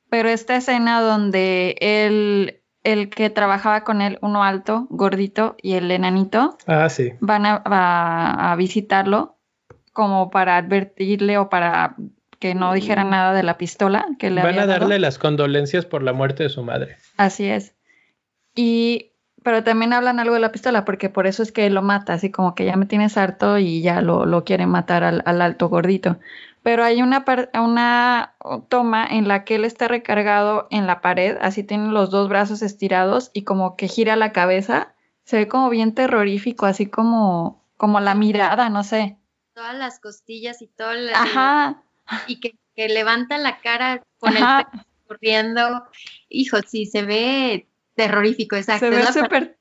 pero 0.08 0.28
esta 0.28 0.56
escena 0.56 1.00
donde 1.00 1.76
él, 1.80 2.62
el 2.84 3.10
que 3.10 3.30
trabajaba 3.30 3.84
con 3.84 4.00
él, 4.00 4.18
uno 4.22 4.44
alto, 4.44 4.86
gordito, 4.90 5.56
y 5.60 5.74
el 5.74 5.90
enanito, 5.90 6.56
ah, 6.66 6.88
sí. 6.88 7.12
van 7.20 7.42
a, 7.46 8.54
visitarlo 8.56 9.35
como 9.96 10.28
para 10.28 10.58
advertirle 10.58 11.38
o 11.38 11.48
para 11.48 11.96
que 12.38 12.54
no 12.54 12.74
dijera 12.74 13.06
mm. 13.06 13.10
nada 13.10 13.32
de 13.32 13.42
la 13.42 13.56
pistola 13.56 14.06
que 14.18 14.28
le 14.28 14.42
Van 14.42 14.58
a 14.58 14.66
darle 14.66 14.98
las 14.98 15.18
condolencias 15.18 15.86
por 15.86 16.02
la 16.02 16.12
muerte 16.12 16.42
de 16.42 16.50
su 16.50 16.62
madre. 16.62 16.98
Así 17.16 17.46
es. 17.46 17.72
Y 18.54 19.12
Pero 19.42 19.64
también 19.64 19.94
hablan 19.94 20.20
algo 20.20 20.34
de 20.34 20.40
la 20.40 20.52
pistola, 20.52 20.84
porque 20.84 21.08
por 21.08 21.26
eso 21.26 21.42
es 21.42 21.50
que 21.50 21.70
lo 21.70 21.80
mata, 21.80 22.12
así 22.12 22.30
como 22.30 22.54
que 22.54 22.66
ya 22.66 22.76
me 22.76 22.84
tienes 22.84 23.16
harto 23.16 23.56
y 23.56 23.80
ya 23.80 24.02
lo, 24.02 24.26
lo 24.26 24.44
quiere 24.44 24.66
matar 24.66 25.02
al, 25.02 25.22
al 25.24 25.40
alto 25.40 25.70
gordito. 25.70 26.18
Pero 26.62 26.84
hay 26.84 27.00
una, 27.00 27.24
una 27.54 28.34
toma 28.68 29.06
en 29.06 29.28
la 29.28 29.44
que 29.44 29.54
él 29.54 29.64
está 29.64 29.88
recargado 29.88 30.66
en 30.70 30.86
la 30.86 31.00
pared, 31.00 31.38
así 31.40 31.62
tiene 31.62 31.88
los 31.88 32.10
dos 32.10 32.28
brazos 32.28 32.60
estirados 32.60 33.30
y 33.32 33.44
como 33.44 33.76
que 33.76 33.88
gira 33.88 34.14
la 34.14 34.32
cabeza. 34.32 34.92
Se 35.24 35.38
ve 35.38 35.48
como 35.48 35.70
bien 35.70 35.94
terrorífico, 35.94 36.66
así 36.66 36.84
como, 36.84 37.62
como 37.78 38.00
la 38.00 38.14
mirada, 38.14 38.68
no 38.68 38.84
sé. 38.84 39.16
Todas 39.56 39.74
las 39.74 40.00
costillas 40.00 40.60
y 40.60 40.66
todo. 40.66 40.90
El, 40.90 41.08
Ajá. 41.14 41.82
Y 42.26 42.40
que, 42.40 42.58
que, 42.74 42.90
levanta 42.90 43.38
la 43.38 43.62
cara 43.62 44.02
con 44.18 44.36
el 44.36 44.44
corriendo. 45.08 45.82
Hijo, 46.28 46.58
sí, 46.66 46.84
se 46.84 47.04
ve 47.04 47.66
terrorífico, 47.94 48.56
exacto. 48.56 48.84
Se 48.84 48.90
ve 48.90 49.02
súper 49.06 49.56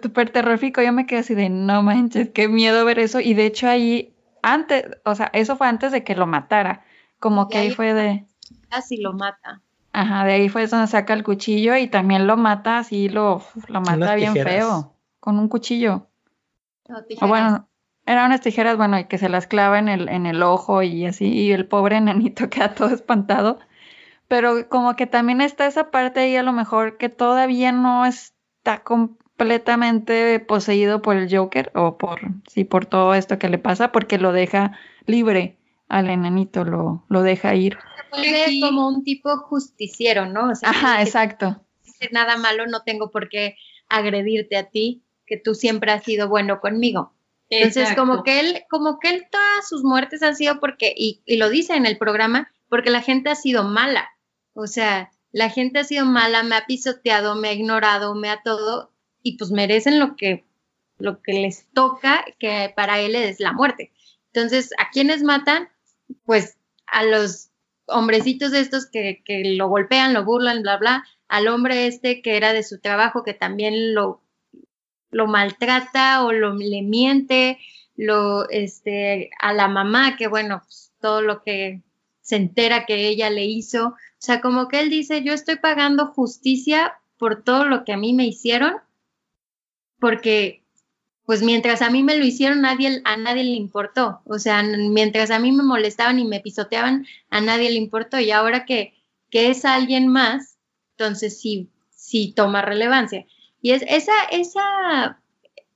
súper 0.00 0.30
terrorífico. 0.30 0.80
Yo 0.80 0.92
me 0.92 1.06
quedé 1.06 1.18
así 1.18 1.34
de, 1.34 1.48
no 1.48 1.82
manches, 1.82 2.30
qué 2.30 2.46
miedo 2.46 2.84
ver 2.84 3.00
eso. 3.00 3.18
Y 3.18 3.34
de 3.34 3.46
hecho 3.46 3.68
ahí, 3.68 4.14
antes, 4.42 4.84
o 5.04 5.16
sea, 5.16 5.28
eso 5.32 5.56
fue 5.56 5.66
antes 5.66 5.90
de 5.90 6.04
que 6.04 6.14
lo 6.14 6.28
matara. 6.28 6.84
Como 7.18 7.48
que 7.48 7.58
ahí, 7.58 7.72
fue 7.72 7.94
de... 7.94 8.24
Así 8.70 8.98
lo 8.98 9.12
mata. 9.12 9.60
Ajá, 9.92 10.24
de 10.24 10.34
ahí 10.34 10.48
fue 10.50 10.68
donde 10.68 10.86
saca 10.86 11.14
el 11.14 11.24
cuchillo 11.24 11.76
y 11.76 11.88
también 11.88 12.28
lo 12.28 12.36
mata 12.36 12.78
así, 12.78 13.08
lo, 13.08 13.42
lo 13.66 13.80
mata 13.80 14.14
bien 14.14 14.34
feo, 14.34 14.94
con 15.18 15.40
un 15.40 15.48
cuchillo. 15.48 16.06
o 17.20 17.26
bueno, 17.26 17.68
eran 18.06 18.26
unas 18.26 18.40
tijeras, 18.40 18.76
bueno, 18.76 18.98
y 18.98 19.04
que 19.04 19.18
se 19.18 19.28
las 19.28 19.46
clava 19.46 19.78
en 19.78 19.88
el, 19.88 20.08
en 20.08 20.26
el 20.26 20.42
ojo 20.42 20.82
y 20.82 21.06
así, 21.06 21.26
y 21.26 21.52
el 21.52 21.66
pobre 21.66 22.00
nenito 22.00 22.48
queda 22.50 22.74
todo 22.74 22.90
espantado. 22.90 23.58
Pero 24.28 24.68
como 24.68 24.96
que 24.96 25.06
también 25.06 25.40
está 25.40 25.66
esa 25.66 25.90
parte 25.90 26.20
ahí 26.20 26.36
a 26.36 26.42
lo 26.42 26.52
mejor 26.52 26.96
que 26.96 27.08
todavía 27.08 27.70
no 27.70 28.06
está 28.06 28.82
completamente 28.82 30.40
poseído 30.40 31.02
por 31.02 31.16
el 31.16 31.34
Joker 31.34 31.70
o 31.74 31.98
por 31.98 32.20
sí 32.48 32.64
por 32.64 32.86
todo 32.86 33.14
esto 33.14 33.38
que 33.38 33.48
le 33.48 33.58
pasa 33.58 33.92
porque 33.92 34.18
lo 34.18 34.32
deja 34.32 34.78
libre 35.04 35.58
al 35.88 36.08
enanito 36.08 36.64
lo, 36.64 37.04
lo 37.08 37.22
deja 37.22 37.54
ir. 37.54 37.76
Se 38.14 38.60
como 38.60 38.88
un 38.88 39.04
tipo 39.04 39.36
justiciero 39.38 40.26
no 40.26 40.50
ajá 40.62 41.02
exacto. 41.02 41.60
nada 42.10 42.38
malo 42.38 42.66
no 42.66 42.82
tengo 42.82 43.10
por 43.10 43.28
qué 43.28 43.56
agredirte 43.88 44.56
a 44.56 44.70
ti 44.70 45.02
que 45.26 45.36
tú 45.36 45.54
siempre 45.54 45.92
has 45.92 46.04
sido 46.04 46.28
bueno 46.28 46.60
conmigo 46.60 47.12
entonces 47.58 47.94
como 47.96 48.22
que 48.22 48.40
él 48.40 48.64
como 48.70 48.98
que 48.98 49.10
él 49.10 49.26
todas 49.30 49.68
sus 49.68 49.84
muertes 49.84 50.22
han 50.22 50.36
sido 50.36 50.60
porque 50.60 50.94
y, 50.96 51.20
y 51.26 51.36
lo 51.36 51.50
dice 51.50 51.74
en 51.74 51.86
el 51.86 51.98
programa 51.98 52.50
porque 52.68 52.90
la 52.90 53.02
gente 53.02 53.30
ha 53.30 53.34
sido 53.34 53.64
mala 53.64 54.12
o 54.54 54.66
sea, 54.66 55.10
la 55.32 55.48
gente 55.48 55.78
ha 55.80 55.84
sido 55.84 56.04
mala, 56.04 56.42
me 56.42 56.56
ha 56.56 56.66
pisoteado, 56.66 57.34
me 57.34 57.48
ha 57.48 57.52
ignorado, 57.52 58.14
me 58.14 58.28
ha 58.28 58.42
todo, 58.42 58.92
y 59.22 59.38
pues 59.38 59.50
merecen 59.50 59.98
lo 59.98 60.16
que, 60.16 60.44
lo 60.98 61.22
que 61.22 61.32
les 61.32 61.66
toca, 61.72 62.24
que 62.38 62.72
para 62.74 63.00
él 63.00 63.14
es 63.14 63.40
la 63.40 63.52
muerte. 63.52 63.92
Entonces, 64.32 64.72
¿a 64.78 64.90
quiénes 64.90 65.22
matan? 65.22 65.68
Pues 66.24 66.58
a 66.86 67.04
los 67.04 67.50
hombrecitos 67.86 68.52
estos 68.52 68.86
que, 68.86 69.22
que 69.24 69.42
lo 69.56 69.68
golpean, 69.68 70.12
lo 70.12 70.24
burlan, 70.24 70.62
bla, 70.62 70.76
bla, 70.76 71.04
al 71.28 71.48
hombre 71.48 71.86
este 71.86 72.20
que 72.20 72.36
era 72.36 72.52
de 72.52 72.62
su 72.62 72.80
trabajo, 72.80 73.22
que 73.24 73.34
también 73.34 73.94
lo, 73.94 74.22
lo 75.12 75.28
maltrata 75.28 76.24
o 76.24 76.32
lo, 76.32 76.54
le 76.54 76.82
miente, 76.82 77.58
lo, 77.96 78.48
este, 78.50 79.30
a 79.38 79.52
la 79.52 79.68
mamá, 79.68 80.16
que 80.16 80.26
bueno, 80.26 80.62
pues, 80.64 80.92
todo 81.00 81.22
lo 81.22 81.42
que 81.44 81.82
se 82.20 82.36
entera 82.36 82.86
que 82.86 83.08
ella 83.08 83.30
le 83.30 83.44
hizo. 83.44 83.88
O 83.88 83.96
sea, 84.18 84.40
como 84.40 84.68
que 84.68 84.80
él 84.80 84.90
dice, 84.90 85.22
yo 85.22 85.32
estoy 85.32 85.56
pagando 85.56 86.06
justicia 86.08 86.94
por 87.18 87.44
todo 87.44 87.66
lo 87.66 87.84
que 87.84 87.92
a 87.92 87.96
mí 87.96 88.14
me 88.14 88.26
hicieron, 88.26 88.74
porque 90.00 90.62
pues 91.24 91.42
mientras 91.42 91.82
a 91.82 91.90
mí 91.90 92.02
me 92.02 92.16
lo 92.16 92.24
hicieron, 92.24 92.62
nadie, 92.62 93.00
a 93.04 93.16
nadie 93.16 93.44
le 93.44 93.52
importó. 93.52 94.20
O 94.24 94.38
sea, 94.38 94.62
mientras 94.62 95.30
a 95.30 95.38
mí 95.38 95.52
me 95.52 95.62
molestaban 95.62 96.18
y 96.18 96.24
me 96.24 96.40
pisoteaban, 96.40 97.06
a 97.30 97.40
nadie 97.40 97.70
le 97.70 97.76
importó. 97.76 98.18
Y 98.18 98.32
ahora 98.32 98.64
que, 98.64 98.94
que 99.30 99.50
es 99.50 99.64
alguien 99.64 100.08
más, 100.08 100.58
entonces 100.96 101.40
sí, 101.40 101.70
sí 101.90 102.32
toma 102.34 102.62
relevancia. 102.62 103.24
Y 103.62 103.70
es 103.70 103.82
esa, 103.88 104.12
esa 104.30 105.22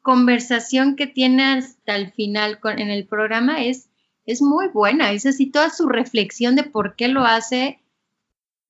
conversación 0.02 0.96
que 0.96 1.06
tiene 1.06 1.44
hasta 1.44 1.96
el 1.96 2.12
final 2.12 2.60
con, 2.60 2.78
en 2.78 2.90
el 2.90 3.06
programa 3.06 3.64
es 3.64 3.88
es 4.26 4.42
muy 4.42 4.68
buena, 4.68 5.12
es 5.12 5.24
así 5.24 5.46
toda 5.46 5.70
su 5.70 5.88
reflexión 5.88 6.56
de 6.56 6.64
por 6.64 6.96
qué 6.96 7.08
lo 7.08 7.24
hace 7.24 7.80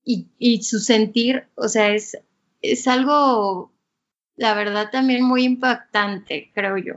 y, 0.05 0.63
su 0.63 0.79
sentir, 0.79 1.49
o 1.57 1.67
sea, 1.67 1.93
es, 1.93 2.17
es 2.63 2.87
algo, 2.87 3.73
la 4.37 4.55
verdad, 4.55 4.91
también 4.93 5.25
muy 5.25 5.43
impactante, 5.43 6.53
creo 6.55 6.77
yo. 6.77 6.95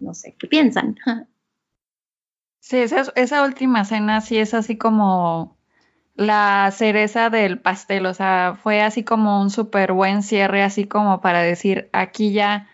No 0.00 0.12
sé, 0.12 0.34
¿qué 0.38 0.48
piensan? 0.48 0.96
Sí, 2.64 2.76
esa, 2.76 3.12
esa 3.16 3.42
última 3.42 3.80
escena 3.80 4.20
sí 4.20 4.36
es 4.36 4.54
así 4.54 4.78
como 4.78 5.58
la 6.26 6.70
cereza 6.72 7.30
del 7.30 7.60
pastel, 7.60 8.06
o 8.06 8.14
sea, 8.14 8.58
fue 8.62 8.80
así 8.82 9.04
como 9.04 9.40
un 9.40 9.50
súper 9.50 9.92
buen 9.92 10.22
cierre, 10.22 10.62
así 10.62 10.86
como 10.86 11.20
para 11.20 11.40
decir, 11.42 11.88
aquí 11.92 12.32
ya, 12.32 12.68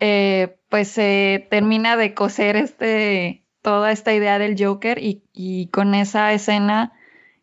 eh, 0.00 0.58
pues 0.68 0.88
se 0.88 1.46
termina 1.50 1.96
de 1.96 2.14
coser 2.14 2.56
este, 2.56 3.44
toda 3.62 3.92
esta 3.92 4.12
idea 4.14 4.38
del 4.38 4.56
Joker 4.62 4.98
y, 5.00 5.68
con 5.72 5.94
esa 5.94 6.32
escena 6.32 6.92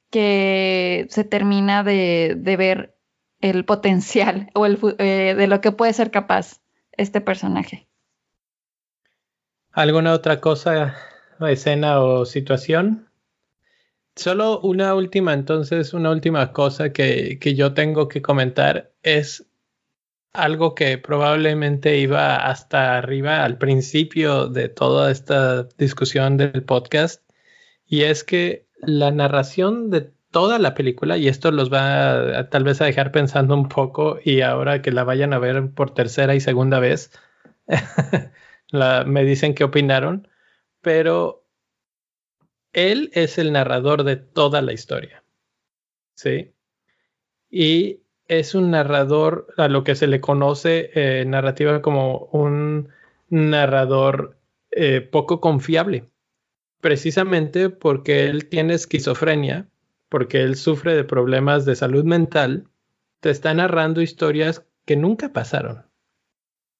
que 0.10 1.07
se 1.10 1.23
termina 1.23 1.84
de, 1.84 2.36
ver 2.57 2.95
el 3.41 3.65
potencial 3.65 4.49
o 4.56 4.65
el, 4.65 4.80
eh, 4.98 5.36
de 5.38 5.48
lo 5.48 5.61
que 5.61 5.72
puede 5.72 5.94
ser 5.94 6.11
capaz 6.11 6.61
este 6.91 7.22
personaje. 7.22 7.88
¿Alguna 9.72 10.14
otra 10.14 10.41
cosa, 10.41 10.95
escena 11.40 12.02
o 12.02 12.26
situación? 12.26 13.09
Solo 14.19 14.59
una 14.59 14.95
última, 14.95 15.33
entonces, 15.33 15.93
una 15.93 16.11
última 16.11 16.51
cosa 16.51 16.91
que, 16.91 17.39
que 17.39 17.55
yo 17.55 17.73
tengo 17.73 18.09
que 18.09 18.21
comentar 18.21 18.91
es 19.01 19.49
algo 20.33 20.75
que 20.75 20.97
probablemente 20.97 21.97
iba 21.99 22.35
hasta 22.35 22.97
arriba 22.97 23.45
al 23.45 23.57
principio 23.57 24.49
de 24.49 24.67
toda 24.67 25.09
esta 25.09 25.63
discusión 25.77 26.35
del 26.35 26.63
podcast, 26.63 27.23
y 27.85 28.01
es 28.01 28.25
que 28.25 28.67
la 28.81 29.09
narración 29.11 29.89
de 29.89 30.11
toda 30.31 30.59
la 30.59 30.73
película, 30.73 31.17
y 31.17 31.29
esto 31.29 31.49
los 31.51 31.71
va 31.71 32.39
a, 32.39 32.49
tal 32.49 32.65
vez 32.65 32.81
a 32.81 32.85
dejar 32.87 33.13
pensando 33.13 33.55
un 33.55 33.69
poco, 33.69 34.19
y 34.21 34.41
ahora 34.41 34.81
que 34.81 34.91
la 34.91 35.05
vayan 35.05 35.31
a 35.31 35.39
ver 35.39 35.71
por 35.73 35.93
tercera 35.93 36.35
y 36.35 36.41
segunda 36.41 36.81
vez, 36.81 37.11
me 39.05 39.23
dicen 39.23 39.55
qué 39.55 39.63
opinaron, 39.63 40.27
pero 40.81 41.38
él 42.73 43.09
es 43.13 43.37
el 43.37 43.51
narrador 43.51 44.03
de 44.03 44.15
toda 44.15 44.61
la 44.61 44.73
historia. 44.73 45.23
¿Sí? 46.15 46.53
Y 47.49 48.01
es 48.27 48.53
un 48.53 48.71
narrador 48.71 49.47
a 49.57 49.67
lo 49.67 49.83
que 49.83 49.95
se 49.95 50.07
le 50.07 50.21
conoce 50.21 50.91
eh, 50.93 51.25
narrativa 51.25 51.81
como 51.81 52.29
un 52.31 52.89
narrador 53.29 54.37
eh, 54.71 55.01
poco 55.01 55.41
confiable, 55.41 56.05
precisamente 56.79 57.69
porque 57.69 58.25
él 58.25 58.47
tiene 58.47 58.75
esquizofrenia, 58.75 59.67
porque 60.09 60.41
él 60.43 60.55
sufre 60.55 60.95
de 60.95 61.03
problemas 61.03 61.65
de 61.65 61.75
salud 61.75 62.03
mental, 62.03 62.67
te 63.19 63.31
está 63.31 63.53
narrando 63.53 64.01
historias 64.01 64.65
que 64.85 64.95
nunca 64.95 65.33
pasaron. 65.33 65.85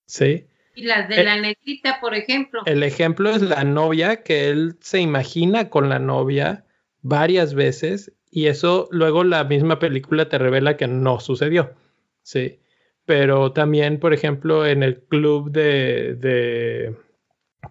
¿Sí? 0.06 0.49
Y 0.80 0.84
las 0.84 1.10
de 1.10 1.20
eh, 1.20 1.24
la 1.26 1.36
negrita, 1.36 2.00
por 2.00 2.16
ejemplo. 2.16 2.62
El 2.66 2.84
ejemplo 2.84 3.30
es 3.32 3.42
la 3.42 3.66
novia, 3.66 4.24
que 4.24 4.50
él 4.50 4.78
se 4.80 5.02
imagina 5.02 5.70
con 5.70 5.90
la 5.90 6.00
novia 6.00 6.64
varias 7.02 7.54
veces 7.54 8.14
y 8.32 8.48
eso 8.48 8.88
luego 8.92 9.26
la 9.26 9.44
misma 9.44 9.78
película 9.78 10.30
te 10.30 10.38
revela 10.38 10.78
que 10.78 10.88
no 10.88 11.20
sucedió. 11.20 11.74
Sí. 12.22 12.60
Pero 13.04 13.52
también, 13.52 14.00
por 14.00 14.14
ejemplo, 14.14 14.66
en 14.66 14.84
el 14.84 15.02
club 15.02 15.52
de, 15.52 16.16
de 16.16 16.96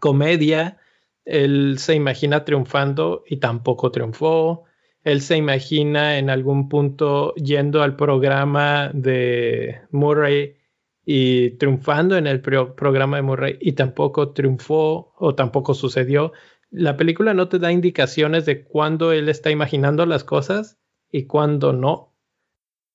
comedia, 0.00 0.76
él 1.24 1.76
se 1.78 1.94
imagina 1.94 2.44
triunfando 2.44 3.24
y 3.26 3.38
tampoco 3.38 3.90
triunfó. 3.90 4.64
Él 5.02 5.22
se 5.22 5.38
imagina 5.38 6.18
en 6.18 6.28
algún 6.28 6.68
punto 6.68 7.34
yendo 7.36 7.82
al 7.82 7.96
programa 7.96 8.90
de 8.92 9.80
Murray 9.92 10.57
y 11.10 11.50
triunfando 11.52 12.18
en 12.18 12.26
el 12.26 12.42
programa 12.42 13.16
de 13.16 13.22
Murray 13.22 13.58
y 13.60 13.72
tampoco 13.72 14.32
triunfó 14.32 15.14
o 15.16 15.34
tampoco 15.34 15.72
sucedió 15.72 16.32
la 16.70 16.96
película 16.96 17.34
no 17.34 17.48
te 17.48 17.58
da 17.58 17.72
indicaciones 17.72 18.44
de 18.44 18.64
cuándo 18.64 19.12
él 19.12 19.28
está 19.28 19.50
imaginando 19.50 20.04
las 20.06 20.24
cosas 20.24 20.78
y 21.10 21.24
cuándo 21.24 21.72
no. 21.72 22.14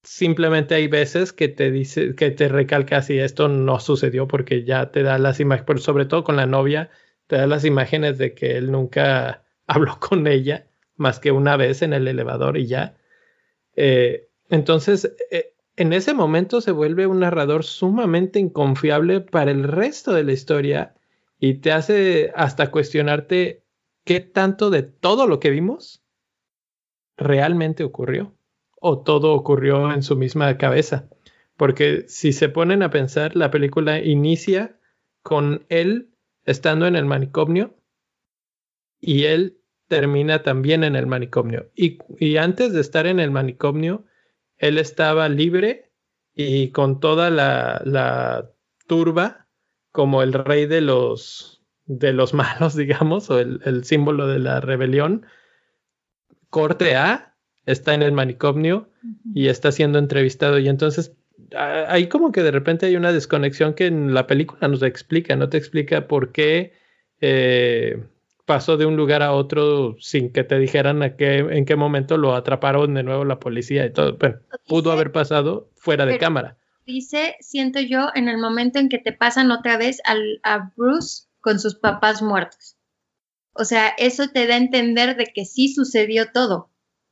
Simplemente 0.03 0.76
hay 0.76 0.88
veces 0.88 1.34
que 1.34 1.48
te 1.48 1.72
dice, 1.72 2.15
que 2.15 2.30
te 2.31 2.49
recalca 2.49 3.02
si 3.02 3.18
esto 3.18 3.48
no 3.48 3.80
sucedió 3.80 4.27
porque 4.27 4.64
ya 4.64 4.91
te 4.91 5.02
da 5.02 5.18
las 5.18 5.40
imágenes, 5.40 5.84
sobre 5.84 6.06
todo 6.06 6.23
con 6.23 6.35
la 6.35 6.45
novia, 6.45 6.91
te 7.27 7.38
da 7.38 7.48
las 7.48 7.65
imágenes 7.65 8.18
de 8.18 8.34
que 8.34 8.57
él 8.57 8.72
nunca 8.72 9.44
habló 9.68 9.99
con 9.99 10.27
ella 10.27 10.68
más 10.95 11.19
que 11.19 11.31
una 11.31 11.57
vez 11.57 11.81
en 11.81 11.94
el 11.94 12.07
elevador 12.07 12.57
y 12.57 12.68
ya. 12.68 12.95
Eh, 13.76 14.30
entonces, 14.49 15.15
eh, 15.31 15.53
en 15.75 15.93
ese 15.93 16.13
momento 16.13 16.61
se 16.61 16.71
vuelve 16.71 17.07
un 17.07 17.19
narrador 17.19 17.63
sumamente 17.63 18.39
inconfiable 18.39 19.21
para 19.21 19.51
el 19.51 19.63
resto 19.63 20.13
de 20.13 20.23
la 20.23 20.33
historia 20.33 20.95
y 21.39 21.55
te 21.55 21.71
hace 21.71 22.31
hasta 22.35 22.71
cuestionarte 22.71 23.63
qué 24.03 24.19
tanto 24.19 24.69
de 24.69 24.83
todo 24.83 25.27
lo 25.27 25.39
que 25.39 25.49
vimos 25.49 26.03
realmente 27.17 27.83
ocurrió 27.83 28.33
o 28.79 29.01
todo 29.01 29.33
ocurrió 29.33 29.93
en 29.93 30.03
su 30.03 30.15
misma 30.15 30.57
cabeza. 30.57 31.09
Porque 31.57 32.05
si 32.07 32.33
se 32.33 32.49
ponen 32.49 32.83
a 32.83 32.89
pensar, 32.89 33.35
la 33.35 33.51
película 33.51 33.99
inicia 33.99 34.77
con 35.21 35.65
él 35.69 36.09
estando 36.45 36.85
en 36.87 36.95
el 36.95 37.05
manicomio 37.05 37.75
y 38.99 39.25
él 39.25 39.59
termina 39.87 40.43
también 40.43 40.83
en 40.83 40.95
el 40.95 41.07
manicomio. 41.07 41.69
Y, 41.75 42.37
antes 42.37 42.73
de 42.73 42.81
estar 42.81 43.05
en 43.05 43.19
el 43.19 43.31
manicomio, 43.31 44.05
él 44.57 44.77
estaba 44.77 45.30
libre 45.30 45.91
y 46.34 46.69
con 46.69 46.99
toda 46.99 47.30
la, 47.30 47.81
la 47.85 48.51
turba 48.88 49.47
como 49.91 50.23
el 50.23 50.34
rey 50.34 50.65
de 50.65 50.81
los, 50.81 51.61
de 51.85 52.13
los 52.13 52.34
malos, 52.34 52.75
digamos, 52.75 53.30
o 53.30 53.39
el, 53.39 53.61
el, 53.65 53.84
símbolo 53.84 54.27
de 54.27 54.39
la 54.39 54.59
rebelión. 54.61 55.25
Corte 56.49 56.95
A 56.95 57.35
está 57.65 57.93
en 57.93 58.01
el 58.01 58.11
manicomio 58.11 58.89
y 59.34 59.47
está 59.47 59.71
siendo 59.71 59.99
entrevistado 59.99 60.59
y 60.59 60.67
entonces 60.67 61.15
ahí 61.55 62.07
como 62.07 62.31
que 62.31 62.43
de 62.43 62.51
repente 62.51 62.85
hay 62.85 62.95
una 62.95 63.11
desconexión 63.11 63.73
que 63.73 63.88
en 63.88 64.13
la 64.13 64.27
película 64.27 64.67
nos 64.67 64.84
explica, 64.84 65.35
no 65.35 65.49
te 65.49 65.57
explica 65.57 66.07
por 66.07 66.31
qué 66.31 66.73
eh, 67.21 68.03
pasó 68.45 68.77
de 68.77 68.85
un 68.85 68.95
lugar 68.95 69.23
a 69.23 69.33
otro 69.33 69.95
sin 69.99 70.31
que 70.31 70.43
te 70.43 70.59
dijeran 70.59 71.01
a 71.03 71.15
qué, 71.15 71.37
en 71.37 71.65
qué 71.65 71.75
momento 71.75 72.17
lo 72.17 72.35
atraparon 72.35 72.93
de 72.93 73.03
nuevo 73.03 73.25
la 73.25 73.39
policía 73.39 73.85
y 73.85 73.93
todo. 73.93 74.17
Bueno, 74.17 74.39
pudo 74.67 74.91
haber 74.91 75.11
pasado 75.11 75.69
fuera 75.75 76.05
de 76.05 76.17
cámara. 76.17 76.57
Dice, 76.85 77.37
siento 77.39 77.79
yo, 77.79 78.09
en 78.13 78.27
el 78.27 78.37
momento 78.37 78.79
en 78.79 78.89
que 78.89 78.99
te 78.99 79.13
pasan 79.13 79.51
otra 79.51 79.77
vez 79.77 79.99
al, 80.03 80.39
a 80.43 80.71
Bruce 80.75 81.27
con 81.39 81.59
sus 81.59 81.75
papás 81.75 82.21
muertos. 82.21 82.77
O 83.53 83.63
sea, 83.63 83.89
eso 83.97 84.27
te 84.29 84.47
da 84.47 84.55
a 84.55 84.57
entender 84.57 85.15
de 85.15 85.25
que 85.25 85.45
sí 85.45 85.73
sucedió 85.73 86.31
todo, 86.31 86.69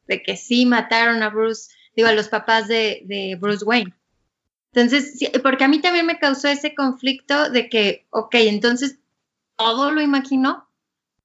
de 0.07 0.21
que 0.23 0.35
sí 0.35 0.65
mataron 0.65 1.23
a 1.23 1.29
Bruce, 1.29 1.71
digo, 1.95 2.09
a 2.09 2.13
los 2.13 2.27
papás 2.27 2.67
de, 2.67 3.03
de 3.05 3.37
Bruce 3.39 3.63
Wayne. 3.63 3.93
Entonces, 4.73 5.19
porque 5.43 5.65
a 5.65 5.67
mí 5.67 5.79
también 5.79 6.05
me 6.05 6.17
causó 6.17 6.47
ese 6.47 6.73
conflicto 6.73 7.49
de 7.49 7.69
que, 7.69 8.07
ok, 8.09 8.35
entonces 8.35 8.99
todo 9.57 9.91
lo 9.91 10.01
imaginó, 10.01 10.70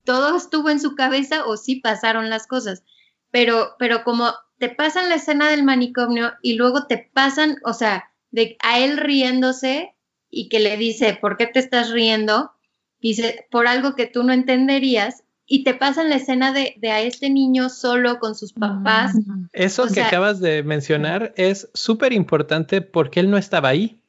todo 0.06 0.34
estuvo 0.38 0.70
en 0.70 0.80
su 0.80 0.94
cabeza 0.94 1.44
o 1.44 1.58
sí 1.58 1.76
pasaron 1.76 2.30
las 2.30 2.46
cosas, 2.46 2.82
pero, 3.30 3.74
pero 3.78 4.02
como 4.04 4.32
te 4.58 4.70
pasan 4.70 5.10
la 5.10 5.16
escena 5.16 5.50
del 5.50 5.64
manicomio 5.64 6.32
y 6.40 6.54
luego 6.54 6.86
te 6.86 7.10
pasan, 7.12 7.58
o 7.64 7.74
sea, 7.74 8.10
de 8.30 8.56
a 8.62 8.78
él 8.78 8.96
riéndose 8.96 9.94
y 10.30 10.48
que 10.48 10.60
le 10.60 10.78
dice, 10.78 11.18
¿por 11.20 11.36
qué 11.36 11.46
te 11.46 11.58
estás 11.58 11.90
riendo? 11.90 12.52
Dice, 13.00 13.46
por 13.50 13.68
algo 13.68 13.94
que 13.94 14.06
tú 14.06 14.22
no 14.22 14.32
entenderías 14.32 15.22
y 15.46 15.62
te 15.62 15.74
pasan 15.74 16.08
la 16.08 16.16
escena 16.16 16.52
de, 16.52 16.74
de, 16.78 16.90
a 16.90 17.00
este 17.02 17.30
niño 17.30 17.68
solo 17.68 18.18
con 18.18 18.34
sus 18.34 18.52
papás. 18.52 19.14
Eso 19.52 19.84
o 19.84 19.86
que 19.86 19.94
sea, 19.94 20.08
acabas 20.08 20.40
de 20.40 20.62
mencionar 20.62 21.32
es 21.36 21.68
súper 21.74 22.12
importante 22.12 22.80
porque 22.80 23.20
él 23.20 23.30
no 23.30 23.36
estaba 23.36 23.68
ahí. 23.68 24.00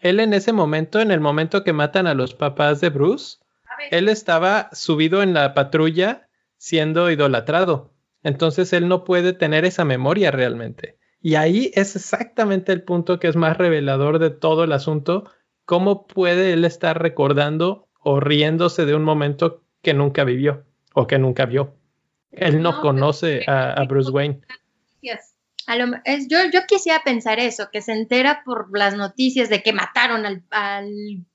Él 0.00 0.20
en 0.20 0.32
ese 0.32 0.52
momento, 0.52 1.00
en 1.00 1.10
el 1.10 1.20
momento 1.20 1.64
que 1.64 1.72
matan 1.72 2.06
a 2.06 2.14
los 2.14 2.34
papás 2.34 2.80
de 2.80 2.90
Bruce, 2.90 3.38
él 3.90 4.08
estaba 4.08 4.70
subido 4.72 5.22
en 5.22 5.34
la 5.34 5.54
patrulla 5.54 6.28
siendo 6.56 7.10
idolatrado. 7.10 7.92
Entonces 8.22 8.72
él 8.72 8.88
no 8.88 9.04
puede 9.04 9.32
tener 9.32 9.64
esa 9.64 9.84
memoria 9.84 10.30
realmente. 10.30 10.98
Y 11.22 11.34
ahí 11.34 11.70
es 11.74 11.96
exactamente 11.96 12.72
el 12.72 12.82
punto 12.82 13.18
que 13.18 13.28
es 13.28 13.36
más 13.36 13.56
revelador 13.56 14.18
de 14.18 14.30
todo 14.30 14.64
el 14.64 14.72
asunto. 14.72 15.30
¿Cómo 15.64 16.06
puede 16.06 16.52
él 16.52 16.64
estar 16.64 17.00
recordando 17.00 17.88
o 18.00 18.20
riéndose 18.20 18.86
de 18.86 18.94
un 18.94 19.04
momento 19.04 19.62
que 19.82 19.94
nunca 19.94 20.24
vivió 20.24 20.64
o 20.94 21.06
que 21.06 21.18
nunca 21.18 21.46
vio. 21.46 21.76
Él 22.32 22.62
no, 22.62 22.72
no 22.72 22.80
conoce 22.80 23.44
a, 23.46 23.72
a, 23.72 23.84
Bruce 23.84 24.10
Wayne. 24.10 24.40
Yes. 25.00 25.34
A 25.66 25.76
lo, 25.76 25.96
es, 26.04 26.28
yo, 26.28 26.38
yo 26.52 26.60
quisiera 26.66 27.00
pensar 27.04 27.38
eso, 27.38 27.68
que 27.72 27.82
se 27.82 27.92
entera 27.92 28.42
por 28.44 28.76
las 28.76 28.96
noticias 28.96 29.48
de 29.48 29.62
que 29.62 29.72
mataron 29.72 30.26
al, 30.26 30.42
al 30.50 30.88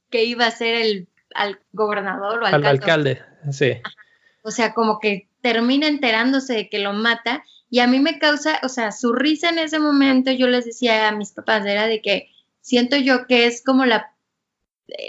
que 0.10 0.26
iba 0.26 0.48
a 0.48 0.52
ser 0.52 0.76
el 0.76 1.08
al 1.36 1.60
gobernador 1.72 2.42
o 2.42 2.46
alcalde. 2.46 2.68
Al 2.68 2.74
alcalde, 2.76 3.22
sí. 3.52 3.74
O 4.44 4.52
sea, 4.52 4.74
como 4.74 5.00
que 5.00 5.30
termina 5.42 5.88
enterándose 5.88 6.54
de 6.54 6.70
que 6.70 6.80
lo 6.80 6.94
mata 6.94 7.44
y 7.70 7.80
a 7.80 7.88
mí 7.88 8.00
me 8.00 8.20
causa, 8.20 8.60
o 8.64 8.70
sea, 8.70 8.92
su 8.92 9.14
risa 9.14 9.50
en 9.50 9.60
ese 9.60 9.80
momento, 9.80 10.32
yo 10.32 10.48
les 10.48 10.66
decía 10.66 11.08
a 11.08 11.12
mis 11.12 11.32
papás, 11.32 11.66
era 11.66 11.88
de 11.88 12.02
que 12.02 12.30
siento 12.62 12.96
yo 12.96 13.28
que 13.28 13.46
es 13.46 13.64
como 13.64 13.86
la, 13.86 14.16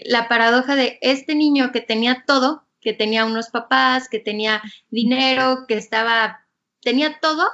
la 0.05 0.29
paradoja 0.29 0.75
de 0.75 0.99
este 1.01 1.35
niño 1.35 1.71
que 1.73 1.81
tenía 1.81 2.25
todo, 2.27 2.67
que 2.81 2.93
tenía 2.93 3.25
unos 3.25 3.51
papás, 3.51 4.09
que 4.09 4.19
tenía 4.19 4.63
dinero, 4.91 5.65
que 5.67 5.75
estaba, 5.75 6.47
tenía 6.83 7.19
todo, 7.21 7.47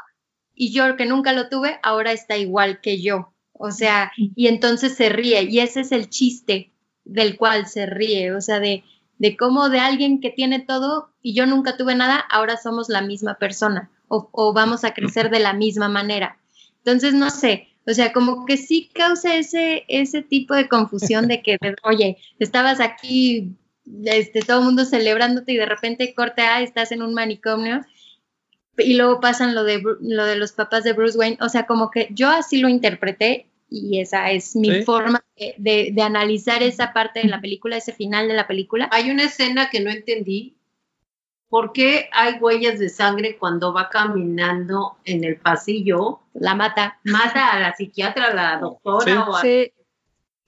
y 0.54 0.72
yo 0.72 0.96
que 0.96 1.06
nunca 1.06 1.32
lo 1.32 1.48
tuve, 1.48 1.78
ahora 1.82 2.12
está 2.12 2.36
igual 2.36 2.80
que 2.80 3.02
yo. 3.02 3.34
O 3.52 3.70
sea, 3.70 4.12
y 4.16 4.48
entonces 4.48 4.94
se 4.94 5.08
ríe, 5.08 5.42
y 5.42 5.60
ese 5.60 5.80
es 5.80 5.92
el 5.92 6.08
chiste 6.10 6.71
del 7.04 7.36
cual 7.36 7.66
se 7.66 7.86
ríe, 7.86 8.32
o 8.32 8.40
sea, 8.40 8.60
de, 8.60 8.84
de 9.18 9.36
cómo 9.36 9.68
de 9.68 9.80
alguien 9.80 10.20
que 10.20 10.30
tiene 10.30 10.60
todo 10.60 11.10
y 11.22 11.34
yo 11.34 11.46
nunca 11.46 11.76
tuve 11.76 11.94
nada, 11.94 12.18
ahora 12.30 12.56
somos 12.56 12.88
la 12.88 13.02
misma 13.02 13.34
persona 13.34 13.90
o, 14.08 14.52
vamos 14.52 14.84
a 14.84 14.92
crecer 14.92 15.30
de 15.30 15.40
la 15.40 15.54
misma 15.54 15.88
manera. 15.88 16.36
Entonces, 16.78 17.14
no 17.14 17.30
sé, 17.30 17.68
o 17.86 17.94
sea, 17.94 18.12
como 18.12 18.44
que 18.44 18.56
sí 18.56 18.90
causa 18.92 19.36
ese, 19.36 19.84
ese 19.88 20.22
tipo 20.22 20.54
de 20.54 20.68
confusión 20.68 21.28
de 21.28 21.42
que, 21.42 21.56
oye, 21.82 22.18
estabas 22.38 22.80
aquí 22.80 23.56
este, 24.04 24.42
todo 24.42 24.58
el 24.58 24.64
mundo 24.66 24.84
celebrándote 24.84 25.52
y 25.52 25.56
de 25.56 25.66
repente 25.66 26.14
corte 26.14 26.42
A, 26.42 26.60
estás 26.60 26.92
en 26.92 27.02
un 27.02 27.14
manicomio 27.14 27.80
y 28.76 28.94
luego 28.94 29.20
pasan 29.20 29.54
lo 29.54 29.64
de, 29.64 29.82
lo 30.00 30.24
de 30.24 30.36
los 30.36 30.52
papás 30.52 30.84
de 30.84 30.92
Bruce 30.92 31.18
Wayne. 31.18 31.38
O 31.40 31.48
sea, 31.48 31.66
como 31.66 31.90
que 31.90 32.08
yo 32.10 32.28
así 32.28 32.58
lo 32.58 32.68
interpreté 32.68 33.46
y 33.72 34.00
esa 34.00 34.30
es 34.30 34.54
mi 34.54 34.70
¿Sí? 34.70 34.82
forma 34.82 35.24
de, 35.36 35.54
de, 35.56 35.90
de, 35.92 36.02
analizar 36.02 36.62
esa 36.62 36.92
parte 36.92 37.20
de 37.20 37.28
la 37.28 37.40
película, 37.40 37.76
ese 37.76 37.92
final 37.92 38.28
de 38.28 38.34
la 38.34 38.46
película. 38.46 38.88
Hay 38.92 39.10
una 39.10 39.24
escena 39.24 39.70
que 39.70 39.80
no 39.80 39.90
entendí. 39.90 40.56
¿Por 41.48 41.72
qué 41.72 42.08
hay 42.12 42.34
huellas 42.34 42.78
de 42.78 42.88
sangre 42.88 43.36
cuando 43.36 43.72
va 43.72 43.88
caminando 43.90 44.96
en 45.04 45.24
el 45.24 45.36
pasillo? 45.36 46.20
La 46.34 46.54
mata. 46.54 46.98
Mata 47.04 47.50
a 47.50 47.60
la 47.60 47.74
psiquiatra, 47.74 48.26
a 48.26 48.34
la 48.34 48.58
doctora. 48.58 49.04
Sí, 49.04 49.12
o 49.12 49.36
a... 49.36 49.40
sí 49.40 49.72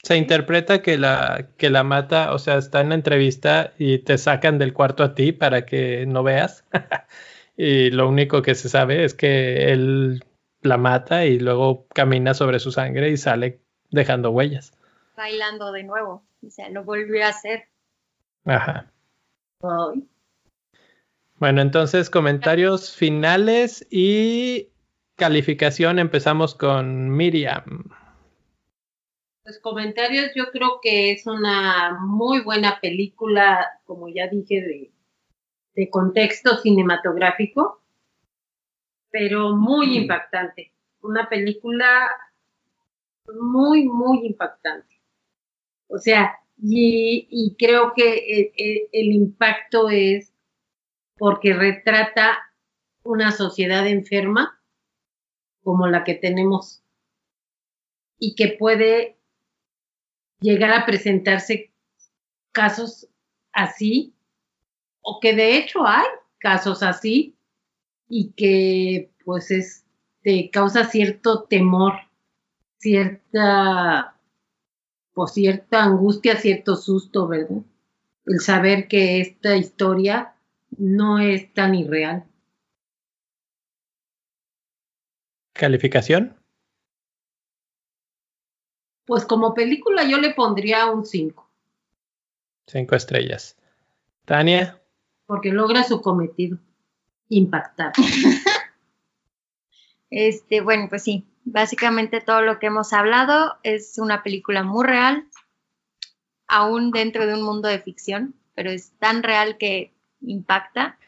se 0.04 0.18
interpreta 0.18 0.82
que 0.82 0.98
la, 0.98 1.48
que 1.56 1.70
la 1.70 1.82
mata, 1.82 2.34
o 2.34 2.38
sea, 2.38 2.58
está 2.58 2.82
en 2.82 2.90
la 2.90 2.94
entrevista 2.94 3.72
y 3.78 3.98
te 3.98 4.18
sacan 4.18 4.58
del 4.58 4.74
cuarto 4.74 5.02
a 5.02 5.14
ti 5.14 5.32
para 5.32 5.64
que 5.64 6.04
no 6.06 6.22
veas. 6.22 6.64
y 7.56 7.90
lo 7.90 8.08
único 8.08 8.42
que 8.42 8.54
se 8.54 8.68
sabe 8.68 9.04
es 9.04 9.14
que 9.14 9.72
él 9.72 10.22
la 10.64 10.78
mata 10.78 11.26
y 11.26 11.38
luego 11.38 11.86
camina 11.94 12.34
sobre 12.34 12.58
su 12.58 12.72
sangre 12.72 13.10
y 13.10 13.16
sale 13.16 13.60
dejando 13.90 14.30
huellas. 14.30 14.72
Bailando 15.16 15.70
de 15.70 15.84
nuevo, 15.84 16.24
o 16.44 16.50
sea, 16.50 16.68
lo 16.70 16.82
volvió 16.84 17.24
a 17.24 17.28
hacer. 17.28 17.68
Ajá. 18.44 18.90
Ay. 19.62 20.08
Bueno, 21.36 21.60
entonces 21.60 22.10
comentarios 22.10 22.94
finales 22.94 23.86
y 23.90 24.70
calificación. 25.16 25.98
Empezamos 25.98 26.54
con 26.54 27.10
Miriam. 27.10 27.84
Pues 29.42 29.60
comentarios, 29.60 30.30
yo 30.34 30.50
creo 30.50 30.80
que 30.82 31.12
es 31.12 31.26
una 31.26 31.98
muy 32.00 32.40
buena 32.40 32.80
película, 32.80 33.78
como 33.84 34.08
ya 34.08 34.28
dije, 34.28 34.62
de, 34.62 34.90
de 35.74 35.90
contexto 35.90 36.56
cinematográfico, 36.58 37.83
pero 39.14 39.54
muy 39.54 39.96
impactante. 39.96 40.72
Una 41.00 41.28
película 41.28 42.10
muy, 43.32 43.84
muy 43.84 44.26
impactante. 44.26 45.00
O 45.86 45.98
sea, 45.98 46.40
y, 46.60 47.28
y 47.30 47.54
creo 47.56 47.92
que 47.94 48.12
el, 48.12 48.52
el, 48.56 48.88
el 48.90 49.12
impacto 49.12 49.88
es 49.88 50.32
porque 51.16 51.54
retrata 51.54 52.38
una 53.04 53.30
sociedad 53.30 53.86
enferma 53.86 54.60
como 55.62 55.86
la 55.86 56.02
que 56.02 56.14
tenemos 56.14 56.82
y 58.18 58.34
que 58.34 58.48
puede 58.58 59.16
llegar 60.40 60.72
a 60.72 60.86
presentarse 60.86 61.70
casos 62.50 63.06
así, 63.52 64.12
o 65.02 65.20
que 65.20 65.36
de 65.36 65.56
hecho 65.56 65.86
hay 65.86 66.06
casos 66.38 66.82
así, 66.82 67.33
y 68.08 68.32
que 68.32 69.10
pues 69.24 69.50
es, 69.50 69.84
te 70.22 70.50
causa 70.50 70.84
cierto 70.84 71.44
temor, 71.44 71.94
cierta, 72.78 74.16
pues 75.12 75.32
cierta 75.32 75.84
angustia, 75.84 76.36
cierto 76.36 76.76
susto, 76.76 77.26
¿verdad? 77.26 77.62
El 78.26 78.40
saber 78.40 78.88
que 78.88 79.20
esta 79.20 79.56
historia 79.56 80.34
no 80.76 81.18
es 81.18 81.52
tan 81.52 81.74
irreal. 81.74 82.24
¿Calificación? 85.52 86.36
Pues 89.06 89.24
como 89.24 89.54
película 89.54 90.04
yo 90.08 90.18
le 90.18 90.34
pondría 90.34 90.90
un 90.90 91.04
5. 91.04 91.50
Cinco 92.66 92.96
estrellas. 92.96 93.56
Tania. 94.24 94.80
Porque 95.26 95.50
logra 95.52 95.84
su 95.84 96.00
cometido. 96.00 96.58
Impactar. 97.28 97.92
Este, 100.16 100.60
bueno, 100.60 100.86
pues 100.88 101.02
sí, 101.02 101.26
básicamente 101.44 102.20
todo 102.20 102.40
lo 102.40 102.60
que 102.60 102.68
hemos 102.68 102.92
hablado 102.92 103.56
es 103.64 103.98
una 103.98 104.22
película 104.22 104.62
muy 104.62 104.86
real, 104.86 105.26
aún 106.46 106.92
dentro 106.92 107.26
de 107.26 107.34
un 107.34 107.42
mundo 107.42 107.68
de 107.68 107.80
ficción, 107.80 108.32
pero 108.54 108.70
es 108.70 108.92
tan 109.00 109.24
real 109.24 109.58
que 109.58 109.92
impacta. 110.20 110.98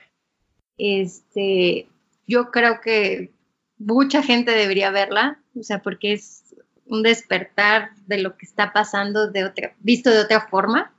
Este, 0.77 1.89
yo 2.27 2.51
creo 2.51 2.81
que 2.81 3.33
mucha 3.79 4.25
gente 4.25 4.51
debería 4.51 4.91
verla, 4.91 5.39
o 5.55 5.63
sea, 5.63 5.83
porque 5.83 6.15
es 6.15 6.43
un 6.87 7.03
despertar 7.03 7.95
de 8.07 8.19
lo 8.19 8.37
que 8.37 8.47
está 8.47 8.73
pasando 8.73 9.31
de 9.31 9.45
otra, 9.45 9.75
visto 9.79 10.11
de 10.11 10.21
otra 10.21 10.49
forma, 10.49 10.93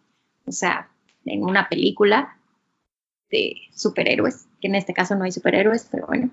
o 0.45 0.51
sea, 0.51 0.89
en 1.25 1.43
una 1.43 1.67
película 1.69 2.37
de 3.29 3.55
superhéroes, 3.73 4.46
que 4.61 4.67
en 4.67 4.75
este 4.75 4.93
caso 4.93 5.15
no 5.15 5.23
hay 5.23 5.31
superhéroes, 5.31 5.87
pero 5.91 6.07
bueno. 6.07 6.29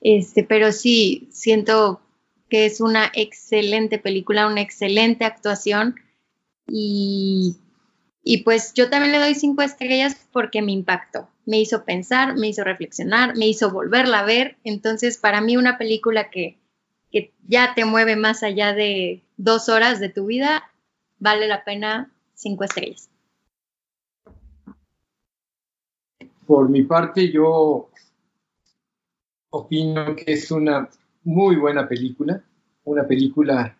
Este, 0.00 0.42
pero 0.42 0.72
sí, 0.72 1.28
siento 1.30 2.00
que 2.48 2.66
es 2.66 2.80
una 2.80 3.10
excelente 3.14 3.98
película, 3.98 4.46
una 4.46 4.60
excelente 4.60 5.24
actuación 5.24 5.96
y, 6.66 7.56
y 8.24 8.42
pues 8.42 8.74
yo 8.74 8.90
también 8.90 9.12
le 9.12 9.20
doy 9.20 9.34
cinco 9.34 9.62
estrellas 9.62 10.16
porque 10.32 10.60
me 10.60 10.72
impactó, 10.72 11.28
me 11.46 11.60
hizo 11.60 11.84
pensar, 11.84 12.36
me 12.36 12.48
hizo 12.48 12.64
reflexionar, 12.64 13.36
me 13.36 13.46
hizo 13.46 13.70
volverla 13.70 14.20
a 14.20 14.24
ver. 14.24 14.56
Entonces, 14.64 15.18
para 15.18 15.40
mí 15.40 15.56
una 15.56 15.78
película 15.78 16.30
que, 16.30 16.58
que 17.10 17.32
ya 17.46 17.74
te 17.74 17.84
mueve 17.84 18.16
más 18.16 18.42
allá 18.42 18.74
de 18.74 19.22
dos 19.36 19.68
horas 19.68 20.00
de 20.00 20.08
tu 20.08 20.26
vida, 20.26 20.64
vale 21.18 21.46
la 21.46 21.64
pena 21.64 22.10
cinco 22.34 22.64
estrellas. 22.64 23.11
Por 26.46 26.68
mi 26.68 26.82
parte, 26.82 27.30
yo 27.30 27.90
opino 29.50 30.16
que 30.16 30.32
es 30.32 30.50
una 30.50 30.88
muy 31.24 31.56
buena 31.56 31.86
película, 31.86 32.42
una 32.84 33.06
película 33.06 33.76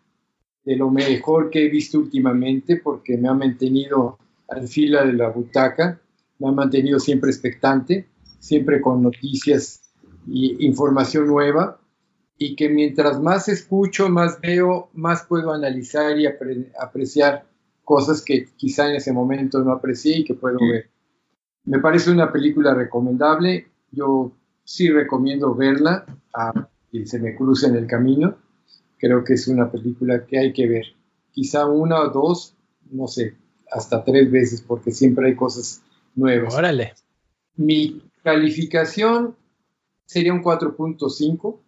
de 0.64 0.76
lo 0.76 0.90
mejor 0.90 1.50
que 1.50 1.66
he 1.66 1.68
visto 1.68 1.98
últimamente 1.98 2.76
porque 2.76 3.16
me 3.16 3.28
ha 3.28 3.34
mantenido 3.34 4.18
al 4.48 4.68
fila 4.68 5.04
de 5.04 5.14
la 5.14 5.28
butaca, 5.28 6.00
me 6.38 6.48
ha 6.48 6.52
mantenido 6.52 7.00
siempre 7.00 7.30
expectante, 7.30 8.06
siempre 8.38 8.80
con 8.80 9.02
noticias 9.02 9.80
y 10.26 10.64
información 10.64 11.26
nueva 11.26 11.80
y 12.38 12.54
que 12.54 12.68
mientras 12.68 13.20
más 13.20 13.48
escucho, 13.48 14.08
más 14.08 14.40
veo, 14.40 14.90
más 14.92 15.24
puedo 15.24 15.52
analizar 15.52 16.18
y 16.18 16.26
apre 16.26 16.70
apreciar 16.78 17.46
cosas 17.84 18.22
que 18.22 18.46
quizá 18.56 18.88
en 18.88 18.96
ese 18.96 19.12
momento 19.12 19.62
no 19.62 19.72
aprecié 19.72 20.18
y 20.18 20.24
que 20.24 20.34
puedo 20.34 20.58
ver. 20.60 20.91
Me 21.64 21.78
parece 21.78 22.10
una 22.10 22.32
película 22.32 22.74
recomendable. 22.74 23.68
Yo 23.90 24.32
sí 24.64 24.90
recomiendo 24.90 25.54
verla 25.54 26.04
a 26.34 26.68
quien 26.90 27.06
se 27.06 27.18
me 27.18 27.34
cruce 27.34 27.66
en 27.66 27.76
el 27.76 27.86
camino. 27.86 28.36
Creo 28.98 29.24
que 29.24 29.34
es 29.34 29.48
una 29.48 29.70
película 29.70 30.26
que 30.26 30.38
hay 30.38 30.52
que 30.52 30.68
ver. 30.68 30.86
Quizá 31.30 31.66
una 31.66 32.00
o 32.00 32.10
dos, 32.10 32.54
no 32.90 33.06
sé, 33.06 33.36
hasta 33.70 34.04
tres 34.04 34.30
veces, 34.30 34.62
porque 34.62 34.92
siempre 34.92 35.28
hay 35.28 35.36
cosas 35.36 35.82
nuevas. 36.14 36.54
Órale. 36.54 36.94
Mi 37.56 38.02
calificación 38.22 39.34
sería 40.04 40.32
un 40.32 40.42
4.5, 40.42 41.58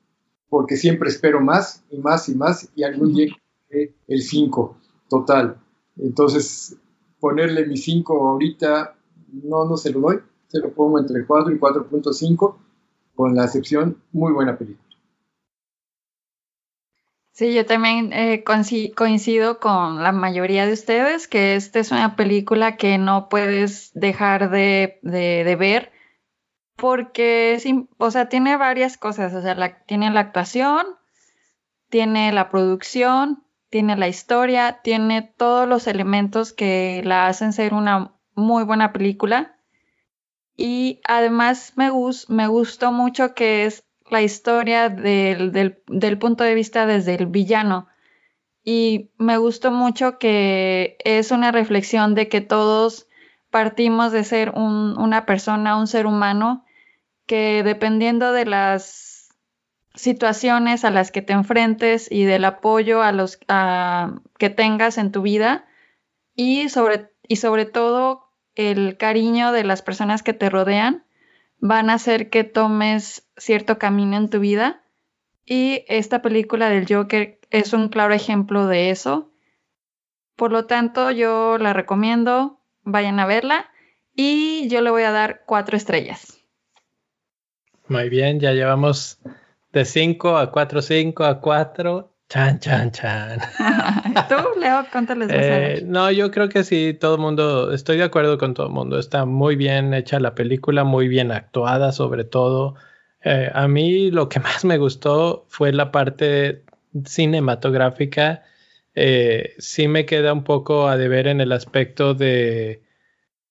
porque 0.48 0.76
siempre 0.76 1.08
espero 1.08 1.40
más 1.40 1.82
y 1.90 1.98
más 1.98 2.28
y 2.28 2.34
más, 2.34 2.68
y 2.74 2.84
algún 2.84 3.14
día 3.14 3.34
el 4.06 4.22
5 4.22 4.76
total. 5.08 5.56
Entonces, 5.96 6.76
ponerle 7.18 7.66
mi 7.66 7.76
5 7.76 8.28
ahorita, 8.28 8.96
no, 9.42 9.64
no 9.64 9.76
se 9.76 9.90
lo 9.90 10.00
doy, 10.00 10.20
se 10.48 10.60
lo 10.60 10.72
pongo 10.72 10.98
entre 10.98 11.18
el 11.18 11.26
4 11.26 11.52
y 11.52 11.58
4.5, 11.58 12.56
con 13.14 13.34
la 13.34 13.44
excepción, 13.44 14.02
muy 14.12 14.32
buena 14.32 14.56
película. 14.56 14.84
Sí, 17.34 17.52
yo 17.52 17.66
también 17.66 18.12
eh, 18.12 18.44
coincido 18.44 19.58
con 19.58 20.04
la 20.04 20.12
mayoría 20.12 20.66
de 20.66 20.72
ustedes 20.72 21.26
que 21.26 21.56
esta 21.56 21.80
es 21.80 21.90
una 21.90 22.14
película 22.14 22.76
que 22.76 22.96
no 22.96 23.28
puedes 23.28 23.90
dejar 23.94 24.50
de, 24.50 25.00
ver 25.02 25.90
porque, 26.76 27.58
o 27.98 28.10
sea, 28.12 28.28
tiene 28.28 28.56
varias 28.56 28.96
cosas, 28.96 29.34
o 29.34 29.42
sea, 29.42 29.84
tiene 29.84 30.10
la 30.12 30.20
actuación, 30.20 30.86
tiene 31.88 32.30
la 32.30 32.50
producción, 32.50 33.42
tiene 33.68 33.96
la 33.96 34.06
historia, 34.06 34.80
tiene 34.84 35.34
todos 35.36 35.68
los 35.68 35.88
elementos 35.88 36.52
que 36.52 37.02
la 37.04 37.26
hacen 37.26 37.52
ser 37.52 37.74
una 37.74 38.13
muy 38.34 38.64
buena 38.64 38.92
película. 38.92 39.56
Y 40.56 41.00
además 41.06 41.72
me, 41.76 41.90
me 42.28 42.48
gustó 42.48 42.92
mucho 42.92 43.34
que 43.34 43.66
es 43.66 43.84
la 44.10 44.22
historia 44.22 44.88
del, 44.88 45.52
del, 45.52 46.18
punto 46.18 46.44
de 46.44 46.54
vista 46.54 46.86
desde 46.86 47.14
el 47.14 47.26
villano. 47.26 47.88
Y 48.62 49.10
me 49.18 49.36
gustó 49.36 49.70
mucho 49.70 50.18
que 50.18 50.96
es 51.04 51.30
una 51.30 51.52
reflexión 51.52 52.14
de 52.14 52.28
que 52.28 52.40
todos 52.40 53.08
partimos 53.50 54.12
de 54.12 54.24
ser 54.24 54.50
un, 54.50 54.98
una 54.98 55.26
persona, 55.26 55.76
un 55.76 55.86
ser 55.86 56.06
humano, 56.06 56.64
que 57.26 57.62
dependiendo 57.62 58.32
de 58.32 58.46
las 58.46 59.28
situaciones 59.94 60.84
a 60.84 60.90
las 60.90 61.10
que 61.10 61.22
te 61.22 61.32
enfrentes 61.32 62.10
y 62.10 62.24
del 62.24 62.44
apoyo 62.44 63.02
a 63.02 63.12
los 63.12 63.36
que 63.36 64.50
tengas 64.50 64.98
en 64.98 65.12
tu 65.12 65.22
vida 65.22 65.66
y 66.34 66.68
sobre, 66.68 67.13
y 67.28 67.36
sobre 67.36 67.64
todo 67.64 68.30
el 68.54 68.96
cariño 68.96 69.52
de 69.52 69.64
las 69.64 69.82
personas 69.82 70.22
que 70.22 70.32
te 70.32 70.50
rodean, 70.50 71.04
van 71.58 71.90
a 71.90 71.94
hacer 71.94 72.30
que 72.30 72.44
tomes 72.44 73.28
cierto 73.36 73.78
camino 73.78 74.16
en 74.16 74.30
tu 74.30 74.40
vida. 74.40 74.82
Y 75.46 75.84
esta 75.88 76.22
película 76.22 76.68
del 76.68 76.86
Joker 76.88 77.38
es 77.50 77.72
un 77.72 77.88
claro 77.88 78.14
ejemplo 78.14 78.66
de 78.66 78.90
eso. 78.90 79.30
Por 80.36 80.52
lo 80.52 80.66
tanto, 80.66 81.10
yo 81.10 81.58
la 81.58 81.72
recomiendo, 81.72 82.60
vayan 82.82 83.20
a 83.20 83.26
verla 83.26 83.70
y 84.14 84.68
yo 84.68 84.80
le 84.80 84.90
voy 84.90 85.02
a 85.02 85.10
dar 85.10 85.42
cuatro 85.46 85.76
estrellas. 85.76 86.38
Muy 87.88 88.08
bien, 88.08 88.40
ya 88.40 88.52
llevamos 88.52 89.20
de 89.72 89.84
5 89.84 90.38
a 90.38 90.50
4, 90.50 90.80
5 90.80 91.24
a 91.24 91.40
4. 91.40 92.13
Chan, 92.34 92.58
chan, 92.58 92.90
chan. 92.90 93.38
¿Tú, 94.28 94.58
Leo, 94.58 94.84
cuánto 94.90 95.14
les 95.14 95.30
eh, 95.30 95.84
No, 95.86 96.10
yo 96.10 96.32
creo 96.32 96.48
que 96.48 96.64
sí, 96.64 96.92
todo 96.92 97.14
el 97.14 97.20
mundo, 97.20 97.72
estoy 97.72 97.96
de 97.98 98.02
acuerdo 98.02 98.38
con 98.38 98.54
todo 98.54 98.66
el 98.66 98.72
mundo. 98.72 98.98
Está 98.98 99.24
muy 99.24 99.54
bien 99.54 99.94
hecha 99.94 100.18
la 100.18 100.34
película, 100.34 100.82
muy 100.82 101.06
bien 101.06 101.30
actuada 101.30 101.92
sobre 101.92 102.24
todo. 102.24 102.74
Eh, 103.22 103.52
a 103.54 103.68
mí 103.68 104.10
lo 104.10 104.28
que 104.28 104.40
más 104.40 104.64
me 104.64 104.78
gustó 104.78 105.46
fue 105.48 105.72
la 105.72 105.92
parte 105.92 106.64
cinematográfica. 107.04 108.42
Eh, 108.96 109.54
sí 109.58 109.86
me 109.86 110.04
queda 110.04 110.32
un 110.32 110.42
poco 110.42 110.88
a 110.88 110.96
deber 110.96 111.28
en 111.28 111.40
el 111.40 111.52
aspecto 111.52 112.14
de, 112.14 112.82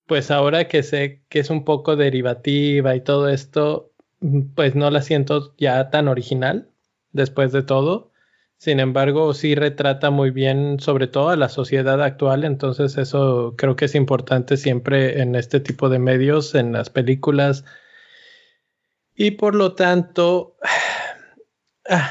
pues 0.07 0.29
ahora 0.29 0.67
que 0.67 0.83
sé 0.83 1.21
que 1.29 1.39
es 1.39 1.49
un 1.49 1.63
poco 1.63 1.95
derivativa 1.95 2.93
y 2.97 2.99
todo 2.99 3.29
esto, 3.29 3.93
pues 4.55 4.75
no 4.75 4.89
la 4.91 5.01
siento 5.01 5.55
ya 5.57 5.89
tan 5.89 6.09
original 6.09 6.69
después 7.13 7.53
de 7.53 7.63
todo. 7.63 8.11
Sin 8.57 8.79
embargo, 8.79 9.33
sí 9.33 9.55
retrata 9.55 10.09
muy 10.09 10.31
bien 10.31 10.79
sobre 10.79 11.07
todo 11.07 11.29
a 11.29 11.35
la 11.35 11.49
sociedad 11.49 12.01
actual, 12.01 12.45
entonces 12.45 12.97
eso 12.97 13.55
creo 13.57 13.75
que 13.75 13.85
es 13.85 13.95
importante 13.95 14.55
siempre 14.57 15.21
en 15.21 15.35
este 15.35 15.59
tipo 15.59 15.89
de 15.89 15.99
medios, 15.99 16.55
en 16.55 16.71
las 16.71 16.89
películas. 16.89 17.65
Y 19.15 19.31
por 19.31 19.55
lo 19.55 19.73
tanto, 19.73 20.55
ah, 21.89 22.09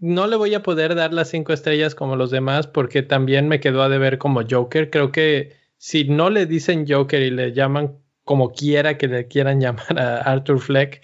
no 0.00 0.26
le 0.26 0.36
voy 0.36 0.54
a 0.54 0.62
poder 0.62 0.94
dar 0.94 1.12
las 1.12 1.28
cinco 1.30 1.52
estrellas 1.52 1.94
como 1.94 2.16
los 2.16 2.30
demás 2.30 2.66
porque 2.66 3.02
también 3.02 3.48
me 3.48 3.60
quedó 3.60 3.82
a 3.82 3.88
deber 3.88 4.18
como 4.18 4.42
Joker. 4.48 4.90
Creo 4.90 5.12
que 5.12 5.56
si 5.78 6.04
no 6.04 6.30
le 6.30 6.46
dicen 6.46 6.86
Joker 6.88 7.22
y 7.22 7.30
le 7.30 7.52
llaman 7.52 7.98
como 8.24 8.52
quiera 8.52 8.98
que 8.98 9.08
le 9.08 9.26
quieran 9.28 9.60
llamar 9.62 9.98
a 9.98 10.18
Arthur 10.18 10.60
Fleck, 10.60 11.02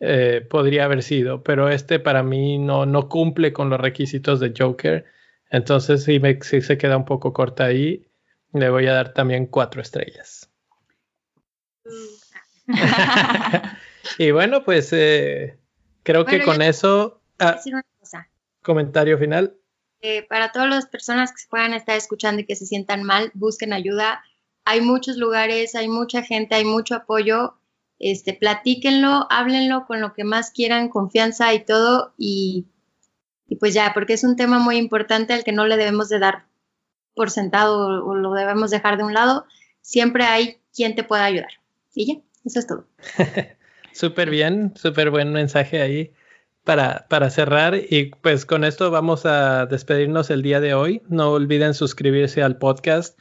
eh, 0.00 0.46
podría 0.48 0.84
haber 0.84 1.02
sido, 1.02 1.42
pero 1.42 1.68
este 1.68 2.00
para 2.00 2.22
mí 2.22 2.58
no, 2.58 2.84
no 2.84 3.08
cumple 3.08 3.52
con 3.52 3.70
los 3.70 3.80
requisitos 3.80 4.40
de 4.40 4.52
Joker. 4.56 5.04
Entonces 5.50 6.04
sí, 6.04 6.18
me, 6.18 6.40
se 6.42 6.78
queda 6.78 6.96
un 6.96 7.04
poco 7.04 7.32
corta 7.32 7.64
ahí. 7.64 8.06
Le 8.52 8.70
voy 8.70 8.86
a 8.86 8.94
dar 8.94 9.14
también 9.14 9.46
cuatro 9.46 9.80
estrellas. 9.82 10.50
y 14.18 14.30
bueno, 14.30 14.64
pues 14.64 14.92
eh, 14.92 15.58
creo 16.02 16.24
que 16.24 16.42
con 16.42 16.62
eso... 16.62 17.20
Ah, 17.38 17.60
comentario 18.62 19.18
final. 19.18 19.54
Eh, 20.00 20.26
para 20.28 20.52
todas 20.52 20.68
las 20.68 20.86
personas 20.86 21.32
que 21.32 21.38
se 21.38 21.48
puedan 21.48 21.74
estar 21.74 21.96
escuchando 21.96 22.42
y 22.42 22.46
que 22.46 22.56
se 22.56 22.66
sientan 22.66 23.02
mal, 23.04 23.30
busquen 23.34 23.72
ayuda. 23.72 24.22
Hay 24.64 24.80
muchos 24.80 25.16
lugares, 25.16 25.74
hay 25.74 25.88
mucha 25.88 26.22
gente, 26.22 26.54
hay 26.54 26.64
mucho 26.64 26.94
apoyo 26.94 27.58
este, 27.98 28.34
platíquenlo, 28.34 29.26
háblenlo 29.30 29.86
con 29.86 30.00
lo 30.00 30.12
que 30.12 30.24
más 30.24 30.50
quieran, 30.50 30.88
confianza 30.88 31.54
y 31.54 31.64
todo, 31.64 32.14
y, 32.18 32.66
pues 33.60 33.74
ya, 33.74 33.92
porque 33.94 34.14
es 34.14 34.24
un 34.24 34.36
tema 34.36 34.58
muy 34.58 34.76
importante 34.76 35.32
al 35.32 35.44
que 35.44 35.52
no 35.52 35.66
le 35.66 35.76
debemos 35.76 36.08
de 36.08 36.18
dar 36.18 36.46
por 37.14 37.30
sentado 37.30 38.04
o 38.04 38.14
lo 38.14 38.32
debemos 38.32 38.70
dejar 38.70 38.96
de 38.96 39.04
un 39.04 39.14
lado. 39.14 39.46
Siempre 39.80 40.24
hay 40.24 40.60
quien 40.74 40.96
te 40.96 41.04
pueda 41.04 41.24
ayudar. 41.24 41.52
Y 41.94 42.06
ya, 42.06 42.20
eso 42.44 42.58
es 42.58 42.66
todo. 42.66 42.86
súper 43.92 44.30
bien, 44.30 44.72
súper 44.76 45.10
buen 45.10 45.32
mensaje 45.32 45.80
ahí 45.80 46.12
para, 46.64 47.06
para 47.08 47.30
cerrar. 47.30 47.76
Y 47.76 48.10
pues 48.22 48.44
con 48.44 48.64
esto 48.64 48.90
vamos 48.90 49.24
a 49.26 49.66
despedirnos 49.66 50.30
el 50.30 50.42
día 50.42 50.60
de 50.60 50.74
hoy. 50.74 51.02
No 51.08 51.30
olviden 51.30 51.74
suscribirse 51.74 52.42
al 52.42 52.58
podcast 52.58 53.18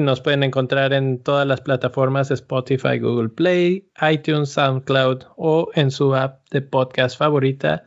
nos 0.00 0.20
pueden 0.20 0.42
encontrar 0.42 0.92
en 0.92 1.22
todas 1.22 1.46
las 1.46 1.60
plataformas 1.60 2.30
Spotify, 2.30 2.98
Google 2.98 3.28
Play, 3.28 3.88
iTunes, 4.10 4.50
SoundCloud 4.52 5.24
o 5.36 5.68
en 5.74 5.90
su 5.90 6.14
app 6.14 6.48
de 6.50 6.62
podcast 6.62 7.18
favorita. 7.18 7.84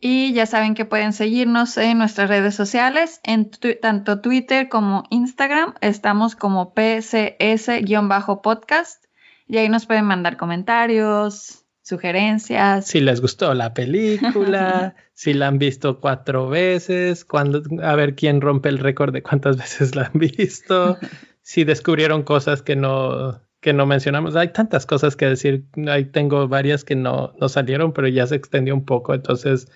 Y 0.00 0.32
ya 0.32 0.46
saben 0.46 0.74
que 0.74 0.84
pueden 0.84 1.12
seguirnos 1.12 1.76
en 1.76 1.98
nuestras 1.98 2.28
redes 2.28 2.54
sociales, 2.54 3.20
en 3.24 3.50
tanto 3.82 4.20
Twitter 4.20 4.68
como 4.68 5.02
Instagram. 5.10 5.74
Estamos 5.80 6.36
como 6.36 6.74
PCS-podcast 6.74 9.06
y 9.48 9.58
ahí 9.58 9.68
nos 9.68 9.86
pueden 9.86 10.06
mandar 10.06 10.36
comentarios, 10.36 11.65
sugerencias. 11.86 12.84
Si 12.84 13.00
les 13.00 13.20
gustó 13.20 13.54
la 13.54 13.72
película, 13.72 14.96
si 15.14 15.32
la 15.34 15.46
han 15.46 15.58
visto 15.58 16.00
cuatro 16.00 16.48
veces, 16.48 17.24
cuando, 17.24 17.62
a 17.80 17.94
ver 17.94 18.16
quién 18.16 18.40
rompe 18.40 18.68
el 18.68 18.80
récord 18.80 19.12
de 19.12 19.22
cuántas 19.22 19.56
veces 19.62 19.94
la 19.94 20.10
han 20.12 20.18
visto, 20.18 20.98
si 21.42 21.62
descubrieron 21.62 22.24
cosas 22.24 22.60
que 22.60 22.74
no, 22.74 23.40
que 23.60 23.72
no 23.72 23.86
mencionamos. 23.86 24.34
Hay 24.34 24.48
tantas 24.48 24.84
cosas 24.84 25.14
que 25.14 25.26
decir, 25.26 25.64
ahí 25.88 26.06
tengo 26.06 26.48
varias 26.48 26.82
que 26.82 26.96
no, 26.96 27.32
no 27.40 27.48
salieron, 27.48 27.92
pero 27.92 28.08
ya 28.08 28.26
se 28.26 28.34
extendió 28.34 28.74
un 28.74 28.84
poco, 28.84 29.14
entonces 29.14 29.70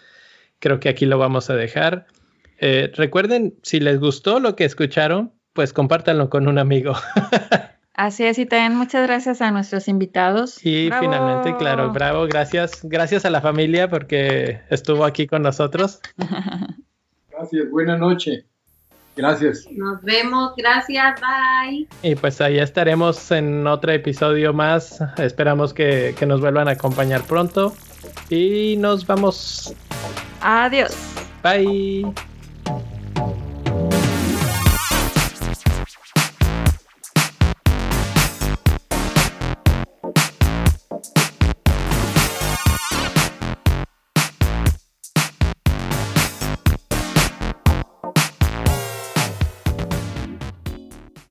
creo 0.59 0.81
que 0.81 0.89
aquí 0.89 1.07
lo 1.07 1.17
vamos 1.17 1.49
a 1.49 1.55
dejar. 1.55 2.07
Eh, 2.59 2.91
recuerden, 2.97 3.55
si 3.63 3.79
les 3.79 4.01
gustó 4.01 4.41
lo 4.41 4.57
que 4.57 4.65
escucharon, 4.65 5.33
pues 5.53 5.73
compártanlo 5.73 6.29
con 6.29 6.49
un 6.49 6.59
amigo. 6.59 6.95
Así 7.95 8.25
es, 8.25 8.39
y 8.39 8.47
también 8.47 8.77
muchas 8.77 9.07
gracias 9.07 9.43
a 9.43 9.51
nuestros 9.51 9.89
invitados. 9.89 10.65
Y 10.65 10.91
finalmente, 10.99 11.57
claro, 11.59 11.91
bravo, 11.91 12.27
gracias, 12.27 12.81
gracias 12.83 13.25
a 13.25 13.31
la 13.31 13.41
familia 13.41 13.91
porque 13.91 14.61
estuvo 14.71 15.05
aquí 15.05 15.27
con 15.27 15.43
nosotros. 15.43 16.01
Gracias, 17.31 17.71
buena 17.71 17.97
noche. 17.97 18.45
Gracias. 19.17 19.67
Nos 19.73 20.03
vemos, 20.03 20.53
gracias, 20.57 21.21
bye. 21.21 21.89
Y 22.03 22.15
pues 22.15 22.41
ahí 22.41 22.59
estaremos 22.59 23.31
en 23.31 23.67
otro 23.67 23.93
episodio 23.93 24.53
más. 24.53 25.01
Esperamos 25.17 25.73
que, 25.73 26.15
que 26.19 26.27
nos 26.27 26.41
vuelvan 26.41 26.69
a 26.69 26.73
acompañar 26.73 27.23
pronto. 27.23 27.75
Y 28.29 28.77
nos 28.79 29.07
vamos. 29.07 29.75
Adiós. 30.41 30.95
Bye. 31.43 32.13